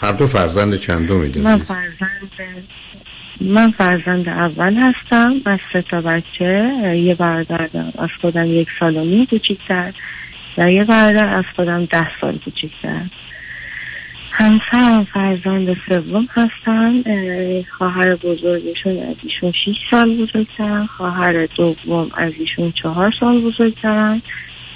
هر 0.00 0.12
دو 0.12 0.26
فرزند 0.26 0.74
چندمی 0.74 1.42
من 1.42 1.58
فرزند 1.58 2.30
من 3.40 3.70
فرزند 3.70 4.28
اول 4.28 4.74
هستم 4.74 5.34
از 5.44 5.58
سه 5.72 5.82
تا 5.82 6.00
بچه. 6.00 6.72
یه 7.04 7.14
برادر 7.14 7.68
از 7.98 8.10
خودم 8.20 8.46
یک 8.46 8.68
سال 8.80 8.96
و 8.96 9.04
نیم 9.04 9.26
کوچیکتر 9.26 9.92
و 10.58 10.72
یه 10.72 10.84
برادر 10.84 11.28
از 11.28 11.44
خودم 11.56 11.84
ده 11.84 12.08
سال 12.20 12.38
کوچیکتر. 12.44 13.02
همسرم 14.38 15.04
فرزند 15.14 15.76
سوم 15.88 16.28
هستن 16.30 17.02
خواهر 17.78 18.16
بزرگشون 18.16 18.98
از 18.98 19.16
ایشون 19.22 19.52
6 19.52 19.74
سال 19.90 20.16
بزرگترن 20.16 20.86
خواهر 20.86 21.46
دوم 21.46 22.10
از 22.14 22.32
ایشون 22.38 22.72
چهار 22.82 23.12
سال 23.20 23.40
بزرگترن 23.40 24.22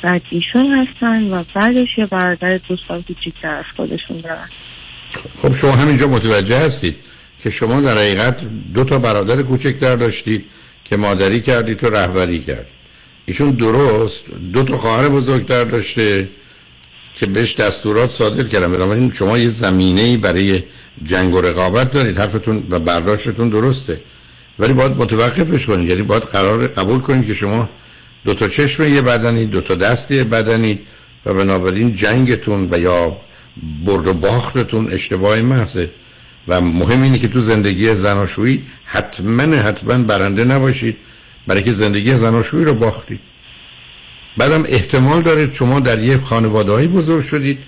بعد 0.03 0.23
ایشون 0.31 0.67
هستن 0.67 1.31
و 1.31 1.45
بعدش 1.55 1.99
یه 1.99 2.07
برادر 2.07 2.59
دو 2.69 2.77
سال 2.89 3.03
کوچیکتر 3.03 3.55
از 3.55 3.65
خودشون 3.77 4.21
دارن. 4.21 4.49
خب 5.43 5.55
شما 5.55 5.73
همینجا 5.73 6.09
متوجه 6.09 6.59
هستید 6.59 6.97
که 7.43 7.51
شما 7.51 7.81
در 7.81 7.99
حقیقت 7.99 8.37
دو 8.75 8.85
تا 8.85 8.99
برادر 8.99 9.43
کوچکتر 9.43 9.97
داشتید 9.97 10.45
که 10.85 10.97
مادری 10.97 11.41
کردید 11.41 11.79
تو 11.79 11.91
رهبری 11.91 12.41
کرد 12.41 12.67
ایشون 13.27 13.51
درست 13.51 14.25
دو 14.53 14.65
تا 14.65 14.79
خواهر 14.79 15.09
بزرگتر 15.09 15.65
داشته 15.65 16.29
که 17.15 17.27
بهش 17.27 17.55
دستورات 17.55 18.11
صادر 18.11 18.43
کردم. 18.43 18.73
بنابراین 18.73 19.13
شما 19.13 19.39
یه 19.39 19.49
زمینه 19.49 20.17
برای 20.17 20.63
جنگ 21.05 21.35
و 21.35 21.41
رقابت 21.41 21.91
دارید. 21.91 22.19
حرفتون 22.19 22.67
و 22.71 22.79
برداشتتون 22.79 23.49
درسته. 23.49 24.01
ولی 24.59 24.73
باید 24.73 24.93
متوقفش 24.93 25.67
کنید. 25.67 25.89
یعنی 25.89 26.03
باید 26.03 26.23
قرار 26.23 26.67
قبول 26.67 27.01
کنید 27.01 27.27
که 27.27 27.35
شما 27.35 27.69
دو 28.25 28.35
تا 28.35 28.49
چشم 28.49 28.95
یه 28.95 29.03
بدنید 29.03 29.51
دو 29.51 29.61
تا 29.61 29.75
دست 29.75 30.11
یه 30.11 30.25
بدنید 30.25 30.81
و 31.27 31.35
بنابراین 31.35 31.95
جنگتون 31.95 32.69
و 32.71 32.79
یا 32.79 33.17
برد 33.85 34.07
و 34.07 34.15
باختتون 34.15 34.93
اشتباه 34.93 35.43
محضه 35.43 35.91
و 36.49 36.61
مهم 36.61 37.03
اینه 37.03 37.19
که 37.19 37.29
تو 37.29 37.41
زندگی 37.41 37.95
زناشویی 37.95 38.63
حتما 38.85 39.43
حتما 39.43 39.99
برنده 39.99 40.45
نباشید. 40.45 40.97
برای 41.47 41.63
که 41.63 41.73
زندگی 41.73 42.17
زناشویی 42.17 42.65
رو 42.65 42.75
باختید. 42.75 43.21
بعدم 44.37 44.65
احتمال 44.69 45.23
دارید 45.23 45.53
شما 45.53 45.81
در 45.81 45.99
یه 45.99 46.19
خانواده 46.19 46.89
بزرگ 46.89 47.25
شدید 47.25 47.59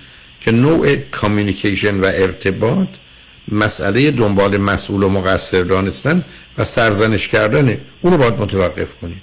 که 0.40 0.50
نوع 0.50 0.96
کامیونیکیشن 0.96 2.00
و 2.00 2.04
ارتباط 2.04 2.88
مسئله 3.48 4.10
دنبال 4.10 4.56
مسئول 4.56 5.02
و 5.02 5.08
مقصر 5.08 5.62
دانستن 5.62 6.24
و 6.58 6.64
سرزنش 6.64 7.28
کردنه 7.28 7.80
اونو 8.00 8.16
باید 8.16 8.34
متوقف 8.34 8.94
کنید. 8.94 9.22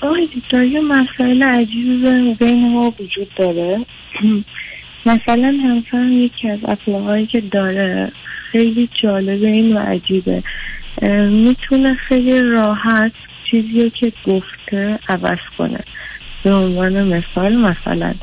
آقای 0.00 0.28
دکتر 0.36 0.64
یه 0.64 0.80
مسائل 0.80 1.42
عجیب 1.42 2.38
بین 2.38 2.72
ما 2.72 2.94
وجود 3.00 3.34
داره. 3.36 3.86
مثلا 5.06 5.58
همسرم 5.64 6.12
یکی 6.12 6.50
از 6.50 6.58
اخلاقهایی 6.68 7.26
که 7.26 7.40
داره 7.40 8.12
خیلی 8.52 8.88
جالبه 9.02 9.46
این 9.46 9.76
و 9.76 9.78
عجیبه. 9.78 10.42
می‌تونه 11.28 11.94
خیلی 12.08 12.42
راحت 12.42 13.12
چیزی 13.50 13.90
که 13.90 14.12
گفته 14.26 14.98
عوض 15.08 15.38
کنه. 15.58 15.80
به 16.44 16.54
عنوان 16.54 17.02
مثال 17.02 17.56
مثلا 17.56 18.14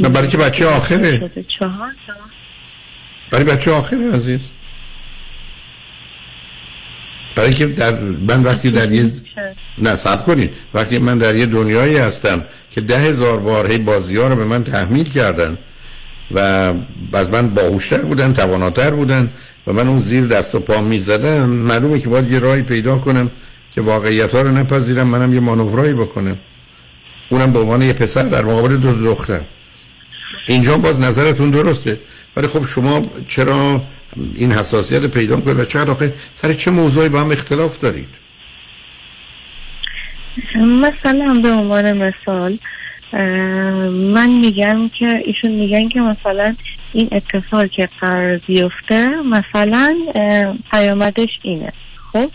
نه 0.00 0.08
برای 0.08 0.28
که 0.28 0.36
بچه 0.36 0.66
آخره. 0.66 1.30
چهار 1.58 1.94
برای 3.30 3.44
بچه 3.44 3.70
آخره 3.70 4.12
عزیز. 4.12 4.40
برای 7.36 7.54
که 7.54 7.66
در 7.66 7.94
من 8.00 8.42
وقتی 8.42 8.70
در 8.70 8.92
یه 8.92 9.10
نه 9.78 9.96
سب 9.96 10.24
کنید. 10.24 10.50
وقتی 10.74 10.98
من 10.98 11.18
در 11.18 11.34
یه 11.34 11.46
دنیایی 11.46 11.96
هستم 11.96 12.44
که 12.70 12.80
ده 12.80 12.98
هزار 12.98 13.40
بار 13.40 13.70
هی 13.70 13.78
بازی 13.78 14.16
ها 14.16 14.28
رو 14.28 14.36
به 14.36 14.44
من 14.44 14.64
تحمیل 14.64 15.12
کردن 15.12 15.58
و 16.30 16.38
از 17.12 17.30
من 17.30 17.48
باهوشتر 17.48 17.98
بودن 17.98 18.32
تواناتر 18.32 18.90
بودن 18.90 19.30
و 19.66 19.72
من 19.72 19.88
اون 19.88 19.98
زیر 19.98 20.26
دست 20.26 20.54
و 20.54 20.60
پا 20.60 20.80
می 20.80 20.98
زدم 20.98 21.48
معلومه 21.48 22.00
که 22.00 22.08
باید 22.08 22.32
یه 22.32 22.38
راهی 22.38 22.62
پیدا 22.62 22.98
کنم 22.98 23.30
که 23.74 23.80
واقعیت 23.80 24.34
ها 24.34 24.42
رو 24.42 24.50
نپذیرم 24.50 25.06
منم 25.06 25.34
یه 25.34 25.40
مانورایی 25.40 25.94
بکنم. 25.94 26.38
اونم 27.28 27.52
به 27.52 27.58
عنوان 27.58 27.82
یه 27.82 27.92
پسر 27.92 28.22
در 28.22 28.42
مقابل 28.42 28.76
دو 28.76 28.92
دختر. 28.92 29.40
اینجا 30.46 30.78
باز 30.78 31.00
نظرتون 31.00 31.50
درسته 31.50 32.00
ولی 32.36 32.46
خب 32.46 32.64
شما 32.64 33.02
چرا 33.28 33.82
این 34.34 34.52
حساسیت 34.52 35.06
پیدا 35.06 35.40
کنید 35.40 35.58
و 35.58 35.64
چقدر 35.64 35.90
آخه 35.90 36.12
سر 36.32 36.52
چه 36.52 36.70
موضوعی 36.70 37.08
با 37.08 37.20
هم 37.20 37.30
اختلاف 37.30 37.78
دارید؟ 37.78 38.08
مثلا 40.56 41.40
به 41.42 41.50
عنوان 41.50 41.92
مثال 41.92 42.58
من 43.92 44.30
میگم 44.40 44.90
که 44.98 45.22
ایشون 45.24 45.50
میگن 45.50 45.88
که 45.88 46.00
مثلا 46.00 46.56
این 46.94 47.08
اتفاق 47.12 47.66
که 47.66 47.88
قرار 48.00 48.38
بیفته 48.38 49.08
مثلا 49.08 49.96
پیامدش 50.70 51.28
اینه. 51.42 51.72
خب 52.12 52.30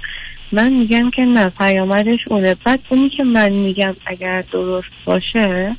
من 0.52 0.74
میگم 0.74 1.12
که 1.12 1.22
نه 1.22 1.50
پیامدش 1.50 2.20
اونه. 2.28 2.56
بعد 2.66 2.80
اونی 2.90 3.10
که 3.10 3.24
من 3.24 3.50
میگم 3.50 3.96
اگر 4.06 4.44
درست 4.52 4.88
باشه 5.06 5.76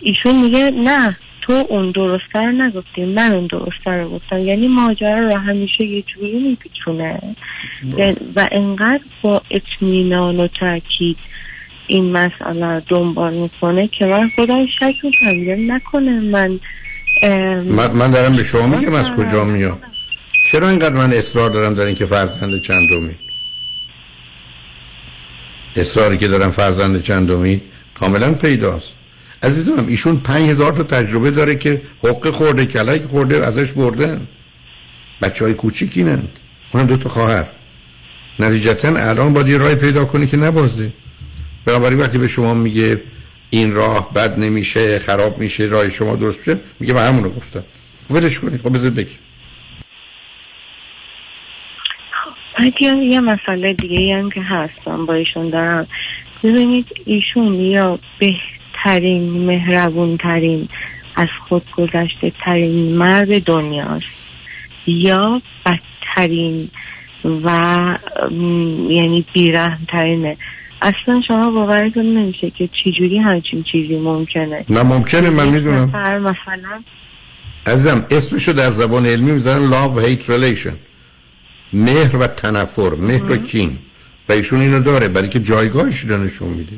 ایشون 0.00 0.42
میگه 0.42 0.70
نه 0.70 1.16
تو 1.40 1.52
اون 1.68 1.90
درستر 1.90 2.52
نگفتی 2.52 3.04
من 3.04 3.32
اون 3.32 3.46
درستر 3.46 4.02
رو 4.02 4.10
گفتم. 4.10 4.38
یعنی 4.38 4.68
ماجرا 4.68 5.18
رو 5.18 5.38
همیشه 5.38 5.84
یه 5.84 6.02
جوری 6.02 6.38
میپیچونه. 6.38 7.18
و 8.36 8.48
انقدر 8.52 9.02
با 9.22 9.42
اطمینان 9.50 10.40
و 10.40 10.48
تاکید 10.60 11.16
این 11.86 12.12
مسئله 12.12 12.82
دنبال 12.88 13.34
می‌کنه 13.34 13.88
که 13.88 14.06
من 14.06 14.30
خودم 14.36 14.66
شک 14.66 14.94
می‌کنم. 15.04 15.72
نکنه 15.72 16.20
من 16.20 16.60
من 17.94 18.10
دارم 18.10 18.36
به 18.36 18.42
شما 18.42 18.66
میگم 18.66 18.94
از 18.94 19.10
کجا 19.10 19.44
میام 19.44 19.78
چرا 20.50 20.68
اینقدر 20.68 20.94
من 20.94 21.12
اصرار 21.12 21.50
دارم 21.50 21.74
در 21.74 21.84
اینکه 21.84 22.06
فرزند 22.06 22.60
چندمی؟ 22.60 23.14
اصراری 25.76 26.18
که 26.18 26.28
دارم 26.28 26.50
فرزند 26.50 27.02
چندمی 27.02 27.60
کاملا 27.94 28.34
پیداست. 28.34 28.92
عزیزم 29.42 29.84
ایشون 29.88 30.22
هزار 30.28 30.72
تا 30.72 30.82
تجربه 30.82 31.30
داره 31.30 31.54
که 31.54 31.82
حقه 32.02 32.30
خورده 32.30 32.66
کلک 32.66 33.02
خورده 33.02 33.46
ازش 33.46 33.72
بردن. 33.72 34.26
بچه 35.22 35.44
های 35.44 35.54
کوچیکی 35.54 36.02
نند 36.02 36.28
اونم 36.72 36.86
دو 36.86 36.96
تا 36.96 37.08
خواهر. 37.08 37.46
نتیجتا 38.38 38.96
الان 38.96 39.32
باید 39.32 39.48
یه 39.48 39.58
رای 39.58 39.74
پیدا 39.74 40.04
کنی 40.04 40.26
که 40.26 40.36
نبازه. 40.36 40.92
بنابراین 41.64 42.00
وقتی 42.00 42.18
به 42.18 42.28
شما 42.28 42.54
میگه 42.54 43.00
این 43.54 43.74
راه 43.74 44.12
بد 44.12 44.38
نمیشه 44.38 44.98
خراب 44.98 45.38
میشه 45.38 45.64
راه 45.64 45.88
شما 45.88 46.16
درست 46.16 46.38
میشه 46.38 46.60
میگه 46.80 46.94
من 46.94 47.06
همونو 47.06 47.28
گفتم. 47.28 47.64
ولش 48.10 48.38
کنی 48.38 48.58
خب 48.58 48.72
بذار 48.72 48.90
بگی 48.90 49.16
بعد 52.58 52.82
یه 52.82 53.20
مسئله 53.20 53.74
دیگه 53.74 54.16
هم 54.16 54.30
که 54.30 54.42
هستم 54.42 55.06
با 55.06 55.14
ایشون 55.14 55.50
دارم 55.50 55.86
ببینید 56.42 56.86
ایشون 57.04 57.54
یا 57.54 57.98
بهترین 58.18 59.22
مهربون 59.46 60.16
ترین 60.16 60.68
از 61.16 61.28
خود 61.48 61.70
گذشته 61.76 62.32
ترین 62.44 62.96
مرد 62.96 63.44
دنیاست. 63.44 64.06
یا 64.86 65.42
بدترین 65.66 66.70
و 67.44 67.48
یعنی 68.88 69.24
بیرحم 69.32 69.86
ترینه 69.88 70.36
اصلا 70.82 71.22
شما 71.28 71.50
باورتون 71.50 72.18
نمیشه 72.18 72.50
که 72.50 72.68
چجوری 72.84 73.18
همچین 73.18 73.62
چیزی 73.62 73.96
ممکنه. 73.96 74.64
نه 74.68 74.82
ممکنه 74.82 75.30
من 75.30 75.48
می‌دونم. 75.48 75.88
مثلا 76.20 76.82
عزیزم 77.66 78.06
اسمشو 78.10 78.52
در 78.52 78.70
زبان 78.70 79.06
علمی 79.06 79.32
می‌ذارن 79.32 79.70
love 79.70 80.04
hate 80.04 80.24
relation. 80.26 80.72
مهر 81.72 82.16
و 82.16 82.26
تنفر 82.26 82.94
مهر 82.94 83.32
و 83.32 83.36
کین. 83.36 83.78
و 84.28 84.32
ایشون 84.32 84.60
اینو 84.60 84.80
داره 84.80 85.08
برای 85.08 85.28
که 85.28 85.38
جایگاهش 85.38 86.00
رو 86.00 86.24
نشون 86.24 86.48
میده. 86.48 86.76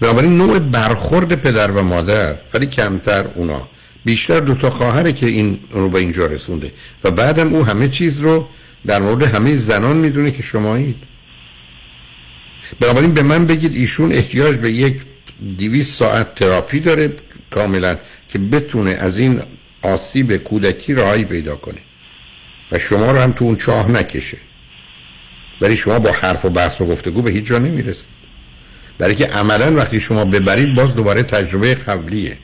بنابراین 0.00 0.38
نوع 0.38 0.58
برخورد 0.58 1.34
پدر 1.34 1.70
و 1.70 1.82
مادر 1.82 2.34
ولی 2.54 2.66
کمتر 2.66 3.24
اونا. 3.34 3.68
بیشتر 4.04 4.40
دوتا 4.40 4.70
خواهره 4.70 5.12
که 5.12 5.26
این 5.26 5.58
رو 5.70 5.88
به 5.88 5.98
اینجا 5.98 6.26
رسونده. 6.26 6.72
و 7.04 7.10
بعدم 7.10 7.54
او 7.54 7.64
همه 7.64 7.88
چیز 7.88 8.20
رو 8.20 8.48
در 8.86 8.98
مورد 8.98 9.22
همه 9.22 9.56
زنان 9.56 9.96
می‌دونه 9.96 10.30
که 10.30 10.42
شمایید. 10.42 10.96
بنابراین 12.80 13.14
به 13.14 13.22
من 13.22 13.46
بگید 13.46 13.76
ایشون 13.76 14.12
احتیاج 14.12 14.56
به 14.56 14.72
یک 14.72 15.00
دیویس 15.58 15.96
ساعت 15.96 16.34
تراپی 16.34 16.80
داره 16.80 17.12
کاملا 17.50 17.96
که 18.28 18.38
بتونه 18.38 18.90
از 18.90 19.18
این 19.18 19.40
آسیب 19.82 20.36
کودکی 20.36 20.94
راهی 20.94 21.24
پیدا 21.24 21.56
کنه. 21.56 21.80
و 22.72 22.78
شما 22.78 23.12
رو 23.12 23.18
هم 23.18 23.32
تو 23.32 23.44
اون 23.44 23.56
چاه 23.56 23.90
نکشه. 23.90 24.38
ولی 25.60 25.76
شما 25.76 25.98
با 25.98 26.10
حرف 26.12 26.44
و 26.44 26.50
بحث 26.50 26.80
و 26.80 26.86
گفتگو 26.86 27.22
به 27.22 27.30
هیچ 27.30 27.44
جا 27.44 27.58
نمی‌رسید. 27.58 28.06
برای 28.98 29.14
که 29.14 29.26
عملا 29.26 29.76
وقتی 29.76 30.00
شما 30.00 30.24
ببرید 30.24 30.74
باز 30.74 30.96
دوباره 30.96 31.22
تجربه 31.22 31.74
قبلیه. 31.74 32.38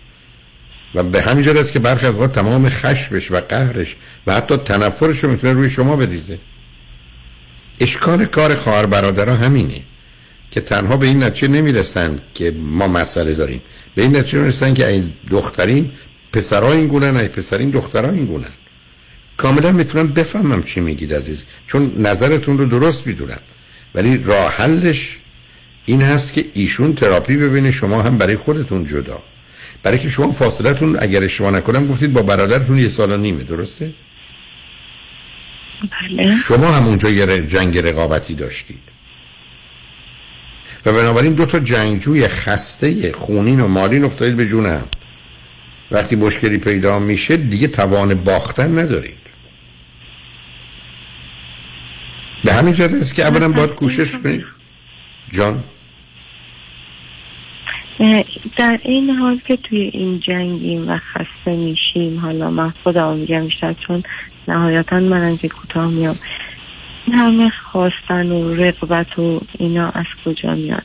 و 0.95 1.03
به 1.03 1.23
همین 1.23 1.57
است 1.57 1.73
که 1.73 1.79
برخی 1.79 2.07
از 2.07 2.15
تمام 2.15 2.69
خشمش 2.69 3.31
و 3.31 3.41
قهرش 3.41 3.97
و 4.27 4.35
حتی 4.35 4.57
تنفرش 4.57 5.25
رو 5.25 5.31
می‌تونه 5.31 5.53
روی 5.53 5.71
شما 5.71 5.97
بریزه 5.97 6.39
اشکال 7.81 8.25
کار 8.25 8.55
خواهر 8.55 8.87
برادرها 8.87 9.37
همینه. 9.37 9.81
که 10.53 10.61
تنها 10.61 10.97
به 10.97 11.07
این 11.07 11.23
نتیجه 11.23 11.49
نمی‌رسن 11.49 12.19
که 12.35 12.55
ما 12.59 12.89
مسئله 12.89 13.35
داریم. 13.35 13.63
به 13.95 14.03
این 14.03 14.17
نتیجه 14.17 14.39
می‌رسن 14.39 14.75
که 14.75 14.89
این 14.89 15.13
دخترین 15.31 15.91
پسرها 16.33 16.73
این 16.73 16.87
گونن 16.87 17.17
ای 17.17 17.29
پسرین 17.29 17.71
دخترها 17.71 18.11
این 18.11 18.25
گونن 18.25 18.55
کاملا 19.37 19.73
می‌تونم 19.73 20.09
بفهمم 20.09 20.63
چی 20.63 20.81
میگید 20.81 21.15
عزیز. 21.15 21.45
چون 21.67 21.93
نظرتون 21.99 22.59
رو 22.59 22.67
درست 22.67 23.07
می‌دونم. 23.07 23.41
ولی 23.95 24.19
راه 24.19 24.53
حلش 24.57 25.19
این 25.87 26.03
هست 26.03 26.33
که 26.33 26.45
ایشون 26.55 26.95
تراپی 26.95 27.37
ببینه 27.37 27.71
شما 27.71 28.03
هم 28.03 28.19
برای 28.19 28.37
خودتون 28.37 28.85
جدا. 28.85 29.23
برای 29.83 29.99
که 29.99 30.09
شما 30.09 30.31
فاصلتون 30.31 30.97
اگر 31.01 31.25
اشتباه 31.25 31.51
نکنم 31.51 31.87
گفتید 31.87 32.13
با 32.13 32.23
برادرتون 32.23 32.79
یه 32.79 32.89
سال 32.89 33.13
و 33.13 33.17
نیمه 33.17 33.45
درسته؟ 33.45 33.95
بله. 36.17 36.37
شما 36.37 36.73
هم 36.73 36.85
اونجا 36.85 37.11
یه 37.11 37.47
جنگ 37.47 37.79
رقابتی 37.79 38.35
داشتید. 38.35 38.92
و 40.87 40.93
بنابراین 40.93 41.33
دو 41.33 41.47
تا 41.47 41.59
جنگجوی 41.59 42.29
خسته 42.29 43.13
خونین 43.13 43.61
و 43.61 43.69
مالین 43.69 44.05
افتادید 44.05 44.37
به 44.37 44.47
جون 44.47 44.67
هم 44.67 44.89
وقتی 45.91 46.17
مشکلی 46.17 46.59
پیدا 46.59 46.99
میشه 46.99 47.37
دیگه 47.37 47.69
توان 47.69 48.15
باختن 48.15 48.79
ندارید. 48.79 49.23
به 52.45 52.53
همین 52.53 52.75
جهت 52.75 52.95
است 52.95 53.15
که 53.15 53.27
اولا 53.27 53.49
باید 53.49 53.71
کوشش 53.75 54.13
کنید. 54.13 54.45
جان؟ 55.31 55.65
در 58.59 58.81
این 58.83 59.11
حال 59.11 59.41
که 59.47 59.57
توی 59.57 59.91
این 59.93 60.21
جنگیم 60.21 60.89
و 60.89 60.99
خسته 60.99 61.57
میشیم 61.57 62.19
حالا 62.19 62.51
من 62.51 62.73
خودم 62.83 63.17
میگم 63.17 63.45
بیشتر 63.45 63.73
چون 63.73 64.03
نهایتا 64.49 65.01
منم 65.01 65.37
که 65.37 65.49
کوتاه 65.49 65.91
میام. 65.91 66.17
این 67.07 67.15
همه 67.15 67.53
خواستن 67.73 68.33
و 68.33 68.55
رقبت 68.55 69.19
و 69.19 69.41
اینا 69.59 69.91
از 69.91 70.07
کجا 70.25 70.55
میاد؟ 70.55 70.83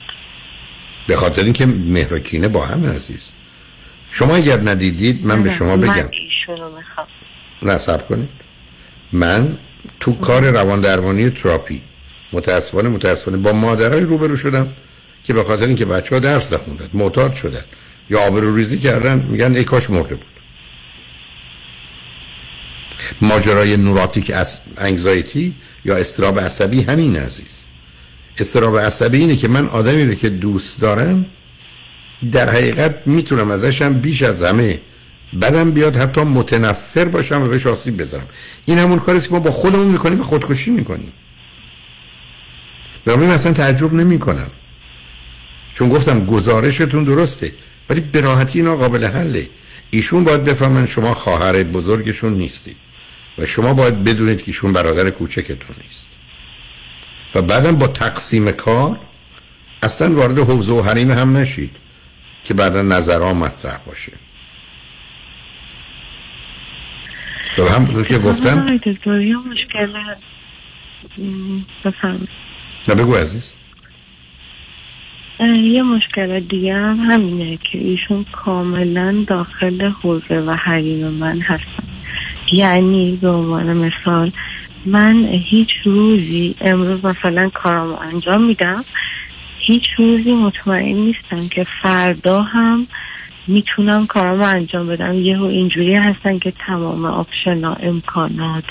به 1.08 1.16
خاطر 1.16 1.44
اینکه 1.44 1.66
مهرکینه 1.66 2.48
با 2.48 2.66
هم 2.66 2.86
عزیز. 2.86 3.32
شما 4.12 4.36
اگر 4.36 4.60
ندیدید 4.60 5.26
من 5.26 5.44
به 5.44 5.50
شما 5.50 5.78
بگم. 5.78 5.88
من 5.88 6.10
ایشونو 7.62 7.98
کنید. 8.10 8.30
من 9.12 9.58
تو 10.00 10.14
کار 10.14 10.52
روان 10.52 10.82
درمانی 10.82 11.30
تراپی 11.30 11.82
متاسفانه 12.34 12.90
متاسفانه 12.90 13.38
با 13.38 13.54
مادرای 13.54 14.02
روبرو 14.02 14.36
شدم 14.36 14.68
که 15.24 15.34
به 15.34 15.44
خاطر 15.44 15.66
اینکه 15.66 15.86
بچه 15.86 16.16
ها 16.16 16.20
درس 16.20 16.54
نخوندن 16.54 16.90
معتاد 16.94 17.34
شدن. 17.34 17.64
یا 18.10 18.20
آبرو 18.20 18.56
ریزی 18.56 18.78
کردن 18.78 19.28
میگن 19.30 19.56
ای 19.56 19.64
کاش 19.64 19.90
مرده 19.90 20.16
بود. 20.16 20.26
ماجرای 23.22 23.78
نوراتیک 23.78 24.32
از 24.32 24.62
انگزایتی 24.78 25.56
یا 25.88 25.96
استراب 25.96 26.40
عصبی 26.40 26.82
همین 26.82 27.16
عزیز. 27.16 27.64
استراب 28.40 28.78
عصبی 28.78 29.18
اینه 29.18 29.36
که 29.36 29.48
من 29.48 29.68
آدمی 29.68 30.06
رو 30.06 30.14
که 30.14 30.30
دوست 30.30 30.82
دارم 30.82 31.26
در 32.32 32.50
حقیقت 32.50 32.96
می‌تونم 33.06 33.52
ازشم 33.52 33.94
بیش 33.94 34.22
از 34.22 34.44
همه 34.44 34.80
بدم 35.42 35.72
بیاد 35.72 35.96
حتی 35.96 36.22
متنفر 36.22 37.06
باشم 37.06 37.42
و 37.42 37.48
بهش 37.48 37.68
آسیب 37.68 37.98
بزنم. 37.98 38.28
این 38.66 38.78
همون 38.78 39.00
کاری 39.00 39.20
که 39.20 39.32
ما 39.32 39.40
با 39.40 39.52
خودمون 39.52 39.88
می‌کنیم 39.88 40.20
و 40.20 40.24
خودکشی 40.24 40.72
می‌کنیم. 40.72 41.14
برای 43.06 43.28
اصلا 43.28 43.54
تعجب 43.54 43.94
نمی 43.94 44.20
کنم 44.20 44.48
چون 45.74 45.90
گفتم 45.90 46.26
گزارشتون 46.26 47.04
درسته 47.04 47.54
ولی 47.90 48.02
به 48.02 48.22
راحتی 48.22 48.60
اینا 48.60 48.76
قابل 48.76 49.06
حله. 49.06 49.50
ایشون 49.90 50.24
باید 50.24 50.44
بفهمن 50.44 50.86
شما 50.86 51.14
خواهر 51.14 51.64
بزرگشون 51.64 52.34
نیستید. 52.34 52.87
و 53.38 53.46
شما 53.46 53.74
باید 53.74 54.04
بدونید 54.04 54.38
که 54.38 54.44
ایشون 54.48 54.74
برادر 54.74 55.10
کوچکتون 55.10 55.76
نیست. 55.84 56.10
و 57.36 57.42
بعدم 57.42 57.76
با 57.76 57.88
تقسیم 57.88 58.52
کار 58.52 59.00
اصلا 59.84 60.16
وارد 60.16 60.40
حوزه 60.40 60.74
و 60.74 60.82
حریم 60.82 61.12
هم 61.12 61.38
نشید 61.38 61.76
که 62.44 62.54
بعدا 62.54 62.82
نظرها 62.82 63.34
مطرح 63.34 63.78
باشه. 63.78 64.12
و 67.58 67.62
هم 67.64 68.04
که 68.04 68.18
گفتم؟ 68.18 68.80
نه 72.88 72.96
بگو 72.96 73.16
عزیز. 73.16 73.54
یه 75.40 75.84
مشکل 75.84 76.40
دیگه 76.40 76.74
هم 76.74 77.00
همینه 77.00 77.58
که 77.72 77.78
ایشون 77.78 78.26
کاملا 78.32 79.26
داخل 79.28 79.92
حوزه 80.02 80.40
و 80.40 80.52
حریم 80.52 81.08
من 81.08 81.40
هستن. 81.42 81.97
یعنی 82.54 83.20
به 83.22 83.30
عنوان 83.30 83.78
مثال 83.78 84.32
من 84.86 85.26
هیچ 85.26 85.70
روزی 85.86 86.56
امروز 86.62 87.06
مثلا 87.06 87.50
کارامو 87.50 87.96
انجام 88.00 88.44
میدم 88.44 88.86
هیچ 89.60 89.84
روزی 89.98 90.34
مطمئن 90.34 90.96
نیستم 90.96 91.48
که 91.48 91.64
فردا 91.82 92.42
هم 92.42 92.88
می‌تونم 93.48 94.06
کارامو 94.06 94.44
انجام 94.44 94.88
بدم. 94.88 95.14
یهو 95.14 95.44
اینجوری 95.44 95.96
هستن 95.96 96.40
که 96.40 96.54
تمام 96.68 97.06
آپشنا 97.06 97.74
امکانات 97.74 98.64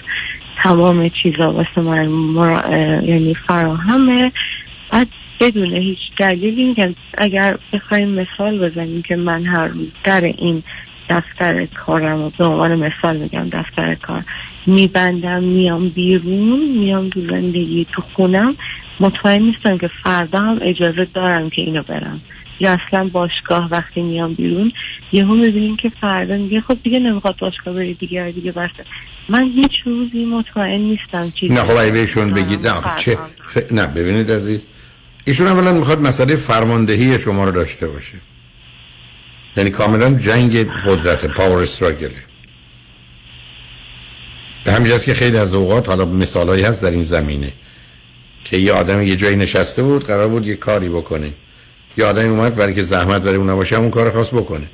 تمام 0.63 1.09
چیزا 1.09 1.53
واسه 1.53 1.81
من 1.81 2.07
مرا... 2.07 2.77
یعنی 3.03 3.35
فراهمه. 3.35 4.33
بعد 4.91 5.09
بدون 5.41 5.75
هیچ 5.75 5.99
دلیلی 6.19 6.65
میگم 6.65 6.95
اگر 7.19 7.59
بخوایم 7.73 8.09
مثال 8.09 8.69
بزنیم 8.69 9.03
که 9.03 9.17
من 9.17 9.45
هر 9.47 9.67
روز 9.67 9.89
در 10.05 10.21
این 10.21 10.63
دفتر 11.11 11.67
کارم 11.67 12.23
و 12.23 12.31
به 12.39 12.45
عنوان 12.45 12.75
مثال 12.75 13.17
میگم 13.17 13.49
دفتر 13.49 13.95
کار. 13.95 14.25
میبندم 14.67 15.43
میام 15.43 15.89
بیرون 15.89 16.69
میام 16.69 17.09
تو 17.09 17.21
زندگی 17.21 17.87
تو 17.93 18.03
خونم. 18.15 18.57
مطمئن 19.01 19.43
نیستم 19.43 19.79
که 19.79 19.91
فردا 20.05 20.41
هم 20.41 20.59
اجازه 20.63 21.09
دارم 21.15 21.51
که 21.51 21.63
اینو 21.63 21.83
برم. 21.83 22.21
یا 22.61 22.77
اصلا 22.89 23.09
باشگاه 23.09 23.69
وقتی 23.71 24.03
میام 24.03 24.35
بیرون 24.35 24.73
یهو 25.13 25.35
می‌بینیم 25.35 25.77
که 25.77 25.93
فردا 26.01 26.37
میگه 26.37 26.61
خب 26.61 26.79
دیگه 26.83 26.99
نمی‌خواد 26.99 27.37
باشگاه 27.39 27.75
بری 27.75 27.95
دیگه 27.95 28.33
دیگه 28.35 28.53
بسه 28.53 28.85
من 29.29 29.45
هیچ 29.45 29.73
روزی 29.85 30.25
مطمئن 30.25 30.81
نیستم 30.81 31.31
چیزی 31.41 31.55
نه 31.55 31.61
خب 31.61 31.93
بهشون 31.93 32.31
بگید 32.31 32.67
نه 32.67 32.75
چه 32.97 33.19
نه 33.71 33.87
ببینید 33.87 34.31
عزیز. 34.31 34.67
ایشون 35.25 35.47
اولا 35.47 35.73
می‌خواد 35.73 36.01
مسئله 36.01 36.37
فرماندهی 36.37 37.19
شما 37.19 37.45
رو 37.45 37.53
داشته 37.53 37.89
باشه. 37.89 38.17
یعنی 39.57 39.71
کاملا 39.71 40.15
جنگ 40.15 40.71
قدرت 40.83 41.27
پاور 41.27 41.63
استراگله 41.63 42.27
به 44.65 44.73
همین 44.73 44.99
که 44.99 45.15
خیلی 45.15 45.37
از 45.37 45.55
اوقات 45.55 45.89
حالا 45.89 46.05
مثالهایی 46.05 46.63
هست 46.63 46.83
در 46.83 46.91
این 46.91 47.03
زمینه 47.03 47.53
که 48.45 48.57
یه 48.57 48.73
آدم 48.73 49.03
یه 49.03 49.17
جایی 49.17 49.37
نشسته 49.37 49.83
بود 49.83 50.05
قرار 50.05 50.29
بود 50.29 50.47
یه 50.47 50.57
کاری 50.57 50.89
بکنه. 50.89 51.33
یه 51.97 52.05
آدمی 52.05 52.29
اومد 52.29 52.55
برای 52.55 52.75
که 52.75 52.83
زحمت 52.83 53.23
برای 53.23 53.37
اون 53.37 53.51
نباشه 53.51 53.77
اون 53.77 53.91
کار 53.91 54.11
خواست 54.11 54.35
بکنه. 54.35 54.71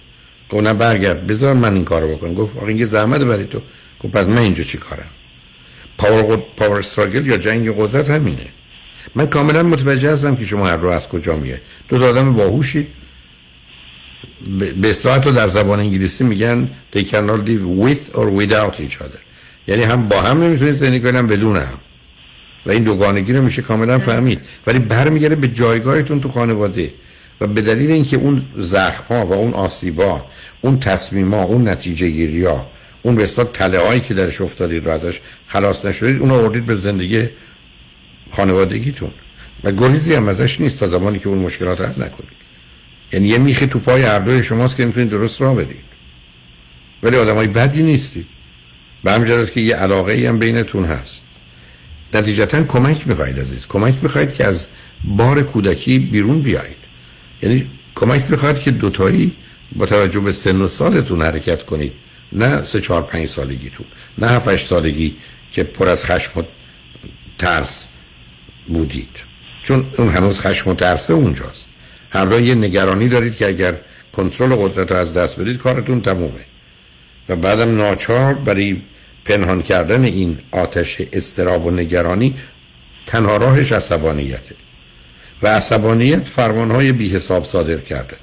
گفت 0.50 0.62
نه 0.62 0.74
برگرد. 0.74 1.26
بذار 1.26 1.54
من 1.54 1.74
این 1.74 1.84
کارو 1.84 2.16
بکنم. 2.16 2.34
گفت 2.34 2.56
آقا 2.56 2.66
این 2.66 2.78
یه 2.78 2.84
زحمت 2.84 3.20
برای 3.20 3.44
تو. 3.44 3.60
گفت 4.00 4.12
پس 4.16 4.26
من 4.26 4.38
اینجا 4.38 4.64
چی 4.64 4.78
کارم؟ 4.78 5.10
پاور, 5.98 6.42
پاور 6.56 6.78
استراگل 6.78 7.26
یا 7.26 7.36
جنگ 7.36 7.76
قدرت 7.78 8.10
همینه. 8.10 8.46
من 9.14 9.26
کاملا 9.26 9.62
متوجه 9.62 10.12
هستم 10.12 10.36
که 10.36 10.44
شما 10.44 10.66
هر 10.66 10.76
رو 10.76 10.88
از 10.88 11.08
کجا 11.08 11.36
میه 11.36 11.60
دو 11.88 11.98
تا 11.98 12.08
آدم 12.08 12.32
باهوشی. 12.32 12.88
به 14.80 14.90
اصطلاح 14.90 15.18
در 15.18 15.48
زبان 15.48 15.80
انگلیسی 15.80 16.24
میگن 16.24 16.70
they 16.94 17.00
cannot 17.00 17.48
live 17.48 17.84
with 17.84 18.14
or 18.14 18.26
without 18.40 18.74
each 18.80 18.96
other. 18.96 19.20
یعنی 19.66 19.82
هم 19.82 20.08
با 20.08 20.20
هم 20.20 20.42
نمی‌تونید 20.42 20.74
زندگی 20.74 21.00
کنن 21.00 21.26
بدون 21.26 21.56
هم. 21.56 21.78
و 22.66 22.70
این 22.70 22.82
دوگانگی 22.82 23.32
رو 23.32 23.42
میشه 23.42 23.62
کاملا 23.62 23.98
فهمید. 23.98 24.40
ولی 24.66 24.78
برمیگره 24.78 25.36
به 25.36 25.48
جایگاهتون 25.48 26.20
تو 26.20 26.28
خانواده. 26.28 26.92
و 27.40 27.46
به 27.46 27.62
دلیل 27.62 27.90
اینکه 27.90 28.16
اون 28.16 28.42
زخم 28.56 29.04
ها 29.08 29.26
و 29.26 29.32
اون 29.32 29.52
آسیبا 29.52 30.26
اون 30.60 30.78
تصمیم 30.78 31.34
ها 31.34 31.42
اون 31.42 31.68
نتیجه 31.68 32.08
گیری 32.08 32.44
ها 32.44 32.66
اون 33.02 33.14
به 33.14 33.26
تله 33.26 33.78
هایی 33.78 34.00
که 34.00 34.14
درش 34.14 34.40
افتادید 34.40 34.84
رو 34.86 34.90
ازش 34.90 35.20
خلاص 35.46 35.84
نشدید 35.84 36.20
اون 36.20 36.30
آوردید 36.30 36.66
به 36.66 36.76
زندگی 36.76 37.28
خانوادگیتون. 38.30 39.10
و 39.64 39.72
گریزی 39.72 40.14
هم 40.14 40.28
ازش 40.28 40.60
نیست 40.60 40.80
تا 40.80 40.86
زمانی 40.86 41.18
که 41.18 41.28
اون 41.28 41.38
مشکلات 41.38 41.80
حل 41.80 42.02
نکنید. 42.02 42.41
یعنی 43.12 43.28
یه 43.28 43.38
میخی 43.38 43.66
تو 43.66 43.78
پای 43.78 44.02
هر 44.02 44.18
دوی 44.18 44.44
شماست 44.44 44.76
که 44.76 44.84
می‌تونید 44.84 45.10
درست 45.10 45.40
راه 45.40 45.54
برید. 45.54 45.84
ولی 47.02 47.16
آدمای 47.16 47.46
بدی 47.46 47.82
نیستید. 47.82 48.26
به 49.04 49.12
همین 49.12 49.46
که 49.46 49.60
یه 49.60 49.76
علاقه 49.76 50.28
هم 50.28 50.38
بینتون 50.38 50.84
هست. 50.84 51.24
نتیجتا 52.14 52.62
کمک 52.62 53.08
می‌خواید 53.08 53.40
عزیز. 53.40 53.66
کمک 53.66 53.94
می‌خواید 54.02 54.34
که 54.34 54.44
از 54.44 54.66
بار 55.04 55.42
کودکی 55.42 55.98
بیرون 55.98 56.40
بیایید 56.42 56.76
یعنی 57.42 57.70
کمک 57.94 58.30
می‌خواید 58.30 58.60
که 58.60 58.70
دوتایی 58.70 59.36
با 59.76 59.86
توجه 59.86 60.20
به 60.20 60.32
سن 60.32 60.56
و 60.56 60.68
سالتون 60.68 61.22
حرکت 61.22 61.62
کنید. 61.62 61.92
نه 62.32 62.64
سه 62.64 62.80
چهار 62.80 63.02
پنج 63.02 63.28
سالگیتون. 63.28 63.86
نه 64.18 64.26
هفت 64.26 64.56
سالگی 64.56 65.16
که 65.52 65.62
پر 65.62 65.88
از 65.88 66.04
خشم 66.04 66.40
و 66.40 66.42
ترس 67.38 67.86
بودید. 68.68 69.16
چون 69.62 69.86
اون 69.98 70.08
هنوز 70.08 70.40
خشم 70.40 70.70
و 70.70 70.74
ترسه 70.74 71.14
اونجاست. 71.14 71.68
دو 72.12 72.40
یه 72.40 72.54
نگرانی 72.54 73.08
دارید 73.08 73.36
که 73.36 73.46
اگر 73.48 73.74
کنترل 74.12 74.54
قدرت 74.54 74.90
رو 74.90 74.96
از 74.96 75.14
دست 75.14 75.40
بدید 75.40 75.58
کارتون 75.58 76.00
تمومه. 76.00 76.44
و 77.28 77.36
بعدم 77.36 77.76
ناچار 77.76 78.34
برای 78.34 78.82
پنهان 79.24 79.62
کردن 79.62 80.04
این 80.04 80.38
آتش 80.50 81.00
استراب 81.12 81.66
و 81.66 81.70
نگرانی 81.70 82.34
تنها 83.06 83.36
راهش 83.36 83.72
عصبانیته. 83.72 84.54
و 85.42 85.46
عصبانیت 85.46 86.28
فرمانهای 86.28 86.92
بی 86.92 87.08
حساب 87.08 87.44
صادر 87.44 87.76
کرده. 87.76 88.16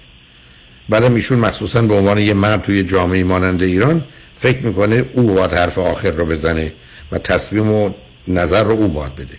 بعدم 0.89 1.13
ایشون 1.13 1.39
مخصوصا 1.39 1.81
به 1.81 1.93
عنوان 1.93 2.17
یه 2.17 2.33
مرد 2.33 2.61
توی 2.61 2.83
جامعه 2.83 3.23
مانند 3.23 3.63
ایران 3.63 4.03
فکر 4.37 4.57
می‌کنه 4.57 5.05
او 5.13 5.33
باید 5.33 5.53
حرف 5.53 5.77
آخر 5.77 6.11
رو 6.11 6.25
بزنه 6.25 6.73
و 7.11 7.17
تصمیم 7.17 7.71
و 7.71 7.93
نظر 8.27 8.63
رو 8.63 8.71
او 8.71 8.87
باید 8.87 9.15
بده. 9.15 9.37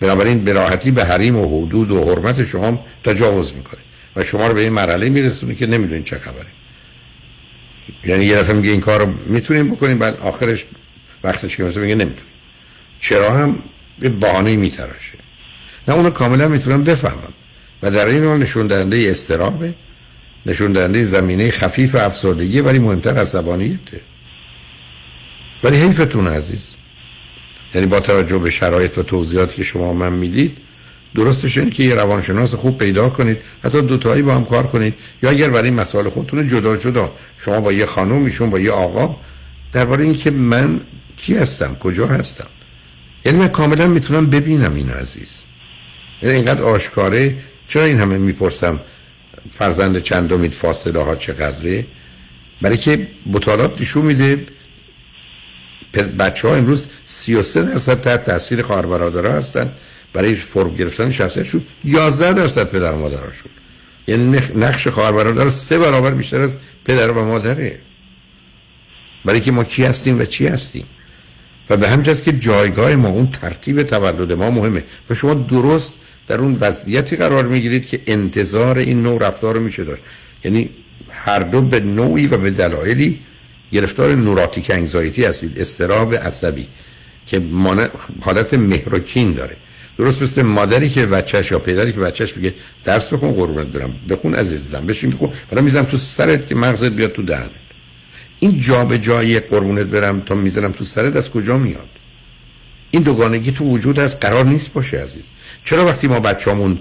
بنابراین 0.00 0.44
به 0.44 0.52
راحتی 0.52 0.90
به 0.90 1.04
حریم 1.04 1.36
و 1.36 1.66
حدود 1.66 1.90
و 1.90 2.04
حرمت 2.04 2.44
شما 2.44 2.84
تجاوز 3.04 3.54
می‌کنه. 3.54 3.80
و 4.16 4.24
شما 4.24 4.46
رو 4.46 4.54
به 4.54 4.60
این 4.60 4.72
مرحله 4.72 5.08
میرسونه 5.08 5.54
که 5.54 5.66
نمی‌دونین 5.66 6.02
چه 6.02 6.18
خبره. 6.18 6.46
یعنی 8.04 8.24
یه 8.24 8.36
دفعه 8.36 8.56
میگه 8.56 8.70
این 8.70 8.80
کار 8.80 9.00
رو 9.00 9.14
می‌تونیم 9.26 9.68
بکنیم 9.68 9.98
بعد 9.98 10.20
آخرش 10.20 10.66
وقتش 11.24 11.56
که 11.56 11.64
مثلا 11.64 11.82
میگه 11.82 11.94
نمی‌تونیم. 11.94 12.32
چرا 13.00 13.32
هم 13.32 13.58
به 13.98 14.08
بهانه 14.08 14.56
میتراشه. 14.56 15.18
نه 15.88 15.94
اونو 15.94 16.10
کاملا 16.10 16.48
می‌تونم 16.48 16.84
بفهمم. 16.84 17.32
و 17.82 17.90
در 17.90 18.06
این 18.06 18.24
حال 18.24 18.38
نشون 18.38 18.66
دهنده 18.66 19.06
استرابه 19.10 19.74
نشون 20.46 20.72
دهنده 20.72 21.04
زمینه 21.04 21.50
خفیف 21.50 21.94
افسردگی 21.94 22.60
ولی 22.60 22.78
مهمتر 22.78 23.16
عصبانیته. 23.16 24.00
ولی 25.64 25.76
حیفتون 25.76 26.26
عزیز. 26.26 26.74
یعنی 27.74 27.86
با 27.86 28.00
توجه 28.00 28.38
به 28.38 28.50
شرایط 28.50 28.98
و 28.98 29.02
توضیحاتی 29.02 29.56
که 29.56 29.62
شما 29.62 29.92
من 29.92 30.12
می‌دید 30.12 30.56
درستش 31.14 31.58
اینه 31.58 31.70
که 31.70 31.82
یه 31.82 31.94
روانشناس 31.94 32.54
خوب 32.54 32.78
پیدا 32.78 33.08
کنید 33.08 33.38
حتی 33.64 33.82
دوتایی 33.82 34.22
با 34.22 34.34
هم 34.34 34.44
کار 34.44 34.66
کنید. 34.66 34.94
یا 35.22 35.30
اگر 35.30 35.50
برای 35.50 35.70
مسائل 35.70 36.08
خودتون 36.08 36.48
جدا 36.48 36.76
جدا 36.76 37.12
شما 37.38 37.60
با 37.60 37.72
یه 37.72 37.86
خانم 37.86 38.24
ایشون 38.24 38.50
با 38.50 38.60
یه 38.60 38.70
آقا. 38.70 39.16
درباره 39.72 40.04
اینکه 40.04 40.30
من 40.30 40.80
کی 41.16 41.34
هستم 41.34 41.74
کجا 41.74 42.06
هستم. 42.06 42.46
یعنی 43.24 43.38
من 43.38 43.48
کاملا 43.48 43.86
می‌تونم 43.86 44.26
ببینم 44.26 44.74
این 44.74 44.90
عزیز. 44.90 45.38
یعنی 46.22 46.36
اینقدر 46.36 46.62
آشکاره. 46.62 47.36
چرا 47.68 47.84
این 47.84 47.98
همه 47.98 48.18
می‌پرسم 48.18 48.80
فرزند 49.50 50.02
چندمید 50.02 50.52
فاصله 50.52 51.02
ها 51.02 51.16
چقدره؟ 51.16 51.86
برای 52.62 52.76
که 52.76 53.08
مطالعات 53.26 53.80
نشون 53.80 54.04
میده 54.04 54.46
بچه 56.18 56.48
ها 56.48 56.54
امروز 56.54 56.88
33 57.04 57.62
درصد 57.62 58.00
تحت 58.00 58.24
تاثیر 58.24 58.62
خواهر 58.62 58.86
برادرها 58.86 59.32
هستن. 59.32 59.72
برای 60.12 60.34
فرم 60.34 60.74
گرفتن 60.74 61.10
شخصیتشون 61.10 61.62
11 61.84 62.32
درصد 62.32 62.70
پدر 62.70 62.92
و 62.92 62.98
مادرشون 62.98 63.50
یعنی 64.08 64.38
نقش 64.56 64.88
خواهر 64.88 65.12
برادر 65.12 65.48
سه 65.48 65.78
برابر 65.78 66.10
بیشتر 66.10 66.40
از 66.40 66.56
پدر 66.84 67.10
و 67.10 67.24
مادره. 67.24 67.80
برای 69.24 69.40
که 69.40 69.52
ما 69.52 69.64
کی 69.64 69.84
هستیم 69.84 70.20
و 70.20 70.24
چی 70.24 70.46
هستیم. 70.46 70.84
و 71.70 71.76
به 71.76 71.88
همین 71.88 72.14
که 72.14 72.32
جایگاه 72.32 72.96
ما 72.96 73.08
اون 73.08 73.30
ترتیب 73.30 73.82
تولد 73.82 74.32
ما 74.32 74.50
مهمه. 74.50 74.84
و 75.10 75.14
شما 75.14 75.34
درست 75.34 75.94
در 76.28 76.38
اون 76.38 76.56
وضعیتی 76.60 77.16
قرار 77.16 77.46
می‌گیرید 77.46 77.86
که 77.86 78.00
انتظار 78.06 78.78
این 78.78 79.02
نوع 79.02 79.28
رفتار 79.28 79.54
رو 79.54 79.60
میشه 79.60 79.84
داشت. 79.84 80.02
یعنی 80.44 80.70
هر 81.10 81.38
دو 81.38 81.62
به 81.62 81.80
نوعی 81.80 82.26
و 82.26 82.36
به 82.38 82.50
دلایلی 82.50 83.20
گرفتار 83.72 84.14
نوراتیک 84.14 84.70
انگزایتی 84.70 85.24
هستید. 85.24 85.58
استراب 85.58 86.14
عصبی 86.14 86.68
که 87.26 87.42
حالت 88.20 88.54
مهرکین 88.54 89.32
داره. 89.32 89.56
درست 90.00 90.22
مثل 90.22 90.42
مادری 90.42 90.88
که 90.88 91.06
بچهش 91.06 91.50
یا 91.50 91.58
پدری 91.58 91.92
که 91.92 92.00
بچهش 92.00 92.32
بگه 92.32 92.54
درس 92.84 93.12
بخون 93.12 93.32
قربونت 93.32 93.66
برم. 93.66 93.94
بخون 94.08 94.34
عزیزم 94.34 94.86
بشین 94.86 95.10
بخون. 95.10 95.30
برام 95.50 95.64
می‌زنم 95.64 95.84
تو 95.84 95.96
سرت 95.96 96.48
که 96.48 96.54
مغزت 96.54 96.92
بیاد 96.92 97.12
تو 97.12 97.22
دهنت. 97.22 97.50
این 98.40 98.58
جا 98.58 98.84
به 98.84 98.98
جای 98.98 99.40
قربونت 99.40 99.86
برم 99.86 100.20
تا 100.20 100.34
می‌زنم 100.34 100.72
تو 100.72 100.84
سرت 100.84 101.16
از 101.16 101.30
کجا 101.30 101.58
میاد؟ 101.58 101.88
این 102.90 103.02
دوگانگی 103.02 103.52
تو 103.52 103.64
وجود 103.64 103.98
هست 103.98 104.24
قرار 104.24 104.44
نیست 104.44 104.72
باشه 104.72 104.96
عزیز. 104.96 105.24
چرا 105.64 105.86
وقتی 105.86 106.06
ما 106.06 106.20
بچه‌مون 106.20 106.78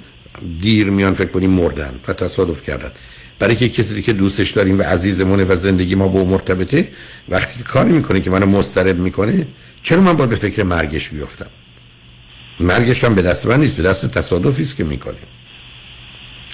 دیر 0.61 0.89
میان 0.89 1.13
فکر 1.13 1.29
کنیم 1.29 1.49
مردن 1.49 1.99
و 2.07 2.13
تصادف 2.13 2.63
کردن؟ 2.63 2.91
برای 3.39 3.55
که 3.55 3.69
کسی 3.69 4.01
که 4.01 4.13
دوستش 4.13 4.51
داریم 4.51 4.79
و 4.79 4.83
عزیزمونه 4.83 5.43
و 5.43 5.55
زندگی 5.55 5.95
ما 5.95 6.07
با 6.07 6.23
مرتبطه 6.23 6.91
وقتی 7.29 7.57
که 7.57 7.63
کاری 7.63 7.91
می‌کنه 7.91 8.21
که 8.21 8.29
منو 8.29 8.45
مضطرب 8.45 8.99
می‌کنه 8.99 9.47
چرا 9.81 10.01
من 10.01 10.13
باید 10.13 10.29
به 10.29 10.35
فکر 10.35 10.63
مرگش 10.63 11.09
بیفتم 11.09 11.49
مرگش 12.59 13.03
هم 13.03 13.15
به 13.15 13.21
دست 13.21 13.45
من 13.45 13.59
نیست 13.59 13.75
به 13.75 13.83
دست 13.83 14.05
تصادفی 14.05 14.61
است 14.61 14.75
که 14.75 14.83
می‌کنیم. 14.83 15.27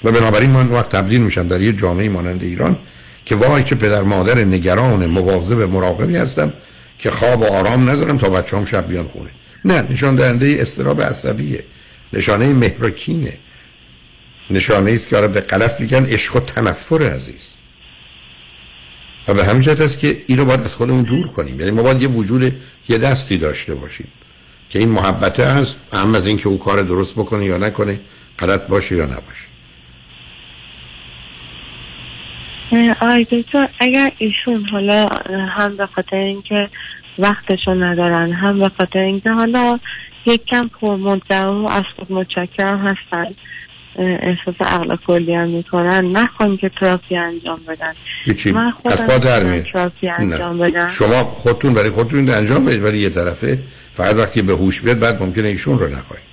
و 0.04 0.12
بنابراین 0.12 0.50
من 0.50 0.68
وقت 0.68 0.90
تبدیل 0.90 1.22
میشم 1.22 1.48
در 1.48 1.62
یه 1.62 1.74
جامعه 1.74 2.10
مانند 2.10 2.44
ایران 2.44 2.78
که 3.26 3.36
وای 3.36 3.64
که 3.64 3.76
پدر 3.76 4.02
مادر 4.02 4.44
نگران 4.44 5.06
مواظب 5.06 5.62
مراقبی 5.62 6.16
هستم 6.16 6.54
که 7.00 7.12
خواب 7.12 7.42
و 7.42 7.46
آرام 7.46 7.90
ندارم 7.90 8.18
تا 8.18 8.30
بچه 8.30 8.58
هم 8.58 8.66
شب 8.66 8.88
بیان 8.88 9.08
خونه. 9.08 9.30
نه 9.66 9.82
نشان 9.90 10.16
دهنده 10.16 10.58
استراب 10.60 11.02
عصبیه 11.02 11.64
نشانه 12.14 12.54
مهرکینه 12.54 13.38
نشانه 14.50 14.92
است 14.92 15.10
که 15.10 15.28
به 15.28 15.42
غلط 15.42 15.82
میگن 15.82 16.06
عشق 16.06 16.36
و 16.36 16.40
تنفر 16.40 17.04
عزیز. 17.04 17.50
و 19.28 19.34
به 19.34 19.46
همین 19.46 19.62
جهت 19.62 19.82
است 19.82 20.00
که 20.00 20.24
اینو 20.28 20.46
باید 20.46 20.62
از 20.62 20.76
خودمون 20.76 21.04
دور 21.04 21.28
کنیم. 21.28 21.60
یعنی 21.60 21.72
ما 21.72 21.84
باید 21.84 22.02
یه 22.02 22.08
وجود 22.08 22.56
یه 22.90 22.98
دستی 22.98 23.38
داشته 23.38 23.76
باشیم. 23.76 24.08
که 24.76 24.80
این 24.80 24.90
محبته 24.90 25.46
هست 25.46 25.80
هم 25.94 26.16
از 26.16 26.26
اینکه 26.26 26.50
او 26.50 26.60
کار 26.60 26.82
درست 26.82 27.16
بکنه 27.16 27.46
یا 27.46 27.58
نکنه 27.58 28.00
غلط 28.40 28.68
باشه 28.68 28.96
یا 28.96 29.06
نباشه. 29.06 29.46
آی 33.02 33.24
دکتر 33.24 33.70
اگر 33.80 34.12
ایشون 34.18 34.66
حالا 34.72 35.08
هم 35.30 35.78
به 35.78 35.86
خاطر 35.86 36.16
اینکه 36.16 36.70
وقتشو 37.20 37.72
ندارن 37.72 38.32
هم 38.32 38.60
به 38.60 38.72
خاطر 38.78 39.00
اینکه 39.00 39.30
حالا 39.30 39.80
یک 40.26 40.46
کم 40.46 40.68
پرمدعا 40.82 41.64
و 41.64 41.70
از 41.72 41.84
خود 41.96 42.12
متشکرم 42.12 42.88
هستن 42.88 43.34
احساس 44.00 44.56
عقل 44.60 44.96
کلی 45.08 45.36
هم 45.36 45.48
می‌کنن 45.48 46.06
نخواهیم 46.06 46.58
که 46.58 46.72
تراپی 46.80 47.18
انجام 47.18 47.60
بدن. 47.68 47.94
هیچی. 48.24 48.52
من 48.52 48.74
از 48.86 49.08
پا 49.08 49.18
در 49.18 49.44
انجام 50.18 50.58
بدم. 50.58 50.88
شما 50.88 51.24
خودتون 51.24 51.74
برای 51.74 51.90
خودتون 51.90 52.30
انجام 52.30 52.66
بدید 52.66 52.84
ولی 52.84 52.98
یه 52.98 53.10
طرفه 53.10 53.60
فقط 53.98 54.16
وقتی 54.16 54.42
به 54.42 54.54
هوش 54.54 54.82
بیاد 54.82 55.00
بعد 55.00 55.24
ممکنه 55.24 55.48
ایشون 55.48 55.80
رو 55.80 55.88
نخواهید. 55.88 56.26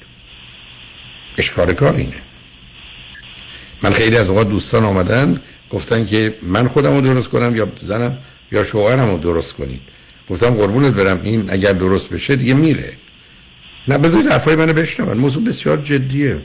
اشکار 1.39 1.73
کار 1.73 1.97
اینه. 1.97 2.23
من 3.83 3.93
خیلی 3.93 4.17
از 4.17 4.29
اوقات 4.29 4.49
دوستان 4.49 4.85
آمدن 4.85 5.41
گفتن 5.71 6.07
که 6.07 6.35
من 6.43 6.69
خودم 6.69 6.95
رو 6.95 7.01
درست 7.01 7.29
کنم 7.29 7.57
یا 7.57 7.73
زنم 7.81 8.19
یا 8.53 8.65
شوهرم 8.65 9.11
رو 9.11 9.19
درست 9.19 9.53
کنید. 9.53 9.81
گفتم 10.31 10.51
قربونت 10.51 10.93
برم 10.93 11.21
این 11.23 11.45
اگر 11.49 11.73
درست 11.73 12.11
بشه 12.11 12.37
دیگه 12.37 12.55
میره. 12.55 12.93
نه 13.89 13.99
بذارید 13.99 14.29
حرفای 14.29 14.57
منو 14.57 14.73
بشنون. 14.73 15.17
موضوع 15.17 15.45
بسیار 15.45 15.77
جدیه. 15.77 16.43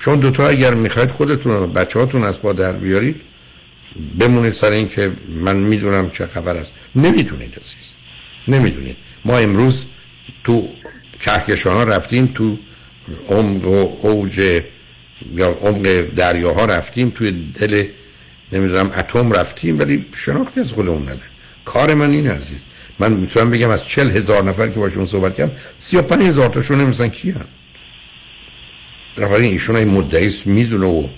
چون 0.00 0.20
دوتا 0.20 0.48
اگر 0.48 0.74
می‌خواید 0.74 1.10
خودتون 1.10 1.52
و 1.52 1.66
بچه 1.66 1.98
هاتون 1.98 2.24
از 2.24 2.40
پا 2.40 2.52
در 2.52 2.72
بیارید 2.72 3.20
بمونید 4.18 4.52
سر 4.52 4.70
این 4.70 4.88
که 4.88 5.12
من 5.28 5.56
می‌دونم 5.56 6.10
چه 6.10 6.26
خبر 6.26 6.56
است. 6.56 6.72
نمی‌دونید 6.96 7.54
عزیز. 7.60 7.94
نمی‌دونید. 8.48 8.96
ما 9.24 9.38
امروز 9.38 9.84
تو 10.44 10.68
کهکشان 11.20 11.76
ها 11.76 11.84
رفتیم 11.84 12.26
تو 12.26 12.58
عمق 13.28 13.66
و 13.66 14.06
اوج 14.06 14.38
یا 15.36 15.48
عمق 15.48 16.00
دریاها 16.16 16.64
رفتیم 16.64 17.10
توی 17.10 17.30
دل 17.60 17.84
نمی‌دونم 18.52 18.90
اتم 18.96 19.32
رفتیم 19.32 19.78
ولی 19.78 20.06
شناختی 20.16 20.60
از 20.60 20.72
خودمون 20.72 21.02
نداریم 21.02 21.22
کار 21.64 21.94
من 21.94 22.10
اینه 22.10 22.30
عزیز. 22.30 22.64
من 22.98 23.12
می‌تونم 23.12 23.50
بگم 23.50 23.70
از 23.70 23.88
چل 23.88 24.10
هزار 24.10 24.44
نفر 24.44 24.68
که 24.68 24.80
باشون 24.80 25.06
صحبت 25.06 25.36
کردم 25.36 25.52
سی 25.78 25.96
و 25.96 26.02
پنج 26.02 26.22
هزار 26.22 26.48
تاشون 26.48 26.80
نمیسن 26.80 27.08
کی 27.08 27.30
هم 27.30 27.44
بنابراین 29.16 29.52
ایشون 29.52 29.76
این 29.76 29.88
مدعیست 29.88 30.46
می‌دونه 30.46 30.86
و 30.86 31.08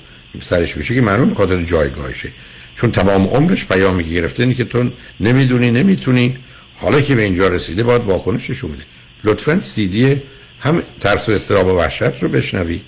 سرش 0.40 0.76
میشه 0.76 0.94
که 0.94 1.00
معلوم 1.00 1.28
به 1.28 1.34
خاطر 1.34 1.62
جایگاهشه. 1.62 2.28
چون 2.74 2.90
تمام 2.90 3.24
عمرش 3.24 3.66
پیامی 3.66 4.04
گرفته 4.04 4.42
اینه 4.42 4.54
که 4.54 4.64
تو 4.64 4.90
نمی‌دونی 5.20 5.70
نمی‌تونی. 5.70 6.38
حالا 6.76 7.00
که 7.00 7.14
به 7.14 7.22
اینجا 7.22 7.48
رسیده 7.48 7.82
باید 7.82 8.02
واکنششو 8.02 8.68
میده 8.68 8.82
لطفا 9.24 9.58
سیدی 9.58 10.22
هم 10.60 10.82
ترس 11.00 11.28
و 11.28 11.32
استراب 11.32 11.66
و 11.66 11.70
وحشت 11.70 12.22
رو 12.22 12.28
بشنوی. 12.28 12.80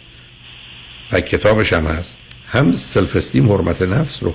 و 1.13 1.21
کتابش 1.21 1.73
هم 1.73 1.87
هست. 1.87 2.17
هم 2.47 2.73
سلف 2.73 3.17
استیم 3.17 3.53
حرمت 3.53 3.83
نفس 3.83 4.23
رو. 4.23 4.35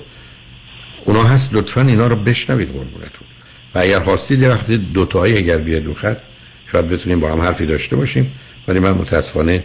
اونا 1.04 1.24
هست 1.24 1.50
لطفا 1.52 1.80
اینا 1.80 2.06
رو 2.06 2.16
بشنوید 2.16 2.68
قربونتون. 2.68 3.28
و 3.74 3.78
اگر 3.78 4.00
خواستید 4.00 4.42
یه 4.42 4.48
وقتی 4.48 4.76
دوتایی 4.76 5.36
اگر 5.36 5.58
بیاد 5.58 5.84
رو 5.84 5.94
خط 5.94 6.18
شاید 6.72 6.88
بتونیم 6.88 7.20
با 7.20 7.32
هم 7.32 7.40
حرفی 7.40 7.66
داشته 7.66 7.96
باشیم. 7.96 8.32
ولی 8.68 8.78
من 8.78 8.90
متاسفانه 8.90 9.64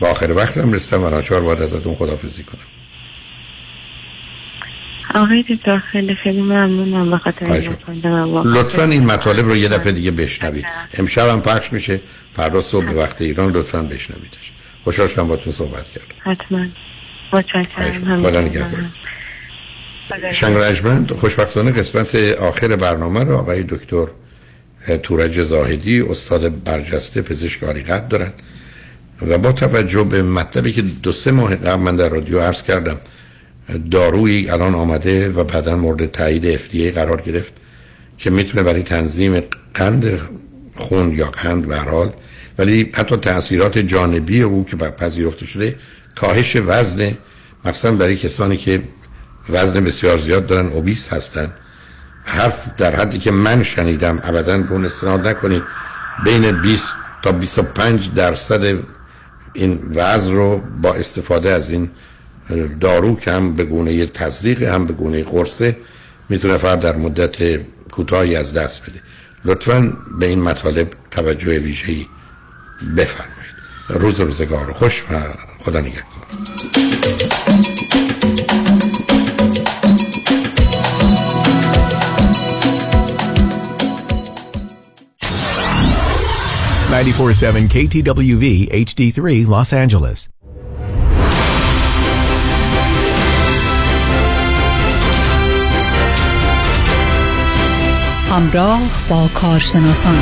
با 0.00 0.08
آخر 0.08 0.32
وقتم 0.32 0.72
رستم 0.72 1.04
و 1.04 1.10
ناچار 1.10 1.40
باید 1.40 1.62
ازتون 1.62 1.94
خدافزی 1.94 2.42
کنم. 2.42 2.77
آقای 5.14 5.44
دکتر 5.50 5.78
خیلی 5.78 6.14
خیلی 6.14 6.40
ممنونم 6.40 7.10
به 7.10 7.18
خاطر 7.18 7.70
لطفا 8.44 8.84
این 8.84 9.06
مطالب 9.06 9.46
رو 9.46 9.56
یه 9.56 9.68
دفعه 9.68 9.92
دیگه 9.92 10.10
بشنوید. 10.10 10.66
امشب 10.98 11.28
هم 11.28 11.42
پخش 11.42 11.72
میشه. 11.72 12.00
فردا 12.32 12.62
صبح 12.62 12.84
به 12.84 12.92
وقت 12.92 13.22
ایران 13.22 13.52
لطفا 13.52 13.82
بشنویدش. 13.82 14.52
خوشحال 14.84 15.08
شدم 15.08 15.28
باتون 15.28 15.52
صحبت 15.52 15.84
کردم. 15.84 16.32
حتما. 16.32 16.66
متشکرم. 17.32 18.22
خدا 18.22 18.40
نگهدار. 18.40 18.84
شنگ 20.32 21.12
خوشبختانه 21.12 21.70
قسمت 21.70 22.14
آخر 22.40 22.76
برنامه 22.76 23.24
رو 23.24 23.36
آقای 23.36 23.62
دکتر 23.62 24.06
تورج 25.02 25.42
زاهدی 25.42 26.00
استاد 26.00 26.64
برجسته 26.64 27.22
پزشکاری 27.22 27.82
قد 27.82 28.08
دارن. 28.08 28.32
و 29.26 29.38
با 29.38 29.52
توجه 29.52 30.04
به 30.04 30.22
مطلبی 30.22 30.72
که 30.72 30.82
دو 30.82 31.12
سه 31.12 31.30
ماه 31.30 31.56
قبل 31.56 31.82
من 31.82 31.96
در 31.96 32.08
رادیو 32.08 32.40
عرض 32.40 32.62
کردم 32.62 32.96
دارویی 33.90 34.50
الان 34.50 34.74
آمده 34.74 35.28
و 35.28 35.44
بعدا 35.44 35.76
مورد 35.76 36.10
تایید 36.10 36.56
FDA 36.56 36.94
قرار 36.94 37.20
گرفت 37.20 37.52
که 38.18 38.30
می‌تونه 38.30 38.62
برای 38.62 38.82
تنظیم 38.82 39.42
قند 39.74 40.20
خون 40.74 41.12
یا 41.12 41.26
قند 41.26 41.66
به 41.66 41.76
هر 41.76 41.88
حال 41.88 42.12
ولی 42.58 42.90
حتی 42.94 43.16
تاثیرات 43.16 43.78
جانبی 43.78 44.42
او 44.42 44.64
که 44.64 44.76
پذیرفته 44.76 45.46
شده 45.46 45.76
کاهش 46.14 46.56
وزن 46.56 47.16
مثلا 47.64 47.92
برای 47.92 48.16
کسانی 48.16 48.56
که 48.56 48.82
وزن 49.48 49.84
بسیار 49.84 50.18
زیاد 50.18 50.46
دارن 50.46 50.66
اوبیس 50.66 51.08
هستن. 51.08 51.52
حرف 52.24 52.64
در 52.78 52.96
حدی 52.96 53.18
که 53.18 53.30
من 53.30 53.62
شنیدم 53.62 54.20
ابدا 54.22 54.56
رو 54.56 54.84
استناد 54.84 55.28
نکنید 55.28 55.62
بین 56.24 56.60
20 56.62 56.86
تا 57.22 57.32
25 57.32 58.10
درصد 58.14 58.78
این 59.52 59.80
وزن 59.94 60.32
رو 60.32 60.62
با 60.82 60.94
استفاده 60.94 61.50
از 61.50 61.70
این 61.70 61.90
دارو 62.80 63.16
که 63.16 63.30
هم 63.32 63.52
به 63.52 63.64
گونه 63.64 64.06
تزریق 64.06 64.62
هم 64.62 64.86
به 64.86 64.92
گونه 64.92 65.24
قرصه 65.24 65.76
می‌تونه 66.28 66.58
فرد 66.58 66.80
در 66.80 66.96
مدت 66.96 67.60
کوتاهی 67.90 68.36
از 68.36 68.54
دست 68.54 68.82
بده. 68.82 69.02
لطفا 69.44 69.92
به 70.20 70.26
این 70.26 70.42
مطالب 70.42 70.88
توجه 71.10 71.58
ویژه‌ای 71.58 72.06
بفرمایید. 72.96 73.38
روز 73.88 74.20
روزگار 74.20 74.72
خوش 74.72 75.02
و 75.10 75.20
خدا 75.58 75.80
نگهدار. 75.80 76.04
KTWV 87.74 88.44
HD3 88.72 89.46
Los 89.46 89.72
Angeles. 89.72 90.37
همراه 98.38 98.80
با 99.08 99.28
کارشناسان. 99.34 100.14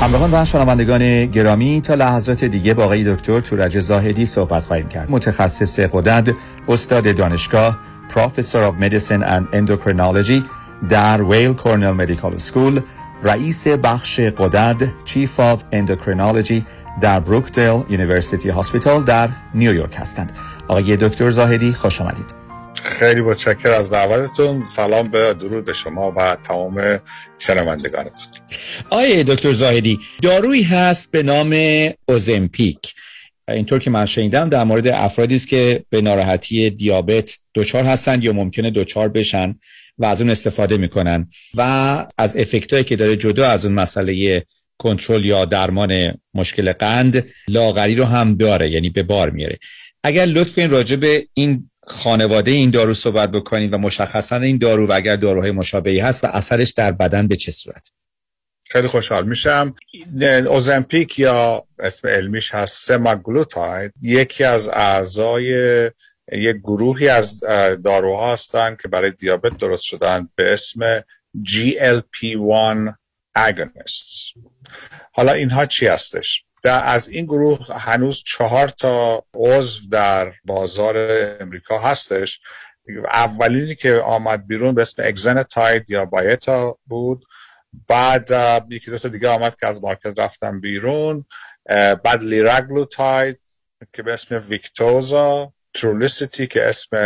همراهان 0.00 0.30
و 0.34 0.44
شنوندگان 0.44 1.26
گرامی 1.26 1.80
تا 1.80 1.94
لحظات 1.94 2.44
دیگه 2.44 2.74
با 2.74 2.84
آقای 2.84 3.14
دکتر 3.14 3.40
تورج 3.40 3.80
زاهدی 3.80 4.26
صحبت 4.26 4.64
خواهیم 4.64 4.88
کرد. 4.88 5.10
متخصص 5.10 5.80
قدرت 5.80 6.34
استاد 6.68 7.16
دانشگاه 7.16 7.78
Professor 8.10 8.70
of 8.70 8.82
Medicine 8.82 9.22
and 9.22 9.54
Endocrinology 9.54 10.42
در 10.88 11.22
ویل 11.22 11.52
کورنل 11.52 11.90
مدیکال 11.90 12.36
سکول 12.36 12.80
رئیس 13.22 13.68
بخش 13.68 14.20
قدرت 14.20 14.84
Chief 14.84 15.30
of 15.38 15.58
Endocrinology 15.74 16.62
در 17.00 17.20
Brookdale 17.20 17.82
University 17.88 18.48
Hospital 18.48 19.02
در 19.02 19.28
نیویورک 19.54 19.96
هستند. 19.98 20.32
آقای 20.68 20.96
دکتر 20.96 21.30
زاهدی 21.30 21.72
خوش 21.72 22.00
آمدید. 22.00 22.34
خیلی 22.84 23.20
متشکر 23.20 23.70
از 23.70 23.90
دعوتتون. 23.90 24.66
سلام 24.66 25.08
و 25.08 25.34
درود 25.34 25.64
به 25.64 25.72
شما 25.72 26.14
و 26.16 26.36
تمام 26.36 27.00
شنوندگانتون. 27.38 28.32
آقای 28.90 29.24
دکتر 29.24 29.52
زاهدی 29.52 29.98
دارویی 30.22 30.62
هست 30.62 31.12
به 31.12 31.22
نام 31.22 31.54
Ozempic. 32.08 32.94
اینطور 33.48 33.78
که 33.78 33.90
من 33.90 34.04
شنیدم 34.04 34.48
در 34.48 34.64
مورد 34.64 34.88
افرادی 34.88 35.36
است 35.36 35.48
که 35.48 35.84
به 35.90 36.00
ناراحتی 36.00 36.70
دیابت 36.70 37.36
دچار 37.54 37.84
هستند 37.84 38.24
یا 38.24 38.32
ممکنه 38.32 38.70
دچار 38.70 39.08
بشن 39.08 39.54
و 39.98 40.06
از 40.06 40.20
اون 40.20 40.30
استفاده 40.30 40.76
می‌کنن. 40.76 41.30
و 41.56 42.06
از 42.18 42.36
effect 42.36 42.72
ایی 42.72 42.84
که 42.84 42.96
داره 42.96 43.16
جدا 43.16 43.48
از 43.48 43.66
اون 43.66 43.74
مسئله 43.74 44.44
کنترل 44.78 45.24
یا 45.24 45.44
درمان 45.44 46.18
مشکل 46.34 46.72
قند 46.72 47.26
لاغری 47.48 47.94
رو 47.94 48.04
هم 48.04 48.34
داره 48.34 48.70
یعنی 48.70 48.90
به 48.90 49.02
بار 49.02 49.30
میاره 49.30 49.58
اگر 50.04 50.26
لطف 50.26 50.58
این 50.58 50.70
راجع 50.70 50.96
به 50.96 51.28
این 51.34 51.70
خانواده 51.82 52.50
این 52.50 52.70
دارو 52.70 52.94
صحبت 52.94 53.30
بکنید 53.30 53.72
و 53.72 53.78
مشخصا 53.78 54.36
این 54.36 54.58
دارو 54.58 54.86
و 54.86 54.92
اگر 54.92 55.16
داروهای 55.16 55.50
مشابهی 55.50 55.98
هست 55.98 56.24
و 56.24 56.26
اثرش 56.26 56.70
در 56.70 56.92
بدن 56.92 57.28
به 57.28 57.36
چه 57.36 57.52
صورت؟ 57.52 57.90
خیلی 58.70 58.86
خوشحال 58.86 59.26
میشم. 59.26 59.74
اوزمپیک 60.22 61.18
یا 61.18 61.66
اسم 61.78 62.08
علمیش 62.08 62.54
هست 62.54 62.88
سماگلوتاید 62.88 63.92
یکی 64.02 64.44
از 64.44 64.68
اعضای 64.68 65.44
یک 66.32 66.56
گروهی 66.56 67.08
از 67.08 67.40
داروها 67.84 68.32
هستند 68.32 68.80
که 68.82 68.88
برای 68.88 69.10
دیابت 69.10 69.56
درست 69.56 69.82
شدن 69.82 70.28
به 70.34 70.52
اسم 70.52 71.00
GLP-1 71.44 72.92
agonists. 73.38 74.38
حالا 75.12 75.32
اینها 75.32 75.66
چی 75.66 75.86
هستش؟ 75.86 76.44
در 76.68 76.82
از 76.84 77.08
این 77.08 77.24
گروه 77.24 77.58
هنوز 77.78 78.22
چهار 78.26 78.68
تا 78.68 79.24
عضو 79.34 79.88
در 79.88 80.32
بازار 80.44 80.96
امریکا 81.40 81.78
هستش. 81.78 82.40
اولینی 83.12 83.74
که 83.74 83.94
آمد 83.94 84.46
بیرون 84.46 84.74
به 84.74 84.82
اسم 84.82 85.02
اگزنتاید 85.06 85.90
یا 85.90 86.04
بایتا 86.04 86.78
بود. 86.86 87.24
بعد 87.88 88.28
یکی 88.70 88.90
دو 88.90 88.98
تا 88.98 89.08
دیگه 89.08 89.28
آمد 89.28 89.56
که 89.60 89.66
از 89.66 89.82
مارکت 89.82 90.18
رفتن 90.18 90.60
بیرون. 90.60 91.24
بعد 92.04 92.22
لیراگلوتاید 92.22 93.40
که 93.92 94.02
به 94.02 94.12
اسم 94.12 94.44
ویکتوزا 94.48 95.52
ترولیسیتی 95.74 96.46
که 96.46 96.68
اسم 96.68 96.96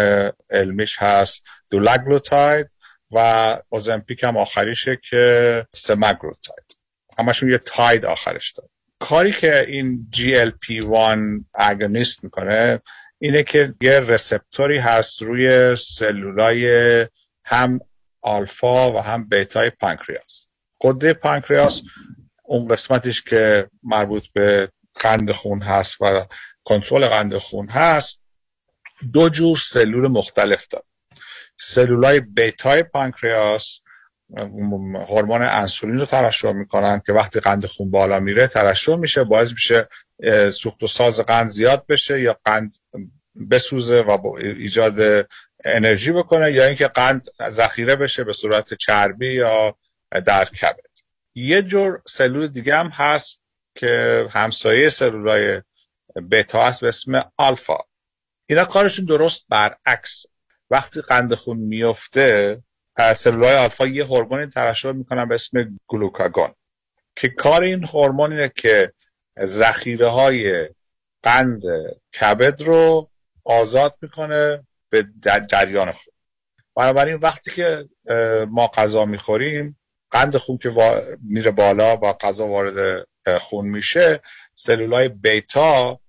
علمیش 0.51 0.97
هست 0.99 1.43
دولاگلوتاید 1.71 2.67
و 3.11 3.57
اوزمپیک 3.69 4.25
هم 4.25 4.37
آخریشه 4.37 4.99
که 5.11 5.67
سماگلوتاید 5.75 6.77
همشون 7.19 7.51
یه 7.51 7.59
تاید 7.59 8.05
آخرش 8.05 8.53
داره. 8.53 8.72
کاری 9.03 9.33
که 9.33 9.67
این 9.69 10.11
GLP-1 10.17 11.45
اگونیست 11.55 12.25
می‌کنه 12.25 12.81
اینه 13.19 13.43
که 13.43 13.75
یه 13.81 14.01
رسپتوری 14.01 14.79
هست 14.79 15.23
روی 15.23 15.77
سلولای 15.77 17.07
هم 17.45 17.81
آلفا 18.21 18.93
و 18.93 18.99
هم 18.99 19.29
بیتای 19.29 19.71
پانکریاس. 19.71 20.49
قده 20.81 21.13
پانکریاس 21.13 21.83
اون 22.45 22.69
قسمتش 22.69 23.23
که 23.23 23.69
مربوط 23.83 24.27
به 24.33 24.69
قند 24.95 25.31
خون 25.31 25.63
هست 25.63 25.97
و 26.01 26.27
کنترل 26.65 27.07
قند 27.07 27.37
خون 27.37 27.69
هست 27.69 28.23
دو 29.13 29.29
جور 29.29 29.57
سلول 29.57 30.09
مختلف 30.09 30.67
داره. 30.69 30.85
سلولای 31.59 32.21
بیتای 32.21 32.83
پانکریاس 32.83 33.81
هورمون 35.09 35.43
انسولین 35.43 35.99
رو 35.99 36.07
ترشح 36.07 36.53
می‌کنن 36.53 37.03
که 37.07 37.13
وقتی 37.13 37.41
قند 37.41 37.67
خون 37.67 37.91
بالا 37.91 38.21
میره 38.21 38.47
ترشح 38.47 38.97
میشه 38.97 39.25
باعث 39.25 39.51
میشه 39.53 39.89
سوخت 40.51 40.83
و 40.83 40.87
ساز 40.87 41.21
قند 41.21 41.47
زیاد 41.47 41.87
بشه 41.87 42.21
یا 42.21 42.37
قند 42.45 42.73
بسوزه 43.51 44.03
و 44.03 44.35
ایجاد 44.37 45.27
انرژی 45.65 46.13
بکنه 46.13 46.53
یا 46.53 46.65
اینکه 46.65 46.89
قند 46.89 47.27
ذخیره 47.49 47.97
بشه 47.97 48.25
به 48.25 48.33
صورت 48.33 48.75
چربی 48.75 49.33
یا 49.33 49.77
در 50.25 50.45
کبد. 50.45 50.93
یه 51.35 51.63
جور 51.63 52.03
سلول 52.07 52.47
دیگه 52.47 52.77
هم 52.77 52.89
هست 52.89 53.41
که 53.75 54.27
همسایه 54.31 54.91
سلولای 54.91 55.63
بتا 56.31 56.67
هست 56.67 56.81
به 56.81 56.89
اسم 56.89 57.33
آلفا. 57.37 57.79
اینا 58.47 58.65
کارشون 58.65 59.05
درست 59.05 59.45
برعکس. 59.49 60.27
وقتی 60.71 61.01
قند 61.01 61.35
خون 61.35 61.57
میفته 61.57 62.63
سلولای 62.99 63.57
آلفا 63.57 63.87
یه 63.87 64.05
هورمونی 64.05 64.47
ترشح 64.47 64.93
می‌کنن 64.93 65.29
به 65.29 65.35
اسم 65.35 65.79
گلوکاگون 65.87 66.55
که 67.17 67.29
کار 67.29 67.63
این 67.63 67.85
هورمون 67.85 68.33
اینه 68.33 68.53
که 68.57 68.93
ذخیره 69.41 70.07
های 70.07 70.69
قند 71.23 71.63
کبد 72.21 72.63
رو 72.63 73.11
آزاد 73.45 73.99
می‌کنه 74.03 74.67
به 74.89 75.07
جریان 75.49 75.91
خون. 75.91 76.15
بنابراین 76.77 77.17
وقتی 77.17 77.51
که 77.51 77.89
ما 78.51 78.67
غذا 78.67 79.05
می‌خوریم 79.05 79.79
قند 80.11 80.37
خون 80.37 80.59
که 80.59 80.73
میره 81.23 81.51
بالا 81.51 81.97
و 81.97 82.13
غذا 82.13 82.47
وارد 82.47 83.07
خون 83.39 83.69
میشه 83.69 84.21
سلولای 84.55 85.09
بیتا 85.09 86.01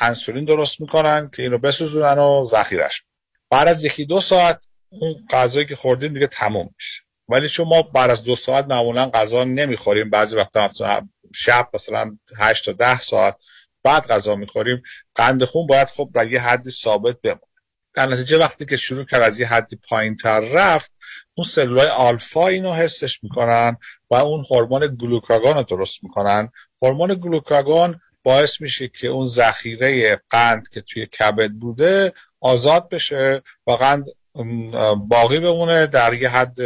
انسولین 0.00 0.44
درست 0.44 0.80
می‌کنن 0.80 1.30
که 1.30 1.42
اینو 1.42 1.58
بسوزونن 1.58 2.18
و 2.18 2.44
ذخیرش 2.44 3.04
بعد 3.50 3.68
از 3.68 3.84
یکی 3.84 4.04
دو 4.04 4.20
ساعت 4.20 4.68
اون 5.00 5.26
غذایی 5.30 5.66
که 5.66 5.76
خوردیم 5.76 6.14
دیگه 6.14 6.26
تموم 6.26 6.70
میشه. 6.76 7.02
ولی 7.28 7.48
چون 7.48 7.68
ما 7.68 7.82
بعد 7.82 8.10
از 8.10 8.24
دو 8.24 8.36
ساعت 8.36 8.66
معمولا 8.66 9.10
غذا 9.10 9.44
نمی‌خوریم 9.44 10.10
بعضی 10.10 10.36
وقتا 10.36 10.70
شب 11.34 11.68
مثلا 11.74 12.18
8 12.38 12.64
تا 12.64 12.72
10 12.72 12.98
ساعت 12.98 13.36
بعد 13.82 14.06
غذا 14.06 14.36
می‌خوریم 14.36 14.82
قند 15.14 15.44
خون 15.44 15.66
باید 15.66 15.88
خب 15.88 16.10
در 16.14 16.32
یه 16.32 16.40
حدی 16.40 16.70
ثابت 16.70 17.20
بمونه. 17.20 17.40
در 17.94 18.06
نتیجه 18.06 18.38
وقتی 18.38 18.66
که 18.66 18.76
شروع 18.76 19.04
کرد 19.04 19.22
از 19.22 19.40
یه 19.40 19.46
حدی 19.46 19.76
پایین 19.88 20.16
تر 20.16 20.40
رفت 20.40 20.90
اون 21.34 21.46
سلولای 21.46 21.88
آلفا 21.88 22.48
اینو 22.48 22.72
حسش 22.72 23.22
می‌کنن 23.22 23.76
و 24.10 24.14
اون 24.14 24.44
هورمون 24.50 24.96
گلوکاگون 25.00 25.54
رو 25.54 25.62
درست 25.62 26.04
می‌کنن. 26.04 26.50
هورمون 26.82 27.14
گلوکاگون 27.14 28.00
باعث 28.22 28.60
میشه 28.60 28.88
که 28.88 29.08
اون 29.08 29.26
ذخیره 29.26 30.20
قند 30.30 30.68
که 30.68 30.80
توی 30.80 31.06
کبد 31.06 31.50
بوده 31.50 32.12
آزاد 32.40 32.88
بشه 32.88 33.42
و 33.66 33.72
قند 33.72 34.06
باقی 35.08 35.40
بمونه 35.40 35.86
در 35.86 36.14
یه 36.14 36.28
حد 36.28 36.56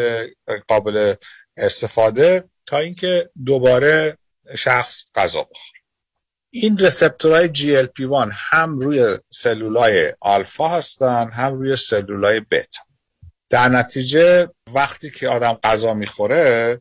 قابل 0.68 1.14
استفاده 1.56 2.44
تا 2.66 2.78
اینکه 2.78 3.30
دوباره 3.44 4.18
شخص 4.56 5.04
غذا 5.14 5.42
بخوره. 5.42 5.78
این 6.50 6.78
رسپتورهای 6.78 7.48
GLP-1 7.54 8.28
هم 8.32 8.78
روی 8.78 9.18
سلولای 9.30 10.14
آلفا 10.20 10.68
هستن 10.68 11.30
هم 11.30 11.54
روی 11.54 11.76
سلولای 11.76 12.40
بتا. 12.40 12.80
در 13.50 13.68
نتیجه 13.68 14.48
وقتی 14.74 15.10
که 15.10 15.28
آدم 15.28 15.52
غذا 15.52 15.94
می‌خوره 15.94 16.80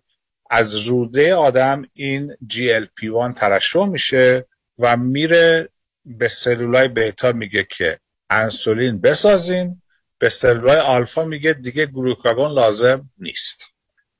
از 0.49 0.75
روده 0.75 1.35
آدم 1.35 1.85
این 1.93 2.33
GLP-1 2.53 3.33
ترشح 3.35 3.85
میشه 3.85 4.45
و 4.79 4.97
میره 4.97 5.69
به 6.05 6.27
سلولای 6.27 6.87
بیتا 6.87 7.31
میگه 7.31 7.67
که 7.69 7.99
انسولین 8.29 9.01
بسازین 9.01 9.81
به 10.19 10.29
سلولای 10.29 10.77
آلفا 10.77 11.25
میگه 11.25 11.53
دیگه 11.53 11.85
گلوکاگون 11.85 12.51
لازم 12.51 13.09
نیست. 13.17 13.65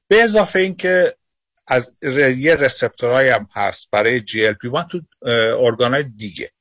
به 0.08 0.24
اضافه 0.24 0.60
اینکه 0.60 1.16
از 1.68 1.94
یه 2.38 2.56
رسپتورهای 2.56 3.30
هم 3.30 3.48
هست 3.54 3.88
برای 3.92 4.22
GLP-1 4.22 4.88
تو 4.92 5.02
ارگانهای 5.60 6.04
دیگه. 6.04 6.52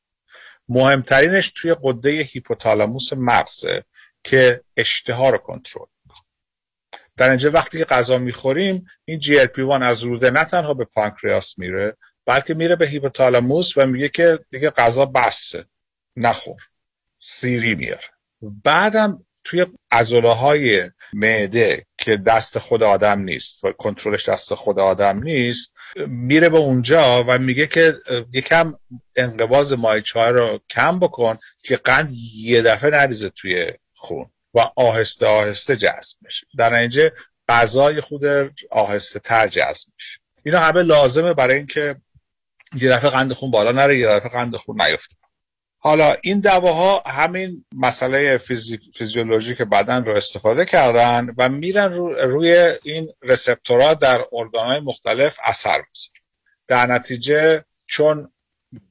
مهمترینش 0.68 1.52
توی 1.54 1.76
قده 1.82 2.10
هیپوتالاموس 2.10 3.12
مغزه 3.12 3.84
که 4.24 4.64
اشتها 4.76 5.30
رو 5.30 5.38
کنترل 5.38 5.86
در 7.16 7.28
اینجا 7.28 7.50
وقتی 7.50 7.78
که 7.78 7.84
غذا 7.84 8.18
می‌خوریم 8.18 8.86
این 9.04 9.20
GLP-1 9.20 9.82
از 9.82 10.02
روده 10.02 10.30
نه 10.30 10.44
تنها 10.44 10.74
به 10.74 10.84
پانکریاس 10.84 11.58
میره 11.58 11.96
بلکه 12.26 12.54
میره 12.54 12.76
به 12.76 12.86
هیپوتالاموس 12.86 13.76
و 13.76 13.86
میگه 13.86 14.08
که 14.08 14.38
دیگه 14.50 14.70
غذا 14.70 15.06
بسه 15.06 15.66
نخور 16.16 16.60
سیری 17.18 17.74
میاره. 17.74 18.04
بعدم 18.64 19.25
توی 19.46 19.66
عضله 19.92 20.32
های 20.32 20.90
معده 21.12 21.86
که 21.98 22.16
دست 22.16 22.58
خود 22.58 22.82
آدم 22.82 23.20
نیست 23.20 23.64
و 23.64 23.72
کنترلش 23.72 24.28
دست 24.28 24.54
خود 24.54 24.78
آدم 24.78 25.22
نیست 25.22 25.74
میره 26.06 26.48
به 26.48 26.58
اونجا 26.58 27.24
و 27.28 27.38
میگه 27.38 27.66
که 27.66 27.94
یکم 28.32 28.74
انقباز 29.16 29.72
مایچه 29.72 30.20
رو 30.20 30.60
کم 30.70 30.98
بکن 30.98 31.38
که 31.62 31.76
قند 31.76 32.10
یه 32.36 32.62
دفعه 32.62 32.90
نریزه 32.90 33.30
توی 33.30 33.72
خون 33.94 34.30
و 34.54 34.58
آهسته 34.76 35.26
آهسته 35.26 35.76
جذب 35.76 36.16
میشه. 36.20 36.46
در 36.58 36.74
اینجا 36.74 37.10
غذای 37.48 38.00
خود 38.00 38.24
آهسته 38.70 39.18
تر 39.18 39.48
جذب 39.48 39.86
میشه. 39.94 40.20
اینا 40.44 40.58
همه 40.58 40.82
لازمه 40.82 41.34
برای 41.34 41.56
اینکه 41.56 41.96
یه 42.74 42.90
دفعه 42.90 43.10
قند 43.10 43.32
خون 43.32 43.50
بالا 43.50 43.72
نره 43.72 43.98
یه 43.98 44.06
دفعه 44.06 44.30
قند 44.30 44.56
خون 44.56 44.82
نیفته. 44.82 45.16
حالا 45.86 46.16
این 46.22 46.40
دواها 46.40 47.02
همین 47.06 47.64
مسئله 47.76 48.38
فیزیولوژیک 48.94 49.62
بدن 49.62 50.04
رو 50.04 50.16
استفاده 50.16 50.64
کردن 50.64 51.34
و 51.38 51.48
میرن 51.48 51.92
روی 51.92 52.72
این 52.82 53.08
رسپتورها 53.22 53.94
در 53.94 54.24
ارگانهای 54.32 54.80
مختلف 54.80 55.38
اثر 55.44 55.76
می‌ذارن 55.76 56.22
در 56.68 56.86
نتیجه 56.86 57.64
چون 57.86 58.32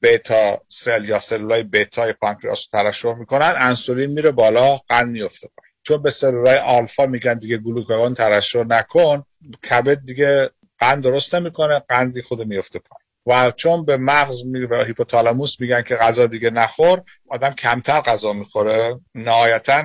بیتا 0.02 0.62
سل 0.68 1.10
یا 1.10 1.20
سلولای 1.20 1.64
بیتای 1.64 2.14
پانکریاس 2.14 2.60
رو 2.60 2.82
ترشح 2.82 3.14
می‌کنن 3.14 3.54
انسولین 3.58 4.12
میره 4.12 4.32
بالا 4.32 4.78
قند 4.78 5.08
میفته 5.08 5.50
پایین. 5.58 5.74
چون 5.84 6.02
به 6.02 6.12
سلولای 6.12 6.58
آلفا 6.58 7.06
میگن 7.06 7.34
دیگه 7.34 7.58
گلوکاگون 7.58 8.14
ترشح 8.14 8.64
نکن 8.64 9.24
کبد 9.70 10.06
دیگه 10.06 10.50
قند 10.80 11.04
درست 11.04 11.36
نمی‌کنه 11.36 11.80
قندی 11.80 12.22
خود 12.22 12.48
میفته 12.48 12.80
پایین. 12.80 13.05
و 13.26 13.52
چون 13.52 13.86
به 13.86 13.98
مغز 13.98 14.42
و 14.70 14.84
هیپوتالاموس 14.84 15.60
میگن 15.60 15.82
که 15.82 15.96
غذا 15.96 16.28
دیگه 16.28 16.50
نخور 16.50 17.04
آدم 17.30 17.54
کمتر 17.54 18.02
غذا 18.02 18.34
می‌خوره. 18.34 19.00
نهایتا 19.16 19.84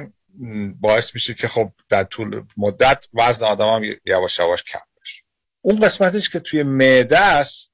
باعث 0.80 1.14
میشه 1.14 1.34
که 1.34 1.48
خب 1.48 1.72
در 1.88 2.04
طول 2.04 2.44
مدت 2.56 3.06
وزن 3.14 3.46
آدم 3.46 3.68
هم 3.68 3.96
یواش 4.06 4.38
یواش 4.38 4.64
کم 4.64 4.80
بشه. 5.02 5.22
اون 5.60 5.80
قسمتش 5.80 6.30
که 6.30 6.40
توی 6.40 6.62
معده 6.62 7.18
است 7.18 7.70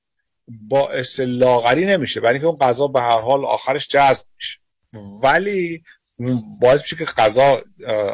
باعث 0.49 1.21
لاغری 1.21 1.87
نمیشه. 1.87 2.21
برای 2.21 2.35
اینکه 2.35 2.47
اون 2.47 2.59
غذا 2.59 2.89
به 2.89 3.01
هر 3.01 3.21
حال 3.21 3.45
آخرش 3.45 3.89
جذب 3.89 4.27
میشه. 4.37 4.59
ولی 5.23 5.83
باعث 6.61 6.81
میشه 6.81 6.97
که 6.97 7.05
غذا 7.05 7.63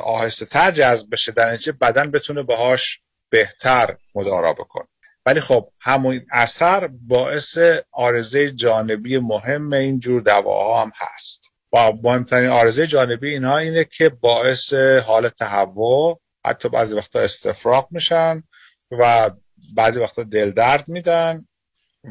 آهسته 0.05 0.47
تر 0.47 0.71
جذب 0.71 1.09
بشه. 1.13 1.33
در 1.33 1.53
نتیجه 1.53 1.73
بدن 1.73 2.11
بتونه 2.11 2.43
باهاش 2.43 3.01
بهتر 3.31 3.97
مدارا 4.15 4.53
بکنه. 4.53 4.87
ولی 5.27 5.41
خب 5.41 5.69
همون 5.81 6.27
اثر 6.31 6.87
باعث 6.87 7.59
آرزه 7.93 8.51
جانبی 8.51 9.19
مهم 9.19 9.73
این 9.73 10.01
جور 10.01 10.21
دواها 10.21 10.83
هم 10.83 10.93
هست. 10.95 11.53
و 11.73 11.93
مهمترین 12.03 12.51
آرزه 12.51 12.87
جانبی 12.87 13.29
اینها 13.31 13.59
اینه 13.59 13.85
که 13.85 14.09
باعث 14.09 14.75
حال 14.75 15.29
تهوع 15.29 16.21
حتی 16.45 16.69
بعضی 16.69 16.95
وقتا 16.95 17.21
استفراغ 17.21 17.89
میشن 17.91 18.43
و 18.91 19.31
بعضی 19.77 20.01
وقتا 20.01 20.23
دل 20.23 20.51
درد 20.51 20.89
میدن 20.89 21.47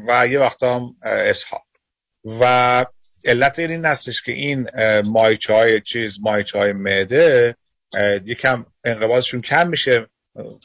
و 0.08 0.26
یه 0.26 0.38
وقتا 0.38 0.74
هم 0.74 0.96
اسهال. 1.02 1.60
و 2.40 2.84
علت 3.24 3.58
این 3.58 3.84
هستش 3.84 4.22
که 4.22 4.32
این 4.32 4.68
مایچه 5.04 5.54
های 5.54 5.80
چیز 5.80 6.20
مایچه 6.20 6.58
های 6.58 6.72
معده 6.72 7.56
یکم 8.26 8.66
انقباضشون 8.84 9.40
کم 9.40 9.68
میشه 9.68 10.06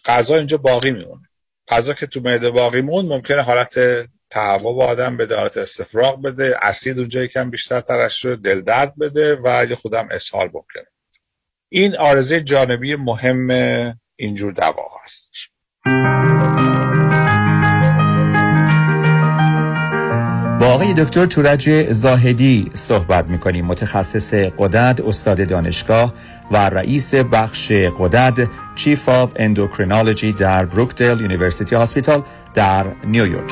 غذا 0.06 0.36
اینجا 0.36 0.58
باقی 0.58 0.92
میمونه. 0.92 1.27
غذا 1.68 1.94
که 1.94 2.08
تو 2.08 2.20
معده 2.20 2.50
باقی 2.52 2.82
مون 2.82 3.06
ممکنه 3.06 3.42
حالت 3.42 3.80
تهوع 4.30 4.76
با 4.76 4.86
آدم 4.86 5.18
بده 5.18 5.36
حالت 5.36 5.58
استفراغ 5.58 6.22
بده 6.22 6.58
اسید 6.62 7.00
اونجا 7.00 7.24
یکم 7.24 7.50
بیشتر 7.50 7.80
ترش 7.80 8.22
شد 8.22 8.42
دل 8.42 8.62
درد 8.62 8.96
بده 8.98 9.36
و 9.44 9.66
یه 9.70 9.76
خودم 9.76 10.08
اسهال 10.12 10.50
ممکنه. 10.54 10.88
این 11.70 11.98
عارضه 11.98 12.42
جانبی 12.42 12.96
مهم 12.96 13.50
اینجور 14.16 14.52
دوا 14.52 14.90
هستش 15.04 15.50
آقای 20.78 20.94
دکتر 20.94 21.26
تورج 21.26 21.92
زاهدی 21.92 22.72
صحبت 22.74 23.26
می‌کنیم. 23.26 23.66
متخصص 23.66 24.34
غدد 24.34 25.02
استاد 25.02 25.48
دانشگاه 25.48 26.14
و 26.52 26.58
رئیس 26.58 27.16
بخش 27.16 27.72
غدد 27.72 28.50
Chief 28.76 29.10
of 29.10 29.34
Endocrinology 29.36 30.34
در 30.34 30.66
Brookdale 30.66 31.22
University 31.22 31.76
Hospital 31.76 32.24
در 32.54 32.86
نیویورک 33.04 33.52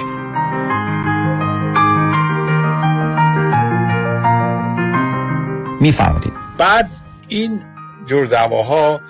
میفرمایید. 5.82 6.34
بعد 6.58 6.90
این 7.28 7.62
جور 8.06 8.26
دواها 8.26 9.02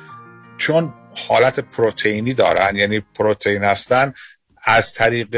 چون 0.57 0.93
حالت 1.27 1.59
پروتئینی 1.59 2.33
دارن 2.33 2.75
یعنی 2.75 2.99
پروتئین 2.99 3.63
هستن 3.63 4.13
از 4.63 4.93
طریق 4.93 5.37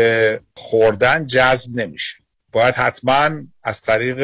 خوردن 0.54 1.26
جذب 1.26 1.70
نمیشه. 1.76 2.27
باید 2.58 2.76
حتما 2.76 3.30
از 3.64 3.82
طریق 3.82 4.22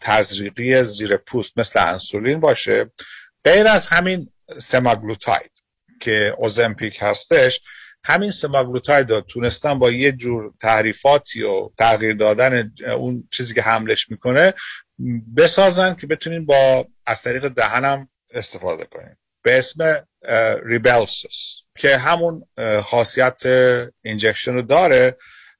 تزریقی 0.00 0.84
زیر 0.84 1.16
پوست 1.16 1.58
مثل 1.58 1.88
انسولین 1.88 2.40
باشه. 2.40 2.90
غیر 3.44 3.66
از 3.66 3.86
همین 3.86 4.32
سماگلوتاید 4.58 5.50
که 6.00 6.34
اوزمپیک 6.38 6.98
هستش 7.00 7.60
همین 8.04 8.30
سماگلوتاید 8.30 9.20
تونستن 9.20 9.78
با 9.78 9.90
یه 9.90 10.12
جور 10.12 10.52
تعریفاتی 10.60 11.42
و 11.42 11.68
تغییر 11.78 12.14
دادن 12.14 12.72
اون 12.96 13.28
چیزی 13.30 13.54
که 13.54 13.62
حملش 13.62 14.10
می‌کنه 14.10 14.54
بسازن 15.36 15.94
که 15.94 16.06
بتونین 16.06 16.46
با 16.46 16.88
از 17.06 17.22
طریق 17.22 17.48
دهنم 17.48 18.08
استفاده 18.34 18.84
کنیم 18.84 19.18
به 19.42 19.58
اسم 19.58 20.06
Rybelsus 20.64 21.60
که 21.78 21.96
همون 21.96 22.48
خاصیت 22.82 23.42
injection 24.02 24.52
رو 24.52 24.62
داره. 24.62 25.16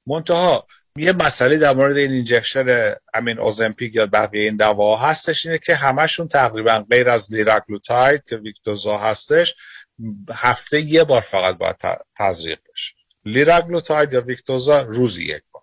منتها 0.07 0.67
یه 0.97 1.13
مسئله 1.13 1.57
در 1.57 1.75
مورد 1.75 1.97
این 1.97 2.13
injection 2.13 2.95
همین 3.15 3.39
Ozempic 3.39 3.95
یا 3.95 4.07
بقیه 4.07 4.43
این 4.43 4.57
دوا 4.57 4.97
هستش 4.97 5.47
اینه 5.47 5.59
که 5.59 5.75
همشون 5.75 6.29
تقریبا 6.29 6.87
غیر 6.91 7.09
از 7.09 7.33
liraglutide 7.33 8.25
که 8.25 8.37
Victoza 8.37 8.99
هستش 8.99 9.55
هفته 10.35 10.81
یه 10.81 11.05
بار 11.05 11.21
فقط 11.21 11.59
باید 11.59 11.77
تزریق 12.17 12.59
بشه. 12.73 12.95
liraglutide 13.25 14.13
یا 14.13 14.21
Victoza 14.21 14.83
روزی 14.83 15.25
یک 15.25 15.43
بار. 15.53 15.63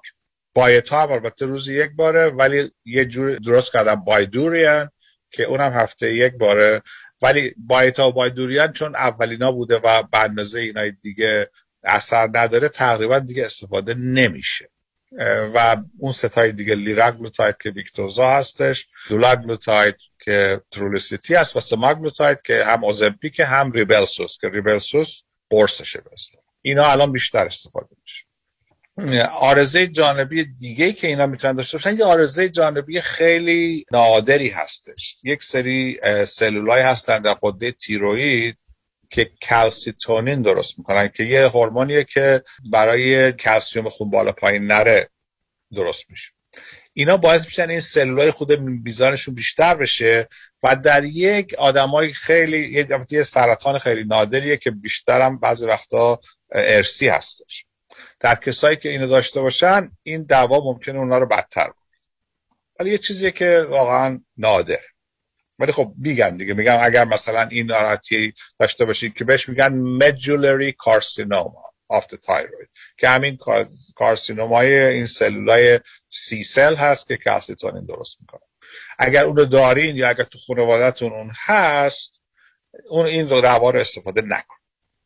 بایتا 0.56 1.02
هم 1.02 1.12
البته 1.12 1.46
روزی 1.46 1.74
یک 1.74 1.92
باره 1.96 2.26
ولی 2.26 2.72
یه 2.86 3.06
جور 3.06 3.36
درست 3.36 3.74
کردن 3.74 3.96
بایدوریان 3.96 4.90
که 5.32 5.44
اونم 5.44 5.72
هفته 5.72 6.14
یک 6.14 6.34
باره. 6.34 6.82
ولی 7.22 7.54
بایتا 7.58 8.08
و 8.08 8.12
بایدوریان 8.12 8.72
چون 8.72 8.96
اولینا 8.96 9.52
بوده 9.52 9.78
و 9.84 10.04
به 10.04 10.20
اندازه 10.20 10.60
اینای 10.60 10.92
دیگه 10.92 11.50
اثر 11.84 12.30
نداره 12.34 12.70
تقریبا 12.70 13.20
دیگه 13.20 13.46
استفاده 13.46 13.94
نمیشه. 13.94 14.70
و 15.54 15.78
اون 16.00 16.12
ستای 16.12 16.52
دیگه 16.52 16.76
لیراگلوتاید 16.76 17.58
که 17.58 17.70
ویکتوزا 17.70 18.30
هستش 18.30 18.88
دولاگلوتاید 19.10 19.96
که 20.20 20.62
ترولوسیتی 20.72 21.36
هست 21.36 21.56
و 21.56 21.60
سماگلوتاید 21.60 22.42
که 22.42 22.64
هم 22.66 22.84
اوزمپیک 22.84 23.40
هم 23.40 23.72
ریبلسوس 23.72 24.38
که 24.42 24.50
ریبلسوس 24.50 25.22
قرصشه 25.50 26.02
بسته 26.12 26.38
اینا 26.62 26.92
الان 26.92 27.12
بیشتر 27.12 27.46
استفاده 27.46 27.96
میشه. 28.02 28.28
آرزه 29.24 29.88
جانبی 29.88 30.44
دیگه 30.44 30.94
که 30.94 31.08
اینا 31.08 31.28
می‌تونن 31.28 31.56
داشته 31.56 31.78
باشن 31.78 31.98
یه 31.98 32.06
آرزه 32.06 32.50
جانبی 32.50 33.02
خیلی 33.02 33.86
نادری 33.92 34.50
هستش. 34.50 35.18
یک 35.24 35.44
سری 35.44 36.00
سلولای 36.26 36.82
هستن 36.82 37.20
در 37.20 37.38
قده 37.42 37.72
تیروید 37.72 38.58
که 39.10 39.26
کلسیتونین 39.42 40.42
درست 40.42 40.78
می‌کنن 40.78 41.08
که 41.08 41.24
یه 41.24 41.48
هورمونیه 41.48 42.04
که 42.04 42.44
برای 42.72 43.32
کلسیوم 43.32 43.90
خون 43.90 44.10
بالا 44.10 44.32
پایین 44.32 44.68
نره 44.68 45.10
درست 45.76 46.06
میشه. 46.10 46.32
اینا 46.94 47.18
باعث 47.18 47.46
میشن 47.46 47.70
این 47.70 47.80
سلولای 47.80 48.32
خود 48.32 48.60
میزانشون 48.60 49.36
بیشتر 49.36 49.76
بشه 49.76 50.28
و 50.64 50.76
در 50.76 51.04
یک 51.04 51.54
آدمای 51.54 52.14
خیلی 52.14 52.88
یه 53.12 53.24
سرطان 53.24 53.80
خیلی 53.80 54.04
نادریه 54.04 54.58
که 54.58 54.72
بیشتر 54.72 55.22
هم 55.22 55.40
بعضی 55.40 55.66
وقتا 55.66 56.20
ارسی 56.52 57.08
هستش. 57.08 57.66
در 58.20 58.36
کسایی 58.36 58.78
که 58.78 58.90
اینو 58.90 59.08
داشته 59.08 59.42
باشن 59.42 59.92
این 60.04 60.24
دوا 60.24 60.60
ممکنه 60.60 61.00
اونا 61.00 61.18
رو 61.18 61.26
بدتر 61.26 61.66
کنه. 61.66 61.98
ولی 62.80 62.92
یه 62.92 62.98
چیزیه 62.98 63.32
که 63.32 63.66
واقعا 63.70 64.22
نادر. 64.38 64.80
ولی 65.60 65.72
خب 65.72 65.94
میگن 65.98 66.38
دیگه 66.38 66.54
میگن 66.54 66.80
اگر 66.82 67.06
مثلا 67.06 67.48
این 67.52 67.66
ناراحتی 67.66 68.34
داشته 68.60 68.86
باشید 68.86 69.14
که 69.14 69.24
بهش 69.24 69.50
میگن 69.50 70.00
carcinoma 70.84 71.68
of 71.94 72.04
the 72.04 72.18
thyroid 72.18 72.68
که 72.98 73.10
همین 73.10 73.38
کارسینومای 73.96 74.80
این 74.80 75.06
سلولای 75.06 75.80
سی 76.08 76.44
سل 76.44 76.76
هست 76.76 77.08
که 77.08 77.18
کلسیتونین 77.18 77.86
درست 77.86 78.18
می‌کنه. 78.22 78.42
اگر 79.00 79.24
اونو 79.24 79.46
دارین 79.46 79.98
یا 79.98 80.10
اگر 80.10 80.24
تو 80.24 80.38
خانوادهتون 80.48 81.12
اون 81.12 81.32
هست 81.36 82.24
اون 82.90 83.06
این 83.06 83.30
رو 83.30 83.42
دوا 83.42 83.70
رو 83.70 83.80
استفاده 83.80 84.22
نکن. 84.22 84.56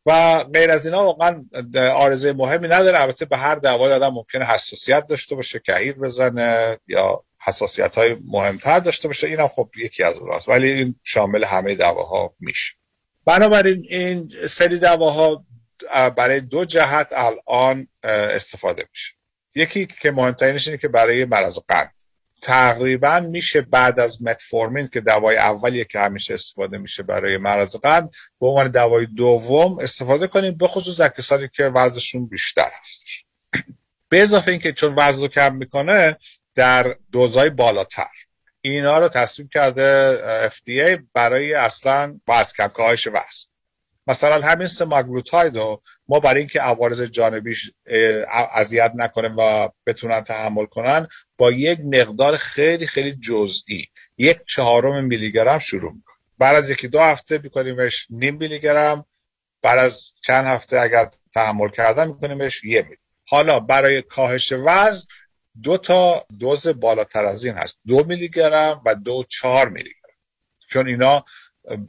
و 0.05 0.43
غیر 0.43 0.71
از 0.71 0.85
اینا 0.85 1.03
واقعا 1.03 1.45
آرزه 1.93 2.33
مهمی 2.33 2.67
نداره. 2.67 3.01
البته 3.01 3.25
به 3.25 3.37
هر 3.37 3.55
دوای 3.55 3.93
آدم 3.93 4.13
ممکنه 4.13 4.45
حساسیت 4.45 5.07
داشته 5.07 5.35
باشه 5.35 5.59
کهیر 5.59 5.93
بزنه 5.93 6.79
یا 6.87 7.23
حساسیت 7.43 7.95
های 7.95 8.17
مهمتر 8.25 8.79
داشته 8.79 9.07
باشه 9.07 9.27
اینم 9.27 9.47
خب 9.47 9.69
یکی 9.77 10.03
از 10.03 10.17
اوناست 10.17 10.49
ولی 10.49 10.71
این 10.71 10.95
شامل 11.03 11.43
همه 11.43 11.75
دواها 11.75 12.33
میشه. 12.39 12.75
بنابراین 13.25 13.85
این 13.89 14.31
سری 14.49 14.79
دواها 14.79 15.45
برای 16.15 16.39
دو 16.39 16.65
جهت 16.65 17.07
الان 17.11 17.87
استفاده 18.03 18.85
میشه. 18.91 19.13
یکی 19.55 19.87
که 20.01 20.11
مهمترینش 20.11 20.67
اینه 20.67 20.77
که 20.77 20.87
برای 20.87 21.25
مرض 21.25 21.59
قند. 21.67 21.93
تقریبا 22.41 23.19
میشه 23.19 23.61
بعد 23.61 23.99
از 23.99 24.21
متفورمین 24.21 24.87
که 24.87 25.01
دوای 25.01 25.37
اولیه 25.37 25.85
که 25.85 25.99
همیشه 25.99 26.33
استفاده 26.33 26.77
میشه 26.77 27.03
برای 27.03 27.37
مرض 27.37 27.75
قند 27.75 28.09
به 28.39 28.47
عنوان 28.47 28.67
دوای 28.67 29.05
دوم 29.05 29.79
استفاده 29.79 30.27
کنیم 30.27 30.57
به 30.57 30.67
خصوص 30.67 30.99
در 30.99 31.09
کسانی 31.09 31.47
که 31.47 31.63
وزنشون 31.63 32.25
بیشتر 32.25 32.71
هستش. 32.79 33.25
به 34.09 34.21
اضافه 34.21 34.51
اینکه 34.51 34.73
چون 34.73 34.93
وزن 34.97 35.21
رو 35.21 35.27
کم 35.27 35.55
می‌کنه 35.55 36.17
در 36.55 36.95
دوزهای 37.11 37.49
بالاتر. 37.49 38.07
اینا 38.61 38.99
رو 38.99 39.07
تصمیم 39.07 39.49
کرده 39.53 40.17
FDA 40.49 41.01
برای 41.13 41.53
اصلا 41.53 42.19
وزن 42.27 42.53
کم 42.57 42.67
کاهش 42.67 43.07
وزن 43.07 43.51
مثلا 44.07 44.41
همین 44.41 44.67
سماگلوتاید 44.67 45.57
رو 45.57 45.81
ما 46.07 46.19
برای 46.19 46.39
اینکه 46.39 46.61
عوارض 46.61 47.01
جانبیش 47.01 47.71
اذیت 48.53 48.91
نکنه 48.95 49.27
و 49.27 49.69
بتونن 49.85 50.21
تحمل 50.21 50.65
کنن 50.65 51.07
با 51.37 51.51
یک 51.51 51.79
مقدار 51.79 52.37
خیلی 52.37 52.87
خیلی 52.87 53.11
جزئی 53.11 53.87
یک 54.17 54.39
چهارم 54.47 55.03
میلی 55.03 55.31
گرم 55.31 55.59
شروع 55.59 55.93
می‌کنیم. 55.93 56.19
بعد 56.37 56.55
از 56.55 56.69
یکی 56.69 56.87
دو 56.87 56.99
هفته 56.99 57.39
میکنیمش 57.43 58.07
نیم 58.09 58.35
میلی 58.35 58.59
گرم 58.59 59.05
بعد 59.61 59.79
از 59.79 60.11
چند 60.23 60.45
هفته 60.45 60.79
اگر 60.79 61.09
تحمل 61.33 61.69
کردن 61.69 62.07
میکنیمش 62.07 62.63
یه 62.63 62.81
میلی 62.81 62.95
حالا 63.27 63.59
برای 63.59 64.01
کاهش 64.01 64.53
وزن 64.53 65.07
دو 65.63 65.77
تا 65.77 66.25
دوز 66.39 66.67
بالاتر 66.67 67.25
از 67.25 67.45
این 67.45 67.53
هست. 67.53 67.79
دو 67.87 68.03
میلی 68.03 68.29
گرم 68.29 68.81
و 68.85 68.95
دو 68.95 69.23
چهار 69.29 69.69
میلی 69.69 69.89
گرم 69.89 70.15
چون 70.69 70.87
اینا 70.87 71.25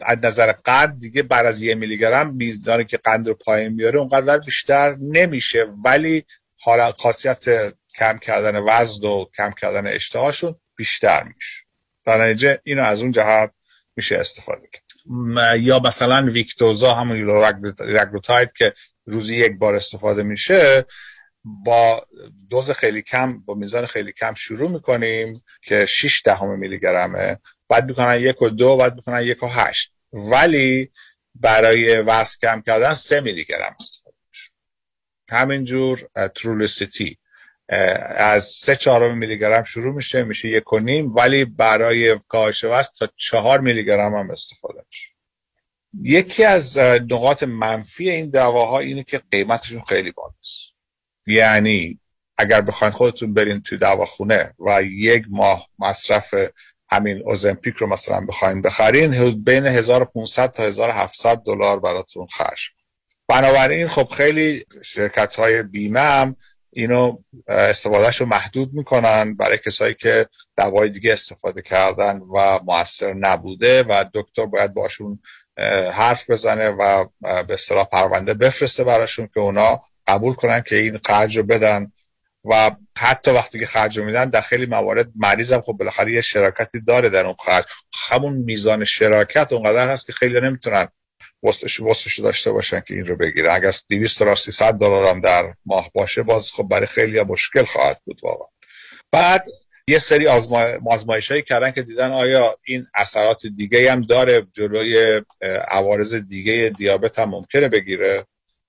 از 0.00 0.18
نظر 0.22 0.52
قند 0.52 1.00
دیگه 1.00 1.22
بر 1.22 1.46
از 1.46 1.62
یه 1.62 1.74
میلی 1.74 1.98
گرم 1.98 2.34
میزانی 2.34 2.84
که 2.84 2.96
قند 2.96 3.28
رو 3.28 3.34
پایین 3.34 3.72
میاره 3.72 3.98
اونقدر 3.98 4.38
بیشتر 4.38 4.96
نمیشه. 5.00 5.66
ولی 5.84 6.24
حالا 6.56 6.92
خاصیت 6.92 7.74
کم 7.94 8.18
کردن 8.18 8.58
وزن 8.68 9.06
و 9.06 9.24
کم 9.36 9.52
کردن 9.60 9.86
اشتهاشون 9.86 10.54
بیشتر 10.76 11.22
میشه. 11.22 11.64
در 12.06 12.22
نتیجه 12.22 12.60
اینو 12.64 12.82
از 12.82 13.02
اون 13.02 13.10
جهت 13.10 13.52
میشه 13.96 14.16
استفاده 14.16 14.68
کرد. 14.72 14.82
یا 15.60 15.78
مثلا 15.78 16.30
ویکتوزا 16.30 16.94
همون 16.94 17.28
رگلوتاید 17.78 18.52
که 18.52 18.72
روزی 19.06 19.36
یک 19.36 19.58
بار 19.58 19.74
استفاده 19.74 20.22
میشه 20.22 20.84
با 21.44 22.06
دوز 22.50 22.70
خیلی 22.70 23.02
کم 23.02 23.38
با 23.38 23.54
میزان 23.54 23.86
خیلی 23.86 24.12
کم 24.12 24.34
شروع 24.34 24.70
می‌کنیم 24.70 25.44
که 25.62 25.86
6 25.86 26.22
دهم 26.24 26.58
میلی 26.58 26.78
گرمه 26.78 27.38
بعد 27.68 27.88
می‌کنن 27.88 28.20
یک 28.20 28.42
و 28.42 28.48
دو 28.48 28.76
بعد 28.76 28.94
می‌کنن 28.94 29.22
یک 29.22 29.42
و 29.42 29.46
هشت. 29.46 29.92
ولی 30.12 30.90
برای 31.34 32.00
وزن 32.00 32.38
کم 32.42 32.62
کردن 32.66 32.92
سه 32.92 33.20
میلی 33.20 33.44
گرم 33.44 33.76
استفاده 33.80 34.16
همینجور 35.30 36.08
ترولوسیتی 36.34 37.18
از 38.16 38.44
سه 38.44 38.76
چهارم 38.76 39.18
میلی 39.18 39.38
گرم 39.38 39.64
شروع 39.64 39.94
میشه 39.94 40.22
میشه 40.22 40.48
یک 40.48 40.72
و 40.72 40.78
نیم. 40.78 41.14
ولی 41.14 41.44
برای 41.44 42.18
کاهش 42.28 42.64
وزن 42.64 42.90
تا 42.98 43.08
چهار 43.16 43.60
میلی 43.60 43.84
گرم 43.84 44.14
هم 44.14 44.30
استفاده 44.30 44.84
میشه. 44.88 45.08
یکی 46.02 46.44
از 46.44 46.78
نقاط 46.78 47.42
منفی 47.42 48.10
این 48.10 48.30
دواها 48.30 48.78
اینه 48.78 49.02
که 49.02 49.18
قیمتشون 49.30 49.82
خیلی 49.88 50.10
بالاست. 50.10 50.71
یعنی 51.26 52.00
اگر 52.36 52.60
بخواین 52.60 52.92
خودتون 52.92 53.34
برین 53.34 53.62
توی 53.62 53.78
دواخونه 53.78 54.54
و 54.58 54.82
یک 54.82 55.24
ماه 55.30 55.68
مصرف 55.78 56.34
همین 56.90 57.22
اوزمپیک 57.24 57.76
رو 57.76 57.86
مثلا 57.86 58.26
بخواین 58.26 58.62
بخرین 58.62 59.42
بین 59.44 59.66
1500 59.66 60.52
تا 60.52 60.62
1700 60.62 61.42
دلار 61.46 61.80
براتون 61.80 62.26
خرج 62.26 62.68
بنابراین 63.28 63.88
خب 63.88 64.08
خیلی 64.08 64.64
شرکت 64.84 65.36
های 65.36 65.62
بیمه 65.62 66.00
هم 66.00 66.36
اینو 66.72 67.18
استفادهش 67.48 68.16
رو 68.16 68.26
محدود 68.26 68.72
می‌کنن 68.72 69.34
برای 69.34 69.58
کسایی 69.58 69.94
که 69.94 70.26
دوای 70.56 70.88
دیگه 70.88 71.12
استفاده 71.12 71.62
کردن 71.62 72.18
و 72.18 72.60
موثر 72.64 73.14
نبوده 73.14 73.82
و 73.82 74.04
دکتر 74.14 74.46
باید 74.46 74.74
باشون 74.74 75.18
حرف 75.92 76.30
بزنه 76.30 76.68
و 76.68 77.04
به 77.20 77.54
اصطلاح 77.54 77.84
پرونده 77.84 78.34
بفرسته 78.34 78.84
براشون 78.84 79.28
که 79.34 79.40
اونا 79.40 79.80
قبول 80.06 80.34
کنن 80.34 80.60
که 80.60 80.76
این 80.76 81.00
خرج 81.06 81.36
رو 81.36 81.42
بدن 81.42 81.92
و 82.44 82.70
حتی 82.98 83.30
وقتی 83.30 83.58
که 83.58 83.66
خرج 83.66 84.00
میدن 84.00 84.30
در 84.30 84.40
خیلی 84.40 84.66
موارد 84.66 85.08
مریض 85.16 85.52
هم 85.52 85.60
خب 85.60 85.72
بالاخره 85.72 86.12
یه 86.12 86.20
شراکتی 86.20 86.80
داره 86.80 87.08
در 87.08 87.26
اون 87.26 87.36
خرج. 87.44 87.64
همون 88.08 88.32
میزان 88.32 88.84
شراکت 88.84 89.52
اونقدر 89.52 89.90
هست 89.90 90.06
که 90.06 90.12
خیلی 90.12 90.40
نمی‌تونن 90.40 90.88
وسطش 91.42 92.18
داشته 92.18 92.52
باشن 92.52 92.80
که 92.80 92.94
این 92.94 93.06
رو 93.06 93.16
بگیرن. 93.16 93.54
اگر 93.54 93.72
200 93.88 94.20
دلار 94.20 94.36
300 94.36 94.74
دلار 94.74 95.06
هم 95.08 95.20
در 95.20 95.54
ماه 95.66 95.90
باشه 95.94 96.22
باز 96.22 96.52
خب 96.52 96.62
برای 96.62 96.86
خیلی 96.86 97.22
مشکل 97.22 97.64
خواهد 97.64 98.00
بود 98.04 98.20
واقعا. 98.22 98.48
بعد 99.12 99.44
یه 99.88 99.98
سری 99.98 100.26
آزمایش 100.86 101.30
هایی 101.30 101.42
کردن 101.42 101.70
که 101.70 101.82
دیدن 101.82 102.12
آیا 102.12 102.56
این 102.66 102.86
اثرات 102.94 103.46
دیگه 103.46 103.92
هم 103.92 104.00
داره 104.00 104.46
جلوی 104.52 105.22
عوارض 105.68 106.14
دیگه 106.14 106.72
دیابت 106.78 107.18
هم 107.18 107.30
ممکنه 107.30 107.68
بگیره. 107.68 108.24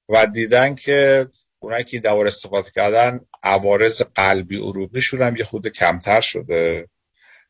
و 0.10 0.26
دیدن 0.26 0.76
که 0.76 1.28
اونایی 1.60 1.84
که 1.84 2.00
دوار 2.00 2.28
استفاده 2.28 2.72
کردن 2.76 3.20
عوارض 3.44 4.02
قلبی 4.02 4.58
عروقیشون 4.58 5.22
هم 5.22 5.36
یه 5.36 5.44
خود 5.44 5.68
کمتر 5.68 6.22
شده 6.22 6.90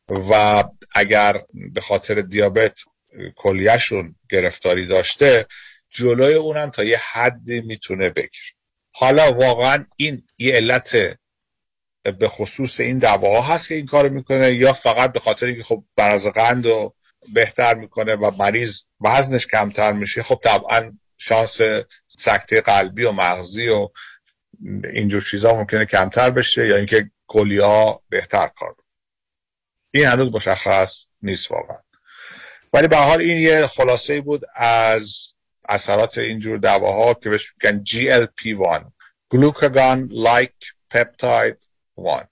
و 0.08 0.64
اگر 0.94 1.42
به 1.72 1.80
خاطر 1.80 2.14
دیابت 2.14 2.78
کلیهشون 3.36 4.14
گرفتاری 4.30 4.86
داشته 4.86 5.46
جلوی 5.90 6.34
اونم 6.34 6.70
تا 6.70 6.84
یه 6.84 7.00
حدی 7.12 7.60
می‌تونه 7.60 8.10
بگیره. 8.10 8.52
حالا 8.92 9.32
واقعا 9.32 9.86
این 9.96 10.22
یه 10.38 10.54
علت 10.54 11.18
به 12.18 12.28
خصوص 12.28 12.80
این 12.80 12.98
دواها 12.98 13.54
هست 13.54 13.68
که 13.68 13.74
این 13.74 13.86
کار 13.86 14.08
می‌کنه 14.08 14.52
یا 14.52 14.72
فقط 14.72 15.12
به 15.12 15.20
خاطر 15.20 15.46
اینکه 15.46 15.62
خب 15.62 15.84
برز 15.96 16.26
قند 16.26 16.66
رو 16.66 16.94
بهتر 17.32 17.74
می‌کنه 17.74 18.14
و 18.14 18.30
مریض 18.38 18.82
وزنش 19.00 19.46
کمتر 19.46 19.92
میشه؟ 19.92 20.22
خب 20.22 20.40
طبعا 20.42 20.98
شانس 21.18 21.60
سکته 22.06 22.60
قلبی 22.60 23.04
و 23.04 23.12
مغزی 23.12 23.68
و 23.68 23.88
اینجور 24.92 25.22
چیزها 25.22 25.54
ممکنه 25.54 25.84
کمتر 25.84 26.30
بشه 26.30 26.66
یا 26.66 26.76
اینکه 26.76 27.10
ها 27.60 28.02
بهتر 28.08 28.50
کار 28.58 28.74
این 29.90 30.06
هنوز 30.06 30.32
مشخص 30.32 31.06
نیست 31.22 31.50
واقعا. 31.50 31.78
ولی 32.72 32.88
به 32.88 32.96
حال 32.96 33.20
این 33.20 33.38
یه 33.38 33.66
خلاصه 33.66 34.20
بود 34.20 34.42
از 34.54 35.34
اثرات 35.68 36.18
اینجور 36.18 36.58
دواها 36.58 37.14
که 37.14 37.30
بهش 37.30 37.52
میگن 37.62 37.84
GLP-1 37.84 38.84
glucagon 39.34 40.08
like 40.10 40.66
peptide 40.94 41.68
1 41.98 42.26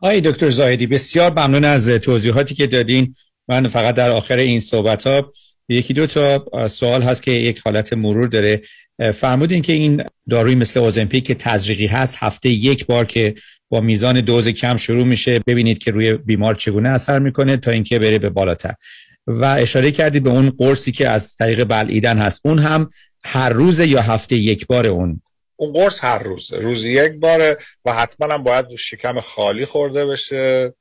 آقای 0.00 0.20
دکتر 0.20 0.50
زاهدی 0.50 0.86
بسیار 0.86 1.30
ممنون 1.30 1.64
از 1.64 1.88
توضیحاتی 1.88 2.54
که 2.54 2.66
دادین. 2.66 3.16
من 3.48 3.68
فقط 3.68 3.94
در 3.94 4.10
آخر 4.10 4.36
این 4.36 4.60
صحبت 4.60 5.06
ها 5.06 5.32
یکی 5.68 5.94
دو 5.94 6.06
تا 6.06 6.68
سوال 6.68 7.02
هست 7.02 7.22
که 7.22 7.30
یک 7.30 7.60
حالت 7.64 7.92
مرور 7.92 8.26
داره. 8.26 8.62
فرمودین 9.14 9.62
که 9.62 9.72
این 9.72 10.04
داروی 10.30 10.54
مثل 10.54 10.80
اوزمپیک 10.80 11.24
که 11.24 11.34
تزریقی 11.34 11.86
هست 11.86 12.16
هفته 12.18 12.48
یک 12.48 12.86
بار 12.86 13.04
که 13.04 13.34
با 13.68 13.80
میزان 13.80 14.20
دوز 14.20 14.48
کم 14.48 14.76
شروع 14.76 15.04
میشه. 15.04 15.40
ببینید 15.46 15.78
که 15.78 15.90
روی 15.90 16.14
بیمار 16.14 16.54
چگونه 16.54 16.88
اثر 16.88 17.18
می‌کنه 17.18 17.56
تا 17.56 17.70
اینکه 17.70 17.98
بره 17.98 18.18
به 18.18 18.30
بالاتر. 18.30 18.74
و 19.26 19.44
اشاره 19.44 19.92
کردید 19.92 20.22
به 20.22 20.30
اون 20.30 20.50
قرصی 20.50 20.92
که 20.92 21.08
از 21.08 21.36
طریق 21.36 21.64
بلعیدن 21.64 22.18
هست. 22.18 22.40
اون 22.44 22.58
هم 22.58 22.88
هر 23.24 23.48
روز 23.48 23.80
یا 23.80 24.02
هفته 24.02 24.36
یک 24.36 24.66
بار 24.66 24.86
اون؟ 24.86 25.20
اون 25.56 25.72
قرص 25.72 26.04
هر 26.04 26.22
روز. 26.22 26.52
روز 26.52 26.84
یک 26.84 27.12
باره 27.12 27.56
و 27.84 27.92
حتما 27.92 28.34
هم 28.34 28.42
باید 28.42 28.66
شکم 28.76 29.20
خالی 29.20 29.64
خورده 29.64 30.06
بشه. 30.06 30.74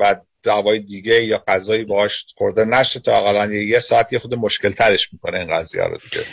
و 0.00 0.16
دوای 0.42 0.78
دیگه 0.78 1.24
یا 1.24 1.44
غذایی 1.48 1.84
باش 1.84 2.26
خورده 2.36 2.64
نشه 2.64 3.00
تا 3.00 3.18
اقلا 3.18 3.54
یه 3.54 3.78
ساعت 3.78 4.12
یه 4.12 4.18
خود 4.18 4.34
مشکل 4.34 4.72
ترش 4.72 5.12
می‌کنه 5.12 5.38
این 5.38 5.52
قضیه 5.52 5.84
رو 5.84 5.98
دیگه. 5.98 6.24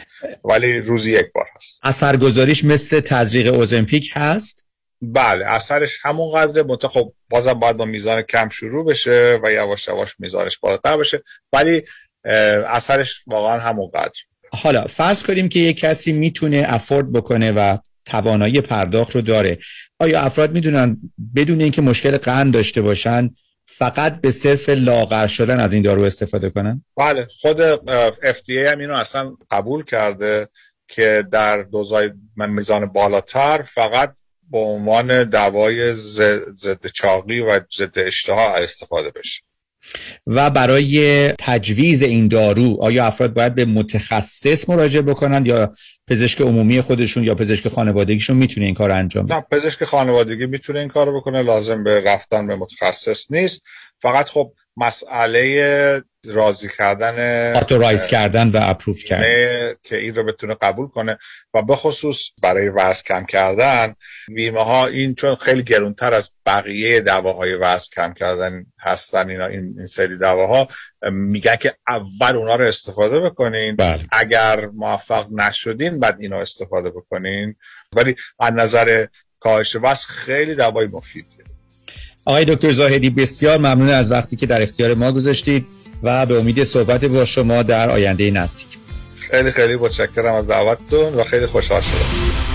ولی 0.44 0.80
روزی 0.80 1.12
یک 1.12 1.26
بار 1.36 1.46
هست. 1.56 1.80
اثرگذاریش 1.84 2.66
مثل 2.66 3.00
تزریق 3.00 3.54
اوزمپیک 3.54 4.10
هست؟ 4.14 4.66
بله 5.02 5.46
اثرش 5.46 6.00
همون 6.02 6.32
قدره 6.32 6.64
منتها 6.64 6.90
خب 6.90 7.14
بازم 7.30 7.54
باید 7.54 7.78
با 7.78 7.86
میزان 7.86 8.22
کم 8.22 8.50
شروع 8.50 8.86
بشه 8.86 9.40
و 9.44 9.52
یواش 9.52 9.88
یواش 9.88 10.16
میزانش 10.20 10.58
بالاتر 10.58 10.98
بشه. 10.98 11.24
ولی 11.54 11.84
اثرش 12.68 13.24
واقعا 13.28 13.60
همون 13.60 13.92
قدر 13.94 14.20
حالا 14.52 14.86
فرض 14.86 15.24
کنیم 15.24 15.50
که 15.50 15.60
یک 15.60 15.80
کسی 15.80 16.12
می‌تونه 16.12 16.66
افورد 16.68 17.12
بکنه 17.12 17.52
و 17.52 17.78
توانایی 18.06 18.62
پرداخت 18.62 19.16
رو 19.16 19.22
داره. 19.22 19.58
آیا 20.00 20.22
افراد 20.22 20.52
می‌دونن 20.52 20.98
بدون 21.36 21.62
اینکه 21.62 21.82
مشکل 21.82 22.18
قند 22.18 22.54
داشته 22.54 22.82
باشن 22.82 23.30
فقط 23.66 24.22
به 24.22 24.32
صرف 24.32 24.70
لاغر 24.70 25.28
شدن 25.28 25.60
از 25.60 25.74
این 25.74 25.84
دارو 25.84 26.04
استفاده 26.04 26.50
کنن؟ 26.50 26.84
بله 26.98 27.28
خود 27.42 27.76
FDA 28.16 28.50
هم 28.50 28.80
اینو 28.80 28.94
اصلا 28.94 29.36
قبول 29.52 29.84
کرده 29.84 30.48
که 30.88 31.26
در 31.32 31.64
دوزای 31.64 32.12
میزان 32.36 32.86
بالاتر 32.86 33.62
فقط 33.62 34.16
به 34.52 34.58
عنوان 34.58 35.24
دوای 35.24 35.94
ضد 35.94 36.88
چاقی 36.94 37.40
و 37.40 37.62
ضد 37.78 38.00
اشتها 38.00 38.56
استفاده 38.56 39.12
بشه 39.12 39.42
و 40.28 40.50
برای 40.50 41.28
تجویز 41.40 42.04
این 42.04 42.28
دارو 42.28 42.78
آیا 42.82 43.06
افراد 43.06 43.34
باید 43.34 43.56
به 43.56 43.66
متخصص 43.66 44.70
مراجعه 44.70 45.02
بکنند 45.02 45.48
یا 45.48 45.74
پزشک 46.08 46.42
عمومی 46.42 46.82
خودشون 46.82 47.24
یا 47.24 47.36
پزشک 47.36 47.68
خانوادگیشون 47.68 48.38
می‌تونه 48.38 48.66
این 48.66 48.76
کار 48.76 48.92
انجام 48.92 49.26
بده؟ 49.26 49.36
نه 49.36 49.42
پزشک 49.52 49.84
خانوادگی 49.84 50.46
می‌تونه 50.46 50.80
این 50.80 50.90
کار 50.90 51.16
بکنه 51.16 51.42
لازم 51.42 51.84
به 51.84 52.02
رفتن 52.02 52.48
به 52.48 52.56
متخصص 52.56 53.32
نیست 53.32 53.64
فقط 54.00 54.30
خب 54.30 54.54
مسئله 54.78 56.04
راضی 56.26 56.70
کردن 56.78 57.56
آتورایز 57.56 58.08
کردن 58.08 58.50
و 58.50 58.60
اپروف 58.62 59.04
کردن. 59.04 59.74
که 59.84 59.98
این 59.98 60.16
رو 60.16 60.24
بتونه 60.24 60.56
قبول 60.62 60.88
کنه 60.88 61.18
و 61.54 61.62
به 61.62 61.76
خصوص 61.76 62.30
برای 62.42 62.70
وزن 62.70 63.04
کم 63.06 63.26
کردن 63.26 63.96
بیمه 64.28 64.64
ها 64.64 64.88
این 64.88 65.16
چون 65.16 65.36
خیلی 65.36 65.64
گرونتر 65.64 66.14
از 66.14 66.32
بقیه 66.46 67.02
دواهای 67.02 67.56
وزن 67.56 67.88
کم 67.96 68.14
کردن 68.14 68.66
هستن 68.80 69.30
اینا 69.30 69.46
این, 69.46 69.74
این 69.78 69.86
سری 69.86 70.18
دواها 70.18 70.68
میگن 71.12 71.56
که 71.56 71.76
اول 71.88 72.36
اونا 72.36 72.56
رو 72.56 72.66
استفاده 72.66 73.20
بکنین. 73.20 73.76
بله. 73.76 74.08
اگر 74.12 74.66
موفق 74.66 75.28
نشدین 75.32 76.00
بعد 76.00 76.18
اینا 76.20 76.40
استفاده 76.40 76.90
بکنین. 76.90 77.56
ولی 77.96 78.16
از 78.40 78.54
نظر 78.54 79.08
کاهش 79.40 79.76
وزن 79.76 80.08
خیلی 80.08 80.56
دوای 80.56 80.88
مفیدیه. 80.88 81.55
آقای 82.26 82.46
دکتر 82.46 82.72
زاهدی 82.72 83.10
بسیار 83.10 83.58
ممنون 83.58 83.90
از 83.90 84.12
وقتی 84.12 84.36
که 84.36 84.46
در 84.46 84.62
اختیار 84.62 84.94
ما 84.94 85.12
گذاشتید 85.12 85.66
و 86.04 86.26
به 86.26 86.40
امید 86.40 86.64
صحبت 86.64 87.06
با 87.06 87.26
شما 87.26 87.64
در 87.64 87.90
آینده 87.90 88.32
نزدیک. 88.32 88.68
خیلی 89.16 89.52
خیلی 89.52 89.76
متشکرم 89.76 90.34
از 90.34 90.48
دعوتتون 90.48 91.14
و 91.14 91.24
خیلی 91.24 91.46
خوشحال 91.46 91.82
شدم. 91.82 92.55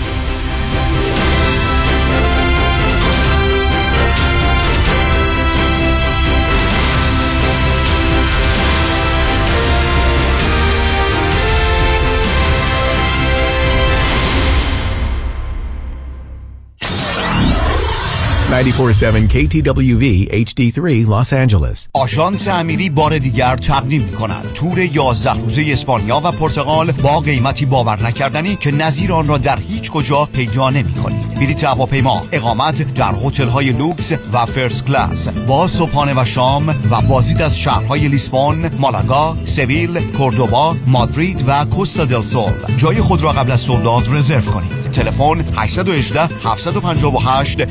947 18.61 19.27
KTWV 19.27 20.29
HD3 20.45 21.07
Los 21.07 21.33
Angeles. 21.33 21.87
آژانس 21.93 22.47
امیری 22.47 22.89
بار 22.89 23.17
دیگر 23.17 23.55
تقدیم 23.55 24.01
می 24.01 24.11
کند 24.11 24.53
تور 24.53 24.79
11 24.79 25.33
روزه 25.33 25.65
اسپانیا 25.67 26.21
و 26.23 26.31
پرتغال 26.31 26.91
با 26.91 27.19
قیمتی 27.19 27.65
باور 27.65 28.07
نکردنی 28.07 28.55
که 28.55 28.71
نظیر 28.71 29.13
آن 29.13 29.27
را 29.27 29.37
در 29.37 29.59
هیچ 29.59 29.91
کجا 29.91 30.25
پیدا 30.25 30.69
نمی 30.69 30.93
کنید 30.93 31.35
بلیت 31.35 31.63
هواپیما 31.63 32.21
اقامت 32.31 32.93
در 32.93 33.15
هتل 33.25 33.47
های 33.47 33.71
لوکس 33.71 34.11
و 34.33 34.45
first 34.45 34.85
class. 34.85 35.27
با 35.27 35.67
صبحانه 35.67 36.21
و 36.21 36.25
شام 36.25 36.69
و 36.69 37.01
بازدید 37.09 37.41
از 37.41 37.59
شهرهای 37.59 38.07
لیسبون 38.07 38.69
مالاگا 38.79 39.37
سویل 39.45 39.99
کوردوبا 39.99 40.75
مادرید 40.87 41.43
و 41.47 41.65
کوستا 41.65 42.05
دل 42.05 42.21
سول. 42.21 42.51
جای 42.77 43.01
خود 43.01 43.23
را 43.23 43.31
قبل 43.31 43.51
از 43.51 43.61
sold 43.61 43.85
out 43.85 44.03
رزرو 44.09 44.41
کنید. 44.41 44.81
تلفن 44.91 45.45
818 45.57 46.29
758 46.43 47.61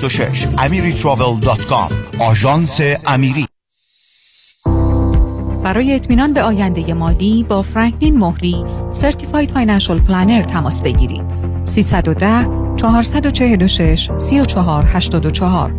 2626 0.00 0.46
amiritravel.com 0.46 2.20
آژانس 2.22 2.80
امیری. 3.06 3.46
برای 5.64 5.94
اطمینان 5.94 6.32
به 6.32 6.42
آینده 6.42 6.94
مالی 6.94 7.44
با 7.48 7.62
فرانکلین 7.62 8.18
مهری 8.18 8.64
Certified 8.90 9.50
Financial 9.50 9.98
Planner 9.98 10.42
تماس 10.42 10.82
بگیرید. 10.82 11.22
310 11.64 12.46
446 12.76 14.10
3484 14.16 15.74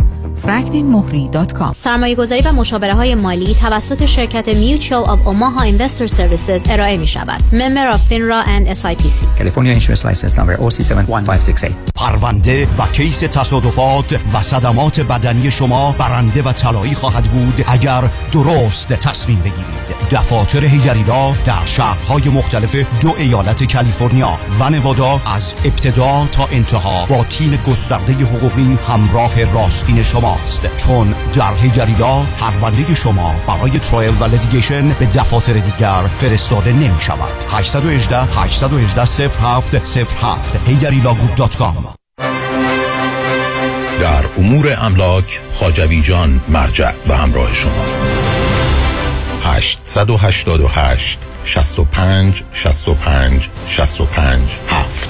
franklinmohri.com 0.45 1.73
سرمایه 1.75 2.15
گذاری 2.15 2.41
و 2.41 2.51
مشاوره 2.51 2.93
های 2.93 3.15
مالی 3.15 3.55
توسط 3.55 4.05
شرکت 4.05 4.47
Mutual 4.47 5.07
of 5.07 5.19
Omaha 5.27 5.63
Investor 5.63 6.07
Services 6.07 6.71
ارائه 6.71 6.97
می 6.97 7.07
شود. 7.07 7.41
Member 7.51 7.95
of 7.95 7.99
FINRA 8.11 8.47
and 8.47 8.77
SIPC. 8.77 9.39
California 9.39 9.73
Insurance 9.73 10.03
License 10.03 10.35
Number 10.37 10.57
OC71568 10.57 11.71
پرونده 11.95 12.67
و 12.77 12.87
case 12.93 13.19
تصادفات 13.19 14.19
و 14.33 14.41
صدمات 14.41 14.99
بدنی 14.99 15.51
شما 15.51 15.95
برنده 15.97 16.41
و 16.41 16.51
طلایی 16.51 16.95
خواهد 16.95 17.23
بود 17.23 17.63
اگر 17.67 18.03
درست 18.31 18.87
تصمیم 18.87 19.39
بگیرید 19.39 19.87
دفاتر 20.11 20.65
هیگریلا 20.65 21.31
در 21.45 21.65
شهرهای 21.65 22.29
مختلف 22.29 22.75
دو 23.01 23.13
ایالت 23.17 23.73
کالیفرنیا 23.73 24.39
و 24.59 24.69
نوادا 24.69 25.21
از 25.35 25.53
ابتدا 25.65 26.27
تا 26.31 26.45
انتها 26.51 27.05
با 27.05 27.23
تیم 27.23 27.59
گسترده 27.67 28.13
حقوقی 28.13 28.77
همراه 28.87 29.53
راستین 29.53 30.03
شماست. 30.27 30.77
چون 30.77 31.15
در 31.33 31.53
هیگریلا 31.53 32.21
پرونده 32.23 32.95
شما 32.95 33.35
برای 33.47 33.79
trial 33.79 34.13
و 34.19 34.23
litigation 34.23 34.89
به 34.89 35.05
دفاتر 35.05 35.53
دیگر 35.53 36.01
فرستاده 36.17 36.73
نمی 36.73 37.01
شود 37.01 37.45
818 37.51 38.17
818 38.23 39.05
0707 39.05 40.67
هیگریلاگروپ.com 40.67 41.97
در 43.99 44.23
امور 44.37 44.77
املاک 44.81 45.39
خاجوی 45.53 46.01
جان 46.01 46.41
مرجع 46.47 46.91
و 47.07 47.17
همراه 47.17 47.53
شماست. 47.53 48.07
888 49.43 51.19
65 51.45 52.43
65 52.53 53.49
65 53.67 54.41
7 54.69 55.09